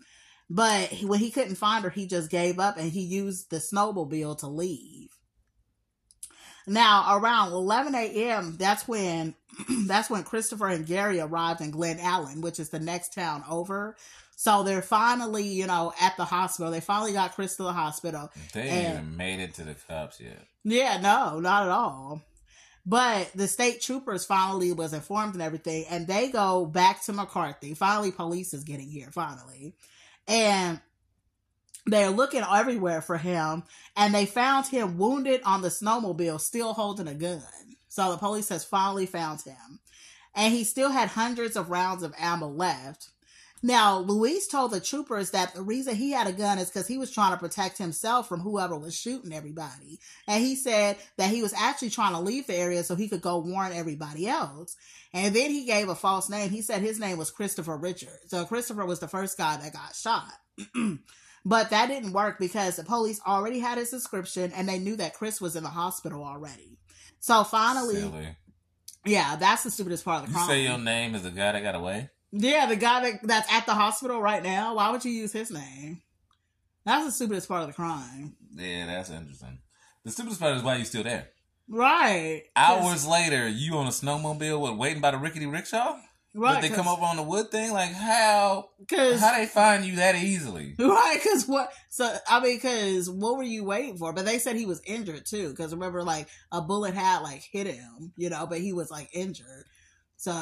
But 0.50 0.88
he- 0.90 1.06
when 1.06 1.20
he 1.20 1.30
couldn't 1.30 1.56
find 1.56 1.84
her, 1.84 1.90
he 1.90 2.06
just 2.06 2.30
gave 2.30 2.58
up 2.58 2.76
and 2.78 2.90
he 2.90 3.02
used 3.02 3.50
the 3.50 3.58
snowmobile 3.58 4.38
to 4.38 4.46
leave. 4.46 5.10
Now, 6.66 7.16
around 7.18 7.52
11 7.52 7.94
a.m., 7.94 8.56
that's 8.58 8.86
when 8.86 9.34
that's 9.86 10.10
when 10.10 10.22
Christopher 10.24 10.68
and 10.68 10.86
Gary 10.86 11.20
arrived 11.20 11.60
in 11.60 11.72
Glennallen, 11.72 12.42
which 12.42 12.60
is 12.60 12.68
the 12.68 12.78
next 12.80 13.12
town 13.14 13.42
over. 13.48 13.96
So 14.36 14.62
they're 14.62 14.82
finally, 14.82 15.48
you 15.48 15.66
know, 15.66 15.92
at 16.00 16.16
the 16.16 16.24
hospital. 16.24 16.70
They 16.70 16.80
finally 16.80 17.12
got 17.12 17.34
Chris 17.34 17.56
to 17.56 17.64
the 17.64 17.72
hospital. 17.72 18.30
They 18.52 18.68
And- 18.68 18.92
even 18.98 19.16
made 19.16 19.40
it 19.40 19.54
to 19.54 19.64
the 19.64 19.74
cops 19.74 20.20
yet. 20.20 20.46
Yeah, 20.62 21.00
no, 21.00 21.40
not 21.40 21.64
at 21.64 21.70
all. 21.70 22.22
But 22.86 23.32
the 23.34 23.48
state 23.48 23.80
troopers 23.82 24.24
finally 24.24 24.72
was 24.72 24.92
informed 24.92 25.34
and 25.34 25.42
everything, 25.42 25.86
and 25.90 26.06
they 26.06 26.28
go 26.28 26.64
back 26.66 27.04
to 27.04 27.12
McCarthy. 27.12 27.74
Finally, 27.74 28.12
police 28.12 28.54
is 28.54 28.64
getting 28.64 28.88
here, 28.88 29.10
finally. 29.10 29.74
And 30.28 30.80
they're 31.86 32.10
looking 32.10 32.42
everywhere 32.42 33.00
for 33.00 33.16
him, 33.16 33.64
and 33.96 34.14
they 34.14 34.26
found 34.26 34.66
him 34.66 34.98
wounded 34.98 35.40
on 35.44 35.62
the 35.62 35.68
snowmobile, 35.68 36.40
still 36.40 36.74
holding 36.74 37.08
a 37.08 37.14
gun. 37.14 37.42
So 37.88 38.10
the 38.10 38.18
police 38.18 38.50
has 38.50 38.64
finally 38.64 39.06
found 39.06 39.40
him. 39.42 39.80
And 40.34 40.52
he 40.52 40.64
still 40.64 40.90
had 40.90 41.08
hundreds 41.08 41.56
of 41.56 41.70
rounds 41.70 42.02
of 42.02 42.14
ammo 42.18 42.46
left. 42.46 43.08
Now, 43.60 43.98
Louis 43.98 44.46
told 44.46 44.70
the 44.70 44.78
troopers 44.78 45.32
that 45.32 45.54
the 45.54 45.62
reason 45.62 45.96
he 45.96 46.12
had 46.12 46.28
a 46.28 46.32
gun 46.32 46.58
is 46.58 46.68
because 46.68 46.86
he 46.86 46.96
was 46.96 47.10
trying 47.10 47.32
to 47.32 47.38
protect 47.38 47.76
himself 47.76 48.28
from 48.28 48.40
whoever 48.40 48.78
was 48.78 48.96
shooting 48.96 49.32
everybody. 49.32 49.98
And 50.28 50.44
he 50.44 50.54
said 50.54 50.96
that 51.16 51.30
he 51.30 51.42
was 51.42 51.52
actually 51.54 51.90
trying 51.90 52.12
to 52.12 52.20
leave 52.20 52.46
the 52.46 52.54
area 52.54 52.84
so 52.84 52.94
he 52.94 53.08
could 53.08 53.20
go 53.20 53.38
warn 53.38 53.72
everybody 53.72 54.28
else. 54.28 54.76
And 55.14 55.34
then 55.34 55.50
he 55.50 55.64
gave 55.64 55.88
a 55.88 55.94
false 55.94 56.28
name. 56.28 56.50
He 56.50 56.60
said 56.62 56.82
his 56.82 57.00
name 57.00 57.16
was 57.18 57.30
Christopher 57.30 57.76
Richard. 57.76 58.18
So 58.26 58.44
Christopher 58.44 58.84
was 58.84 59.00
the 59.00 59.08
first 59.08 59.38
guy 59.38 59.56
that 59.56 59.72
got 59.72 59.94
shot. 59.96 60.30
but 61.44 61.70
that 61.70 61.88
didn't 61.88 62.12
work 62.12 62.38
because 62.38 62.76
the 62.76 62.84
police 62.84 63.20
already 63.26 63.58
had 63.58 63.78
his 63.78 63.90
description 63.90 64.52
and 64.54 64.68
they 64.68 64.78
knew 64.78 64.96
that 64.96 65.14
Chris 65.14 65.40
was 65.40 65.56
in 65.56 65.62
the 65.62 65.70
hospital 65.70 66.22
already. 66.24 66.78
So 67.20 67.42
finally, 67.44 67.96
Silly. 67.96 68.36
yeah, 69.06 69.36
that's 69.36 69.64
the 69.64 69.70
stupidest 69.70 70.04
part 70.04 70.24
of 70.24 70.26
the 70.26 70.32
You 70.32 70.36
crime. 70.36 70.48
say 70.48 70.62
your 70.64 70.78
name 70.78 71.14
is 71.14 71.22
the 71.22 71.30
guy 71.30 71.52
that 71.52 71.62
got 71.62 71.74
away? 71.74 72.10
Yeah, 72.30 72.66
the 72.66 72.76
guy 72.76 73.10
that, 73.10 73.20
that's 73.22 73.50
at 73.50 73.64
the 73.64 73.74
hospital 73.74 74.20
right 74.20 74.42
now. 74.42 74.74
Why 74.74 74.90
would 74.90 75.04
you 75.04 75.10
use 75.12 75.32
his 75.32 75.50
name? 75.50 76.02
That's 76.84 77.06
the 77.06 77.12
stupidest 77.12 77.48
part 77.48 77.62
of 77.62 77.68
the 77.68 77.74
crime. 77.74 78.36
Yeah, 78.54 78.86
that's 78.86 79.10
interesting. 79.10 79.58
The 80.04 80.10
stupidest 80.10 80.40
part 80.40 80.56
is 80.56 80.62
why 80.62 80.76
you're 80.76 80.84
still 80.84 81.02
there. 81.02 81.28
Right. 81.68 82.44
Hours 82.56 83.06
later, 83.06 83.46
you 83.48 83.74
on 83.76 83.86
a 83.86 83.90
snowmobile 83.90 84.60
with 84.60 84.78
waiting 84.78 85.00
by 85.02 85.10
the 85.10 85.18
rickety 85.18 85.46
rickshaw? 85.46 85.98
Right. 86.34 86.60
Did 86.60 86.70
they 86.70 86.74
come 86.76 86.86
over 86.88 87.02
on 87.02 87.16
the 87.16 87.22
wood 87.22 87.50
thing? 87.50 87.72
Like 87.72 87.92
how? 87.92 88.68
Because 88.78 89.20
How 89.20 89.34
they 89.36 89.46
find 89.46 89.84
you 89.84 89.96
that 89.96 90.14
easily? 90.14 90.74
Right, 90.78 91.18
because 91.22 91.46
what? 91.46 91.72
So 91.90 92.14
I 92.28 92.40
mean, 92.40 92.56
because 92.56 93.10
what 93.10 93.36
were 93.36 93.42
you 93.42 93.64
waiting 93.64 93.96
for? 93.96 94.12
But 94.12 94.24
they 94.24 94.38
said 94.38 94.56
he 94.56 94.66
was 94.66 94.80
injured 94.86 95.26
too. 95.26 95.50
Because 95.50 95.72
remember, 95.72 96.02
like 96.02 96.28
a 96.52 96.60
bullet 96.60 96.94
had 96.94 97.20
like 97.20 97.42
hit 97.50 97.66
him, 97.66 98.12
you 98.16 98.30
know, 98.30 98.46
but 98.46 98.58
he 98.60 98.72
was 98.72 98.90
like 98.90 99.08
injured. 99.12 99.64
So 100.16 100.32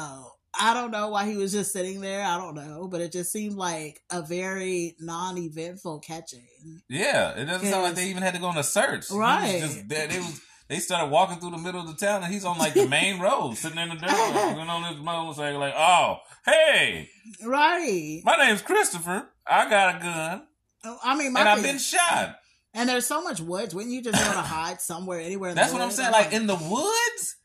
I 0.59 0.73
don't 0.73 0.91
know 0.91 1.09
why 1.09 1.25
he 1.29 1.37
was 1.37 1.51
just 1.51 1.71
sitting 1.71 2.01
there. 2.01 2.23
I 2.23 2.37
don't 2.37 2.55
know, 2.55 2.87
but 2.87 3.01
it 3.01 3.11
just 3.11 3.31
seemed 3.31 3.55
like 3.55 4.01
a 4.11 4.21
very 4.21 4.95
non-eventful 4.99 5.99
catching. 5.99 6.81
Yeah, 6.89 7.31
it 7.31 7.45
doesn't 7.45 7.67
sound 7.69 7.83
like 7.83 7.95
they 7.95 8.09
even 8.09 8.23
had 8.23 8.33
to 8.33 8.39
go 8.39 8.47
on 8.47 8.57
a 8.57 8.63
search. 8.63 9.07
He 9.07 9.13
was 9.13 9.19
Right. 9.19 9.61
just. 9.61 9.87
They 9.87 10.07
was. 10.17 10.41
They 10.69 10.79
started 10.79 11.09
walking 11.11 11.39
through 11.39 11.51
the 11.51 11.57
middle 11.57 11.79
of 11.81 11.87
the 11.87 11.93
town, 12.05 12.23
and 12.23 12.33
he's 12.33 12.43
on 12.43 12.57
like 12.57 12.73
the 12.73 12.87
main 12.89 13.19
road, 13.21 13.55
sitting 13.55 13.77
in 13.79 13.89
the 13.89 13.95
dirt, 13.95 14.09
going 14.09 14.69
on 14.69 14.93
his 14.93 15.01
motorcycle, 15.01 15.59
like, 15.59 15.73
"Oh, 15.77 16.17
hey, 16.45 17.09
Right. 17.45 18.21
my 18.25 18.35
name's 18.37 18.61
Christopher. 18.61 19.29
I 19.45 19.69
got 19.69 19.95
a 19.95 19.99
gun, 19.99 20.47
oh, 20.85 20.99
I 21.03 21.15
mean, 21.17 21.31
my 21.33 21.39
and 21.41 21.49
I've 21.49 21.63
been 21.63 21.77
shot." 21.79 22.35
and 22.73 22.87
there's 22.89 23.07
so 23.07 23.23
much 23.23 23.39
woods. 23.39 23.73
Wouldn't 23.73 23.93
you 23.93 24.01
just 24.03 24.21
want 24.23 24.35
to 24.37 24.41
hide 24.43 24.81
somewhere, 24.81 25.19
anywhere? 25.19 25.49
In 25.51 25.55
That's 25.55 25.69
the 25.71 25.77
what 25.77 25.83
I'm 25.83 25.91
saying. 25.91 26.11
Like 26.11 26.33
in 26.33 26.47
the 26.47 26.55
woods, 26.55 27.35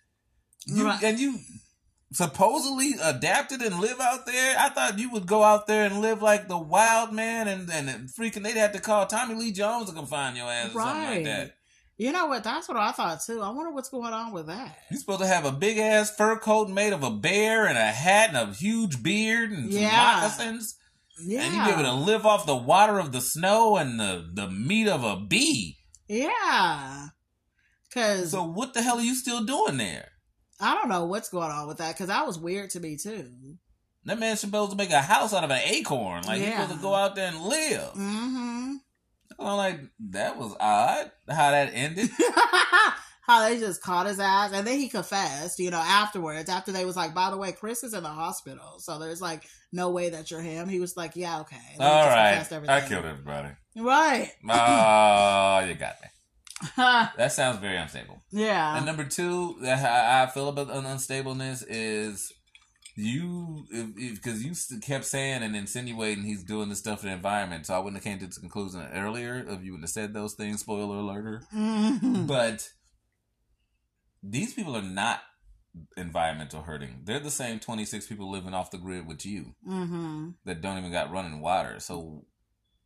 you, 0.67 0.85
Right. 0.85 1.03
and 1.03 1.19
you 1.19 1.39
supposedly 2.13 2.93
adapted 3.03 3.63
and 3.63 3.79
live 3.81 3.99
out 4.01 4.27
there. 4.27 4.57
I 4.59 4.69
thought 4.69 4.99
you 4.99 5.11
would 5.11 5.27
go 5.27 5.43
out 5.43 5.67
there 5.67 5.85
and 5.85 6.01
live 6.01 6.21
like 6.23 6.49
the 6.49 6.59
wild 6.59 7.13
man, 7.13 7.49
and 7.49 7.71
and 7.71 8.09
freaking 8.11 8.43
they'd 8.43 8.57
have 8.57 8.73
to 8.73 8.81
call 8.81 9.07
Tommy 9.07 9.35
Lee 9.35 9.53
Jones 9.53 9.89
to 9.89 9.95
come 9.95 10.07
find 10.07 10.37
your 10.37 10.51
ass 10.51 10.71
or 10.75 10.81
something 10.81 11.03
like 11.03 11.09
right. 11.09 11.25
that. 11.25 11.55
You 11.99 12.11
know 12.11 12.27
what? 12.27 12.43
That's 12.43 12.69
what 12.69 12.77
I 12.77 12.91
thought 12.93 13.21
too. 13.25 13.41
I 13.43 13.51
wonder 13.51 13.71
what's 13.71 13.91
going 13.91 14.13
on 14.13 14.33
with 14.33 14.47
that. 14.47 14.77
You're 14.91 14.99
supposed 14.99 15.21
to 15.21 15.27
have 15.27 15.45
a 15.45 15.53
big 15.53 15.79
ass 15.79 16.11
fur 16.15 16.37
coat 16.39 16.69
made 16.69 16.93
of 16.93 17.03
a 17.03 17.11
bear 17.11 17.67
and 17.67 17.77
a 17.79 17.87
hat 17.93 18.31
and 18.35 18.51
a 18.51 18.53
huge 18.55 19.03
beard 19.03 19.51
and 19.53 19.73
some 19.73 19.83
Yeah. 19.83 19.91
moccasins. 20.21 20.77
Yeah. 21.25 21.43
And 21.43 21.55
you 21.55 21.65
be 21.65 21.71
able 21.71 21.83
to 21.85 21.93
live 21.95 22.27
off 22.27 22.47
the 22.47 22.57
water 22.57 22.99
of 22.99 23.13
the 23.13 23.21
snow 23.21 23.77
and 23.77 24.01
the, 24.01 24.29
the 24.33 24.49
meat 24.51 24.89
of 24.89 25.05
a 25.05 25.17
bee. 25.17 25.79
Yeah. 26.09 27.09
Cause 27.93 28.31
So 28.31 28.43
what 28.45 28.75
the 28.75 28.83
hell 28.83 28.99
are 28.99 29.03
you 29.03 29.15
still 29.15 29.45
doing 29.45 29.77
there? 29.77 30.09
I 30.61 30.75
don't 30.75 30.89
know 30.89 31.05
what's 31.05 31.29
going 31.29 31.51
on 31.51 31.69
with 31.69 31.79
that. 31.79 31.97
Cause 31.99 32.09
that 32.09 32.27
was 32.27 32.39
weird 32.39 32.71
to 32.71 32.81
me 32.81 32.97
too. 32.97 33.29
That 34.07 34.19
man's 34.19 34.41
supposed 34.41 34.71
to 34.73 34.77
make 34.77 34.91
a 34.91 35.01
house 35.03 35.33
out 35.35 35.45
of 35.45 35.51
an 35.51 35.61
acorn. 35.65 36.25
Like 36.25 36.41
he's 36.41 36.51
supposed 36.53 36.73
to 36.73 36.79
go 36.79 36.95
out 36.95 37.15
there 37.15 37.29
and 37.29 37.43
live. 37.43 37.93
Mm-hmm. 37.93 38.73
I'm 39.39 39.57
like, 39.57 39.81
that 40.11 40.39
was 40.39 40.55
odd 40.61 41.11
how 41.29 41.51
that 41.51 41.71
ended. 41.75 42.11
How 43.25 43.49
they 43.49 43.61
just 43.61 43.81
caught 43.83 44.07
his 44.07 44.19
ass 44.19 44.51
and 44.53 44.67
then 44.67 44.81
he 44.81 44.89
confessed, 44.89 45.61
you 45.61 45.71
know, 45.71 45.79
afterwards, 45.79 46.51
after 46.51 46.73
they 46.73 46.85
was 46.85 46.97
like, 46.97 47.15
by 47.15 47.31
the 47.31 47.37
way, 47.37 47.53
Chris 47.53 47.85
is 47.85 47.95
in 47.95 48.03
the 48.03 48.09
hospital. 48.09 48.81
So 48.81 48.99
there's 48.99 49.21
like 49.23 49.45
no 49.73 49.91
way 49.91 50.11
that 50.11 50.33
you're 50.33 50.41
him. 50.41 50.69
He 50.69 50.81
was 50.81 50.97
like, 50.97 51.13
Yeah, 51.15 51.39
okay. 51.43 51.55
And 51.71 51.81
then 51.81 51.89
he 51.89 51.95
All 51.95 52.09
right. 52.09 52.69
I 52.69 52.81
killed 52.89 53.05
everybody. 53.05 53.51
Right. 53.77 54.29
Oh, 54.51 55.61
you 55.69 55.75
got 55.75 55.95
me. 56.03 56.09
That 57.17 57.31
sounds 57.33 57.59
very 57.59 57.77
unstable. 57.77 58.21
yeah. 58.33 58.77
And 58.77 58.87
number 58.87 59.05
two, 59.05 59.57
that 59.63 60.29
I 60.29 60.29
feel 60.33 60.49
about 60.49 60.71
un- 60.71 60.85
unstableness 60.85 61.65
is 61.69 62.33
you 62.95 63.67
because 63.97 64.45
you 64.45 64.53
kept 64.81 65.05
saying 65.05 65.43
and 65.43 65.57
insinuating 65.57 66.25
he's 66.25 66.45
doing 66.45 66.69
this 66.69 66.79
stuff 66.79 67.03
in 67.03 67.09
the 67.11 67.15
environment, 67.15 67.67
so 67.67 67.75
I 67.75 67.79
wouldn't 67.79 67.97
have 67.97 68.05
came 68.05 68.19
to 68.19 68.27
the 68.27 68.41
conclusion 68.41 68.87
earlier 68.93 69.45
if 69.49 69.63
you 69.63 69.73
would 69.73 69.81
have 69.81 69.91
said 69.91 70.13
those 70.15 70.35
things. 70.35 70.61
Spoiler 70.61 70.97
alert. 70.99 71.45
Mhm. 71.55 72.27
But 72.27 72.69
these 74.23 74.55
people 74.55 74.77
are 74.77 74.83
not 74.83 75.21
environmental 75.97 76.63
hurting. 76.63 77.01
They're 77.05 77.19
the 77.19 77.31
same 77.31 77.59
26 77.59 78.07
people 78.07 78.31
living 78.31 78.53
off 78.55 78.71
the 78.71 78.79
grid 78.79 79.07
with 79.07 79.25
you 79.25 79.55
Mhm. 79.67 80.35
that 80.45 80.61
don't 80.61 80.79
even 80.79 80.93
got 80.93 81.11
running 81.11 81.41
water. 81.41 81.81
So 81.81 82.27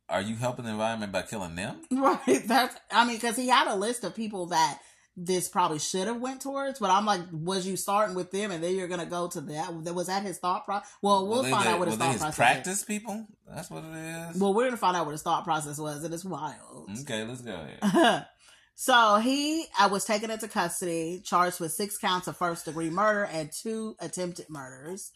are 0.09 0.21
you 0.21 0.37
helping 0.37 0.63
the 0.65 0.71
environment 0.71 1.11
by 1.11 1.23
killing 1.23 1.55
them? 1.55 1.81
Right. 1.91 2.47
That's. 2.47 2.75
I 2.91 3.05
mean, 3.05 3.17
because 3.17 3.35
he 3.35 3.49
had 3.49 3.67
a 3.67 3.75
list 3.75 4.03
of 4.05 4.15
people 4.15 4.47
that 4.47 4.79
this 5.19 5.49
probably 5.49 5.79
should 5.79 6.05
have 6.07 6.21
went 6.21 6.41
towards, 6.41 6.77
but 6.79 6.91
I'm 6.91 7.05
like, 7.05 7.21
was 7.31 7.65
you 7.65 7.75
starting 7.75 8.15
with 8.15 8.29
them 8.29 8.51
and 8.51 8.63
then 8.63 8.75
you're 8.75 8.87
gonna 8.87 9.07
go 9.07 9.27
to 9.29 9.41
that? 9.41 9.73
Was 9.73 10.05
that 10.07 10.21
his 10.21 10.37
thought 10.37 10.63
process? 10.63 10.87
Well, 11.01 11.27
we'll 11.27 11.41
they, 11.41 11.49
find 11.49 11.65
they- 11.65 11.69
out 11.71 11.79
what 11.79 11.87
his 11.87 11.97
thought 11.97 12.17
process. 12.17 12.35
practice 12.35 12.83
people? 12.83 13.25
That's 13.49 13.71
what 13.71 13.83
it 13.83 13.95
Is. 13.95 14.35
is. 14.35 14.41
Well, 14.41 14.53
we're 14.53 14.65
gonna 14.65 14.77
find 14.77 14.95
out 14.95 15.05
what 15.05 15.13
his 15.13 15.23
thought 15.23 15.43
process 15.43 15.79
was, 15.79 16.03
and 16.03 16.13
it's 16.13 16.23
wild. 16.23 16.87
okay, 17.01 17.23
let's 17.23 17.41
go 17.41 17.59
ahead. 17.81 18.25
so 18.75 19.15
he 19.17 19.65
I 19.79 19.87
was 19.87 20.05
taken 20.05 20.29
into 20.29 20.47
custody, 20.47 21.21
charged 21.25 21.59
with 21.59 21.71
six 21.71 21.97
counts 21.97 22.27
of 22.27 22.37
first 22.37 22.65
degree 22.65 22.89
murder 22.91 23.23
and 23.23 23.51
two 23.51 23.95
attempted 23.99 24.49
murders. 24.49 25.11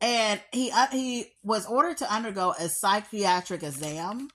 And 0.00 0.40
he 0.52 0.70
uh, 0.72 0.86
he 0.92 1.26
was 1.42 1.66
ordered 1.66 1.96
to 1.98 2.12
undergo 2.12 2.54
a 2.58 2.68
psychiatric 2.68 3.62
exam. 3.62 4.28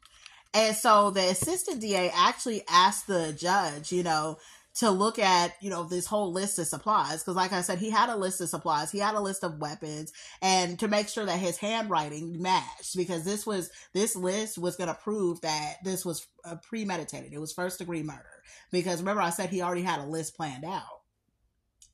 And 0.53 0.75
so 0.75 1.11
the 1.11 1.29
assistant 1.29 1.81
DA 1.81 2.09
actually 2.15 2.63
asked 2.69 3.05
the 3.05 3.33
judge, 3.33 3.91
you 3.91 4.01
know, 4.01 4.37
to 4.77 4.91
look 4.91 5.17
at, 5.17 5.53
you 5.59 5.69
know, 5.71 5.83
this 5.83 6.05
whole 6.05 6.31
list 6.31 6.59
of 6.59 6.67
supplies. 6.67 7.23
Cause 7.23 7.35
like 7.35 7.51
I 7.51 7.61
said, 7.61 7.79
he 7.79 7.89
had 7.89 8.09
a 8.09 8.15
list 8.15 8.41
of 8.41 8.49
supplies. 8.49 8.91
He 8.91 8.99
had 8.99 9.15
a 9.15 9.21
list 9.21 9.43
of 9.43 9.59
weapons 9.59 10.11
and 10.41 10.77
to 10.79 10.87
make 10.87 11.09
sure 11.09 11.25
that 11.25 11.39
his 11.39 11.57
handwriting 11.57 12.41
matched 12.41 12.95
because 12.95 13.23
this 13.23 13.45
was, 13.45 13.71
this 13.93 14.15
list 14.15 14.57
was 14.57 14.75
going 14.75 14.89
to 14.89 14.93
prove 14.93 15.41
that 15.41 15.77
this 15.83 16.05
was 16.05 16.27
uh, 16.45 16.57
premeditated. 16.69 17.33
It 17.33 17.41
was 17.41 17.53
first 17.53 17.79
degree 17.79 18.03
murder 18.03 18.43
because 18.71 18.99
remember 18.99 19.21
I 19.21 19.31
said 19.31 19.49
he 19.49 19.63
already 19.63 19.81
had 19.81 19.99
a 19.99 20.05
list 20.05 20.35
planned 20.35 20.65
out. 20.65 20.83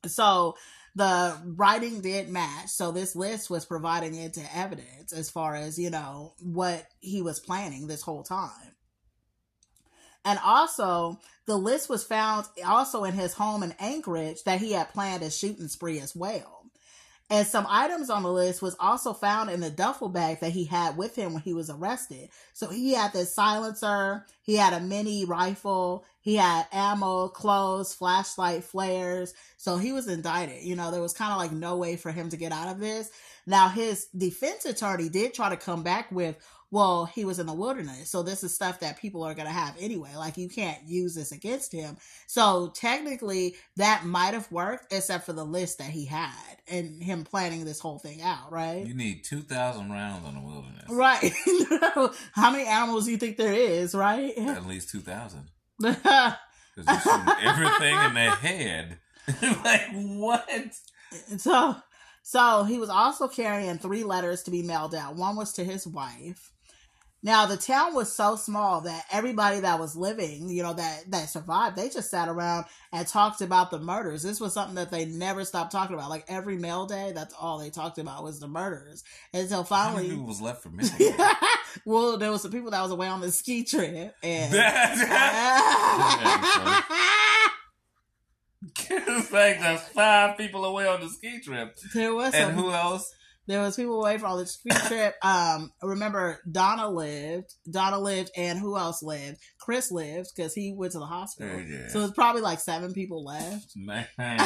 So 0.05 0.55
the 0.95 1.38
writing 1.55 2.01
did 2.01 2.30
match. 2.30 2.68
So 2.68 2.91
this 2.91 3.15
list 3.15 3.49
was 3.49 3.65
providing 3.65 4.15
into 4.15 4.41
evidence 4.55 5.14
as 5.14 5.30
far 5.30 5.55
as, 5.55 5.80
you 5.80 5.89
know, 5.89 6.34
what 6.39 6.85
he 6.99 7.22
was 7.22 7.39
planning 7.39 7.88
this 7.88 8.01
whole 8.01 8.23
time. 8.23 8.76
And 10.26 10.40
also, 10.44 11.20
the 11.45 11.58
list 11.58 11.90
was 11.90 12.04
found 12.04 12.48
also 12.66 13.04
in 13.04 13.14
his 13.14 13.34
home 13.34 13.64
in 13.64 13.74
Anchorage 13.80 14.44
that 14.44 14.60
he 14.60 14.72
had 14.72 14.94
planned 14.94 15.24
a 15.24 15.30
shooting 15.30 15.68
spree 15.68 16.00
as 16.00 16.16
well. 16.16 16.64
And 17.30 17.48
some 17.48 17.66
items 17.68 18.10
on 18.10 18.22
the 18.22 18.32
list 18.32 18.62
was 18.62 18.76
also 18.80 19.14
found 19.14 19.50
in 19.50 19.60
the 19.60 19.70
duffel 19.70 20.10
bag 20.10 20.41
that 20.41 20.52
he 20.52 20.66
had 20.66 20.98
with 20.98 21.16
him 21.16 21.34
when 21.34 21.41
he 21.41 21.54
was 21.54 21.70
arrested. 21.70 22.30
So 22.54 22.68
he 22.68 22.94
had 22.94 23.12
this 23.12 23.34
silencer, 23.34 24.26
he 24.44 24.56
had 24.56 24.74
a 24.74 24.80
mini 24.80 25.26
rifle, 25.26 26.06
he 26.22 26.36
had 26.36 26.68
ammo, 26.72 27.30
clothes, 27.30 27.94
flashlight, 27.94 28.64
flares. 28.64 29.34
So 29.58 29.78
he 29.78 29.94
was 29.94 30.08
indicted. 30.08 30.64
You 30.64 30.76
know, 30.76 30.91
there 30.91 31.02
was 31.02 31.14
kind 31.14 31.32
of 31.32 31.40
like 31.40 31.52
no 31.52 31.78
way 31.78 31.95
for 31.95 32.12
him 32.12 32.30
to 32.30 32.38
get 32.38 32.52
out 32.52 32.70
of 32.70 32.80
this. 32.80 33.10
Now, 33.48 33.68
his 33.68 34.06
defense 34.16 34.66
attorney 34.66 35.10
did 35.10 35.34
try 35.34 35.50
to 35.50 35.58
come 35.58 35.82
back 35.82 36.12
with, 36.12 36.36
well, 36.74 37.06
he 37.06 37.24
was 37.24 37.38
in 37.38 37.45
the 37.45 37.54
wilderness. 37.54 38.10
So 38.10 38.24
this 38.24 38.44
is 38.44 38.52
stuff 38.52 38.80
that 38.80 38.98
people 38.98 39.22
are 39.22 39.36
going 39.36 39.45
to 39.45 39.54
have 39.54 39.76
anyway. 39.80 40.10
Like 40.18 40.38
you 40.38 40.50
can't 40.50 40.80
use 40.88 41.14
this 41.14 41.32
against 41.32 41.72
him. 41.72 41.98
So 42.26 42.74
technically 42.74 43.56
that 43.78 44.06
might 44.06 44.34
have 44.34 44.52
worked 44.52 44.91
except 44.91 45.28
for 45.28 45.34
the 45.34 45.45
list 45.45 45.78
that 45.78 45.91
he 45.91 46.06
had 46.06 46.34
and 46.68 47.02
him 47.04 47.26
planning 47.26 47.64
this 47.64 47.80
whole 47.80 48.00
thing 48.00 48.24
out, 48.24 48.52
right? 48.52 48.84
You 48.88 48.95
need 48.95 49.24
2,000 49.24 49.91
rounds 49.91 50.26
on 50.26 50.34
the 50.34 50.40
wilderness. 50.41 50.86
Right. 50.90 52.12
How 52.32 52.50
many 52.50 52.66
animals 52.66 53.06
do 53.06 53.12
you 53.12 53.18
think 53.18 53.38
there 53.38 53.54
is, 53.54 53.94
right? 53.94 54.36
At 54.36 54.66
least 54.66 54.90
2,000. 54.90 55.52
Because 55.78 56.02
you're 56.76 57.00
shooting 57.02 57.34
everything 57.44 57.95
in 58.00 58.14
their 58.16 58.32
head. 58.32 58.98
like, 59.64 59.91
what? 59.91 60.50
so 61.38 61.76
so 62.24 62.64
he 62.64 62.80
was 62.80 62.90
also 62.90 63.28
carrying 63.28 63.78
three 63.78 64.04
letters 64.04 64.44
to 64.44 64.52
be 64.52 64.64
mailed 64.64 64.95
out. 64.95 65.18
One 65.18 65.36
was 65.36 65.54
to 65.54 65.64
his 65.64 65.86
wife. 65.86 66.53
Now 67.26 67.45
the 67.45 67.56
town 67.56 67.95
was 67.95 68.12
so 68.14 68.36
small 68.36 68.82
that 68.82 69.06
everybody 69.12 69.62
that 69.62 69.80
was 69.80 69.95
living, 69.95 70.50
you 70.50 70.62
know, 70.62 70.74
that 70.74 71.10
that 71.12 71.30
survived, 71.30 71.78
they 71.78 71.88
just 71.88 72.12
sat 72.12 72.28
around 72.28 72.66
and 72.91 73.08
talked 73.08 73.40
about 73.41 73.72
the 73.72 73.80
murders. 73.80 74.24
This 74.24 74.41
was 74.41 74.52
something 74.54 74.76
that 74.76 74.91
they 74.91 75.06
never 75.06 75.45
stopped 75.45 75.72
talking 75.72 75.95
about. 75.95 76.10
Like 76.10 76.26
every 76.28 76.58
mail 76.58 76.86
day, 76.86 77.14
that's 77.16 77.34
all 77.34 77.60
they 77.60 77.70
talked 77.70 77.98
about 77.98 78.26
was 78.26 78.41
the 78.41 78.50
murders. 78.50 79.06
And 79.32 79.48
so 79.48 79.64
finally, 79.64 80.10
people 80.10 80.26
was 80.26 80.41
left 80.41 80.64
for 80.64 80.70
missing? 80.70 81.14
well, 81.86 82.18
there 82.18 82.30
was 82.30 82.41
some 82.41 82.52
people 82.52 82.72
that 82.72 82.82
was 82.82 82.91
away 82.91 83.08
on 83.08 83.22
the 83.22 83.32
ski 83.32 83.64
trip, 83.64 84.14
and 84.22 84.54
it's 88.80 89.32
like 89.32 89.60
there's 89.62 89.82
five 89.82 90.38
people 90.38 90.66
away 90.66 90.88
on 90.88 91.02
the 91.02 91.10
ski 91.10 91.40
trip. 91.40 91.76
there 91.94 92.14
was 92.14 92.34
And 92.34 92.56
some, 92.56 92.64
who 92.64 92.72
else? 92.72 93.14
There 93.48 93.61
was 93.61 93.76
people 93.76 93.99
away 93.99 94.18
for 94.18 94.26
all 94.28 94.38
the 94.38 94.45
ski 94.45 94.70
trip. 94.88 95.15
Um, 95.22 95.72
remember 95.82 96.40
Donna 96.49 96.90
lived, 96.90 97.53
Donna 97.70 97.99
lived, 97.99 98.32
and 98.38 98.57
who 98.57 98.78
else 98.78 99.03
lived? 99.03 99.38
Chris 99.60 99.91
lived 99.91 100.30
because 100.36 100.53
he 100.53 100.74
went 100.74 100.94
to 100.94 100.99
the 100.99 101.06
hospital. 101.06 101.60
Yeah. 101.60 101.88
So 101.90 102.02
it's 102.02 102.14
probably 102.14 102.41
like 102.41 102.60
seven 102.60 102.94
people 102.94 103.24
left. 103.24 103.72
Man. 103.76 104.06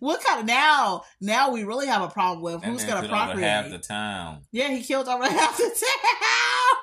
what 0.00 0.22
kind 0.24 0.40
of 0.40 0.46
now? 0.46 1.02
Now 1.20 1.50
we 1.50 1.64
really 1.64 1.86
have 1.86 2.02
a 2.02 2.08
problem 2.08 2.42
with 2.42 2.60
That 2.62 2.70
who's 2.70 2.84
going 2.84 3.02
to 3.02 3.08
procreate. 3.08 3.48
half 3.48 3.70
the 3.70 3.78
town. 3.78 4.42
Yeah, 4.52 4.68
he 4.68 4.82
killed 4.82 5.08
over 5.08 5.24
half 5.24 5.56
the 5.56 5.64
town. 5.64 6.82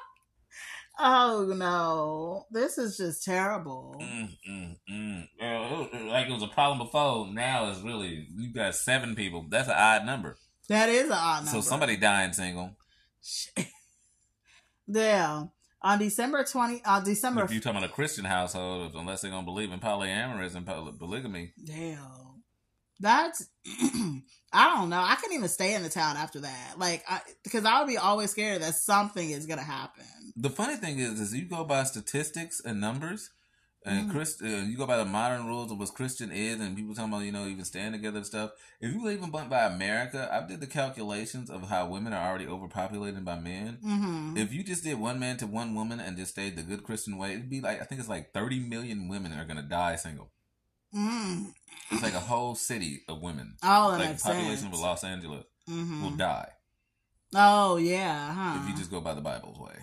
Oh 0.97 1.53
no, 1.55 2.45
this 2.51 2.77
is 2.77 2.95
just 2.95 3.25
terrible. 3.25 3.97
Mm, 3.99 4.29
mm, 4.49 4.75
mm. 4.89 6.07
Like 6.07 6.27
it 6.27 6.31
was 6.31 6.43
a 6.43 6.47
problem 6.47 6.77
before. 6.87 7.27
Now 7.33 7.69
it's 7.69 7.81
really 7.81 8.29
you 8.33 8.53
got 8.53 8.75
seven 8.75 9.13
people. 9.13 9.45
That's 9.49 9.67
an 9.67 9.75
odd 9.77 10.05
number. 10.05 10.37
That 10.69 10.89
is 10.89 11.05
an 11.07 11.11
odd 11.13 11.45
number. 11.45 11.51
So 11.51 11.61
somebody 11.61 11.97
dying 11.97 12.33
single. 12.33 12.71
Yeah. 14.87 15.45
On 15.81 15.99
December 15.99 16.43
20, 16.43 16.83
on 16.85 17.03
December, 17.03 17.43
If 17.43 17.51
you're 17.51 17.61
talking 17.61 17.77
about 17.77 17.89
a 17.89 17.93
Christian 17.93 18.25
household, 18.25 18.93
unless 18.95 19.21
they're 19.21 19.29
gonna 19.31 19.45
believe 19.45 19.71
in 19.71 19.79
polyamory 19.79 20.53
and 20.55 20.65
poly- 20.65 20.93
polygamy, 20.97 21.53
damn. 21.63 22.43
That's, 22.99 23.45
I 24.53 24.73
don't 24.73 24.89
know. 24.89 24.99
I 25.01 25.15
couldn't 25.15 25.35
even 25.35 25.49
stay 25.49 25.73
in 25.75 25.83
the 25.83 25.89
town 25.89 26.15
after 26.15 26.39
that. 26.39 26.75
Like, 26.77 27.03
I, 27.09 27.19
because 27.43 27.65
I 27.65 27.79
would 27.79 27.89
be 27.89 27.97
always 27.97 28.31
scared 28.31 28.61
that 28.61 28.73
something 28.75 29.31
is 29.31 29.45
going 29.45 29.59
to 29.59 29.65
happen. 29.65 30.05
the 30.37 30.49
funny 30.49 30.77
thing 30.77 30.99
is, 30.99 31.19
is 31.19 31.35
you 31.35 31.43
go 31.43 31.65
by 31.65 31.83
statistics 31.83 32.61
and 32.63 32.79
numbers, 32.79 33.31
and 33.85 34.09
Mm. 34.11 34.41
Uh, 34.41 34.65
you 34.65 34.77
go 34.77 34.85
by 34.87 34.97
the 34.97 35.05
modern 35.05 35.45
rules 35.45 35.71
of 35.71 35.77
what 35.79 35.93
Christian 35.93 36.31
is, 36.31 36.59
and 36.59 36.75
people 36.75 36.95
talking 36.95 37.13
about 37.13 37.23
you 37.23 37.31
know 37.31 37.45
even 37.47 37.63
staying 37.65 37.91
together 37.91 38.17
and 38.17 38.25
stuff. 38.25 38.51
If 38.81 38.93
you 38.93 39.09
even 39.09 39.31
went 39.31 39.49
by 39.49 39.63
America, 39.65 40.27
I 40.31 40.45
did 40.45 40.59
the 40.59 40.67
calculations 40.67 41.49
of 41.49 41.69
how 41.69 41.87
women 41.87 42.11
are 42.13 42.27
already 42.27 42.47
overpopulated 42.47 43.23
by 43.23 43.35
men. 43.39 43.77
Mm-hmm. 43.85 44.37
If 44.37 44.53
you 44.53 44.63
just 44.63 44.83
did 44.83 44.99
one 44.99 45.19
man 45.19 45.37
to 45.37 45.47
one 45.47 45.75
woman 45.75 45.99
and 45.99 46.17
just 46.17 46.31
stayed 46.31 46.55
the 46.55 46.63
good 46.63 46.83
Christian 46.83 47.17
way, 47.17 47.31
it'd 47.33 47.49
be 47.49 47.61
like 47.61 47.81
I 47.81 47.85
think 47.85 47.99
it's 47.99 48.09
like 48.09 48.33
thirty 48.33 48.59
million 48.59 49.07
women 49.07 49.31
are 49.33 49.45
gonna 49.45 49.61
die 49.61 49.95
single. 49.95 50.31
Mm. 50.95 51.53
It's 51.91 52.01
like 52.03 52.13
a 52.13 52.19
whole 52.19 52.55
city 52.55 53.01
of 53.09 53.21
women. 53.21 53.55
Oh, 53.63 53.91
that 53.91 53.99
like 53.99 54.09
makes 54.09 54.23
the 54.23 54.29
population 54.29 54.57
sense. 54.57 54.75
of 54.75 54.79
Los 54.81 55.03
Angeles 55.03 55.45
hmm 55.67 56.03
will 56.03 56.11
die 56.11 56.49
Oh, 57.33 57.75
yeah. 57.77 58.33
Huh. 58.33 58.59
if 58.63 58.69
you 58.69 58.77
just 58.77 58.91
go 58.91 59.01
by 59.01 59.13
the 59.13 59.21
Bible's 59.21 59.59
way. 59.59 59.75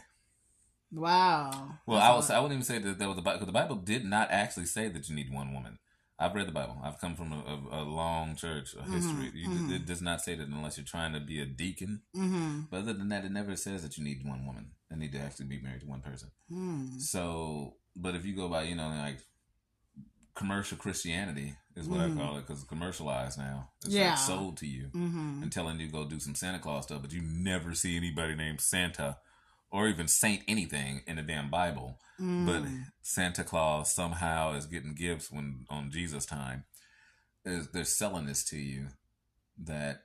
Wow. 0.92 1.78
Well, 1.86 1.98
That's 1.98 2.08
I 2.08 2.12
a 2.12 2.16
was 2.16 2.28
lot. 2.30 2.36
I 2.36 2.40
wouldn't 2.40 2.52
even 2.60 2.64
say 2.64 2.78
that 2.78 2.98
there 2.98 3.08
was 3.08 3.18
a 3.18 3.22
Bible 3.22 3.46
the 3.46 3.52
Bible 3.52 3.76
did 3.76 4.04
not 4.04 4.30
actually 4.30 4.66
say 4.66 4.88
that 4.88 5.08
you 5.08 5.14
need 5.14 5.32
one 5.32 5.52
woman. 5.54 5.78
I've 6.18 6.34
read 6.36 6.46
the 6.46 6.52
Bible. 6.52 6.76
I've 6.84 7.00
come 7.00 7.16
from 7.16 7.32
a, 7.32 7.36
a, 7.72 7.82
a 7.82 7.82
long 7.82 8.36
church, 8.36 8.74
a 8.78 8.82
history. 8.84 9.30
Mhm, 9.30 9.34
You, 9.34 9.48
mhm. 9.48 9.72
It 9.74 9.86
does 9.86 10.00
not 10.00 10.20
say 10.20 10.36
that 10.36 10.46
unless 10.46 10.76
you're 10.76 10.84
trying 10.86 11.14
to 11.14 11.20
be 11.20 11.40
a 11.40 11.46
deacon. 11.46 12.02
Mhm. 12.14 12.68
But 12.70 12.80
other 12.82 12.92
than 12.92 13.08
that, 13.08 13.24
it 13.24 13.32
never 13.32 13.56
says 13.56 13.82
that 13.82 13.98
you 13.98 14.04
need 14.04 14.24
one 14.24 14.46
woman 14.46 14.72
and 14.90 15.00
need 15.00 15.12
to 15.12 15.18
actually 15.18 15.46
be 15.46 15.60
married 15.60 15.80
to 15.80 15.86
one 15.88 16.00
person. 16.02 16.30
Mm. 16.50 17.00
So, 17.00 17.74
but 17.96 18.14
if 18.14 18.24
you 18.24 18.36
go 18.36 18.48
by, 18.48 18.62
you 18.64 18.76
know, 18.76 18.88
like 18.88 19.18
commercial 20.34 20.78
Christianity 20.78 21.54
is 21.76 21.88
what. 21.88 22.00
I 22.00 22.10
call 22.14 22.36
it 22.36 22.42
because 22.46 22.60
it's 22.60 22.68
commercialized 22.68 23.38
now. 23.38 23.70
It's 23.84 23.94
Yeah. 23.94 24.10
like 24.10 24.18
sold 24.18 24.56
to 24.58 24.66
you 24.66 24.90
Mhm. 24.94 25.42
and 25.42 25.52
telling 25.52 25.78
you 25.80 25.86
to 25.86 25.92
go 25.92 26.04
do 26.04 26.20
some 26.20 26.34
Santa 26.34 26.58
Claus 26.58 26.84
stuff, 26.84 27.02
but 27.02 27.12
you 27.12 27.20
never 27.22 27.74
see 27.74 27.96
anybody 27.96 28.34
named 28.34 28.60
Santa 28.60 29.18
or 29.72 29.88
even 29.88 30.06
Saint 30.06 30.42
anything 30.46 31.02
in 31.06 31.16
the 31.16 31.22
damn 31.22 31.50
Bible. 31.50 31.98
But 32.18 32.62
Mm. 32.62 32.84
Santa 33.00 33.42
Claus 33.42 33.92
somehow 33.92 34.52
is 34.52 34.66
getting 34.66 34.94
gifts 34.94 35.32
when 35.32 35.66
on 35.68 35.90
Jesus 35.90 36.24
time. 36.24 36.64
Is 37.44 37.68
they're 37.72 37.84
selling 37.84 38.26
this 38.26 38.44
to 38.50 38.56
you 38.56 38.88
that 39.58 40.04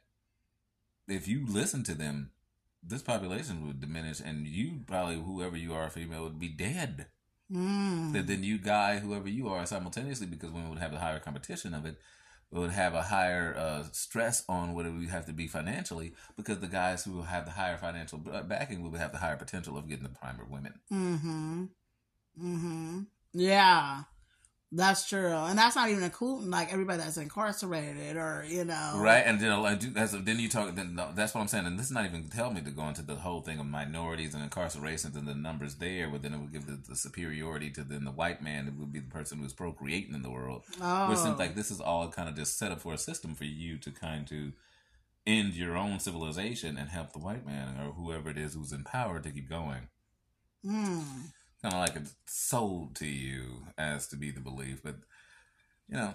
if 1.07 1.27
you 1.27 1.45
listen 1.45 1.83
to 1.83 1.93
them, 1.93 2.31
this 2.81 3.03
population 3.03 3.67
would 3.67 3.79
diminish, 3.79 4.19
and 4.19 4.47
you 4.47 4.79
probably 4.87 5.21
whoever 5.21 5.57
you 5.57 5.73
are, 5.73 5.89
female, 5.89 6.23
would 6.23 6.39
be 6.39 6.49
dead. 6.49 7.07
Mm. 7.51 8.25
Then 8.25 8.43
you 8.43 8.57
guy, 8.57 8.99
whoever 8.99 9.29
you 9.29 9.47
are, 9.49 9.65
simultaneously 9.65 10.27
because 10.27 10.51
women 10.51 10.69
would 10.69 10.79
have 10.79 10.93
a 10.93 10.99
higher 10.99 11.19
competition 11.19 11.73
of 11.73 11.85
it. 11.85 11.97
Would 12.51 12.71
have 12.71 12.93
a 12.93 13.01
higher 13.01 13.55
uh, 13.57 13.83
stress 13.91 14.43
on 14.47 14.73
what 14.73 14.85
would 14.85 15.09
have 15.09 15.25
to 15.25 15.33
be 15.33 15.47
financially 15.47 16.13
because 16.35 16.59
the 16.59 16.67
guys 16.67 17.03
who 17.03 17.21
have 17.23 17.45
the 17.45 17.51
higher 17.51 17.77
financial 17.77 18.19
backing 18.19 18.83
would 18.83 18.99
have 18.99 19.11
the 19.11 19.17
higher 19.17 19.35
potential 19.35 19.77
of 19.77 19.87
getting 19.87 20.03
the 20.03 20.09
primer 20.09 20.45
women. 20.49 20.73
Mm-hmm. 20.91 21.65
Mm-hmm. 22.41 22.99
Yeah. 23.33 24.03
That's 24.77 25.09
true. 25.09 25.33
And 25.33 25.57
that's 25.57 25.75
not 25.75 25.89
even 25.89 26.03
including 26.03 26.51
like 26.51 26.71
everybody 26.71 26.99
that's 26.99 27.17
incarcerated 27.17 28.15
or, 28.15 28.45
you 28.47 28.63
know. 28.63 28.93
Right, 28.97 29.23
and 29.25 29.39
then 29.39 29.59
like, 29.59 29.81
that's, 29.81 30.11
then 30.11 30.39
you 30.39 30.47
talk. 30.47 30.75
Then 30.75 30.93
no, 30.93 31.09
that's 31.15 31.33
what 31.33 31.41
I'm 31.41 31.47
saying. 31.47 31.65
And 31.65 31.79
this 31.79 31.87
is 31.87 31.91
not 31.91 32.05
even 32.05 32.29
tell 32.29 32.51
me 32.51 32.61
to 32.61 32.69
go 32.69 32.87
into 32.87 33.01
the 33.01 33.15
whole 33.15 33.41
thing 33.41 33.59
of 33.59 33.65
minorities 33.65 34.35
and 34.35 34.47
incarcerations 34.47 35.15
and 35.15 35.27
the 35.27 35.33
numbers 35.33 35.75
there. 35.75 36.07
But 36.07 36.21
then 36.21 36.35
it 36.35 36.37
would 36.37 36.53
give 36.53 36.67
the, 36.67 36.77
the 36.89 36.95
superiority 36.95 37.71
to 37.71 37.83
then 37.83 38.05
the 38.05 38.11
white 38.11 38.43
man. 38.43 38.67
It 38.67 38.75
would 38.75 38.93
be 38.93 38.99
the 38.99 39.09
person 39.09 39.39
who's 39.39 39.51
procreating 39.51 40.13
in 40.13 40.21
the 40.21 40.29
world. 40.29 40.61
Oh. 40.79 41.09
Which 41.09 41.17
seems 41.17 41.39
like 41.39 41.55
this 41.55 41.71
is 41.71 41.81
all 41.81 42.07
kind 42.09 42.29
of 42.29 42.35
just 42.35 42.59
set 42.59 42.71
up 42.71 42.81
for 42.81 42.93
a 42.93 42.99
system 42.99 43.33
for 43.33 43.45
you 43.45 43.79
to 43.79 43.89
kind 43.89 44.31
of 44.31 44.53
end 45.25 45.55
your 45.55 45.75
own 45.75 45.99
civilization 45.99 46.77
and 46.77 46.89
help 46.89 47.13
the 47.13 47.19
white 47.19 47.47
man 47.47 47.79
or 47.79 47.93
whoever 47.93 48.29
it 48.29 48.37
is 48.37 48.53
who's 48.53 48.71
in 48.71 48.83
power 48.83 49.19
to 49.19 49.31
keep 49.31 49.49
going. 49.49 49.87
Mm. 50.63 51.31
Kind 51.61 51.73
of 51.73 51.79
like 51.79 51.95
it's 51.95 52.13
sold 52.27 52.95
to 52.97 53.07
you 53.07 53.65
as 53.77 54.07
to 54.09 54.15
be 54.15 54.31
the 54.31 54.39
belief, 54.41 54.81
but 54.83 54.95
you 55.89 55.97
know. 55.97 56.11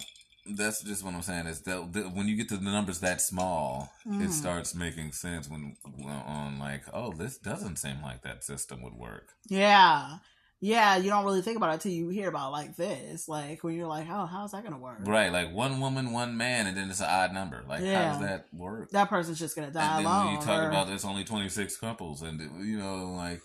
That's 0.57 0.83
just 0.83 1.05
what 1.05 1.13
I'm 1.13 1.21
saying. 1.21 1.45
Is 1.45 1.61
that 1.61 1.93
that 1.93 2.13
when 2.13 2.27
you 2.27 2.35
get 2.35 2.49
to 2.49 2.57
the 2.57 2.63
numbers 2.69 2.99
that 2.99 3.21
small, 3.21 3.89
Mhm. 4.05 4.25
it 4.25 4.31
starts 4.33 4.75
making 4.75 5.13
sense 5.13 5.47
when 5.49 5.77
on 6.05 6.59
like, 6.59 6.83
oh, 6.93 7.13
this 7.13 7.37
doesn't 7.37 7.77
seem 7.77 8.01
like 8.01 8.23
that 8.23 8.43
system 8.43 8.81
would 8.81 8.93
work. 8.93 9.29
Yeah. 9.47 10.17
Yeah, 10.59 10.97
you 10.97 11.09
don't 11.09 11.23
really 11.23 11.41
think 11.41 11.55
about 11.55 11.75
it 11.75 11.79
till 11.81 11.93
you 11.93 12.09
hear 12.09 12.27
about 12.27 12.51
like 12.51 12.75
this. 12.75 13.29
Like 13.29 13.63
when 13.63 13.75
you're 13.75 13.87
like, 13.87 14.07
oh, 14.09 14.25
how's 14.25 14.51
that 14.51 14.63
gonna 14.65 14.77
work? 14.77 14.97
Right, 15.07 15.31
like 15.31 15.53
one 15.53 15.79
woman, 15.79 16.11
one 16.11 16.35
man, 16.35 16.67
and 16.67 16.75
then 16.75 16.89
it's 16.89 16.99
an 16.99 17.07
odd 17.09 17.33
number. 17.33 17.63
Like, 17.65 17.81
Yeah. 17.81 18.11
how 18.13 18.19
does 18.19 18.27
that 18.27 18.53
work? 18.53 18.89
That 18.91 19.07
person's 19.09 19.39
just 19.39 19.55
gonna 19.55 19.71
die 19.71 19.97
and 19.99 20.05
then 20.05 20.11
alone. 20.11 20.33
you 20.33 20.39
talk 20.41 20.61
or- 20.63 20.67
about 20.67 20.87
there's 20.87 21.05
only 21.05 21.23
26 21.23 21.77
couples, 21.77 22.21
and 22.21 22.41
you 22.65 22.77
know, 22.79 23.13
like, 23.13 23.41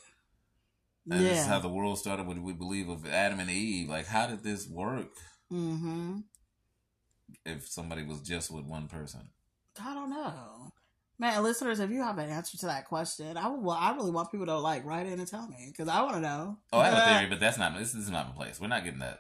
and 1.11 1.21
this 1.21 1.41
is 1.41 1.47
how 1.47 1.59
the 1.61 1.69
world 1.69 1.99
started. 1.99 2.27
What 2.27 2.39
we 2.39 2.53
believe 2.53 2.89
of 2.89 3.07
Adam 3.07 3.41
and 3.41 3.51
Eve. 3.51 3.89
Like, 3.89 4.07
how 4.07 4.27
did 4.27 4.43
this 4.43 4.69
work 4.69 5.09
Mm-hmm. 5.53 6.19
if 7.47 7.67
somebody 7.69 8.03
was 8.03 8.21
just 8.21 8.51
with 8.51 8.65
one 8.65 8.87
person? 8.89 9.31
I 9.83 9.95
don't 9.95 10.11
know. 10.11 10.71
Man, 11.21 11.43
listeners, 11.43 11.81
if 11.81 11.91
you 11.91 12.01
have 12.01 12.17
an 12.19 12.29
answer 12.29 12.57
to 12.59 12.67
that 12.67 12.85
question, 12.87 13.37
I 13.37 13.49
would. 13.49 13.69
I 13.73 13.93
really 13.97 14.13
want 14.13 14.31
people 14.31 14.47
to 14.47 14.57
like 14.59 14.85
write 14.85 15.07
in 15.07 15.19
and 15.19 15.27
tell 15.27 15.49
me 15.49 15.67
because 15.67 15.89
I 15.89 16.01
want 16.03 16.15
to 16.15 16.21
know. 16.21 16.59
Oh, 16.73 16.79
I 16.79 16.91
have 16.91 16.95
a 16.95 17.19
theory, 17.19 17.27
but 17.31 17.41
that's 17.41 17.59
not. 17.59 17.77
This, 17.77 17.91
this 17.93 18.05
is 18.05 18.11
not 18.11 18.29
the 18.29 18.35
place. 18.35 18.61
We're 18.61 18.69
not 18.69 18.85
getting 18.85 19.01
that 19.01 19.19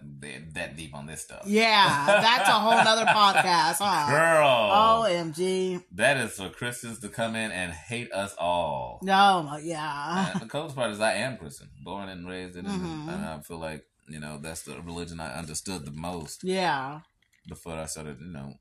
that, 0.55 0.77
deep 0.77 0.95
on 0.95 1.07
this 1.07 1.23
stuff. 1.23 1.43
Yeah, 1.45 2.05
that's 2.07 2.49
a 2.49 2.53
whole 2.53 2.70
other 2.73 3.05
podcast, 3.07 3.79
huh? 3.81 4.11
Girl, 4.11 4.47
Omg. 4.47 5.83
that 5.93 6.16
is 6.19 6.35
for 6.35 6.51
Christians 6.51 7.01
to 7.01 7.09
come 7.09 7.35
in 7.35 7.51
and 7.51 7.73
hate 7.73 8.12
us 8.12 8.33
all. 8.39 9.01
No, 9.03 9.59
yeah. 9.61 10.31
And 10.33 10.41
the 10.43 10.47
coolest 10.47 10.77
part 10.77 10.93
is 10.93 11.01
I 11.01 11.15
am 11.15 11.37
Christian, 11.37 11.69
born 11.83 12.09
and 12.09 12.29
raised 12.29 12.57
in 12.57 12.66
it, 12.66 12.70
Mhm. 12.70 13.12
and 13.12 13.25
I 13.25 13.41
feel 13.41 13.59
like 13.59 13.85
you 14.09 14.20
know 14.20 14.39
that's 14.41 14.62
the 14.62 14.81
religion 14.83 15.19
I 15.19 15.37
understood 15.37 15.85
the 15.85 15.91
most 15.91 16.45
Yeah. 16.45 17.01
before 17.49 17.73
I 17.75 17.87
started, 17.87 18.20
you 18.20 18.33
know, 18.33 18.55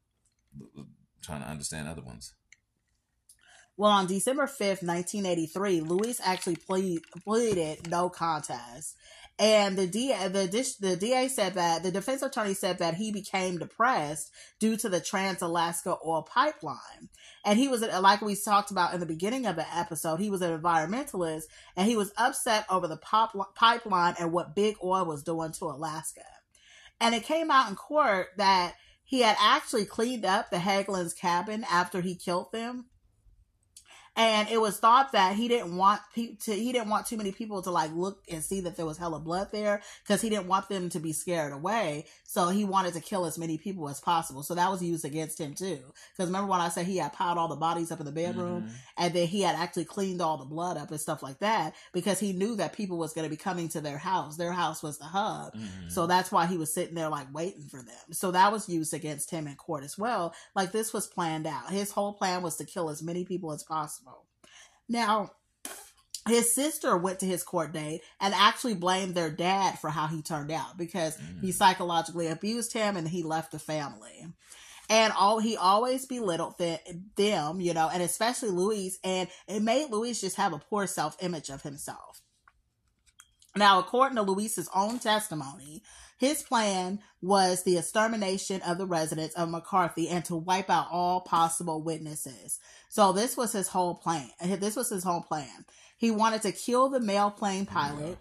trying 1.22 1.42
to 1.44 1.48
understand 1.48 1.88
other 1.88 2.02
ones. 2.02 2.34
Well, 3.78 3.92
on 3.92 4.08
December 4.08 4.48
5th, 4.48 4.82
1983, 4.82 5.82
Louis 5.82 6.20
actually 6.24 6.56
plead, 6.56 7.02
pleaded 7.24 7.88
no 7.88 8.10
contest. 8.10 8.96
And 9.38 9.78
the 9.78 9.86
DA, 9.86 10.30
the, 10.30 10.76
the 10.80 10.96
DA 10.96 11.28
said 11.28 11.54
that 11.54 11.84
the 11.84 11.92
defense 11.92 12.24
attorney 12.24 12.56
said 12.56 12.80
that 12.80 12.96
he 12.96 13.12
became 13.12 13.60
depressed 13.60 14.32
due 14.60 14.78
to 14.78 14.90
the 14.90 15.00
Trans 15.00 15.44
Alaska 15.44 15.96
oil 16.04 16.24
pipeline. 16.24 17.10
And 17.46 17.60
he 17.60 17.68
was, 17.68 17.82
like 17.82 18.22
we 18.22 18.36
talked 18.36 18.72
about 18.72 18.96
in 18.96 19.00
the 19.00 19.06
beginning 19.06 19.46
of 19.46 19.56
the 19.56 19.76
episode, 19.78 20.20
he 20.20 20.32
was 20.32 20.42
an 20.42 20.60
environmentalist 20.60 21.44
and 21.76 21.88
he 21.88 21.96
was 21.96 22.12
upset 22.18 22.66
over 22.72 22.88
the 22.88 22.98
pop- 22.98 23.54
pipeline 23.54 24.16
and 24.20 24.32
what 24.32 24.56
big 24.56 24.78
oil 24.84 25.06
was 25.06 25.22
doing 25.22 25.52
to 25.52 25.66
Alaska. 25.66 26.26
And 27.00 27.14
it 27.14 27.22
came 27.22 27.52
out 27.52 27.70
in 27.70 27.76
court 27.76 28.30
that 28.38 28.74
he 29.04 29.22
had 29.22 29.38
actually 29.40 29.86
cleaned 29.86 30.26
up 30.26 30.50
the 30.50 30.58
Hegland's 30.58 31.14
cabin 31.14 31.64
after 31.70 32.02
he 32.02 32.16
killed 32.16 32.52
them 32.52 32.86
and 34.18 34.50
it 34.50 34.60
was 34.60 34.78
thought 34.80 35.12
that 35.14 35.36
he 35.36 35.48
didn't 35.48 35.78
want 35.78 36.02
people 36.14 36.36
to 36.42 36.54
he 36.54 36.72
didn't 36.74 36.90
want 36.90 37.06
too 37.06 37.16
many 37.18 37.32
people 37.32 37.62
to 37.62 37.72
like 37.72 37.92
look 37.94 38.24
and 38.32 38.44
see 38.44 38.60
that 38.62 38.76
there 38.76 38.86
was 38.86 38.98
hella 38.98 39.20
blood 39.20 39.48
there 39.52 39.82
because 40.04 40.22
he 40.22 40.30
didn't 40.30 40.48
want 40.48 40.68
them 40.70 40.90
to 40.90 41.00
be 41.00 41.14
scared 41.14 41.54
away 41.54 42.06
so 42.26 42.50
he 42.50 42.66
wanted 42.66 42.94
to 42.94 43.00
kill 43.00 43.26
as 43.26 43.38
many 43.38 43.58
people 43.58 43.88
as 43.88 44.00
possible 44.02 44.42
so 44.44 44.56
that 44.56 44.70
was 44.72 44.82
used 44.84 45.06
against 45.06 45.40
him 45.40 45.54
too 45.54 45.80
because 46.12 46.28
remember 46.28 46.50
when 46.50 46.60
i 46.60 46.68
said 46.70 46.86
he 46.86 46.98
had 46.98 47.14
piled 47.14 47.38
all 47.38 47.48
the 47.48 47.56
bodies 47.56 47.92
up 47.92 48.00
in 48.00 48.06
the 48.06 48.12
bedroom 48.12 48.64
Mhm. 48.64 48.72
and 48.98 49.14
then 49.14 49.28
he 49.28 49.42
had 49.44 49.56
actually 49.56 49.86
cleaned 49.86 50.22
all 50.22 50.38
the 50.38 50.46
blood 50.46 50.78
up 50.78 50.90
and 50.92 51.00
stuff 51.00 51.22
like 51.22 51.40
that 51.40 51.76
because 51.94 52.20
he 52.20 52.34
knew 52.34 52.56
that 52.56 52.74
people 52.74 52.98
was 52.98 53.14
going 53.14 53.26
to 53.26 53.30
be 53.30 53.38
coming 53.38 53.70
to 53.70 53.82
their 53.82 54.00
house 54.00 54.36
their 54.38 54.52
house 54.52 54.82
was 54.82 54.98
the 54.98 55.06
hub 55.06 55.54
Mhm. 55.54 55.92
so 55.92 56.08
that's 56.08 56.32
why 56.32 56.48
he 56.48 56.58
was 56.58 56.74
sitting 56.74 56.96
there 56.96 57.10
like 57.10 57.28
waiting 57.34 57.68
for 57.70 57.82
them. 57.84 58.14
So 58.14 58.32
that 58.32 58.52
was 58.52 58.68
used 58.68 58.94
against 58.94 59.30
him 59.32 59.48
in 59.48 59.56
court 59.56 59.84
as 59.84 59.98
well. 59.98 60.34
Like 60.56 60.72
this 60.72 60.92
was 60.94 61.06
planned 61.08 61.46
out. 61.46 61.70
His 61.72 61.92
whole 61.92 62.14
plan 62.14 62.42
was 62.42 62.56
to 62.58 62.66
kill 62.66 62.90
as 62.90 63.04
many 63.04 63.24
people 63.26 63.52
as 63.52 63.64
possible. 63.64 64.07
Now, 64.90 65.32
his 66.28 66.54
sister 66.54 66.98
went 66.98 67.20
to 67.22 67.26
his 67.26 67.44
court 67.44 67.72
date 67.72 68.02
and 68.20 68.34
actually 68.34 68.74
blamed 68.76 69.16
their 69.16 69.30
dad 69.32 69.80
for 69.80 69.90
how 69.90 70.08
he 70.08 70.22
turned 70.22 70.52
out 70.52 70.78
because 70.78 71.18
he 71.42 71.50
Mm. 71.50 71.54
psychologically 71.54 72.28
abused 72.28 72.74
him 72.74 72.98
and 72.98 73.08
he 73.08 73.24
left 73.24 73.52
the 73.52 73.60
family. 73.60 74.28
And 74.90 75.14
all 75.14 75.40
he 75.40 75.56
always 75.58 76.06
belittled 76.06 76.58
th- 76.58 76.82
them, 77.16 77.60
you 77.62 77.74
know, 77.74 77.90
and 77.90 78.02
especially 78.02 78.50
Louise, 78.50 79.00
and 79.04 79.30
it 79.48 79.62
made 79.62 79.90
Louise 79.90 80.22
just 80.22 80.38
have 80.38 80.54
a 80.54 80.60
poor 80.60 80.88
self 80.88 81.16
image 81.22 81.50
of 81.50 81.62
himself. 81.62 82.22
Now, 83.58 83.80
according 83.80 84.16
to 84.16 84.22
Louis's 84.22 84.70
own 84.74 85.00
testimony, 85.00 85.84
his 86.18 86.42
plan 86.42 87.00
was 87.22 87.64
the 87.64 87.78
extermination 87.78 88.62
of 88.62 88.78
the 88.78 88.88
residents 88.88 89.36
of 89.36 89.50
McCarthy 89.50 90.10
and 90.10 90.26
to 90.26 90.36
wipe 90.36 90.70
out 90.70 90.88
all 90.92 91.22
possible 91.22 91.82
witnesses. 91.82 92.60
So 92.90 93.12
this 93.12 93.38
was 93.38 93.54
his 93.54 93.68
whole 93.68 93.96
plan. 93.96 94.30
This 94.42 94.76
was 94.76 94.90
his 94.90 95.04
whole 95.04 95.22
plan. 95.22 95.66
He 95.98 96.10
wanted 96.12 96.42
to 96.44 96.52
kill 96.52 96.90
the 96.90 97.00
male 97.00 97.32
plane 97.32 97.66
pilot. 97.66 98.18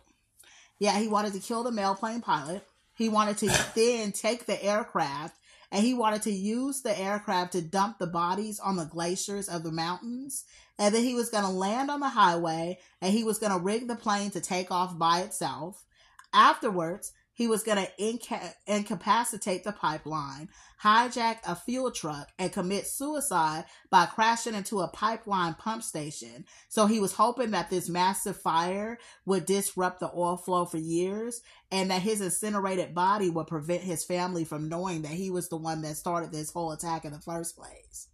Yeah, 0.79 0.99
he 0.99 1.09
wanted 1.09 1.33
to 1.33 1.41
kill 1.41 1.63
the 1.63 1.73
male 1.73 1.95
plane 1.95 2.21
pilot. 2.21 2.67
He 2.95 3.09
wanted 3.09 3.39
to 3.39 3.47
then 3.75 4.13
take 4.13 4.47
the 4.47 4.63
aircraft 4.63 5.37
and 5.73 5.85
he 5.85 5.95
wanted 5.95 6.23
to 6.23 6.31
use 6.31 6.83
the 6.83 6.99
aircraft 6.99 7.53
to 7.53 7.63
dump 7.63 7.99
the 7.99 8.07
bodies 8.07 8.61
on 8.61 8.77
the 8.77 8.85
glaciers 8.85 9.49
of 9.49 9.63
the 9.63 9.73
mountains. 9.73 10.45
And 10.79 10.95
that 10.95 11.01
he 11.01 11.15
was 11.15 11.31
going 11.31 11.45
to 11.45 11.51
land 11.51 11.91
on 11.91 12.01
the 12.01 12.09
highway 12.09 12.79
and 13.01 13.13
he 13.13 13.25
was 13.25 13.39
going 13.39 13.53
to 13.53 13.59
rig 13.59 13.89
the 13.89 13.97
plane 13.97 14.31
to 14.33 14.41
take 14.41 14.71
off 14.71 14.99
by 14.99 15.21
itself. 15.21 15.85
Afterwards, 16.33 17.13
he 17.37 17.47
was 17.47 17.63
going 17.63 17.77
to 17.77 17.91
inca- 17.99 18.55
incapacitate 18.67 19.63
the 19.63 19.73
pipeline, 19.73 20.49
hijack 20.83 21.37
a 21.47 21.55
fuel 21.55 21.91
truck, 21.91 22.29
and 22.39 22.51
commit 22.51 22.87
suicide 22.87 23.67
by 23.91 24.07
crashing 24.07 24.55
into 24.55 24.81
a 24.81 24.89
pipeline 24.89 25.53
pump 25.53 25.83
station. 25.83 26.47
So 26.71 26.87
he 26.87 26.99
was 26.99 27.13
hoping 27.13 27.51
that 27.51 27.69
this 27.69 27.91
massive 27.91 28.41
fire 28.41 28.99
would 29.27 29.45
disrupt 29.45 30.01
the 30.01 30.11
oil 30.17 30.39
flow 30.39 30.65
for 30.65 30.79
years 30.79 31.43
and 31.71 31.91
that 31.91 32.01
his 32.01 32.23
incinerated 32.23 32.95
body 32.95 33.29
would 33.29 33.49
prevent 33.49 33.83
his 33.83 34.03
family 34.03 34.47
from 34.47 34.71
knowing 34.71 35.03
that 35.03 35.13
he 35.13 35.31
was 35.31 35.51
the 35.51 35.59
one 35.59 35.83
that 35.83 35.97
started 35.99 36.33
this 36.33 36.51
whole 36.51 36.73
attack 36.73 37.05
in 37.05 37.13
the 37.13 37.21
first 37.21 37.55
place. 37.55 38.09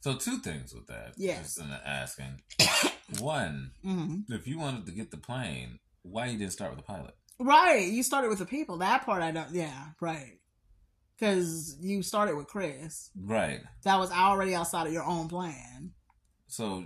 So 0.00 0.14
two 0.16 0.38
things 0.38 0.74
with 0.74 0.86
that. 0.86 1.14
Yes. 1.16 1.56
Just 1.56 1.60
in 1.60 1.70
asking. 1.84 2.40
One, 3.20 3.72
hmm 3.82 4.20
if 4.28 4.46
you 4.46 4.58
wanted 4.58 4.86
to 4.86 4.92
get 4.92 5.10
the 5.10 5.16
plane, 5.16 5.78
why 6.02 6.26
you 6.26 6.38
didn't 6.38 6.52
start 6.52 6.70
with 6.70 6.78
the 6.78 6.84
pilot? 6.86 7.14
Right. 7.38 7.86
You 7.88 8.02
started 8.02 8.28
with 8.28 8.38
the 8.38 8.46
people. 8.46 8.78
That 8.78 9.04
part 9.04 9.22
I 9.22 9.30
don't, 9.30 9.50
yeah, 9.52 9.88
right. 10.00 10.38
Because 11.18 11.76
you 11.80 12.02
started 12.02 12.36
with 12.36 12.46
Chris. 12.46 13.10
Right. 13.18 13.60
That 13.84 13.98
was 13.98 14.10
already 14.10 14.54
outside 14.54 14.86
of 14.86 14.92
your 14.92 15.04
own 15.04 15.28
plan. 15.28 15.92
So 16.46 16.84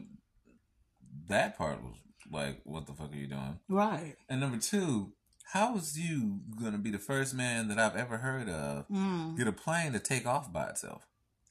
that 1.28 1.56
part 1.56 1.82
was 1.82 1.94
like, 2.30 2.60
what 2.64 2.86
the 2.86 2.92
fuck 2.94 3.12
are 3.12 3.16
you 3.16 3.26
doing? 3.28 3.58
Right. 3.68 4.16
And 4.28 4.40
number 4.40 4.58
two, 4.58 5.12
how 5.52 5.74
was 5.74 5.98
you 5.98 6.40
gonna 6.60 6.78
be 6.78 6.90
the 6.90 6.98
first 6.98 7.34
man 7.34 7.68
that 7.68 7.78
I've 7.78 7.96
ever 7.96 8.18
heard 8.18 8.48
of 8.48 8.88
Mm. 8.88 9.36
get 9.36 9.46
a 9.46 9.52
plane 9.52 9.92
to 9.92 10.00
take 10.00 10.26
off 10.26 10.52
by 10.52 10.68
itself? 10.68 11.02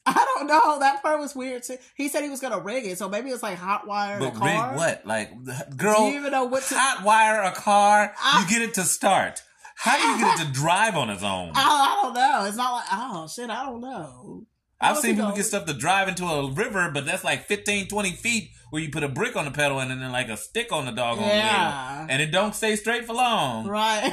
I 0.06 0.26
don't 0.36 0.48
know. 0.48 0.80
That 0.80 1.02
part 1.02 1.20
was 1.20 1.36
weird 1.36 1.64
too. 1.64 1.78
He 1.96 2.10
said 2.10 2.24
he 2.24 2.30
was 2.30 2.40
gonna 2.42 2.60
rig 2.60 2.86
it, 2.86 2.98
so 2.98 3.08
maybe 3.10 3.30
it's 3.30 3.44
like 3.44 3.58
hot 3.58 3.88
wire 3.88 4.20
But 4.20 4.36
a 4.36 4.38
car. 4.40 4.70
rig 4.72 4.78
what? 4.78 5.06
Like, 5.06 5.32
Do 5.46 5.54
girl, 5.78 6.10
you 6.10 6.18
even 6.20 6.32
know 6.32 6.46
what 6.46 6.64
to? 6.64 6.76
hot 6.78 7.04
wire 7.06 7.42
a 7.42 7.52
car. 7.52 8.14
I- 8.22 8.42
you 8.42 8.50
get 8.50 8.62
it 8.68 8.74
to 8.76 8.84
start. 8.84 9.42
How 9.76 9.98
do 9.98 10.04
you 10.08 10.18
get 10.20 10.40
it 10.40 10.46
to 10.46 10.52
drive 10.52 10.96
on 10.96 11.10
its 11.10 11.24
own? 11.24 11.50
Oh, 11.56 11.58
I 11.58 12.00
don't 12.04 12.14
know. 12.14 12.46
It's 12.48 12.58
not 12.58 12.74
like 12.74 12.86
oh 12.92 13.28
shit. 13.34 13.50
I 13.50 13.66
don't 13.66 13.82
know. 13.82 14.46
I've 14.82 14.98
seen 14.98 15.16
people 15.16 15.32
get 15.32 15.46
stuff 15.46 15.66
to 15.68 15.74
drive 15.74 16.10
into 16.10 16.26
a 16.26 16.52
river, 16.52 16.92
but 16.94 17.06
that's 17.06 17.24
like 17.24 17.46
15, 17.48 17.88
20 17.88 18.12
feet 18.12 18.50
where 18.70 18.82
you 18.82 18.90
put 18.92 19.04
a 19.04 19.08
brick 19.08 19.38
on 19.38 19.46
the 19.46 19.52
pedal 19.52 19.80
and 19.80 19.90
then 19.90 20.12
like 20.12 20.28
a 20.28 20.36
stick 20.36 20.74
on 20.74 20.86
the 20.86 20.92
dog 20.92 21.20
Yeah. 21.22 22.00
wheel. 22.00 22.08
And 22.10 22.22
it 22.22 22.32
don't 22.32 22.54
stay 22.54 22.76
straight 22.76 23.06
for 23.06 23.14
long. 23.14 23.66
Right. 23.68 24.12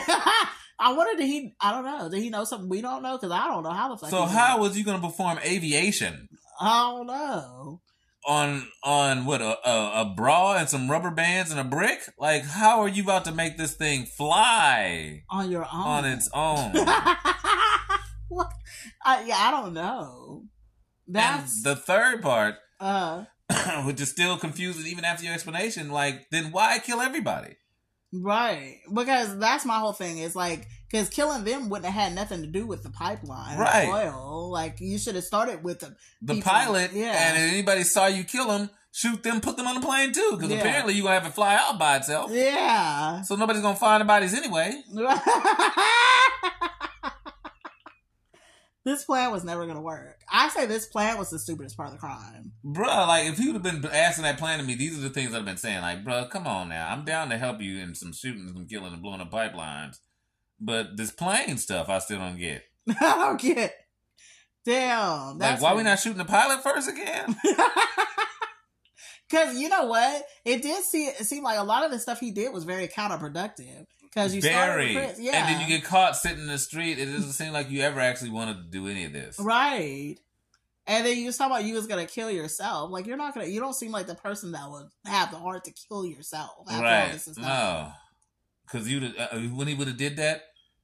I 0.83 0.93
wonder 0.95 1.15
did 1.21 1.27
he? 1.27 1.55
I 1.61 1.73
don't 1.73 1.85
know. 1.85 2.09
Did 2.09 2.23
he 2.23 2.31
know 2.31 2.45
something 2.45 2.69
we 2.71 2.81
don't 2.81 3.03
know? 3.03 3.19
Because 3.19 3.31
I 3.31 3.49
don't 3.49 3.63
know 3.63 3.71
how 3.71 3.91
the 3.91 3.99
fuck. 3.99 4.09
So 4.09 4.25
he 4.25 4.33
how 4.33 4.59
was 4.61 4.79
you 4.79 4.85
gonna 4.85 5.01
perform 5.07 5.39
aviation 5.45 6.29
I 6.59 6.91
don't 6.97 7.07
know. 7.07 7.81
on 8.27 8.67
on 8.83 9.27
what 9.27 9.43
a, 9.43 9.69
a 9.69 10.01
a 10.03 10.15
bra 10.17 10.57
and 10.57 10.69
some 10.71 10.91
rubber 10.91 11.11
bands 11.11 11.51
and 11.51 11.61
a 11.61 11.65
brick? 11.65 12.01
Like 12.19 12.45
how 12.45 12.81
are 12.81 12.89
you 12.89 13.03
about 13.03 13.27
to 13.27 13.33
make 13.33 13.59
this 13.59 13.75
thing 13.75 14.07
fly 14.07 15.23
On 15.29 15.51
your 15.51 15.65
own. 15.65 15.81
on 15.81 16.05
its 16.07 16.31
own? 16.33 16.73
what? 18.29 18.53
I, 19.05 19.25
yeah, 19.27 19.37
I 19.39 19.51
don't 19.51 19.75
know. 19.75 20.45
That's 21.07 21.57
and 21.57 21.65
the 21.65 21.77
third 21.77 22.23
part, 22.23 22.55
uh 22.81 23.25
which 23.85 24.01
is 24.01 24.11
still 24.11 24.39
confusing 24.39 24.87
even 24.87 25.05
after 25.05 25.25
your 25.25 25.35
explanation. 25.35 25.91
Like 25.91 26.31
then 26.31 26.53
why 26.53 26.79
kill 26.79 27.03
everybody? 27.03 27.57
Right 28.13 28.79
because 28.93 29.39
that's 29.39 29.65
my 29.65 29.79
whole 29.79 29.93
thing. 29.93 30.19
Is 30.19 30.35
like 30.37 30.67
because 30.91 31.09
killing 31.09 31.45
them 31.45 31.69
wouldn't 31.69 31.87
have 31.93 32.03
had 32.09 32.15
nothing 32.15 32.41
to 32.43 32.47
do 32.49 32.67
with 32.67 32.83
the 32.83 32.91
pipeline, 32.91 33.59
Right. 33.59 33.89
Oil. 33.89 34.51
Like 34.51 34.81
you 34.81 34.99
should 34.99 35.15
have 35.15 35.25
started 35.25 35.63
with 35.63 35.81
the 35.81 35.95
The 36.23 36.35
people- 36.35 36.51
pilot, 36.51 36.93
yeah. 36.93 37.29
and 37.29 37.37
if 37.39 37.53
anybody 37.53 37.85
saw 37.85 38.07
you 38.07 38.25
kill 38.25 38.49
them, 38.49 38.71
shoot 38.93 39.23
them, 39.23 39.41
put 39.41 39.57
them 39.57 39.67
on 39.69 39.77
the 39.77 39.81
plane 39.87 40.13
too, 40.13 40.31
because 40.33 40.51
Yeah. 40.51 40.59
apparently 40.59 40.95
you're 40.95 41.05
gonna 41.05 41.21
have 41.21 41.27
it 41.27 41.35
fly 41.35 41.55
out 41.55 41.79
by 41.79 41.97
itself. 41.99 42.31
yeah. 42.33 43.23
So 43.23 43.37
nobody's 43.37 43.63
gonna 43.63 43.77
find 43.77 44.01
the 44.01 44.05
bodies 44.05 44.35
anyway. 44.35 44.83
this 48.85 49.05
plan 49.05 49.31
was 49.31 49.45
never 49.45 49.67
gonna 49.67 49.81
work. 49.81 50.21
I 50.31 50.49
say 50.49 50.67
this 50.67 50.87
plan 50.87 51.19
was 51.19 51.31
the 51.31 51.39
stupidest 51.39 51.77
part 51.77 51.89
of 51.89 51.95
the 51.95 52.01
crime. 52.01 52.53
Bruh, 52.65 53.09
like 53.09 53.27
if 53.27 53.39
you'd 53.39 53.55
have 53.55 53.63
been 53.63 53.85
asking 53.87 54.25
that 54.25 54.39
plan 54.39 54.59
to 54.59 54.65
me, 54.65 54.75
these 54.75 54.99
are 54.99 55.03
the 55.03 55.11
things 55.11 55.35
I've 55.35 55.45
been 55.45 55.57
saying. 55.57 55.83
Like, 55.83 56.05
bruh, 56.05 56.31
come 56.31 56.47
on 56.47 56.69
now. 56.69 56.89
I'm 56.91 57.05
down 57.05 57.31
to 57.31 57.39
help 57.39 57.61
you 57.61 57.79
in 57.79 57.95
some 57.95 58.13
shooting, 58.13 58.49
some 58.49 58.67
killing, 58.67 58.93
and 58.93 59.03
blowing 59.03 59.21
up 59.21 59.31
pipelines. 59.31 59.99
But 60.59 60.97
this 60.97 61.11
plane 61.11 61.59
stuff, 61.59 61.89
I 61.89 61.99
still 61.99 62.19
don't 62.19 62.39
get. 62.39 62.63
I 63.01 63.17
don't 63.17 63.41
get. 63.41 63.75
Damn. 64.65 65.39
Like, 65.39 65.61
why 65.61 65.75
we 65.75 65.83
not 65.83 65.99
shooting 65.99 66.19
the 66.19 66.25
pilot 66.25 66.63
first 66.63 66.89
again? 66.89 67.37
Because 69.31 69.57
you 69.57 69.69
know 69.69 69.85
what, 69.85 70.25
it 70.45 70.61
did 70.61 70.83
see 70.83 71.05
it 71.05 71.25
seemed 71.25 71.45
like 71.45 71.59
a 71.59 71.63
lot 71.63 71.85
of 71.85 71.93
the 71.93 72.01
stuff 72.01 72.19
he 72.19 72.33
did 72.33 72.53
was 72.53 72.65
very 72.65 72.89
counterproductive. 72.89 73.87
Because 74.13 74.35
you 74.35 74.43
started 74.43 74.93
Very. 74.93 75.15
yeah, 75.25 75.37
And 75.37 75.49
then 75.49 75.61
you 75.61 75.69
get 75.69 75.85
caught 75.85 76.17
sitting 76.17 76.41
in 76.41 76.47
the 76.49 76.59
street. 76.59 76.99
It 76.99 77.07
doesn't 77.07 77.33
seem 77.33 77.53
like 77.53 77.71
you 77.71 77.83
ever 77.83 78.01
actually 78.01 78.31
wanted 78.31 78.57
to 78.57 78.63
do 78.65 78.89
any 78.89 79.05
of 79.05 79.13
this. 79.13 79.39
right. 79.39 80.17
And 80.87 81.07
then 81.07 81.17
you 81.19 81.27
was 81.27 81.37
talking 81.37 81.53
about 81.53 81.65
you 81.65 81.75
was 81.75 81.87
gonna 81.87 82.07
kill 82.07 82.31
yourself. 82.31 82.91
Like 82.91 83.07
you're 83.07 83.17
not 83.17 83.33
gonna. 83.35 83.47
You 83.47 83.61
don't 83.61 83.75
seem 83.75 83.93
like 83.93 84.09
the 84.09 84.17
person 84.17 84.51
that 84.53 84.69
would 84.69 84.87
have 85.05 85.31
the 85.31 85.37
heart 85.37 85.65
to 85.67 85.73
kill 85.73 86.05
yourself. 86.05 86.51
after 86.69 86.77
all 86.77 86.83
Right. 86.83 87.13
this 87.13 87.29
is 87.29 87.37
done. 87.37 87.45
No. 87.47 87.93
Because 88.67 88.89
you 88.89 89.13
uh, 89.17 89.39
when 89.55 89.69
he 89.69 89.75
would 89.75 89.87
have 89.87 89.97
did 89.97 90.17
that 90.17 90.43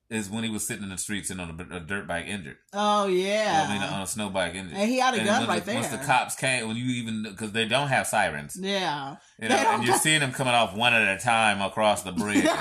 is 0.09 0.31
when 0.31 0.45
he 0.45 0.51
was 0.51 0.65
sitting 0.67 0.85
in 0.85 0.91
the 0.91 0.99
streets 0.99 1.31
and 1.31 1.41
on 1.41 1.67
a, 1.71 1.77
a 1.77 1.81
dirt 1.81 2.07
bike 2.07 2.27
injured. 2.27 2.57
Oh 2.73 3.07
yeah. 3.09 3.67
I 3.69 3.73
mean, 3.73 3.83
on 3.83 4.03
a 4.03 4.07
snow 4.07 4.31
bike 4.31 4.55
injured. 4.55 4.77
and 4.77 4.89
he 4.89 4.99
had 4.99 5.15
a 5.15 5.19
And 5.19 5.27
gun 5.27 5.49
right 5.49 5.65
the, 5.65 5.73
there. 5.73 5.81
Once 5.81 5.89
the 5.89 5.99
cops 5.99 6.37
came, 6.37 6.69
when 6.69 6.77
you 6.77 6.85
even 6.85 7.25
because 7.25 7.53
they 7.53 7.67
don't 7.67 7.89
have 7.89 8.07
sirens, 8.07 8.57
yeah. 8.61 9.17
you 9.41 9.49
know, 9.49 9.57
and 9.57 9.85
you're 9.85 9.99
seeing 9.99 10.21
them 10.21 10.33
coming 10.33 10.55
off 10.55 10.77
one 10.77 10.95
at 10.95 11.17
a 11.17 11.21
time 11.21 11.61
across 11.61 12.03
the 12.03 12.13
bridge. 12.13 12.47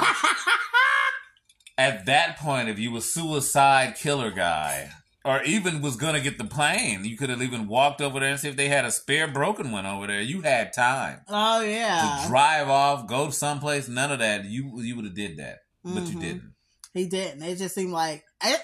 At 1.78 2.06
that 2.06 2.38
point, 2.38 2.70
if 2.70 2.80
you 2.80 2.92
were 2.92 3.02
suicide 3.02 3.96
killer 3.96 4.32
guy, 4.32 4.92
or 5.26 5.44
even 5.44 5.82
was 5.82 5.98
gonna 5.98 6.22
get 6.22 6.38
the 6.38 6.46
plane, 6.46 7.04
you 7.04 7.18
could 7.18 7.30
have 7.30 7.42
even 7.42 7.68
walked 7.68 8.00
over 8.00 8.20
there 8.22 8.30
and 8.30 8.40
see 8.40 8.48
if 8.48 8.56
they 8.56 8.70
had 8.70 8.86
a 8.86 8.92
spare 8.92 9.28
broken 9.28 9.72
one 9.72 9.86
over 9.86 10.08
there. 10.08 10.22
You 10.22 10.42
had 10.42 10.72
time 10.72 11.20
oh 11.28 11.62
to 11.62 11.70
yeah. 11.70 12.26
drive 12.30 12.70
off, 12.70 13.08
go 13.08 13.30
someplace. 13.30 13.90
None 13.90 14.12
of 14.12 14.20
that. 14.20 14.46
You 14.46 14.80
you 14.82 14.96
would 14.96 15.04
have 15.06 15.16
did 15.16 15.38
that, 15.38 15.60
but 15.84 16.08
you 16.08 16.18
Mhm. 16.18 16.22
didn't. 16.22 16.54
He 16.96 17.06
didn't. 17.08 17.44
It 17.44 17.58
just 17.58 17.76
seemed 17.76 17.92
like 17.92 18.24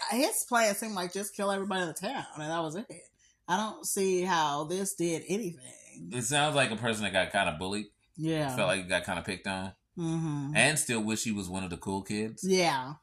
his 0.09 0.45
plan 0.49 0.73
seemed 0.73 0.95
like 0.95 1.13
just 1.13 1.35
kill 1.35 1.51
everybody 1.51 1.81
in 1.81 1.87
the 1.89 1.93
town, 1.93 2.25
and 2.35 2.43
that 2.49 2.63
was 2.63 2.75
it. 2.75 2.87
I 3.47 3.57
don't 3.57 3.85
see 3.85 4.21
how 4.21 4.63
this 4.63 4.95
did 4.95 5.23
anything. 5.27 5.59
It 6.13 6.23
sounds 6.23 6.55
like 6.55 6.71
a 6.71 6.77
person 6.77 7.03
that 7.03 7.11
got 7.13 7.31
kind 7.31 7.49
of 7.49 7.59
bullied, 7.59 7.87
Yeah. 8.15 8.55
felt 8.55 8.69
like 8.69 8.83
he 8.83 8.87
got 8.89 9.03
kind 9.03 9.19
of 9.19 9.25
picked 9.25 9.45
on, 9.47 9.73
hmm 9.95 10.53
and 10.55 10.79
still 10.79 11.01
wish 11.03 11.23
he 11.25 11.31
was 11.33 11.49
one 11.49 11.63
of 11.65 11.69
the 11.69 11.77
cool 11.77 12.01
kids. 12.01 12.43
Yeah. 12.43 12.93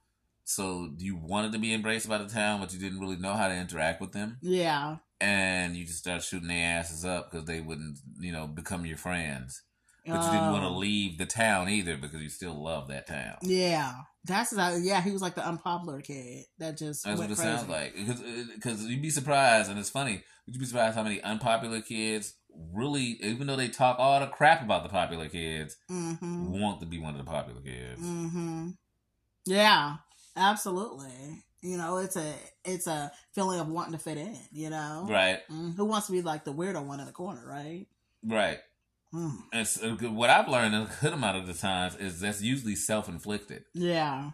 So 0.44 0.92
you 0.96 1.14
wanted 1.16 1.52
to 1.52 1.58
be 1.58 1.74
embraced 1.74 2.08
by 2.08 2.16
the 2.18 2.26
town, 2.28 2.60
but 2.60 2.72
you 2.72 2.78
didn't 2.80 3.00
really 3.00 3.18
know 3.18 3.34
how 3.34 3.48
to 3.48 3.54
interact 3.54 4.00
with 4.00 4.12
them, 4.12 4.38
Yeah. 4.40 4.96
and 5.20 5.76
you 5.76 5.84
just 5.84 5.98
started 5.98 6.24
shooting 6.24 6.48
their 6.48 6.78
asses 6.78 7.04
up 7.04 7.30
because 7.30 7.46
they 7.46 7.60
wouldn't, 7.60 7.98
you 8.18 8.32
know, 8.32 8.46
become 8.46 8.86
your 8.86 8.96
friends. 8.96 9.62
But 10.06 10.24
you 10.24 10.30
didn't 10.30 10.52
want 10.52 10.62
to 10.62 10.68
Oh. 10.68 10.78
leave 10.78 11.18
the 11.18 11.26
town 11.26 11.68
either 11.68 11.98
because 11.98 12.22
you 12.22 12.30
still 12.30 12.54
love 12.54 12.88
that 12.88 13.06
town. 13.06 13.36
Yeah. 13.42 13.92
That's 14.28 14.50
that. 14.50 14.80
Yeah, 14.82 15.00
he 15.00 15.10
was 15.10 15.22
like 15.22 15.34
the 15.34 15.46
unpopular 15.46 16.00
kid 16.02 16.44
that 16.58 16.76
just 16.78 17.04
That's 17.04 17.18
what 17.18 17.30
it 17.30 17.36
crazy. 17.36 17.42
sounds 17.56 17.68
like. 17.68 17.94
Because 18.54 18.84
you'd 18.86 19.02
be 19.02 19.10
surprised, 19.10 19.70
and 19.70 19.78
it's 19.78 19.90
funny. 19.90 20.22
Would 20.46 20.54
You'd 20.54 20.60
be 20.60 20.66
surprised 20.66 20.94
how 20.96 21.02
many 21.02 21.20
unpopular 21.22 21.80
kids 21.80 22.34
really, 22.74 23.18
even 23.22 23.46
though 23.46 23.56
they 23.56 23.68
talk 23.68 23.96
all 23.98 24.20
the 24.20 24.26
crap 24.26 24.62
about 24.62 24.82
the 24.82 24.88
popular 24.88 25.28
kids, 25.28 25.76
Mm-hmm. 25.90 26.60
want 26.60 26.80
to 26.80 26.86
be 26.86 26.98
one 26.98 27.14
of 27.14 27.18
the 27.24 27.30
popular 27.30 27.60
kids. 27.60 28.00
Mm-hmm. 28.02 28.70
Yeah. 29.46 29.96
Absolutely. 30.36 31.42
You 31.62 31.76
know, 31.76 31.96
it's 31.98 32.16
a 32.16 32.34
it's 32.64 32.86
a 32.86 33.10
feeling 33.34 33.58
of 33.60 33.68
wanting 33.68 33.92
to 33.92 33.98
fit 33.98 34.16
in. 34.18 34.36
You 34.52 34.70
know. 34.70 35.06
Right, 35.10 35.40
Mm, 35.50 35.74
who 35.76 35.84
wants 35.86 36.06
to 36.06 36.12
be 36.12 36.22
like 36.22 36.44
the 36.44 36.52
weirdo 36.54 36.84
one 36.86 37.00
in 37.00 37.06
the 37.06 37.12
corner, 37.12 37.42
right? 37.46 37.86
right. 38.24 38.58
Mm. 39.14 39.36
And 39.52 39.66
so, 39.66 39.90
what 40.10 40.28
I've 40.30 40.48
learned 40.48 40.74
a 40.74 40.88
good 41.00 41.12
amount 41.14 41.38
of 41.38 41.46
the 41.46 41.54
times 41.54 41.96
is 41.96 42.20
that's 42.20 42.42
usually 42.42 42.74
self 42.74 43.08
inflicted. 43.08 43.64
Yeah. 43.74 44.30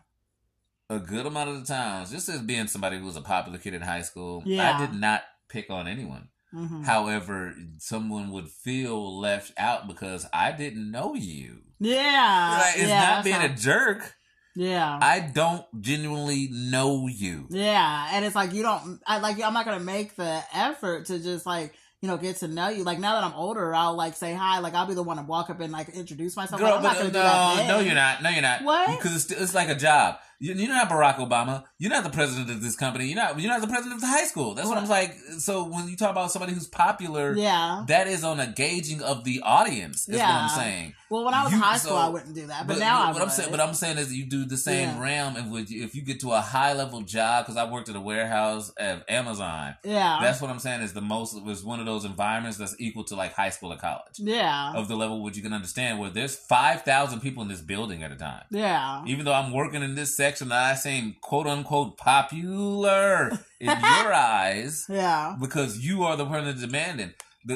A 0.91 0.99
good 0.99 1.27
amount 1.27 1.51
of 1.51 1.61
the 1.61 1.67
times, 1.67 2.11
just 2.11 2.29
as 2.29 2.43
being 2.43 2.67
somebody 2.67 2.99
who 2.99 3.07
was 3.07 3.17
a 3.17 3.21
popular 3.23 3.59
kid 3.59 3.75
in 3.75 3.83
high 3.83 4.03
school, 4.03 4.43
Yeah. 4.45 4.77
I 4.77 4.87
did 4.87 4.95
not 4.99 5.23
pick 5.49 5.71
on 5.71 5.87
anyone. 5.89 6.29
hmm 6.53 6.83
However, 6.83 7.55
someone 7.79 8.31
would 8.33 8.49
feel 8.49 9.19
left 9.21 9.53
out 9.57 9.87
because 9.87 10.27
I 10.33 10.53
didn't 10.53 10.91
know 10.91 11.15
you. 11.15 11.63
Yeah. 11.81 12.59
Like, 12.61 12.77
it's 12.79 12.89
yeah, 12.89 13.11
not 13.11 13.25
being 13.25 13.41
a 13.43 13.55
jerk. 13.55 14.15
Yeah. 14.57 14.99
I 15.03 15.19
don't 15.21 15.65
genuinely 15.81 16.49
know 16.53 17.09
you. 17.09 17.47
yeah, 17.51 18.09
and 18.13 18.25
it's 18.25 18.37
like 18.37 18.53
you 18.53 18.63
don't. 18.63 19.01
I 19.05 19.19
like. 19.19 19.43
I'm 19.43 19.53
not 19.53 19.65
gonna 19.65 19.81
make 19.81 20.15
the 20.15 20.43
effort 20.55 21.07
to 21.07 21.19
just 21.19 21.45
like 21.45 21.75
you 22.05 22.11
know 22.11 22.19
get 22.19 22.37
to 22.37 22.49
know 22.49 22.69
you. 22.69 22.85
Like 22.85 22.99
now 22.99 23.15
that 23.15 23.25
I'm 23.25 23.33
older, 23.33 23.75
I'll 23.75 23.95
like 23.97 24.15
say 24.15 24.35
hi. 24.35 24.59
Like 24.59 24.75
I'll 24.75 24.85
be 24.87 24.93
the 24.93 25.03
one 25.03 25.17
to 25.17 25.23
walk 25.23 25.49
up 25.49 25.59
and 25.61 25.73
like 25.73 25.89
introduce 25.89 26.37
myself. 26.37 26.61
Girl, 26.61 26.69
like, 26.69 26.77
I'm 26.77 26.83
not 26.83 26.93
but 26.97 26.99
gonna 26.99 27.13
no, 27.13 27.55
do 27.55 27.57
that. 27.63 27.67
no, 27.69 27.81
you're 27.81 27.95
not. 27.95 28.23
No, 28.23 28.29
you're 28.29 28.43
not. 28.43 28.63
What? 28.63 28.99
Because 28.99 29.25
it's, 29.25 29.33
it's 29.41 29.55
like 29.55 29.71
a 29.71 29.75
job. 29.75 30.17
You, 30.39 30.53
you're 30.53 30.69
not 30.69 30.91
Barack 30.91 31.15
Obama. 31.17 31.65
You're 31.79 31.91
not 31.93 32.05
the 32.05 32.11
president 32.11 32.51
of 32.51 32.61
this 32.61 32.77
company. 32.77 33.07
You're 33.07 33.17
not. 33.17 33.41
You're 33.41 33.51
not 33.51 33.63
the 33.63 33.69
president 33.69 33.95
of 33.95 34.01
the 34.03 34.07
high 34.07 34.27
school. 34.27 34.55
That's 34.55 34.69
what 34.69 34.77
I'm 34.77 34.87
like. 34.89 35.15
So 35.39 35.65
when 35.65 35.89
you 35.89 35.97
talk 35.97 36.11
about 36.11 36.31
somebody 36.31 36.53
who's 36.53 36.67
popular, 36.67 37.35
Yeah. 37.35 37.85
that 37.89 38.07
is 38.07 38.23
on 38.23 38.39
a 38.39 38.49
gauging 38.49 39.01
of 39.01 39.25
the 39.25 39.41
audience. 39.43 40.03
Is 40.07 40.09
what 40.09 40.19
Yeah. 40.19 40.41
I'm 40.43 40.49
saying. 40.51 40.95
Well, 41.11 41.25
when 41.25 41.35
I 41.35 41.45
was 41.45 41.53
in 41.53 41.59
You- 41.59 41.65
high 41.65 41.77
school, 41.77 41.93
so- 41.93 41.97
I 41.99 42.09
wouldn't 42.09 42.35
do 42.35 42.47
that, 42.47 42.67
but, 42.67 42.79
now 42.79 43.03
I 43.03 43.07
what 43.07 43.15
would. 43.15 43.23
I'm 43.25 43.29
saying, 43.31 43.51
but 43.51 43.61
I'm 43.61 43.75
saying 43.75 43.99
is 43.99 44.13
you 44.13 44.25
do 44.25 44.45
the 44.45 44.57
same 44.57 44.89
Yeah. 44.89 45.01
realm, 45.01 45.37
and 45.37 45.51
would 45.53 45.71
if 45.71 45.95
you 45.95 46.03
get 46.03 46.21
to 46.21 46.33
a 46.33 46.41
high 46.41 46.73
level 46.73 47.03
job, 47.03 47.45
because 47.45 47.57
I 47.57 47.65
worked 47.71 47.89
at 47.89 47.97
a 47.97 48.01
warehouse 48.01 48.73
at 48.79 49.05
Amazon, 49.11 49.77
yeah. 49.85 50.19
that's 50.23 50.41
what 50.41 50.51
I'm 50.51 50.59
saying 50.59 50.81
is 50.83 50.93
the 50.93 51.01
most 51.01 51.41
was 51.43 51.63
one 51.63 51.79
of 51.81 51.87
those 51.87 52.05
environments 52.05 52.57
that's 52.59 52.75
equal 52.79 53.05
to 53.05 53.15
like 53.17 53.35
high 53.35 53.51
school 53.51 53.73
or 53.73 53.77
college 53.77 54.15
yeah. 54.19 54.73
of 54.75 54.89
the 54.89 54.97
level 54.97 55.23
which 55.23 55.37
you 55.37 55.43
can 55.43 55.53
understand 55.53 55.99
where 55.99 56.11
there's 56.11 56.37
five 56.37 56.83
thousand 56.83 57.21
people 57.21 57.43
in 57.43 57.49
this 57.49 57.61
building 57.61 58.03
at 58.03 58.11
a 58.11 58.17
time. 58.17 58.45
yeah. 58.51 59.03
Even 59.07 59.25
though 59.25 59.35
I'm 59.35 59.53
working 59.53 59.83
in 59.83 59.95
this 59.95 60.17
section, 60.17 60.51
I 60.53 60.75
seem 60.75 61.17
quote 61.21 61.47
unquote 61.47 61.97
popular 61.99 63.31
in 63.61 63.67
your 63.69 63.79
eyes 64.15 64.87
Yeah. 64.89 65.37
because 65.41 65.79
you 65.79 66.05
are 66.05 66.17
the 66.17 66.25
one 66.25 66.45
that's 66.45 66.61
demanding. 66.61 67.13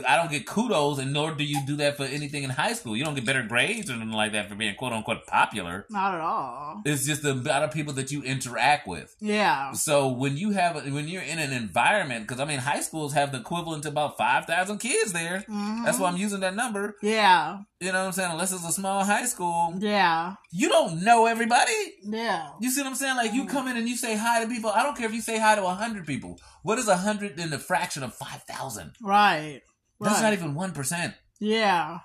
I 0.06 0.16
don't 0.16 0.30
get 0.30 0.46
kudos, 0.46 0.98
and 0.98 1.12
nor 1.12 1.32
do 1.34 1.44
you 1.44 1.64
do 1.66 1.76
that 1.76 1.96
for 1.96 2.04
anything 2.04 2.42
in 2.44 2.50
high 2.50 2.74
school. 2.74 2.96
You 2.96 3.04
don't 3.04 3.14
get 3.14 3.24
better 3.24 3.42
grades 3.42 3.88
or 3.88 3.94
anything 3.94 4.12
like 4.12 4.32
that 4.32 4.48
for 4.48 4.54
being 4.54 4.74
quote 4.74 4.92
unquote 4.92 5.26
popular. 5.26 5.86
Not 5.88 6.14
at 6.14 6.20
all. 6.20 6.82
It's 6.84 7.06
just 7.06 7.22
the 7.22 7.30
amount 7.32 7.64
of 7.64 7.70
people 7.72 7.94
that 7.94 8.12
you 8.12 8.22
interact 8.22 8.86
with. 8.86 9.16
Yeah. 9.20 9.72
So 9.72 10.08
when 10.08 10.36
you 10.36 10.50
have 10.50 10.74
when 10.92 11.08
you're 11.08 11.22
in 11.22 11.38
an 11.38 11.52
environment, 11.52 12.26
because 12.26 12.40
I 12.40 12.44
mean, 12.44 12.58
high 12.58 12.80
schools 12.80 13.14
have 13.14 13.32
the 13.32 13.38
equivalent 13.38 13.84
to 13.84 13.88
about 13.88 14.18
five 14.18 14.44
thousand 14.44 14.78
kids 14.78 15.12
there. 15.12 15.44
Mhm. 15.48 15.84
That's 15.84 15.98
why 15.98 16.08
I'm 16.08 16.16
using 16.16 16.40
that 16.40 16.54
number. 16.54 16.96
Yeah. 17.02 17.60
You 17.80 17.92
know 17.92 18.00
what 18.00 18.06
I'm 18.06 18.12
saying? 18.12 18.32
Unless 18.32 18.52
it's 18.52 18.68
a 18.68 18.72
small 18.72 19.04
high 19.04 19.24
school, 19.26 19.74
Yeah. 19.78 20.34
you 20.50 20.68
don't 20.68 21.02
know 21.04 21.26
everybody. 21.26 21.72
Yeah. 22.02 22.48
You 22.60 22.70
see 22.70 22.80
what 22.82 22.88
I'm 22.88 22.94
saying? 22.96 23.16
Like 23.16 23.32
you 23.32 23.46
come 23.46 23.68
in 23.68 23.76
and 23.76 23.88
you 23.88 23.96
say 23.96 24.16
hi 24.16 24.42
to 24.42 24.48
people. 24.50 24.70
I 24.70 24.82
don't 24.82 24.96
care 24.96 25.06
if 25.06 25.14
you 25.14 25.20
say 25.20 25.38
hi 25.38 25.54
to 25.54 25.64
a 25.64 25.74
hundred 25.74 26.06
people. 26.06 26.38
What 26.62 26.78
is 26.78 26.88
a 26.88 26.96
hundred 26.96 27.38
in 27.38 27.50
the 27.50 27.58
fraction 27.58 28.02
of 28.02 28.14
five 28.14 28.42
thousand? 28.42 28.92
Right. 29.00 29.62
That's 30.00 30.16
Right. 30.16 30.22
not 30.22 30.32
even 30.32 30.54
one 30.54 30.72
percent. 30.72 31.14
Yeah. 31.40 31.98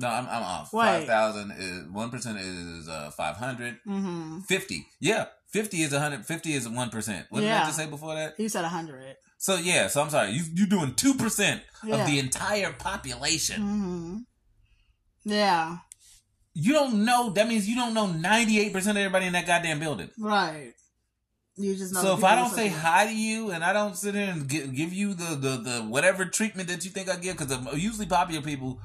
No, 0.00 0.08
I'm, 0.08 0.26
I'm 0.28 0.42
off. 0.42 0.72
Wait. 0.72 0.84
Five 0.84 1.04
thousand 1.06 1.52
is 1.58 1.84
one 1.90 2.10
percent 2.10 2.38
is 2.38 2.88
uh, 2.88 3.10
five 3.10 3.36
hundred. 3.36 3.78
Mm-hmm. 3.86 4.40
Fifty, 4.40 4.86
yeah, 5.00 5.26
fifty 5.52 5.82
is 5.82 5.92
a 5.92 5.98
hundred. 6.00 6.24
Fifty 6.24 6.52
is 6.52 6.68
one 6.68 6.90
percent. 6.90 7.26
What 7.30 7.40
did 7.40 7.48
I 7.48 7.52
Yeah. 7.52 7.64
just 7.64 7.76
say 7.76 7.86
before 7.86 8.14
that? 8.14 8.38
You 8.38 8.48
said 8.48 8.64
a 8.64 8.68
hundred. 8.68 9.16
So 9.38 9.56
yeah, 9.56 9.88
so 9.88 10.02
I'm 10.02 10.10
sorry. 10.10 10.30
You 10.32 10.42
you're 10.54 10.66
doing 10.68 10.94
two 10.94 11.14
percent 11.14 11.62
Yeah. 11.84 11.96
of 11.96 12.06
the 12.06 12.18
entire 12.18 12.72
population. 12.72 13.62
Mm-hmm. 13.62 14.16
Yeah. 15.24 15.78
You 16.54 16.72
don't 16.72 17.04
know. 17.04 17.30
That 17.30 17.48
means 17.48 17.68
you 17.68 17.76
don't 17.76 17.94
know 17.94 18.06
ninety 18.06 18.58
eight 18.60 18.72
percent 18.72 18.96
of 18.98 19.02
everybody 19.02 19.26
in 19.26 19.32
that 19.32 19.46
goddamn 19.46 19.80
building. 19.80 20.10
Right. 20.18 20.72
You 21.58 21.74
just 21.76 21.92
know. 21.92 22.00
So 22.00 22.14
if 22.16 22.22
I 22.24 22.36
don't 22.36 22.50
say 22.50 22.68
hi 22.68 23.06
to 23.06 23.14
you 23.14 23.50
and 23.50 23.64
I 23.64 23.72
don't 23.72 23.96
sit 23.96 24.14
here 24.14 24.30
and 24.30 24.48
give, 24.48 24.72
give 24.74 24.92
you 24.92 25.12
the, 25.14 25.34
the, 25.34 25.56
the 25.56 25.80
whatever 25.82 26.24
treatment 26.24 26.68
that 26.68 26.84
you 26.84 26.90
think 26.90 27.10
I 27.10 27.16
give, 27.16 27.36
because 27.36 27.74
usually 27.76 28.06
popular 28.06 28.42
people, 28.42 28.78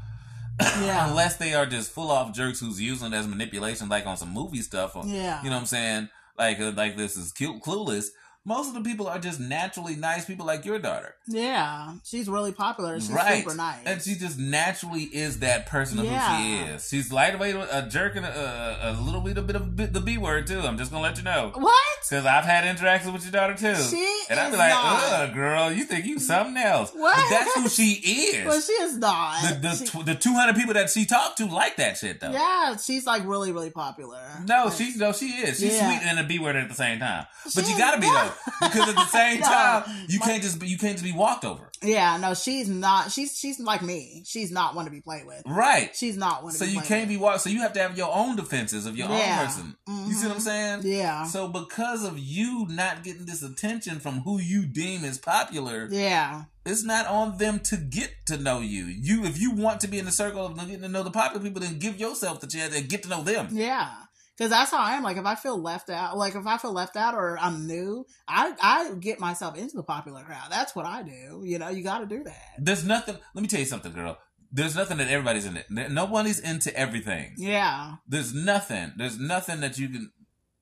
Yeah. 0.59 1.07
unless 1.09 1.37
they 1.37 1.53
are 1.53 1.65
just 1.67 1.91
full 1.91 2.09
off 2.11 2.33
jerks 2.33 2.59
who's 2.59 2.81
using 2.81 3.13
it 3.13 3.15
as 3.15 3.27
manipulation, 3.27 3.89
like 3.89 4.07
on 4.07 4.17
some 4.17 4.33
movie 4.33 4.61
stuff, 4.61 4.95
or, 4.95 5.05
Yeah. 5.05 5.41
you 5.43 5.49
know 5.49 5.55
what 5.55 5.61
I'm 5.61 5.65
saying? 5.67 6.09
Like 6.37 6.59
uh, 6.59 6.71
like 6.75 6.97
this 6.97 7.15
is 7.15 7.31
cute, 7.31 7.61
clueless. 7.61 8.07
Most 8.45 8.67
of 8.67 8.73
the 8.73 8.81
people 8.81 9.07
are 9.07 9.19
just 9.19 9.39
naturally 9.39 9.95
nice 9.95 10.25
people, 10.25 10.45
like 10.45 10.65
your 10.65 10.77
daughter, 10.77 11.15
Yeah, 11.27 11.93
she's 12.03 12.27
really 12.27 12.51
popular. 12.51 12.99
She's 12.99 13.09
right? 13.09 13.41
super 13.43 13.55
nice. 13.55 13.79
And 13.85 14.01
she 14.01 14.15
just 14.15 14.37
naturally 14.37 15.03
is 15.03 15.39
that 15.39 15.65
person 15.65 15.97
of 15.99 16.05
who 16.07 16.13
she 16.37 16.55
is. 16.55 16.89
She's 16.89 17.09
lightweight, 17.11 17.55
a 17.55 17.87
jerk, 17.89 18.17
and 18.17 18.25
a, 18.25 18.79
a 18.81 19.01
little 19.01 19.21
bit, 19.21 19.37
a 19.37 19.41
bit 19.41 19.55
of 19.55 19.77
the 19.93 20.01
b 20.01 20.17
word 20.17 20.47
too. 20.47 20.59
I'm 20.59 20.77
just 20.77 20.91
gonna 20.91 21.03
let 21.03 21.17
you 21.17 21.23
know. 21.23 21.51
what? 21.55 21.81
Because 22.01 22.25
I've 22.25 22.43
had 22.43 22.65
interactions 22.67 23.13
with 23.13 23.23
your 23.23 23.31
daughter 23.31 23.53
too. 23.55 23.75
She 23.81 24.23
and 24.29 24.37
I'd 24.37 24.51
be 24.51 24.57
like, 24.57 24.73
ugh, 24.75 25.33
girl, 25.33 25.71
you 25.71 25.85
think 25.85 26.05
you 26.05 26.19
something 26.19 26.57
else. 26.61 26.91
What? 26.93 27.15
But 27.15 27.29
that's 27.29 27.55
who 27.55 27.69
she 27.69 27.93
is. 27.93 28.45
Well, 28.45 28.59
she 28.59 28.73
is 28.73 28.97
not. 28.97 29.41
the 29.41 29.59
the, 29.69 29.75
She- 29.75 29.85
tw- 29.85 30.05
the 30.05 30.15
200 30.15 30.55
people 30.55 30.73
that 30.73 30.89
she 30.89 31.05
talked 31.05 31.37
to 31.37 31.45
like 31.45 31.77
that 31.77 31.97
shit 31.97 32.19
though. 32.19 32.31
yeah, 32.31 32.75
she's 32.75 33.05
like 33.05 33.25
really, 33.25 33.53
really 33.53 33.69
popular. 33.71 34.19
No, 34.45 34.65
Like, 34.65 34.73
she 34.73 34.93
no, 34.97 35.13
she 35.13 35.27
is. 35.27 35.59
She's 35.61 35.75
Yeah. 35.75 35.87
sweet 35.97 36.05
and 36.09 36.19
a 36.19 36.25
B 36.25 36.39
word 36.39 36.57
at 36.57 36.67
the 36.67 36.75
same 36.75 36.99
time. 36.99 37.25
But 37.55 37.63
She 37.65 37.71
you 37.71 37.77
gotta 37.77 38.01
be 38.01 38.07
is 38.07 38.13
though. 38.13 38.31
Because 38.61 38.89
at 38.89 38.95
the 38.95 39.05
same 39.07 39.39
No. 39.39 39.45
time, 39.47 39.83
you 40.07 40.19
My- 40.19 40.25
can't 40.25 40.43
just 40.43 40.59
be, 40.59 40.67
you 40.67 40.77
can't 40.77 40.93
just 40.93 41.03
be 41.03 41.11
walked 41.11 41.45
over, 41.45 41.69
Yeah, 41.81 42.17
no, 42.17 42.33
she's 42.33 42.67
not. 42.69 43.11
She's 43.11 43.37
she's 43.37 43.59
like 43.59 43.81
me. 43.81 44.23
She's 44.25 44.51
not 44.51 44.75
one 44.75 44.85
to 44.85 44.91
be 44.91 45.01
played 45.01 45.25
with. 45.25 45.41
right? 45.45 45.95
She's 45.95 46.17
not 46.17 46.43
one. 46.43 46.53
To 46.53 46.57
So 46.59 46.65
you 46.65 46.81
can't 46.81 47.01
with. 47.03 47.09
be 47.09 47.17
walked. 47.17 47.41
So 47.41 47.49
you 47.49 47.59
have 47.61 47.73
to 47.73 47.79
have 47.81 47.97
your 47.97 48.13
own 48.13 48.35
defenses 48.35 48.85
of 48.85 48.97
your 48.97 49.09
Yeah. 49.09 49.39
own 49.41 49.45
person. 49.47 49.75
You 49.87 50.13
see 50.13 50.27
what 50.27 50.35
I'm 50.35 50.37
mm-hmm. 50.37 50.39
saying? 50.39 50.81
Yeah, 50.83 51.23
So 51.25 51.47
because 51.47 52.03
of 52.05 52.17
you 52.19 52.65
not 52.69 53.03
getting 53.03 53.25
this 53.25 53.41
attention 53.43 53.99
from 53.99 54.21
who 54.21 54.39
you 54.39 54.65
deem 54.65 55.03
is 55.03 55.17
popular, 55.17 55.87
yeah, 55.91 56.43
it's 56.65 56.83
not 56.83 57.05
on 57.07 57.37
them 57.37 57.59
to 57.59 57.75
get 57.77 58.11
to 58.27 58.37
know 58.37 58.59
you. 58.61 58.85
You, 58.85 59.25
if 59.25 59.39
you 59.39 59.51
want 59.51 59.81
to 59.81 59.87
be 59.89 59.99
in 59.99 60.05
the 60.05 60.11
circle 60.11 60.45
of 60.45 60.55
getting 60.57 60.81
to 60.81 60.87
know 60.87 61.03
the 61.03 61.11
popular 61.11 61.43
people, 61.43 61.61
then 61.61 61.77
give 61.79 61.99
yourself 61.99 62.39
the 62.39 62.47
chance 62.47 62.73
and 62.75 62.87
get 62.87 63.03
to 63.03 63.09
know 63.09 63.21
them. 63.23 63.49
yeah. 63.51 63.89
Because 64.37 64.49
that's 64.49 64.71
how 64.71 64.79
I 64.79 64.93
am. 64.93 65.03
Like 65.03 65.17
if 65.17 65.25
I 65.25 65.35
feel 65.35 65.57
left 65.61 65.89
out, 65.89 66.17
like 66.17 66.35
if 66.35 66.47
I 66.47 66.57
feel 66.57 66.73
left 66.73 66.95
out 66.95 67.13
or 67.13 67.37
I'm 67.39 67.67
new, 67.67 68.05
I 68.27 68.53
I 68.61 68.93
get 68.99 69.19
myself 69.19 69.57
into 69.57 69.75
the 69.75 69.83
popular 69.83 70.23
crowd. 70.23 70.47
That's 70.49 70.75
what 70.75 70.85
I 70.85 71.03
do. 71.03 71.43
You 71.45 71.59
know, 71.59 71.69
you 71.69 71.83
got 71.83 71.99
to 71.99 72.05
do 72.07 72.23
that. 72.23 72.41
There's 72.57 72.83
nothing. 72.83 73.15
Let 73.35 73.41
me 73.41 73.47
tell 73.47 73.59
you 73.59 73.65
something, 73.67 73.91
girl. 73.93 74.17
There's 74.51 74.75
nothing 74.75 74.97
that 74.97 75.07
everybody's 75.07 75.45
in 75.45 75.57
it. 75.57 75.65
Nobody's 75.69 76.39
into 76.39 76.75
everything. 76.77 77.33
Yeah. 77.37 77.95
There's 78.07 78.33
nothing. 78.33 78.93
There's 78.97 79.19
nothing 79.19 79.61
that 79.61 79.77
you 79.79 79.89
can. 79.89 80.11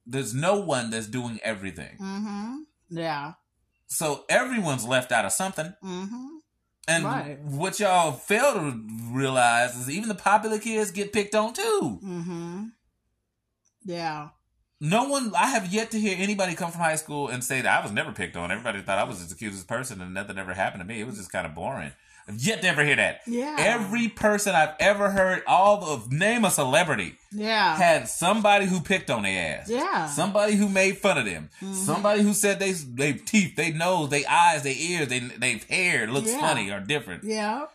There's 0.06 0.34
no 0.34 0.60
one 0.62 0.90
that's 0.90 1.08
doing 1.08 1.40
everything. 1.44 1.98
Mm-hmm. 2.02 2.56
Yeah. 2.90 3.34
So 3.88 4.24
everyone's 4.30 4.86
left 4.86 5.12
out 5.12 5.26
of 5.26 5.32
something. 5.34 5.74
Mm-hmm. 5.84 6.28
And 6.88 7.04
Right. 7.06 7.40
what 7.44 7.80
y'all 7.80 8.14
fail 8.14 8.54
to 8.54 8.82
realize 9.12 9.76
is 9.78 9.90
even 9.90 10.10
the 10.10 10.16
popular 10.16 10.58
kids 10.58 10.92
get 10.92 11.14
picked 11.14 11.36
on 11.36 11.54
too. 11.54 12.00
Mm-hmm. 12.04 12.64
Yeah. 13.84 14.30
No 14.80 15.04
one, 15.04 15.32
I 15.36 15.48
have 15.52 15.72
yet 15.72 15.92
to 15.92 16.00
hear 16.00 16.16
anybody 16.18 16.56
come 16.56 16.72
from 16.72 16.82
high 16.82 16.96
school 16.96 17.28
and 17.28 17.44
say 17.44 17.62
that 17.62 17.80
I 17.80 17.84
was 17.84 17.92
never 17.92 18.12
picked 18.12 18.36
on. 18.36 18.52
Everybody 18.52 18.82
thought 18.82 18.98
I 18.98 19.04
was 19.04 19.18
just 19.18 19.30
the 19.30 19.36
cutest 19.36 19.68
person 19.68 20.02
and 20.02 20.14
nothing 20.14 20.38
ever 20.40 20.54
happened 20.56 20.82
to 20.82 20.88
me. 20.88 21.00
It 21.00 21.06
was 21.06 21.18
just 21.18 21.32
kind 21.32 21.46
of 21.46 21.54
boring. 21.54 21.92
I've 22.28 22.36
yet 22.42 22.62
to 22.62 22.68
ever 22.68 22.84
hear 22.84 22.96
that. 22.96 23.22
Yeah. 23.28 23.56
Every 23.60 24.08
person 24.08 24.54
I've 24.56 24.76
ever 24.80 25.10
heard, 25.10 25.44
all 25.48 25.84
of 25.84 26.12
name 26.12 26.46
a 26.46 26.52
celebrity, 26.52 27.16
Yeah. 27.32 27.76
had 27.76 28.08
somebody 28.08 28.66
who 28.68 28.80
picked 28.80 29.10
on 29.10 29.24
their 29.24 29.60
ass. 29.60 29.70
Yeah. 29.70 30.06
Somebody 30.08 30.56
who 30.56 30.70
made 30.70 30.98
fun 31.00 31.18
of 31.18 31.26
them. 31.26 31.50
Mhm. 31.62 31.74
Somebody 31.76 32.22
who 32.22 32.34
said 32.34 32.60
they 32.60 32.72
they 32.74 33.14
teeth, 33.14 33.56
they 33.56 33.72
nose, 33.72 34.10
they 34.10 34.24
eyes, 34.26 34.62
they 34.64 34.76
ears, 34.78 35.08
they 35.10 35.20
they 35.20 35.62
hair 35.70 36.08
looks 36.08 36.32
Yeah. 36.32 36.40
funny 36.40 36.70
or 36.72 36.80
different. 36.80 37.24
Yeah. 37.24 37.66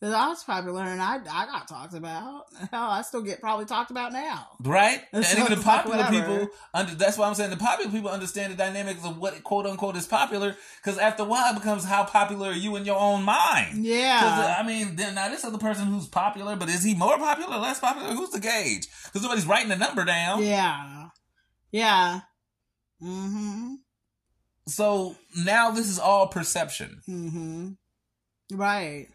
'Cause 0.00 0.12
I 0.14 0.28
was 0.28 0.44
popular 0.44 0.82
and 0.82 1.02
I 1.02 1.16
I 1.16 1.46
got 1.46 1.66
talked 1.66 1.92
about. 1.94 2.44
Hell, 2.70 2.90
I 2.90 3.02
still 3.02 3.20
get 3.22 3.40
probably 3.40 3.64
talked 3.64 3.90
about 3.90 4.12
now. 4.12 4.46
Right? 4.60 5.02
It's 5.12 5.30
and 5.34 5.38
even 5.40 5.58
the 5.58 5.64
not 5.64 5.86
like 5.88 6.06
popular 6.06 6.20
people 6.20 6.48
under 6.72 6.94
that's 6.94 7.18
why 7.18 7.26
I'm 7.26 7.34
saying 7.34 7.50
the 7.50 7.56
popular 7.56 7.90
people 7.90 8.08
understand 8.08 8.52
the 8.52 8.56
dynamics 8.56 9.04
of 9.04 9.18
what 9.18 9.42
quote 9.42 9.66
unquote 9.66 9.96
is 9.96 10.06
popular 10.06 10.56
because 10.76 10.98
after 10.98 11.24
a 11.24 11.26
while 11.26 11.50
it 11.52 11.56
becomes 11.58 11.84
how 11.84 12.04
popular 12.04 12.50
are 12.50 12.52
you 12.52 12.76
in 12.76 12.84
your 12.84 12.98
own 12.98 13.24
mind. 13.24 13.72
'Cause, 13.72 13.84
uh, 13.84 14.42
Yeah. 14.42 14.56
I 14.58 14.62
mean, 14.62 14.94
then 14.94 15.16
now 15.16 15.28
this 15.28 15.44
other 15.44 15.58
person 15.58 15.86
who's 15.88 16.06
popular, 16.06 16.54
but 16.54 16.68
is 16.68 16.84
he 16.84 16.94
more 16.94 17.18
popular, 17.18 17.56
or 17.56 17.58
less 17.60 17.80
popular? 17.80 18.14
Who's 18.14 18.30
the 18.30 18.40
gauge? 18.40 18.86
Because 19.06 19.22
nobody's 19.22 19.46
writing 19.46 19.68
the 19.68 19.76
number 19.76 20.04
down. 20.04 20.42
Yeah. 20.44 21.08
Yeah. 21.72 22.20
Mm-hmm. 23.02 23.74
So 24.68 25.16
now 25.36 25.70
this 25.72 25.88
is 25.88 25.98
all 25.98 26.28
perception. 26.28 27.00
Mm-hmm. 27.08 27.70
Right. 28.56 29.08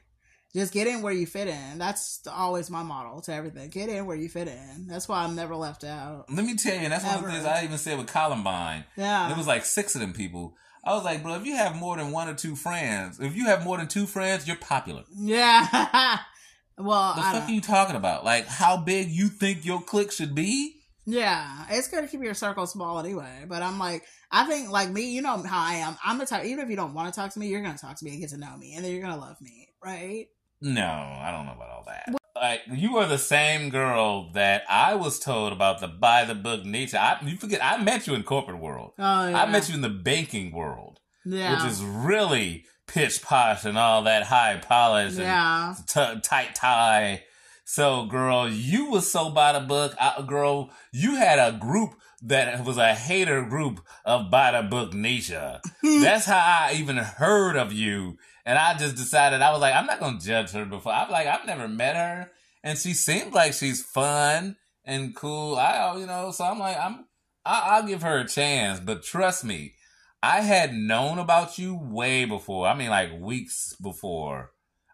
Just 0.56 0.72
get 0.72 0.86
in 0.86 1.02
where 1.02 1.14
you 1.14 1.26
fit 1.26 1.48
in. 1.48 1.80
That's 1.80 2.22
always 2.32 2.70
my 2.70 2.84
model 2.84 3.22
to 3.22 3.34
everything. 3.34 3.70
Get 3.70 3.90
in 3.90 4.06
where 4.06 4.16
you 4.16 4.30
fit 4.30 4.48
in. 4.48 4.86
That's 4.88 5.10
why 5.10 5.24
I'm 5.24 5.36
never 5.36 5.56
left 5.56 5.84
out. 5.84 6.26
Let 6.32 6.46
me 6.46 6.56
tell 6.56 6.76
you, 6.76 6.82
and 6.82 6.94
that's 6.94 7.04
one 7.04 7.16
of 7.18 7.24
the 7.24 7.32
things 7.32 7.46
I 7.46 7.64
even 7.64 7.78
said 7.80 7.98
with 7.98 8.08
Columbine. 8.08 8.86
Yeah. 8.96 9.32
It 9.32 9.38
was 9.38 9.48
like 9.48 9.66
six 9.66 9.96
of 9.96 10.02
them 10.02 10.14
people. 10.14 10.56
I 10.86 10.94
was 10.94 11.04
like, 11.04 11.24
bro, 11.24 11.36
if 11.36 11.46
you 11.46 11.56
have 11.56 11.76
more 11.76 11.98
than 11.98 12.12
one 12.12 12.28
or 12.28 12.36
two 12.36 12.56
friends, 12.56 13.20
if 13.20 13.36
you 13.36 13.46
have 13.46 13.64
more 13.64 13.78
than 13.78 13.88
two 13.88 14.06
friends, 14.06 14.48
you're 14.48 14.58
popular. 14.58 15.04
yeah. 15.16 16.20
well, 16.78 17.16
The 17.16 17.22
I 17.22 17.32
fuck 17.34 17.50
are 17.50 17.52
you 17.52 17.62
talking 17.62 17.96
about? 17.96 18.24
Like 18.24 18.46
how 18.48 18.78
big 18.78 19.10
you 19.10 19.30
think 19.30 19.66
your 19.66 19.82
clique 19.82 20.12
should 20.12 20.36
be? 20.36 20.76
Yeah, 21.06 21.66
it's 21.70 21.88
good 21.90 22.02
to 22.02 22.08
keep 22.08 22.22
your 22.24 22.34
circle 22.34 22.66
small 22.68 23.00
anyway. 23.00 23.46
But 23.48 23.62
I'm 23.62 23.78
like, 23.80 24.04
I 24.32 24.46
think 24.46 24.70
like 24.70 24.90
me, 24.90 25.12
you 25.14 25.22
know 25.22 25.42
how 25.44 25.62
I 25.66 25.76
am. 25.76 25.98
I'm 26.04 26.18
the 26.18 26.26
type. 26.26 26.46
Even 26.46 26.64
if 26.64 26.70
you 26.70 26.76
don't 26.76 26.94
want 26.94 27.14
to 27.14 27.20
talk 27.20 27.34
to 27.34 27.40
me, 27.40 27.48
you're 27.48 27.62
gonna 27.62 27.78
talk 27.78 27.98
to 27.98 28.06
me 28.06 28.12
and 28.12 28.22
get 28.22 28.30
to 28.30 28.38
know 28.38 28.56
me, 28.58 28.76
and 28.76 28.86
then 28.86 28.92
you're 28.94 29.02
gonna 29.02 29.20
love 29.20 29.42
me, 29.42 29.68
right? 29.84 30.28
No, 30.64 30.82
I 30.82 31.30
don't 31.32 31.46
know 31.46 31.52
about 31.54 31.70
all 31.70 31.84
that. 31.88 32.10
Like 32.36 32.62
you 32.72 32.98
are 32.98 33.06
the 33.08 33.18
same 33.18 33.70
girl 33.70 34.30
that 34.32 34.64
I 34.70 34.96
was 34.96 35.20
told 35.20 35.52
about 35.54 35.82
the 35.82 35.88
by 35.88 36.24
the 36.26 36.36
book 36.36 36.66
nature. 36.66 36.98
I, 36.98 37.18
you 37.24 37.36
forget, 37.38 37.64
I 37.64 37.82
met 37.84 38.08
you 38.08 38.16
in 38.16 38.24
corporate 38.24 38.60
world. 38.60 38.94
Oh 38.98 39.30
yeah. 39.30 39.44
I 39.44 39.50
met 39.52 39.68
you 39.70 39.76
in 39.76 39.82
the 39.82 39.90
banking 39.90 40.52
world, 40.54 41.00
Yeah. 41.26 41.54
which 41.64 41.72
is 41.72 41.84
really 41.84 42.66
pitch 42.88 43.22
posh 43.22 43.66
and 43.66 43.78
all 43.78 44.04
that 44.04 44.24
high 44.24 44.58
polish 44.58 45.14
and 45.14 45.22
yeah. 45.24 45.76
t- 45.88 46.20
tight 46.22 46.56
tie. 46.56 47.24
So, 47.66 48.06
girl, 48.06 48.50
you 48.50 48.90
was 48.90 49.10
so 49.12 49.30
by 49.30 49.54
the 49.54 49.62
book. 49.66 49.96
I, 50.00 50.22
girl, 50.28 50.70
you 50.92 51.16
had 51.16 51.40
a 51.40 51.58
group 51.58 51.96
that 52.22 52.66
was 52.66 52.78
a 52.78 52.94
hater 52.94 53.44
group 53.44 53.82
of 54.06 54.30
by 54.32 54.52
the 54.52 54.68
book 54.68 54.92
Nisha. 54.92 55.60
That's 55.84 56.26
how 56.26 56.38
I 56.70 56.74
even 56.76 56.98
heard 56.98 57.56
of 57.58 57.72
you. 57.74 58.18
And 58.46 58.58
I 58.58 58.78
just 58.78 58.96
decided, 58.96 59.42
I 59.42 59.52
was 59.52 59.62
like, 59.62 59.74
I'm 59.74 59.86
not 59.86 60.00
going 60.00 60.20
to 60.20 60.26
judge 60.26 60.52
her 60.52 60.66
before. 60.66 60.92
I'm 60.92 61.10
like, 61.10 61.28
I've 61.28 61.46
never 61.46 61.68
met 61.68 61.96
her. 61.96 62.32
And 62.64 62.78
she 62.78 62.94
seems 62.94 63.34
like 63.34 63.54
she's 63.54 63.82
fun 63.82 64.58
and 64.84 65.16
cool. 65.16 65.56
I, 65.56 65.78
uh, 65.78 65.98
you 65.98 66.06
know, 66.06 66.32
so 66.32 66.44
I'm 66.44 66.60
like, 66.60 66.78
I'm, 66.78 67.06
I, 67.46 67.76
I'll 67.76 67.88
give 67.88 68.02
her 68.02 68.20
a 68.20 68.28
chance. 68.28 68.80
But 68.80 69.04
trust 69.04 69.44
me, 69.46 69.74
I 70.22 70.42
had 70.42 70.74
known 70.74 71.20
about 71.20 71.58
you 71.58 71.78
way 71.82 72.26
before. 72.26 72.68
I 72.68 72.76
mean, 72.76 72.90
like 72.90 73.18
weeks 73.18 73.76
before 73.82 74.52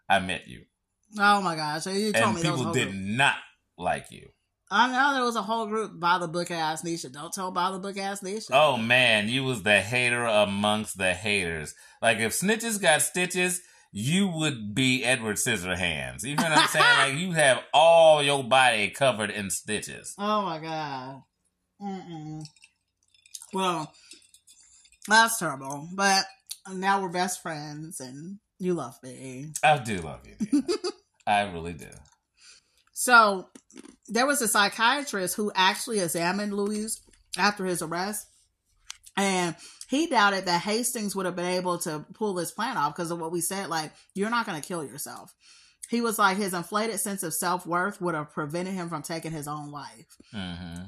I 0.08 0.20
met 0.20 0.46
you 0.46 0.64
Oh 1.18 1.40
my 1.42 1.56
gosh! 1.56 1.86
You 1.86 2.12
told 2.12 2.24
and 2.24 2.34
me 2.36 2.42
there 2.42 2.52
was 2.52 2.60
a 2.60 2.64
people 2.64 2.72
did 2.72 2.94
not 2.94 3.36
like 3.76 4.10
you. 4.10 4.28
I 4.72 4.92
know 4.92 5.14
there 5.14 5.24
was 5.24 5.36
a 5.36 5.42
whole 5.42 5.66
group 5.66 5.98
by 5.98 6.18
the 6.18 6.28
book 6.28 6.50
ass 6.50 6.82
Nisha. 6.82 7.10
Don't 7.12 7.32
tell 7.32 7.50
by 7.50 7.72
the 7.72 7.78
book 7.80 7.98
ass 7.98 8.20
Nisha. 8.20 8.50
Oh 8.52 8.76
man, 8.76 9.28
you 9.28 9.42
was 9.42 9.62
the 9.64 9.80
hater 9.80 10.24
amongst 10.24 10.96
the 10.96 11.12
haters. 11.12 11.74
Like 12.00 12.18
if 12.18 12.32
snitches 12.32 12.80
got 12.80 13.02
stitches, 13.02 13.60
you 13.92 14.28
would 14.28 14.72
be 14.74 15.04
Edward 15.04 15.36
Scissorhands. 15.36 16.22
You 16.22 16.36
know 16.36 16.44
what 16.44 16.52
I'm 16.52 16.68
saying? 16.68 16.84
like 17.12 17.20
you 17.20 17.32
have 17.32 17.62
all 17.74 18.22
your 18.22 18.44
body 18.44 18.90
covered 18.90 19.30
in 19.30 19.50
stitches. 19.50 20.14
Oh 20.16 20.42
my 20.42 20.58
god. 20.60 21.22
Mm-mm. 21.82 22.44
Well, 23.52 23.92
that's 25.08 25.38
terrible. 25.38 25.88
But 25.92 26.24
now 26.72 27.02
we're 27.02 27.08
best 27.08 27.42
friends, 27.42 27.98
and 27.98 28.38
you 28.60 28.74
love 28.74 28.94
me. 29.02 29.52
I 29.64 29.78
do 29.78 29.96
love 29.98 30.20
you. 30.26 30.62
I 31.26 31.50
really 31.50 31.72
do. 31.72 31.88
So 32.92 33.48
there 34.10 34.26
was 34.26 34.42
a 34.42 34.48
psychiatrist 34.48 35.36
who 35.36 35.52
actually 35.54 36.00
examined 36.00 36.52
Louis 36.52 37.00
after 37.38 37.64
his 37.64 37.80
arrest, 37.80 38.26
and 39.16 39.54
he 39.88 40.06
doubted 40.06 40.46
that 40.46 40.62
Hastings 40.62 41.16
would 41.16 41.26
have 41.26 41.36
been 41.36 41.46
able 41.46 41.78
to 41.78 42.04
pull 42.14 42.34
this 42.34 42.52
plan 42.52 42.76
off 42.76 42.94
because 42.94 43.10
of 43.10 43.20
what 43.20 43.32
we 43.32 43.40
said. 43.40 43.68
Like, 43.68 43.92
you're 44.14 44.30
not 44.30 44.46
going 44.46 44.60
to 44.60 44.66
kill 44.66 44.84
yourself. 44.84 45.34
He 45.88 46.00
was 46.00 46.18
like, 46.18 46.36
his 46.36 46.54
inflated 46.54 47.00
sense 47.00 47.22
of 47.22 47.34
self 47.34 47.66
worth 47.66 48.00
would 48.00 48.14
have 48.14 48.32
prevented 48.32 48.74
him 48.74 48.88
from 48.88 49.02
taking 49.02 49.32
his 49.32 49.48
own 49.48 49.72
life. 49.72 50.06
hmm 50.32 50.84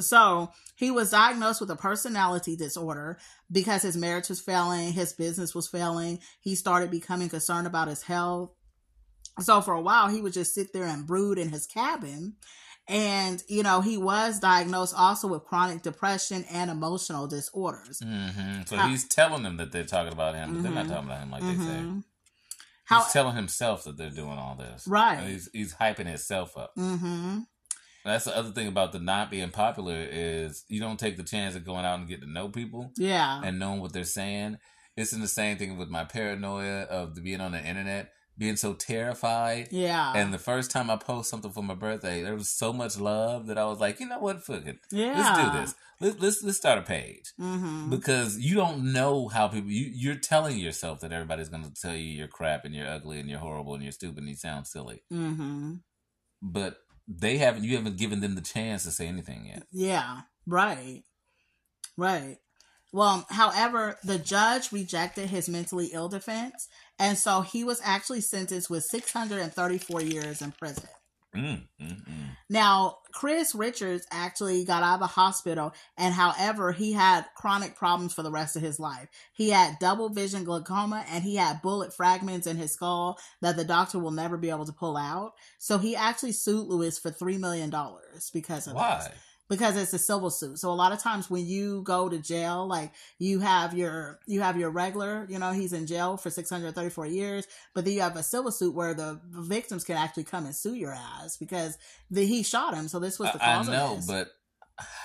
So 0.00 0.50
he 0.76 0.90
was 0.90 1.10
diagnosed 1.10 1.60
with 1.60 1.70
a 1.70 1.76
personality 1.76 2.56
disorder 2.56 3.18
because 3.52 3.82
his 3.82 3.96
marriage 3.96 4.30
was 4.30 4.40
failing, 4.40 4.92
his 4.92 5.12
business 5.12 5.54
was 5.54 5.68
failing. 5.68 6.20
He 6.40 6.54
started 6.54 6.90
becoming 6.90 7.28
concerned 7.28 7.66
about 7.66 7.88
his 7.88 8.02
health. 8.02 8.55
So 9.40 9.60
for 9.60 9.74
a 9.74 9.80
while, 9.80 10.08
he 10.08 10.20
would 10.20 10.32
just 10.32 10.54
sit 10.54 10.72
there 10.72 10.84
and 10.86 11.06
brood 11.06 11.38
in 11.38 11.50
his 11.50 11.66
cabin. 11.66 12.36
And, 12.88 13.42
you 13.48 13.62
know, 13.64 13.80
he 13.80 13.96
was 13.98 14.38
diagnosed 14.38 14.94
also 14.96 15.26
with 15.28 15.44
chronic 15.44 15.82
depression 15.82 16.44
and 16.50 16.70
emotional 16.70 17.26
disorders. 17.26 17.98
hmm 18.00 18.62
So 18.66 18.76
How- 18.76 18.88
he's 18.88 19.06
telling 19.08 19.42
them 19.42 19.56
that 19.56 19.72
they're 19.72 19.84
talking 19.84 20.12
about 20.12 20.36
him, 20.36 20.54
but 20.54 20.62
they're 20.62 20.72
not 20.72 20.86
Mhm. 20.86 20.88
talking 20.90 21.04
about 21.06 21.20
him 21.20 21.30
like 21.32 21.42
they 21.42 21.56
say. 21.56 21.62
Mhm. 21.82 21.96
He's 21.96 22.04
How, 22.98 23.04
telling 23.08 23.34
himself 23.34 23.82
that 23.84 23.96
they're 23.96 24.10
doing 24.10 24.38
all 24.38 24.54
this. 24.54 24.86
Right. 24.86 25.18
And 25.18 25.28
He's 25.28 25.48
he's 25.52 25.74
hyping 25.74 26.06
himself 26.06 26.56
up. 26.56 26.72
hmm 26.76 27.40
That's 28.04 28.26
the 28.26 28.36
other 28.36 28.52
thing 28.52 28.68
about 28.68 28.92
the 28.92 29.00
not 29.00 29.32
being 29.32 29.50
popular 29.50 30.06
is 30.08 30.62
you 30.68 30.78
don't 30.78 31.00
take 31.00 31.16
the 31.16 31.24
chance 31.24 31.56
of 31.56 31.64
going 31.64 31.84
out 31.84 31.98
and 31.98 32.06
getting 32.06 32.26
to 32.28 32.32
know 32.32 32.48
people 32.48 32.92
Yeah. 32.96 33.40
and 33.44 33.58
knowing 33.58 33.80
what 33.80 33.92
they're 33.92 34.04
saying. 34.04 34.58
It's 34.96 35.12
in 35.12 35.20
the 35.20 35.26
same 35.26 35.58
thing 35.58 35.76
with 35.76 35.88
my 35.88 36.04
paranoia 36.04 36.82
of 36.82 37.16
the 37.16 37.20
being 37.20 37.40
on 37.40 37.50
the 37.50 37.58
internet, 37.60 38.12
being 38.38 38.56
so 38.56 38.74
terrified. 38.74 39.68
Yeah. 39.70 40.12
And 40.14 40.32
the 40.32 40.38
first 40.38 40.70
time 40.70 40.90
I 40.90 40.96
post 40.96 41.30
something 41.30 41.50
for 41.52 41.62
my 41.62 41.74
birthday, 41.74 42.22
there 42.22 42.34
was 42.34 42.50
so 42.50 42.72
much 42.72 42.98
love 42.98 43.46
that 43.46 43.58
I 43.58 43.64
was 43.66 43.80
like, 43.80 44.00
you 44.00 44.08
know 44.08 44.18
what, 44.18 44.42
fuck 44.42 44.66
it, 44.66 44.78
yeah. 44.90 45.14
let's 45.16 45.38
do 45.38 45.50
this. 45.50 45.74
Let's 46.00 46.20
let's, 46.20 46.42
let's 46.42 46.58
start 46.58 46.78
a 46.78 46.82
page 46.82 47.32
hmm 47.38 47.88
because 47.88 48.38
you 48.38 48.56
don't 48.56 48.92
know 48.92 49.28
how 49.28 49.48
people 49.48 49.70
you 49.70 49.90
you're 49.94 50.16
telling 50.16 50.58
yourself 50.58 51.00
that 51.00 51.12
everybody's 51.12 51.48
going 51.48 51.62
to 51.62 51.72
tell 51.72 51.94
you 51.94 52.02
you're 52.02 52.28
crap 52.28 52.64
and 52.64 52.74
you're 52.74 52.88
ugly 52.88 53.20
and 53.20 53.30
you're 53.30 53.38
horrible 53.38 53.74
and 53.74 53.82
you're 53.82 53.92
stupid 53.92 54.18
and 54.18 54.28
you 54.28 54.34
sound 54.36 54.66
silly, 54.66 55.02
hmm 55.10 55.74
but 56.42 56.78
they 57.08 57.38
haven't 57.38 57.64
you 57.64 57.76
haven't 57.76 57.96
given 57.96 58.20
them 58.20 58.34
the 58.34 58.40
chance 58.40 58.82
to 58.84 58.90
say 58.90 59.06
anything 59.06 59.46
yet. 59.46 59.62
Yeah, 59.72 60.22
right. 60.46 61.02
Right. 61.96 62.36
Well, 62.92 63.26
however, 63.28 63.98
the 64.04 64.18
judge 64.18 64.72
rejected 64.72 65.28
his 65.28 65.48
mentally 65.48 65.90
ill 65.92 66.08
defense, 66.08 66.68
and 66.98 67.18
so 67.18 67.42
he 67.42 67.64
was 67.64 67.80
actually 67.84 68.20
sentenced 68.20 68.70
with 68.70 68.84
634 68.84 70.02
years 70.02 70.42
in 70.42 70.52
prison. 70.52 70.88
Mm, 71.34 71.62
mm, 71.80 72.04
mm. 72.04 72.26
Now, 72.48 72.98
Chris 73.12 73.54
Richards 73.54 74.06
actually 74.10 74.64
got 74.64 74.82
out 74.82 74.94
of 74.94 75.00
the 75.00 75.06
hospital, 75.06 75.74
and 75.98 76.14
however, 76.14 76.72
he 76.72 76.92
had 76.92 77.26
chronic 77.36 77.76
problems 77.76 78.14
for 78.14 78.22
the 78.22 78.30
rest 78.30 78.56
of 78.56 78.62
his 78.62 78.78
life. 78.78 79.08
He 79.34 79.50
had 79.50 79.78
double 79.80 80.08
vision 80.08 80.44
glaucoma, 80.44 81.04
and 81.10 81.24
he 81.24 81.36
had 81.36 81.60
bullet 81.60 81.92
fragments 81.92 82.46
in 82.46 82.56
his 82.56 82.72
skull 82.72 83.18
that 83.42 83.56
the 83.56 83.64
doctor 83.64 83.98
will 83.98 84.12
never 84.12 84.36
be 84.36 84.50
able 84.50 84.64
to 84.64 84.72
pull 84.72 84.96
out. 84.96 85.32
So 85.58 85.78
he 85.78 85.96
actually 85.96 86.32
sued 86.32 86.68
Louis 86.68 86.98
for 86.98 87.10
$3 87.10 87.38
million 87.38 87.70
because 88.32 88.66
of 88.66 88.74
this 88.74 88.82
Why? 88.82 89.10
Because 89.48 89.76
it's 89.76 89.92
a 89.92 89.98
civil 89.98 90.30
suit. 90.30 90.58
So 90.58 90.70
a 90.70 90.74
lot 90.74 90.92
of 90.92 91.00
times 91.00 91.30
when 91.30 91.46
you 91.46 91.82
go 91.82 92.08
to 92.08 92.18
jail, 92.18 92.66
like 92.66 92.92
you 93.18 93.40
have 93.40 93.74
your 93.74 94.20
you 94.26 94.40
have 94.40 94.58
your 94.58 94.70
regular, 94.70 95.26
you 95.28 95.38
know, 95.38 95.52
he's 95.52 95.72
in 95.72 95.86
jail 95.86 96.16
for 96.16 96.30
634 96.30 97.06
years, 97.06 97.46
but 97.74 97.84
then 97.84 97.94
you 97.94 98.00
have 98.00 98.16
a 98.16 98.22
civil 98.22 98.50
suit 98.50 98.74
where 98.74 98.94
the 98.94 99.20
victims 99.30 99.84
can 99.84 99.96
actually 99.96 100.24
come 100.24 100.46
and 100.46 100.54
sue 100.54 100.74
your 100.74 100.92
ass 100.92 101.36
because 101.36 101.78
the, 102.10 102.24
he 102.24 102.42
shot 102.42 102.74
him. 102.74 102.88
So 102.88 102.98
this 102.98 103.18
was 103.18 103.32
the 103.32 103.44
I, 103.44 103.52
I 103.52 103.56
cause 103.56 103.68
know, 103.68 103.98
but 104.06 104.35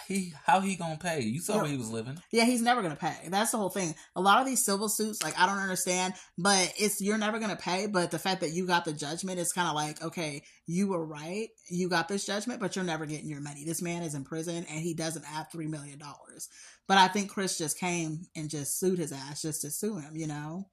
he 0.07 0.33
how 0.45 0.59
he 0.59 0.75
gonna 0.75 0.97
pay? 0.97 1.21
You 1.21 1.39
saw 1.39 1.55
Yeah. 1.55 1.61
where 1.61 1.71
he 1.71 1.77
was 1.77 1.89
living. 1.89 2.21
Yeah, 2.31 2.43
he's 2.45 2.61
never 2.61 2.81
gonna 2.81 2.95
pay. 2.95 3.15
That's 3.29 3.51
the 3.51 3.57
whole 3.57 3.69
thing. 3.69 3.95
A 4.15 4.21
lot 4.21 4.39
of 4.41 4.45
these 4.45 4.65
civil 4.65 4.89
suits, 4.89 5.23
like 5.23 5.37
I 5.39 5.45
don't 5.45 5.59
understand, 5.59 6.13
but 6.37 6.73
it's 6.77 6.99
you're 7.01 7.17
never 7.17 7.39
gonna 7.39 7.55
pay. 7.55 7.87
But 7.87 8.11
the 8.11 8.19
fact 8.19 8.41
that 8.41 8.51
you 8.51 8.67
got 8.67 8.83
the 8.85 8.93
judgment 8.93 9.39
is 9.39 9.53
kind 9.53 9.67
of 9.69 9.75
like, 9.75 10.01
okay, 10.03 10.43
you 10.67 10.89
were 10.89 11.05
right, 11.05 11.47
you 11.69 11.87
got 11.89 12.07
this 12.07 12.25
judgment, 12.25 12.59
but 12.59 12.75
you're 12.75 12.85
never 12.85 13.05
getting 13.05 13.29
your 13.29 13.41
money. 13.41 13.63
This 13.63 13.81
man 13.81 14.03
is 14.03 14.13
in 14.15 14.23
prison 14.25 14.65
and 14.69 14.79
he 14.81 14.93
doesn't 14.93 15.25
have 15.25 15.49
three 15.51 15.67
million 15.67 15.99
dollars. 15.99 16.49
But 16.87 16.97
I 16.97 17.07
think 17.07 17.29
Chris 17.29 17.57
just 17.57 17.79
came 17.79 18.27
and 18.35 18.49
just 18.49 18.79
sued 18.79 18.99
his 18.99 19.13
ass 19.13 19.41
just 19.41 19.61
to 19.61 19.71
sue 19.71 19.97
him. 19.97 20.15
You 20.15 20.27
know, 20.27 20.67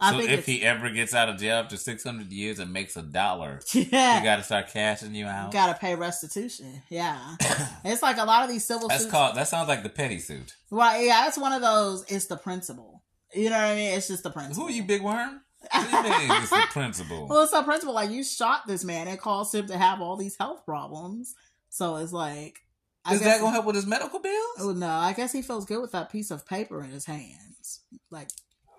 I 0.00 0.12
so 0.12 0.20
if 0.20 0.46
he 0.46 0.62
ever 0.62 0.88
gets 0.90 1.14
out 1.14 1.28
of 1.28 1.38
jail 1.38 1.56
after 1.56 1.76
six 1.76 2.02
hundred 2.02 2.32
years 2.32 2.58
and 2.58 2.72
makes 2.72 2.96
a 2.96 3.02
dollar, 3.02 3.60
yeah, 3.72 4.18
you 4.18 4.24
got 4.24 4.36
to 4.36 4.42
start 4.42 4.68
cashing 4.72 5.14
you 5.14 5.26
out. 5.26 5.52
gotta 5.52 5.78
pay 5.78 5.94
restitution. 5.94 6.82
Yeah, 6.88 7.36
it's 7.84 8.02
like 8.02 8.16
a 8.16 8.24
lot 8.24 8.44
of 8.44 8.50
these 8.50 8.64
civil 8.64 8.88
That's 8.88 9.02
suits. 9.02 9.12
called. 9.12 9.36
That 9.36 9.48
sounds 9.48 9.68
like 9.68 9.82
the 9.82 9.90
petty 9.90 10.18
suit. 10.18 10.54
Right? 10.70 11.04
Yeah, 11.04 11.28
it's 11.28 11.36
one 11.38 11.52
of 11.52 11.60
those. 11.60 12.04
It's 12.08 12.26
the 12.26 12.36
principle. 12.36 13.02
You 13.34 13.50
know 13.50 13.56
what 13.56 13.64
I 13.64 13.74
mean? 13.74 13.92
It's 13.92 14.08
just 14.08 14.22
the 14.22 14.30
principle. 14.30 14.62
Who 14.62 14.68
are 14.68 14.72
you, 14.72 14.82
big 14.84 15.02
worm? 15.02 15.42
What 15.72 15.90
do 15.90 16.08
you 16.08 16.28
mean 16.28 16.42
it's 16.42 16.50
the 16.50 16.66
principle? 16.70 17.28
Well, 17.28 17.42
it's 17.42 17.52
a 17.52 17.62
principle. 17.62 17.94
Like 17.94 18.10
you 18.10 18.24
shot 18.24 18.66
this 18.66 18.82
man, 18.82 19.06
it 19.08 19.20
caused 19.20 19.54
him 19.54 19.66
to 19.66 19.76
have 19.76 20.00
all 20.00 20.16
these 20.16 20.36
health 20.36 20.64
problems. 20.64 21.34
So 21.68 21.96
it's 21.96 22.12
like, 22.12 22.58
I 23.04 23.14
Is 23.14 23.20
that 23.22 23.40
gonna 23.40 23.52
help 23.52 23.66
with 23.66 23.76
his 23.76 23.86
medical 23.86 24.20
bills? 24.20 24.56
Oh 24.58 24.72
no, 24.74 24.88
I 24.88 25.12
guess 25.12 25.32
he 25.32 25.42
feels 25.42 25.66
good 25.66 25.80
with 25.80 25.92
that 25.92 26.10
piece 26.10 26.30
of 26.30 26.46
paper 26.46 26.82
in 26.82 26.90
his 26.90 27.04
hands. 27.04 27.82
Like, 28.10 28.28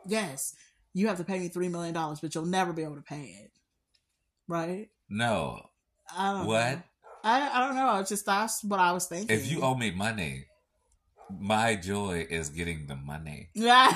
yes, 0.08 0.56
you 0.94 1.08
have 1.08 1.18
to 1.18 1.24
pay 1.24 1.40
me 1.40 1.48
three 1.48 1.70
million 1.70 1.94
dollars, 1.94 2.20
but 2.20 2.34
you'll 2.36 2.46
never 2.46 2.74
be 2.74 2.84
able 2.84 2.96
to 2.96 3.02
pay 3.02 3.38
it. 3.44 3.52
Right? 4.48 4.90
No. 5.10 5.70
I 6.16 6.34
don't 6.34 6.46
What? 6.48 6.72
know. 6.78 6.84
I 7.24 7.50
I 7.54 7.66
don't 7.68 7.76
know. 7.76 8.00
It's 8.00 8.10
just 8.10 8.26
that's 8.26 8.64
what 8.64 8.80
I 8.80 8.92
was 8.92 9.06
thinking. 9.08 9.36
If 9.36 9.52
you 9.52 9.62
owe 9.62 9.76
me 9.76 9.92
money, 9.92 10.46
my 11.40 11.76
joy 11.76 12.26
is 12.30 12.50
getting 12.50 12.88
the 12.88 12.96
money. 12.96 13.50
yeah, 13.54 13.92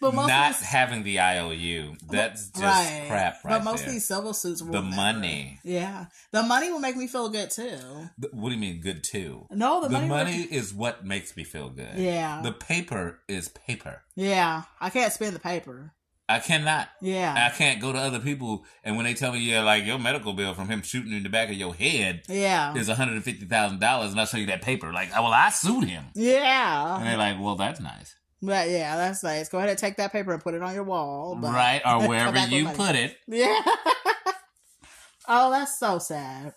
but 0.00 0.14
most 0.14 0.28
Not 0.28 0.54
having 0.56 1.02
the 1.02 1.20
IOU. 1.20 1.96
That's 2.10 2.48
just 2.50 2.62
right. 2.62 3.04
crap 3.08 3.44
right 3.44 3.50
But 3.58 3.64
most 3.64 3.78
there. 3.80 3.88
of 3.88 3.92
these 3.94 4.06
civil 4.06 4.32
suits, 4.34 4.62
will 4.62 4.72
The 4.72 4.82
never- 4.82 4.96
money. 4.96 5.60
Yeah, 5.64 6.06
the 6.32 6.42
money 6.42 6.70
will 6.70 6.80
make 6.80 6.96
me 6.96 7.06
feel 7.06 7.28
good 7.28 7.50
too. 7.50 7.78
Th- 8.20 8.32
What 8.32 8.48
do 8.50 8.54
you 8.54 8.60
mean 8.60 8.80
good 8.80 9.02
too? 9.04 9.46
No, 9.50 9.80
the, 9.80 9.88
The, 9.88 9.92
money. 9.94 10.08
money 10.08 10.42
is 10.42 10.72
what 10.74 11.04
makes 11.04 11.36
me 11.36 11.44
feel 11.44 11.68
good. 11.70 11.96
Yeah. 11.96 12.40
The 12.42 12.52
paper 12.52 13.20
is 13.28 13.48
paper. 13.48 14.02
Yeah, 14.14 14.62
I 14.80 14.90
can't 14.90 15.12
spend 15.12 15.34
the 15.34 15.40
paper. 15.40 15.92
I 16.30 16.40
cannot. 16.40 16.88
Yeah. 17.00 17.32
I 17.50 17.56
can't 17.56 17.80
go 17.80 17.90
to 17.90 17.98
other 17.98 18.18
people 18.20 18.66
and 18.84 18.96
when 18.96 19.04
they 19.06 19.14
tell 19.14 19.32
me, 19.32 19.38
yeah, 19.38 19.62
like 19.62 19.86
your 19.86 19.98
medical 19.98 20.34
bill 20.34 20.52
from 20.52 20.68
him 20.68 20.82
shooting 20.82 21.12
in 21.14 21.22
the 21.22 21.30
back 21.30 21.48
of 21.48 21.54
your 21.54 21.74
head 21.74 22.20
Yeah. 22.28 22.74
is 22.74 22.90
$150,000 22.90 24.10
and 24.10 24.20
I'll 24.20 24.26
show 24.26 24.36
you 24.36 24.44
that 24.46 24.60
paper. 24.60 24.92
Like, 24.92 25.08
oh, 25.16 25.22
well, 25.22 25.32
I 25.32 25.48
sued 25.48 25.84
him. 25.84 26.04
Yeah. 26.14 26.96
And 26.98 27.06
they're 27.06 27.16
like, 27.16 27.40
well, 27.40 27.54
that's 27.56 27.80
nice. 27.80 28.14
But 28.40 28.70
yeah, 28.70 28.96
that's 28.96 29.22
nice. 29.22 29.48
Go 29.48 29.58
ahead 29.58 29.70
and 29.70 29.78
take 29.78 29.96
that 29.96 30.12
paper 30.12 30.32
and 30.32 30.42
put 30.42 30.54
it 30.54 30.62
on 30.62 30.74
your 30.74 30.84
wall. 30.84 31.36
But 31.40 31.52
right? 31.52 31.82
Or 31.84 32.08
wherever 32.08 32.38
you 32.46 32.64
money. 32.64 32.76
put 32.76 32.94
it. 32.94 33.16
Yeah. 33.26 33.60
oh, 35.28 35.50
that's 35.50 35.78
so 35.78 35.98
sad. 35.98 36.54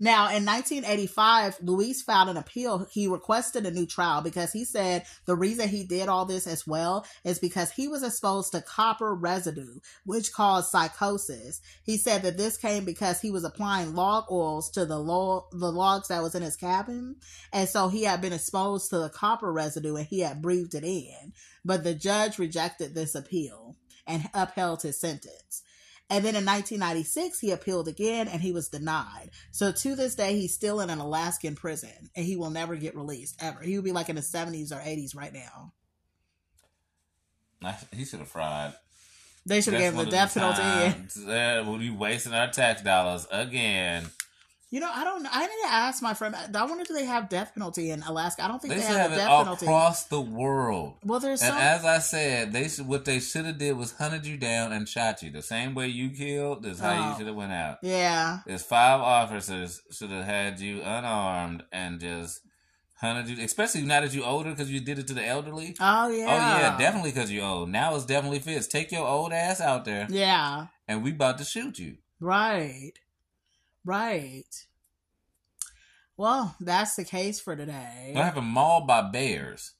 Now, 0.00 0.28
in 0.28 0.44
1985, 0.44 1.58
Louis 1.60 2.00
filed 2.02 2.28
an 2.28 2.36
appeal. 2.36 2.86
He 2.90 3.08
requested 3.08 3.66
a 3.66 3.70
new 3.72 3.84
trial 3.84 4.22
because 4.22 4.52
he 4.52 4.64
said 4.64 5.04
the 5.26 5.34
reason 5.34 5.68
he 5.68 5.82
did 5.82 6.08
all 6.08 6.24
this 6.24 6.46
as 6.46 6.66
well 6.66 7.04
is 7.24 7.40
because 7.40 7.72
he 7.72 7.88
was 7.88 8.04
exposed 8.04 8.52
to 8.52 8.60
copper 8.60 9.12
residue, 9.12 9.80
which 10.04 10.32
caused 10.32 10.70
psychosis. 10.70 11.60
He 11.82 11.96
said 11.96 12.22
that 12.22 12.36
this 12.36 12.56
came 12.56 12.84
because 12.84 13.20
he 13.20 13.32
was 13.32 13.42
applying 13.42 13.96
log 13.96 14.26
oils 14.30 14.70
to 14.70 14.86
the 14.86 14.98
log, 14.98 15.46
the 15.50 15.72
logs 15.72 16.08
that 16.08 16.22
was 16.22 16.36
in 16.36 16.42
his 16.42 16.56
cabin. 16.56 17.16
And 17.52 17.68
so 17.68 17.88
he 17.88 18.04
had 18.04 18.20
been 18.20 18.32
exposed 18.32 18.90
to 18.90 18.98
the 18.98 19.10
copper 19.10 19.52
residue 19.52 19.96
and 19.96 20.06
he 20.06 20.20
had 20.20 20.42
breathed 20.42 20.76
it 20.76 20.84
in. 20.84 21.32
But 21.64 21.82
the 21.82 21.94
judge 21.94 22.38
rejected 22.38 22.94
this 22.94 23.16
appeal 23.16 23.74
and 24.06 24.30
upheld 24.32 24.82
his 24.82 25.00
sentence. 25.00 25.64
And 26.10 26.24
then 26.24 26.34
in 26.34 26.46
1996, 26.46 27.38
he 27.40 27.50
appealed 27.50 27.86
again 27.86 28.28
and 28.28 28.40
he 28.40 28.50
was 28.50 28.68
denied. 28.70 29.30
So 29.50 29.72
to 29.72 29.94
this 29.94 30.14
day, 30.14 30.34
he's 30.34 30.54
still 30.54 30.80
in 30.80 30.88
an 30.88 31.00
Alaskan 31.00 31.54
prison 31.54 32.10
and 32.16 32.24
he 32.24 32.36
will 32.36 32.50
never 32.50 32.76
get 32.76 32.96
released 32.96 33.36
ever. 33.40 33.60
He 33.60 33.76
would 33.76 33.84
be 33.84 33.92
like 33.92 34.08
in 34.08 34.16
his 34.16 34.32
70s 34.32 34.72
or 34.72 34.80
80s 34.80 35.14
right 35.14 35.32
now. 35.32 35.72
He 37.94 38.04
should 38.04 38.20
have 38.20 38.28
fried. 38.28 38.72
They 39.44 39.60
should 39.60 39.74
have 39.74 39.82
given 39.82 40.04
the 40.04 40.10
death 40.10 40.34
penalty. 40.34 40.62
Uh, 41.26 41.64
we'll 41.66 41.78
be 41.78 41.90
wasting 41.90 42.34
our 42.34 42.50
tax 42.50 42.82
dollars 42.82 43.26
again. 43.30 44.06
You 44.70 44.80
know, 44.80 44.90
I 44.92 45.02
don't. 45.02 45.26
I 45.30 45.40
need 45.46 45.62
to 45.64 45.68
ask 45.72 46.02
my 46.02 46.12
friend. 46.12 46.34
I 46.54 46.64
wonder 46.66 46.84
do 46.84 46.92
they 46.92 47.06
have 47.06 47.30
death 47.30 47.52
penalty 47.54 47.90
in 47.90 48.02
Alaska? 48.02 48.44
I 48.44 48.48
don't 48.48 48.60
think 48.60 48.74
They 48.74 48.80
they, 48.80 48.86
have 48.86 49.10
have 49.10 49.18
death 49.18 49.28
penalty. 49.28 49.64
across 49.64 50.04
the 50.04 50.20
world. 50.20 50.96
well, 51.02 51.20
there's 51.20 51.40
And 51.40 51.52
some. 51.54 51.58
as 51.58 51.84
I 51.86 51.98
said, 52.00 52.52
they 52.52 52.68
should 52.68 52.86
what 52.86 53.06
they 53.06 53.18
should 53.18 53.46
have 53.46 53.56
did 53.56 53.78
was 53.78 53.92
hunted 53.92 54.26
you 54.26 54.36
down 54.36 54.72
and 54.72 54.86
shot 54.86 55.22
you. 55.22 55.30
The 55.30 55.40
same 55.42 55.74
way 55.74 55.88
you 55.88 56.10
killed 56.10 56.66
is 56.66 56.80
how 56.80 56.92
you 56.92 57.14
Oh. 57.14 57.16
should 57.16 57.26
have 57.28 57.36
went 57.36 57.52
out. 57.52 57.78
yeah. 57.82 58.40
There's 58.46 58.62
five 58.62 59.00
officers 59.00 59.80
should 59.90 60.10
have 60.10 60.26
had 60.26 60.60
you 60.60 60.82
unarmed 60.82 61.64
and 61.72 61.98
just 61.98 62.40
hunted 63.00 63.38
you, 63.38 63.42
especially 63.44 63.82
now 63.82 64.02
that 64.02 64.12
you're 64.12 64.26
older 64.26 64.50
because 64.50 64.70
you 64.70 64.80
did 64.80 64.98
it 64.98 65.06
to 65.06 65.14
the 65.14 65.24
elderly. 65.24 65.76
Oh, 65.80 66.08
yeah. 66.10 66.24
Oh 66.26 66.60
yeah, 66.60 66.76
definitely 66.76 67.12
because 67.12 67.30
you're 67.32 67.46
old. 67.46 67.70
Now 67.70 67.94
it's 67.94 68.04
definitely 68.04 68.40
fits. 68.40 68.66
Take 68.66 68.92
your 68.92 69.06
old 69.06 69.32
ass 69.32 69.62
out 69.62 69.86
there, 69.86 70.06
Yeah. 70.10 70.66
and 70.86 71.02
we 71.02 71.12
about 71.12 71.38
to 71.38 71.44
shoot 71.44 71.78
you. 71.78 71.96
Right. 72.20 72.92
Right. 73.88 74.44
Well, 76.18 76.54
that's 76.60 76.94
the 76.96 77.04
case 77.06 77.40
for 77.40 77.56
today. 77.56 78.10
What 78.12 78.22
happened? 78.24 78.46
Mauled 78.48 78.86
by 78.86 79.00
bears. 79.10 79.72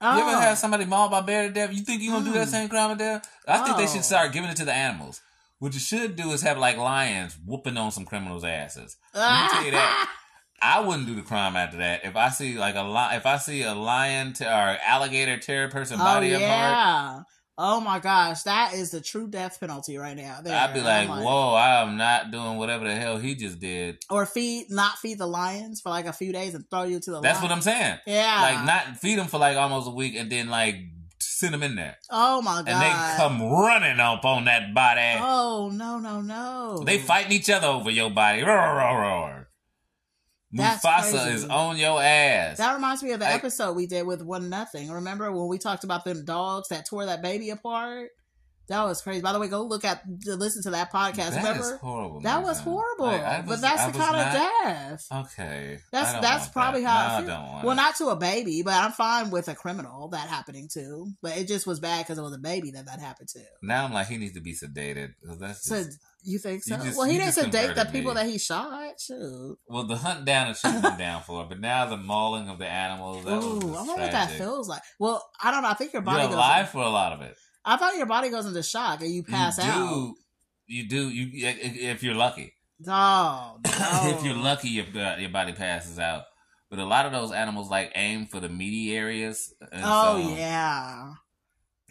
Oh. 0.00 0.16
You 0.16 0.22
ever 0.22 0.40
have 0.40 0.56
somebody 0.56 0.86
mauled 0.86 1.10
by 1.10 1.20
bear 1.20 1.48
to 1.48 1.52
death? 1.52 1.70
You 1.74 1.82
think 1.82 2.00
you 2.00 2.10
gonna 2.10 2.24
do 2.24 2.32
that 2.32 2.48
Mm. 2.48 2.50
same 2.50 2.68
crime 2.70 2.96
to 2.96 3.04
death? 3.04 3.28
I 3.46 3.58
think 3.62 3.76
they 3.76 3.84
Oh. 3.84 3.92
should 3.92 4.06
start 4.06 4.32
giving 4.32 4.48
it 4.48 4.56
to 4.56 4.64
the 4.64 4.72
animals. 4.72 5.20
What 5.58 5.74
you 5.74 5.80
should 5.80 6.16
do 6.16 6.32
is 6.32 6.40
have 6.42 6.56
like 6.56 6.78
lions 6.78 7.36
whooping 7.44 7.76
on 7.76 7.92
some 7.92 8.06
criminals' 8.06 8.42
asses. 8.42 8.96
Let 9.12 9.42
me 9.44 9.48
tell 9.50 9.64
you 9.66 9.70
that. 9.72 10.08
I 10.62 10.80
wouldn't 10.80 11.06
do 11.06 11.14
the 11.14 11.22
crime 11.22 11.56
after 11.56 11.76
that. 11.76 12.06
If 12.06 12.16
I 12.16 12.30
see 12.30 12.56
like 12.58 12.74
a 12.76 12.82
li- 12.84 13.16
if 13.16 13.26
I 13.26 13.36
see 13.36 13.64
a 13.64 13.74
lion 13.74 14.32
t- 14.32 14.46
or 14.46 14.78
alligator 14.82 15.36
tear 15.36 15.64
a 15.66 15.68
person 15.68 16.00
oh 16.00 16.04
body 16.04 16.32
apart, 16.32 16.40
yeah. 16.42 17.20
Oh 17.64 17.80
my 17.80 18.00
gosh, 18.00 18.42
that 18.42 18.74
is 18.74 18.90
the 18.90 19.00
true 19.00 19.28
death 19.28 19.60
penalty 19.60 19.96
right 19.96 20.16
now. 20.16 20.40
There. 20.42 20.52
I'd 20.52 20.74
be 20.74 20.80
oh 20.80 20.82
like, 20.82 21.08
I'm 21.08 21.22
whoa, 21.22 21.54
I'm 21.54 21.96
not 21.96 22.32
doing 22.32 22.56
whatever 22.56 22.88
the 22.88 22.94
hell 22.96 23.18
he 23.18 23.36
just 23.36 23.60
did. 23.60 24.04
Or 24.10 24.26
feed, 24.26 24.66
not 24.68 24.98
feed 24.98 25.18
the 25.18 25.28
lions 25.28 25.80
for 25.80 25.90
like 25.90 26.06
a 26.06 26.12
few 26.12 26.32
days 26.32 26.54
and 26.56 26.68
throw 26.68 26.82
you 26.82 26.98
to 26.98 27.10
the. 27.12 27.20
That's 27.20 27.38
lions. 27.38 27.42
what 27.42 27.52
I'm 27.52 27.62
saying. 27.62 27.98
Yeah. 28.04 28.40
Like, 28.42 28.66
not 28.66 28.96
feed 28.96 29.16
them 29.16 29.28
for 29.28 29.38
like 29.38 29.56
almost 29.56 29.86
a 29.86 29.92
week 29.92 30.16
and 30.16 30.28
then 30.28 30.48
like 30.48 30.74
send 31.20 31.54
them 31.54 31.62
in 31.62 31.76
there. 31.76 31.98
Oh 32.10 32.42
my 32.42 32.62
god. 32.62 32.68
And 32.68 32.82
they 32.82 33.16
come 33.16 33.40
running 33.40 34.00
up 34.00 34.24
on 34.24 34.46
that 34.46 34.74
body. 34.74 35.20
Oh 35.20 35.70
no 35.72 36.00
no 36.00 36.20
no. 36.20 36.82
They 36.84 36.98
fighting 36.98 37.30
each 37.30 37.48
other 37.48 37.68
over 37.68 37.92
your 37.92 38.10
body. 38.10 38.42
Roar, 38.42 38.76
roar, 38.76 39.00
roar. 39.02 39.41
That's 40.52 40.84
Mufasa 40.84 41.10
crazy. 41.22 41.34
is 41.36 41.44
on 41.46 41.76
your 41.78 42.02
ass. 42.02 42.58
That 42.58 42.74
reminds 42.74 43.02
me 43.02 43.12
of 43.12 43.20
the 43.20 43.26
I- 43.28 43.32
episode 43.32 43.74
we 43.74 43.86
did 43.86 44.06
with 44.06 44.22
One 44.22 44.48
Nothing. 44.50 44.90
Remember 44.90 45.30
when 45.32 45.48
we 45.48 45.58
talked 45.58 45.84
about 45.84 46.04
them 46.04 46.24
dogs 46.24 46.68
that 46.68 46.86
tore 46.86 47.06
that 47.06 47.22
baby 47.22 47.50
apart? 47.50 48.10
That 48.68 48.84
was 48.84 49.02
crazy. 49.02 49.20
By 49.20 49.32
the 49.32 49.40
way, 49.40 49.48
go 49.48 49.62
look 49.64 49.84
at 49.84 50.02
listen 50.24 50.62
to 50.62 50.70
that 50.70 50.92
podcast. 50.92 51.30
That 51.32 51.36
Remember 51.38 51.76
horrible. 51.78 52.20
that 52.20 52.42
was 52.44 52.60
horrible. 52.60 53.06
Like, 53.06 53.20
I 53.22 53.42
but 53.42 53.60
that's 53.60 53.82
I 53.82 53.90
the 53.90 53.98
kind 53.98 54.12
not- 54.12 54.26
of 54.28 54.32
death. 54.32 55.06
Okay. 55.12 55.78
That's 55.90 56.14
I 56.14 56.20
that's 56.20 56.48
probably 56.48 56.82
that. 56.82 56.88
how 56.88 57.08
no, 57.08 57.12
I 57.12 57.16
I 57.16 57.18
feel. 57.18 57.26
don't 57.28 57.52
want 57.52 57.64
well, 57.64 57.72
it. 57.72 57.76
not 57.76 57.96
to 57.96 58.06
a 58.10 58.16
baby, 58.16 58.62
but 58.62 58.74
I'm 58.74 58.92
fine 58.92 59.30
with 59.30 59.48
a 59.48 59.54
criminal 59.56 60.08
that 60.10 60.28
happening 60.28 60.68
to. 60.74 61.08
But 61.20 61.36
it 61.38 61.48
just 61.48 61.66
was 61.66 61.80
bad 61.80 62.04
because 62.06 62.18
it 62.18 62.22
was 62.22 62.34
a 62.34 62.38
baby 62.38 62.70
that 62.70 62.86
that 62.86 63.00
happened 63.00 63.28
to. 63.30 63.40
Now 63.62 63.84
I'm 63.84 63.92
like, 63.92 64.06
he 64.06 64.16
needs 64.16 64.34
to 64.34 64.40
be 64.40 64.54
sedated. 64.54 65.14
That's 65.24 65.66
So 65.66 65.82
just, 65.82 65.98
you 66.22 66.38
think 66.38 66.62
so? 66.62 66.76
You 66.76 66.82
just- 66.84 66.96
well, 66.98 67.08
he 67.08 67.18
didn't 67.18 67.32
sedate 67.32 67.74
the 67.74 67.84
people 67.86 68.14
me. 68.14 68.20
that 68.20 68.26
he 68.26 68.38
shot. 68.38 68.94
Shoot. 69.00 69.58
well, 69.66 69.84
the 69.84 69.96
hunt 69.96 70.24
down 70.24 70.48
and 70.48 70.56
shooting 70.56 70.80
them 70.80 70.96
down 70.98 71.22
for 71.22 71.42
it, 71.42 71.48
but 71.48 71.60
now 71.60 71.86
the 71.86 71.96
mauling 71.96 72.48
of 72.48 72.58
the 72.58 72.66
animals. 72.68 73.24
That 73.24 73.42
Ooh, 73.42 73.74
I 73.74 73.82
wonder 73.82 74.02
what 74.02 74.12
that 74.12 74.30
feels 74.30 74.68
like. 74.68 74.82
Well, 74.98 75.24
I 75.42 75.50
don't 75.50 75.62
know. 75.62 75.68
I 75.68 75.74
think 75.74 75.92
your 75.92 76.02
body 76.02 76.20
You're 76.20 76.28
goes. 76.28 76.36
alive 76.36 76.68
for 76.70 76.82
a 76.82 76.88
lot 76.90 77.12
of 77.12 77.20
it. 77.22 77.36
I 77.64 77.76
thought 77.76 77.96
your 77.96 78.06
body 78.06 78.30
goes 78.30 78.46
into 78.46 78.62
shock 78.62 79.00
and 79.02 79.10
you 79.12 79.22
pass 79.22 79.58
you 79.58 79.64
out. 79.70 79.88
do, 79.88 80.14
You 80.66 80.88
do. 80.88 81.08
You 81.08 81.28
if 81.34 82.02
you're 82.02 82.14
lucky. 82.14 82.54
Oh, 82.88 83.58
no. 83.64 83.70
if 84.18 84.24
you're 84.24 84.34
lucky, 84.34 84.68
your 84.70 84.86
uh, 84.96 85.16
your 85.16 85.30
body 85.30 85.52
passes 85.52 85.98
out. 85.98 86.24
But 86.70 86.78
a 86.80 86.84
lot 86.84 87.04
of 87.06 87.12
those 87.12 87.30
animals 87.32 87.70
like 87.70 87.92
aim 87.94 88.26
for 88.26 88.40
the 88.40 88.48
meaty 88.48 88.96
areas. 88.96 89.52
and 89.70 89.82
Oh 89.84 90.20
so, 90.22 90.34
yeah. 90.36 91.12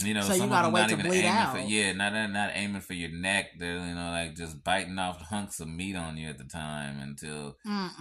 You 0.04 0.14
know, 0.14 0.22
So 0.22 0.34
you 0.34 0.48
gotta 0.48 0.68
of 0.68 0.74
them 0.74 0.74
wait 0.74 0.82
not 0.82 0.88
to 0.90 0.94
even 0.96 1.06
bleed 1.08 1.18
aiming 1.20 1.32
out. 1.32 1.56
for 1.56 1.60
yeah, 1.62 1.92
not 1.94 2.30
not 2.32 2.52
aiming 2.54 2.82
for 2.82 2.94
your 2.94 3.10
neck. 3.10 3.58
They're 3.60 3.78
you 3.78 3.94
know 3.96 4.10
like 4.12 4.36
just 4.36 4.64
biting 4.64 4.98
off 5.00 5.22
hunks 5.22 5.60
of 5.60 5.68
meat 5.68 5.96
on 5.96 6.18
you 6.18 6.30
at 6.30 6.38
the 6.38 6.44
time 6.46 7.00
until 7.00 7.58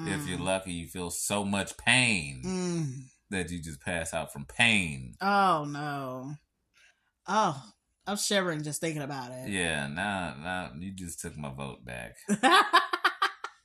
if 0.07 0.27
you're 0.29 0.39
lucky, 0.39 0.73
you 0.73 0.87
feel 0.89 1.11
so 1.11 1.45
much 1.45 1.77
pain 1.77 2.43
Mm. 2.45 3.03
that 3.31 3.51
you 3.51 3.61
just 3.63 3.81
pass 3.81 4.13
out 4.15 4.33
from 4.33 4.45
pain. 4.47 5.15
Oh 5.21 5.65
no. 5.69 6.35
Oh, 7.29 7.63
I'm 8.07 8.17
shivering 8.17 8.63
just 8.63 8.81
thinking 8.81 9.03
about 9.03 9.31
it. 9.33 9.49
Yeah, 9.51 9.87
now 9.87 10.35
now 10.43 10.71
you 10.79 10.93
just 10.93 11.21
took 11.21 11.37
my 11.37 11.53
vote 11.53 11.85
back. 11.85 12.17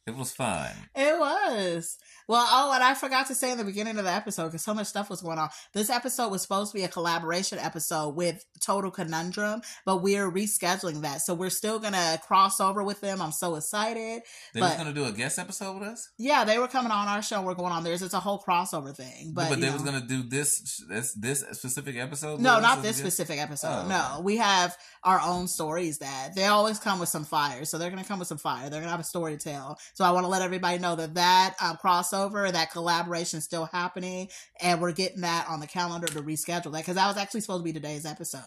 It 0.07 0.15
was 0.15 0.31
fun. 0.31 0.69
It 0.95 1.17
was. 1.17 1.97
Well, 2.27 2.45
oh, 2.49 2.71
and 2.73 2.83
I 2.83 2.93
forgot 2.95 3.27
to 3.27 3.35
say 3.35 3.51
in 3.51 3.57
the 3.57 3.63
beginning 3.63 3.97
of 3.97 4.03
the 4.05 4.11
episode 4.11 4.45
because 4.45 4.63
so 4.63 4.73
much 4.73 4.87
stuff 4.87 5.09
was 5.09 5.21
going 5.21 5.37
on. 5.37 5.49
This 5.73 5.89
episode 5.89 6.29
was 6.29 6.41
supposed 6.41 6.71
to 6.71 6.77
be 6.77 6.83
a 6.83 6.87
collaboration 6.87 7.59
episode 7.59 8.09
with 8.15 8.43
Total 8.61 8.89
Conundrum, 8.91 9.61
but 9.85 9.97
we're 9.97 10.31
rescheduling 10.31 11.01
that. 11.01 11.21
So 11.21 11.33
we're 11.33 11.49
still 11.49 11.79
going 11.79 11.93
to 11.93 12.19
cross 12.25 12.59
over 12.59 12.83
with 12.83 13.01
them. 13.01 13.21
I'm 13.21 13.31
so 13.31 13.55
excited. 13.55 14.23
They 14.53 14.59
But- 14.59 14.69
was 14.69 14.77
gonna 14.77 14.93
do 14.93 15.05
a 15.05 15.11
guest 15.11 15.37
episode 15.39 15.79
with 15.79 15.87
us, 15.89 16.09
Yeah, 16.17 16.43
they 16.45 16.57
were 16.57 16.67
coming 16.67 16.91
on 16.91 17.07
our 17.07 17.21
show. 17.21 17.41
We're 17.41 17.53
going 17.53 17.71
on 17.71 17.83
theirs. 17.83 18.01
It's 18.01 18.13
a 18.13 18.19
whole 18.19 18.41
crossover 18.41 18.95
thing. 18.95 19.31
But, 19.33 19.49
but, 19.49 19.59
they 19.59 19.67
know. 19.67 19.73
was 19.73 19.81
gonna 19.83 20.01
do 20.01 20.23
this 20.23 20.81
this 20.89 21.13
this 21.13 21.43
specific 21.51 21.95
episode. 21.97 22.39
No, 22.39 22.59
not 22.59 22.81
this 22.81 22.97
specific 22.97 23.39
episode. 23.39 23.83
Oh, 23.85 23.87
No, 23.87 24.09
okay. 24.15 24.23
we 24.23 24.37
have 24.37 24.75
our 25.03 25.19
own 25.21 25.47
stories 25.47 25.99
that 25.99 26.33
they 26.35 26.45
always 26.45 26.79
come 26.79 26.99
with 26.99 27.09
some 27.09 27.25
fire. 27.25 27.65
So 27.65 27.77
they're 27.77 27.89
going 27.91 28.01
to 28.01 28.07
come 28.07 28.17
with 28.19 28.27
some 28.27 28.37
fire. 28.39 28.63
They're 28.69 28.79
going 28.79 28.85
to 28.85 28.89
have 28.89 28.99
a 28.99 29.03
story 29.03 29.37
to 29.37 29.43
tell. 29.51 29.77
So 29.93 30.03
I 30.03 30.11
want 30.11 30.23
to 30.23 30.27
let 30.29 30.41
everybody 30.41 30.79
know 30.79 30.95
that 30.95 31.13
that 31.13 31.55
um, 31.61 31.77
crossover, 31.83 32.14
that 32.23 32.71
collaboration 32.71 33.41
still 33.41 33.65
happening. 33.65 34.29
And 34.61 34.81
we're 34.81 34.91
getting 34.91 35.21
that 35.21 35.47
on 35.49 35.59
the 35.59 35.67
calendar 35.67 36.07
to 36.07 36.21
reschedule 36.21 36.71
that 36.71 36.79
because 36.79 36.95
that 36.95 37.07
was 37.07 37.17
actually 37.17 37.41
supposed 37.41 37.61
to 37.61 37.63
be 37.65 37.73
today's 37.73 38.05
episode. 38.05 38.41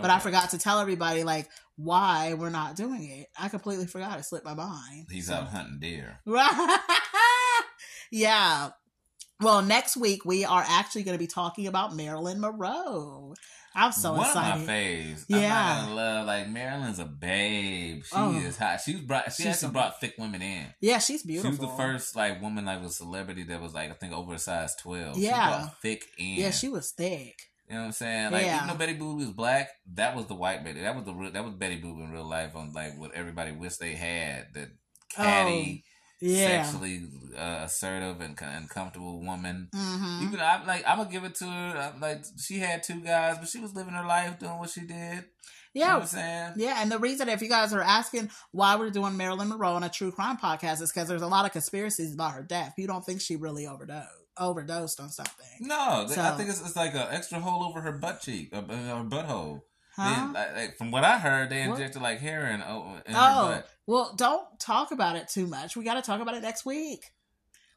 But 0.00 0.10
I 0.10 0.18
forgot 0.18 0.50
to 0.50 0.58
tell 0.58 0.78
everybody 0.80 1.24
like 1.24 1.48
why 1.76 2.34
we're 2.34 2.50
not 2.50 2.76
doing 2.76 3.04
it. 3.10 3.26
I 3.38 3.48
completely 3.48 3.86
forgot. 3.86 4.18
It 4.18 4.24
slipped 4.24 4.44
my 4.44 4.54
mind. 4.54 5.06
He's 5.10 5.26
So- 5.26 5.34
out 5.34 5.48
hunting 5.48 5.78
deer. 5.80 6.20
Right. 6.26 6.78
yeah. 8.10 8.70
Well, 9.40 9.62
next 9.62 9.96
week 9.96 10.24
we 10.24 10.44
are 10.44 10.64
actually 10.66 11.02
going 11.02 11.16
to 11.16 11.22
be 11.22 11.26
talking 11.26 11.66
about 11.66 11.94
Marilyn 11.94 12.40
Monroe. 12.40 13.34
I'm 13.76 13.92
so 13.92 14.12
One 14.12 14.26
excited. 14.26 14.60
of 14.62 14.66
my 14.66 14.72
faves. 14.72 15.24
Yeah. 15.28 15.78
I'm 15.80 15.84
gonna 15.86 15.94
love 15.96 16.26
like 16.26 16.48
Marilyn's 16.48 16.98
a 16.98 17.04
babe. 17.04 18.04
She 18.04 18.10
Oh. 18.14 18.32
is 18.38 18.56
hot. 18.56 18.80
She 18.80 19.00
brought. 19.00 19.24
She 19.32 19.42
She's 19.42 19.46
actually 19.46 19.68
so- 19.68 19.72
brought 19.72 20.00
thick 20.00 20.14
women 20.18 20.42
in. 20.42 20.66
Yeah, 20.80 20.98
she's 20.98 21.22
beautiful. 21.22 21.50
She 21.52 21.58
was 21.60 21.70
the 21.70 21.76
first 21.76 22.16
like 22.16 22.40
woman 22.40 22.64
like 22.66 22.82
was 22.82 22.96
celebrity 22.96 23.42
that 23.44 23.60
was 23.60 23.74
like 23.74 23.90
I 23.90 23.94
think 23.94 24.12
over 24.12 24.34
a 24.34 24.38
size 24.38 24.74
twelve. 24.76 25.18
Yeah. 25.18 25.68
thick 25.82 26.04
in. 26.18 26.36
Yeah, 26.36 26.50
she 26.50 26.68
was 26.68 26.92
thick. 26.92 27.36
You 27.68 27.74
know 27.76 27.80
what 27.80 27.86
I'm 27.86 27.92
saying? 27.92 28.32
Like 28.32 28.44
Yeah. 28.44 28.56
even 28.56 28.68
though 28.68 28.74
Betty 28.74 28.96
Boop 28.98 29.16
was 29.16 29.30
black, 29.30 29.70
that 29.94 30.14
was 30.14 30.26
the 30.26 30.34
white 30.34 30.62
Betty. 30.64 30.82
That 30.82 30.94
was 30.94 31.04
the 31.06 31.14
real, 31.14 31.32
that 31.32 31.44
was 31.44 31.54
Betty 31.54 31.80
Boop 31.80 31.98
in 31.98 32.12
real 32.12 32.28
life 32.28 32.54
on 32.54 32.72
like 32.74 32.98
what 32.98 33.12
everybody 33.14 33.52
wished 33.52 33.80
they 33.80 33.94
had. 33.94 34.48
That 34.54 34.68
catty, 35.10 35.84
Oh, 35.86 35.90
Yeah. 36.24 36.62
sexually 36.62 37.02
uh, 37.36 37.60
assertive 37.64 38.20
and, 38.20 38.38
and 38.42 38.68
comfortable 38.70 39.20
woman. 39.20 39.68
hmm 39.74 40.22
Even 40.26 40.40
I'm 40.40 40.66
like 40.66 40.84
I'm 40.86 40.98
gonna 40.98 41.10
give 41.10 41.24
it 41.24 41.34
to 41.36 41.44
her. 41.44 41.92
I'm 41.94 42.00
like 42.00 42.24
she 42.38 42.58
had 42.58 42.82
two 42.82 43.00
guys, 43.00 43.38
but 43.38 43.48
she 43.48 43.60
was 43.60 43.74
living 43.74 43.94
her 43.94 44.06
life 44.06 44.38
doing 44.38 44.58
what 44.58 44.70
she 44.70 44.80
did. 44.82 45.24
You 45.74 45.80
know 45.80 45.86
Yeah. 45.86 45.94
what 45.94 46.02
I'm 46.02 46.08
saying? 46.08 46.52
Yeah, 46.56 46.80
and 46.82 46.90
the 46.92 46.98
reason, 47.00 47.28
if 47.28 47.42
you 47.42 47.48
guys 47.48 47.72
are 47.72 47.82
asking 47.82 48.30
why 48.52 48.76
we're 48.76 48.90
doing 48.90 49.16
Marilyn 49.16 49.48
Monroe 49.48 49.74
on 49.74 49.82
a 49.82 49.88
true 49.88 50.12
crime 50.12 50.36
podcast, 50.36 50.80
is 50.80 50.92
because 50.92 51.08
there's 51.08 51.22
a 51.22 51.26
lot 51.26 51.44
of 51.46 51.52
conspiracies 51.52 52.14
about 52.14 52.32
her 52.32 52.42
death. 52.42 52.74
You 52.78 52.86
don't 52.86 53.04
think 53.04 53.20
she 53.20 53.34
really 53.36 53.66
overdosed 53.66 54.08
overdosed 54.36 54.98
on 55.00 55.10
something, 55.10 55.46
No, 55.60 56.04
th- 56.08 56.18
I 56.18 56.36
think 56.36 56.48
it's, 56.48 56.60
it's 56.60 56.74
like 56.74 56.92
an 56.94 57.06
extra 57.10 57.38
hole 57.38 57.62
over 57.62 57.80
her 57.80 57.92
butt 57.92 58.20
cheek, 58.20 58.50
uh, 58.52 58.62
uh, 58.68 58.74
her 58.98 59.04
butthole. 59.04 59.60
Huh? 59.96 60.32
They, 60.32 60.38
like, 60.38 60.56
like, 60.56 60.76
from 60.78 60.90
what 60.90 61.04
I 61.04 61.18
heard, 61.18 61.50
they 61.50 61.66
What? 61.66 61.78
injected 61.78 62.02
like 62.02 62.20
heroin 62.20 62.62
o- 62.62 63.00
in 63.06 63.14
her 63.14 63.20
Oh, 63.20 63.48
butt. 63.48 63.68
well, 63.86 64.14
don't 64.16 64.44
talk 64.60 64.90
about 64.92 65.16
it 65.16 65.28
too 65.28 65.46
much. 65.46 65.76
We 65.76 65.84
got 65.84 65.94
to 65.94 66.02
talk 66.02 66.20
about 66.20 66.34
it 66.34 66.42
next 66.42 66.64
week. 66.64 67.04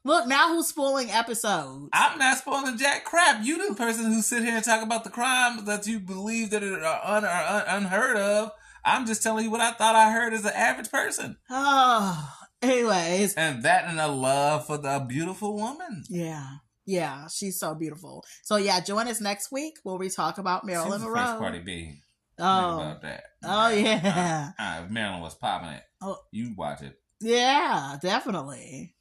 Look, 0.04 0.26
now 0.28 0.48
who's 0.48 0.68
spoiling 0.68 1.10
episodes? 1.10 1.88
I'm 1.92 2.18
not 2.18 2.38
spoiling 2.38 2.78
jack 2.78 3.04
crap. 3.04 3.44
You 3.44 3.68
the 3.68 3.74
person 3.74 4.06
who 4.06 4.22
sit 4.22 4.44
here 4.44 4.54
and 4.54 4.64
talk 4.64 4.82
about 4.82 5.04
the 5.04 5.10
crimes 5.10 5.64
that 5.64 5.86
you 5.86 5.98
believe 6.00 6.50
that 6.50 6.62
are, 6.62 6.82
un- 7.04 7.24
are 7.24 7.44
un- 7.46 7.64
unheard 7.84 8.16
of. 8.16 8.52
I'm 8.84 9.06
just 9.06 9.22
telling 9.22 9.44
you 9.44 9.50
what 9.50 9.60
I 9.60 9.72
thought 9.72 9.96
I 9.96 10.12
heard 10.12 10.32
as 10.32 10.44
an 10.44 10.52
average 10.54 10.90
person, 10.90 11.36
oh, 11.50 12.32
anyways, 12.62 13.34
and 13.34 13.62
that 13.64 13.84
and 13.84 14.00
a 14.00 14.06
love 14.08 14.66
for 14.66 14.78
the 14.78 15.04
beautiful 15.06 15.54
woman. 15.56 16.04
yeah, 16.08 16.46
yeah, 16.86 17.26
she's 17.26 17.58
so 17.58 17.74
beautiful. 17.74 18.24
So 18.44 18.56
yeah, 18.56 18.80
join 18.80 19.08
us 19.08 19.20
next 19.20 19.50
week 19.52 19.74
where 19.82 19.96
we 19.96 20.08
talk 20.08 20.38
about 20.38 20.64
Marilyn 20.64 21.02
Monroe. 21.02 21.36
Cardi 21.38 21.58
B. 21.58 22.00
Oh, 22.38 22.80
about 22.80 23.02
that. 23.02 23.24
oh 23.44 23.68
yeah. 23.70 24.52
Uh, 24.58 24.82
if 24.84 24.90
Marilyn 24.90 25.20
was 25.20 25.34
popping 25.34 25.70
it, 25.70 25.82
Oh. 26.00 26.18
you 26.32 26.54
watch 26.56 26.82
it. 26.82 26.96
Yeah, 27.20 27.96
definitely. 28.00 28.94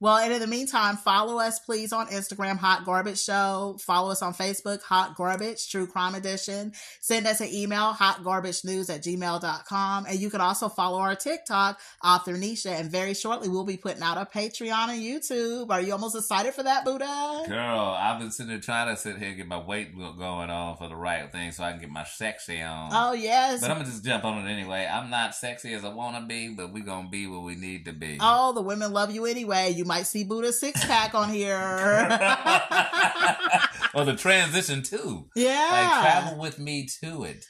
Well, 0.00 0.16
and 0.16 0.32
in 0.32 0.38
the 0.38 0.46
meantime, 0.46 0.96
follow 0.96 1.38
us 1.38 1.58
please 1.58 1.92
on 1.92 2.06
Instagram, 2.06 2.56
Hot 2.58 2.84
Garbage 2.84 3.20
Show. 3.20 3.76
Follow 3.80 4.12
us 4.12 4.22
on 4.22 4.32
Facebook, 4.32 4.80
Hot 4.82 5.16
Garbage, 5.16 5.68
True 5.68 5.88
Crime 5.88 6.14
Edition. 6.14 6.72
Send 7.00 7.26
us 7.26 7.40
an 7.40 7.48
email, 7.52 7.92
hotgarbagenews 7.92 8.94
at 8.94 9.02
gmail.com. 9.02 10.06
And 10.06 10.20
you 10.20 10.30
can 10.30 10.40
also 10.40 10.68
follow 10.68 11.00
our 11.00 11.16
TikTok, 11.16 11.80
Author 12.04 12.34
Nisha. 12.34 12.78
And 12.78 12.92
very 12.92 13.12
shortly, 13.12 13.48
we'll 13.48 13.64
be 13.64 13.76
putting 13.76 14.04
out 14.04 14.18
a 14.18 14.24
Patreon 14.24 14.90
and 14.90 15.02
YouTube. 15.02 15.70
Are 15.70 15.80
you 15.80 15.92
almost 15.92 16.14
excited 16.14 16.54
for 16.54 16.62
that, 16.62 16.84
Buddha? 16.84 17.44
Girl, 17.48 17.96
I've 17.98 18.20
been 18.20 18.30
sitting 18.30 18.50
there 18.50 18.60
trying 18.60 18.94
to 18.94 19.00
sit 19.00 19.18
here 19.18 19.28
and 19.28 19.36
get 19.36 19.48
my 19.48 19.58
weight 19.58 19.96
going 19.96 20.50
on 20.50 20.76
for 20.76 20.88
the 20.88 20.94
right 20.94 21.30
thing 21.32 21.50
so 21.50 21.64
I 21.64 21.72
can 21.72 21.80
get 21.80 21.90
my 21.90 22.04
sexy 22.04 22.62
on. 22.62 22.90
Oh, 22.92 23.14
yes. 23.14 23.60
But 23.60 23.72
I'm 23.72 23.78
gonna 23.78 23.90
just 23.90 24.04
jump 24.04 24.24
on 24.24 24.46
it 24.46 24.48
anyway. 24.48 24.88
I'm 24.88 25.10
not 25.10 25.34
sexy 25.34 25.74
as 25.74 25.84
I 25.84 25.88
wanna 25.88 26.24
be, 26.24 26.50
but 26.50 26.72
we're 26.72 26.84
gonna 26.84 27.08
be 27.08 27.26
what 27.26 27.42
we 27.42 27.56
need 27.56 27.86
to 27.86 27.92
be. 27.92 28.18
Oh, 28.20 28.52
the 28.52 28.62
women 28.62 28.92
love 28.92 29.10
you 29.12 29.26
anyway. 29.26 29.70
You 29.70 29.87
might 29.88 30.06
see 30.06 30.22
Buddha 30.22 30.52
six 30.52 30.84
pack 30.84 31.14
on 31.14 31.30
here. 31.30 31.56
or 33.94 34.04
the 34.04 34.14
transition 34.16 34.82
too. 34.82 35.28
yeah. 35.34 35.68
Like 35.72 36.02
travel 36.02 36.38
with 36.38 36.60
me 36.60 36.88
to 37.02 37.24
it. 37.24 37.44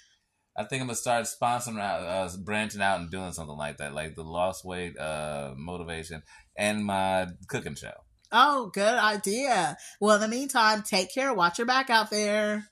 I 0.57 0.65
think 0.65 0.81
I'm 0.81 0.89
gonna 0.89 0.97
start 0.97 1.27
sponsoring 1.27 1.81
out, 1.81 2.03
uh, 2.03 2.29
branching 2.45 2.81
out 2.81 3.01
and 3.01 3.11
doing 3.11 3.33
something 3.33 3.57
like 3.57 3.77
that, 3.77 3.95
like 3.95 4.17
the 4.17 4.25
lost 4.25 4.65
weight 4.65 4.99
uh, 4.99 5.53
motivation 5.57 6.23
and 6.57 6.85
my 6.85 7.29
cooking 7.49 7.77
show. 7.77 7.93
Oh, 8.33 8.71
good 8.75 8.99
idea. 8.99 9.77
Well, 10.01 10.17
in 10.17 10.21
the 10.21 10.29
meantime, 10.29 10.83
take 10.83 11.15
care. 11.15 11.33
Watch 11.33 11.59
your 11.59 11.67
back 11.67 11.91
out 11.91 12.11
there. 12.11 12.67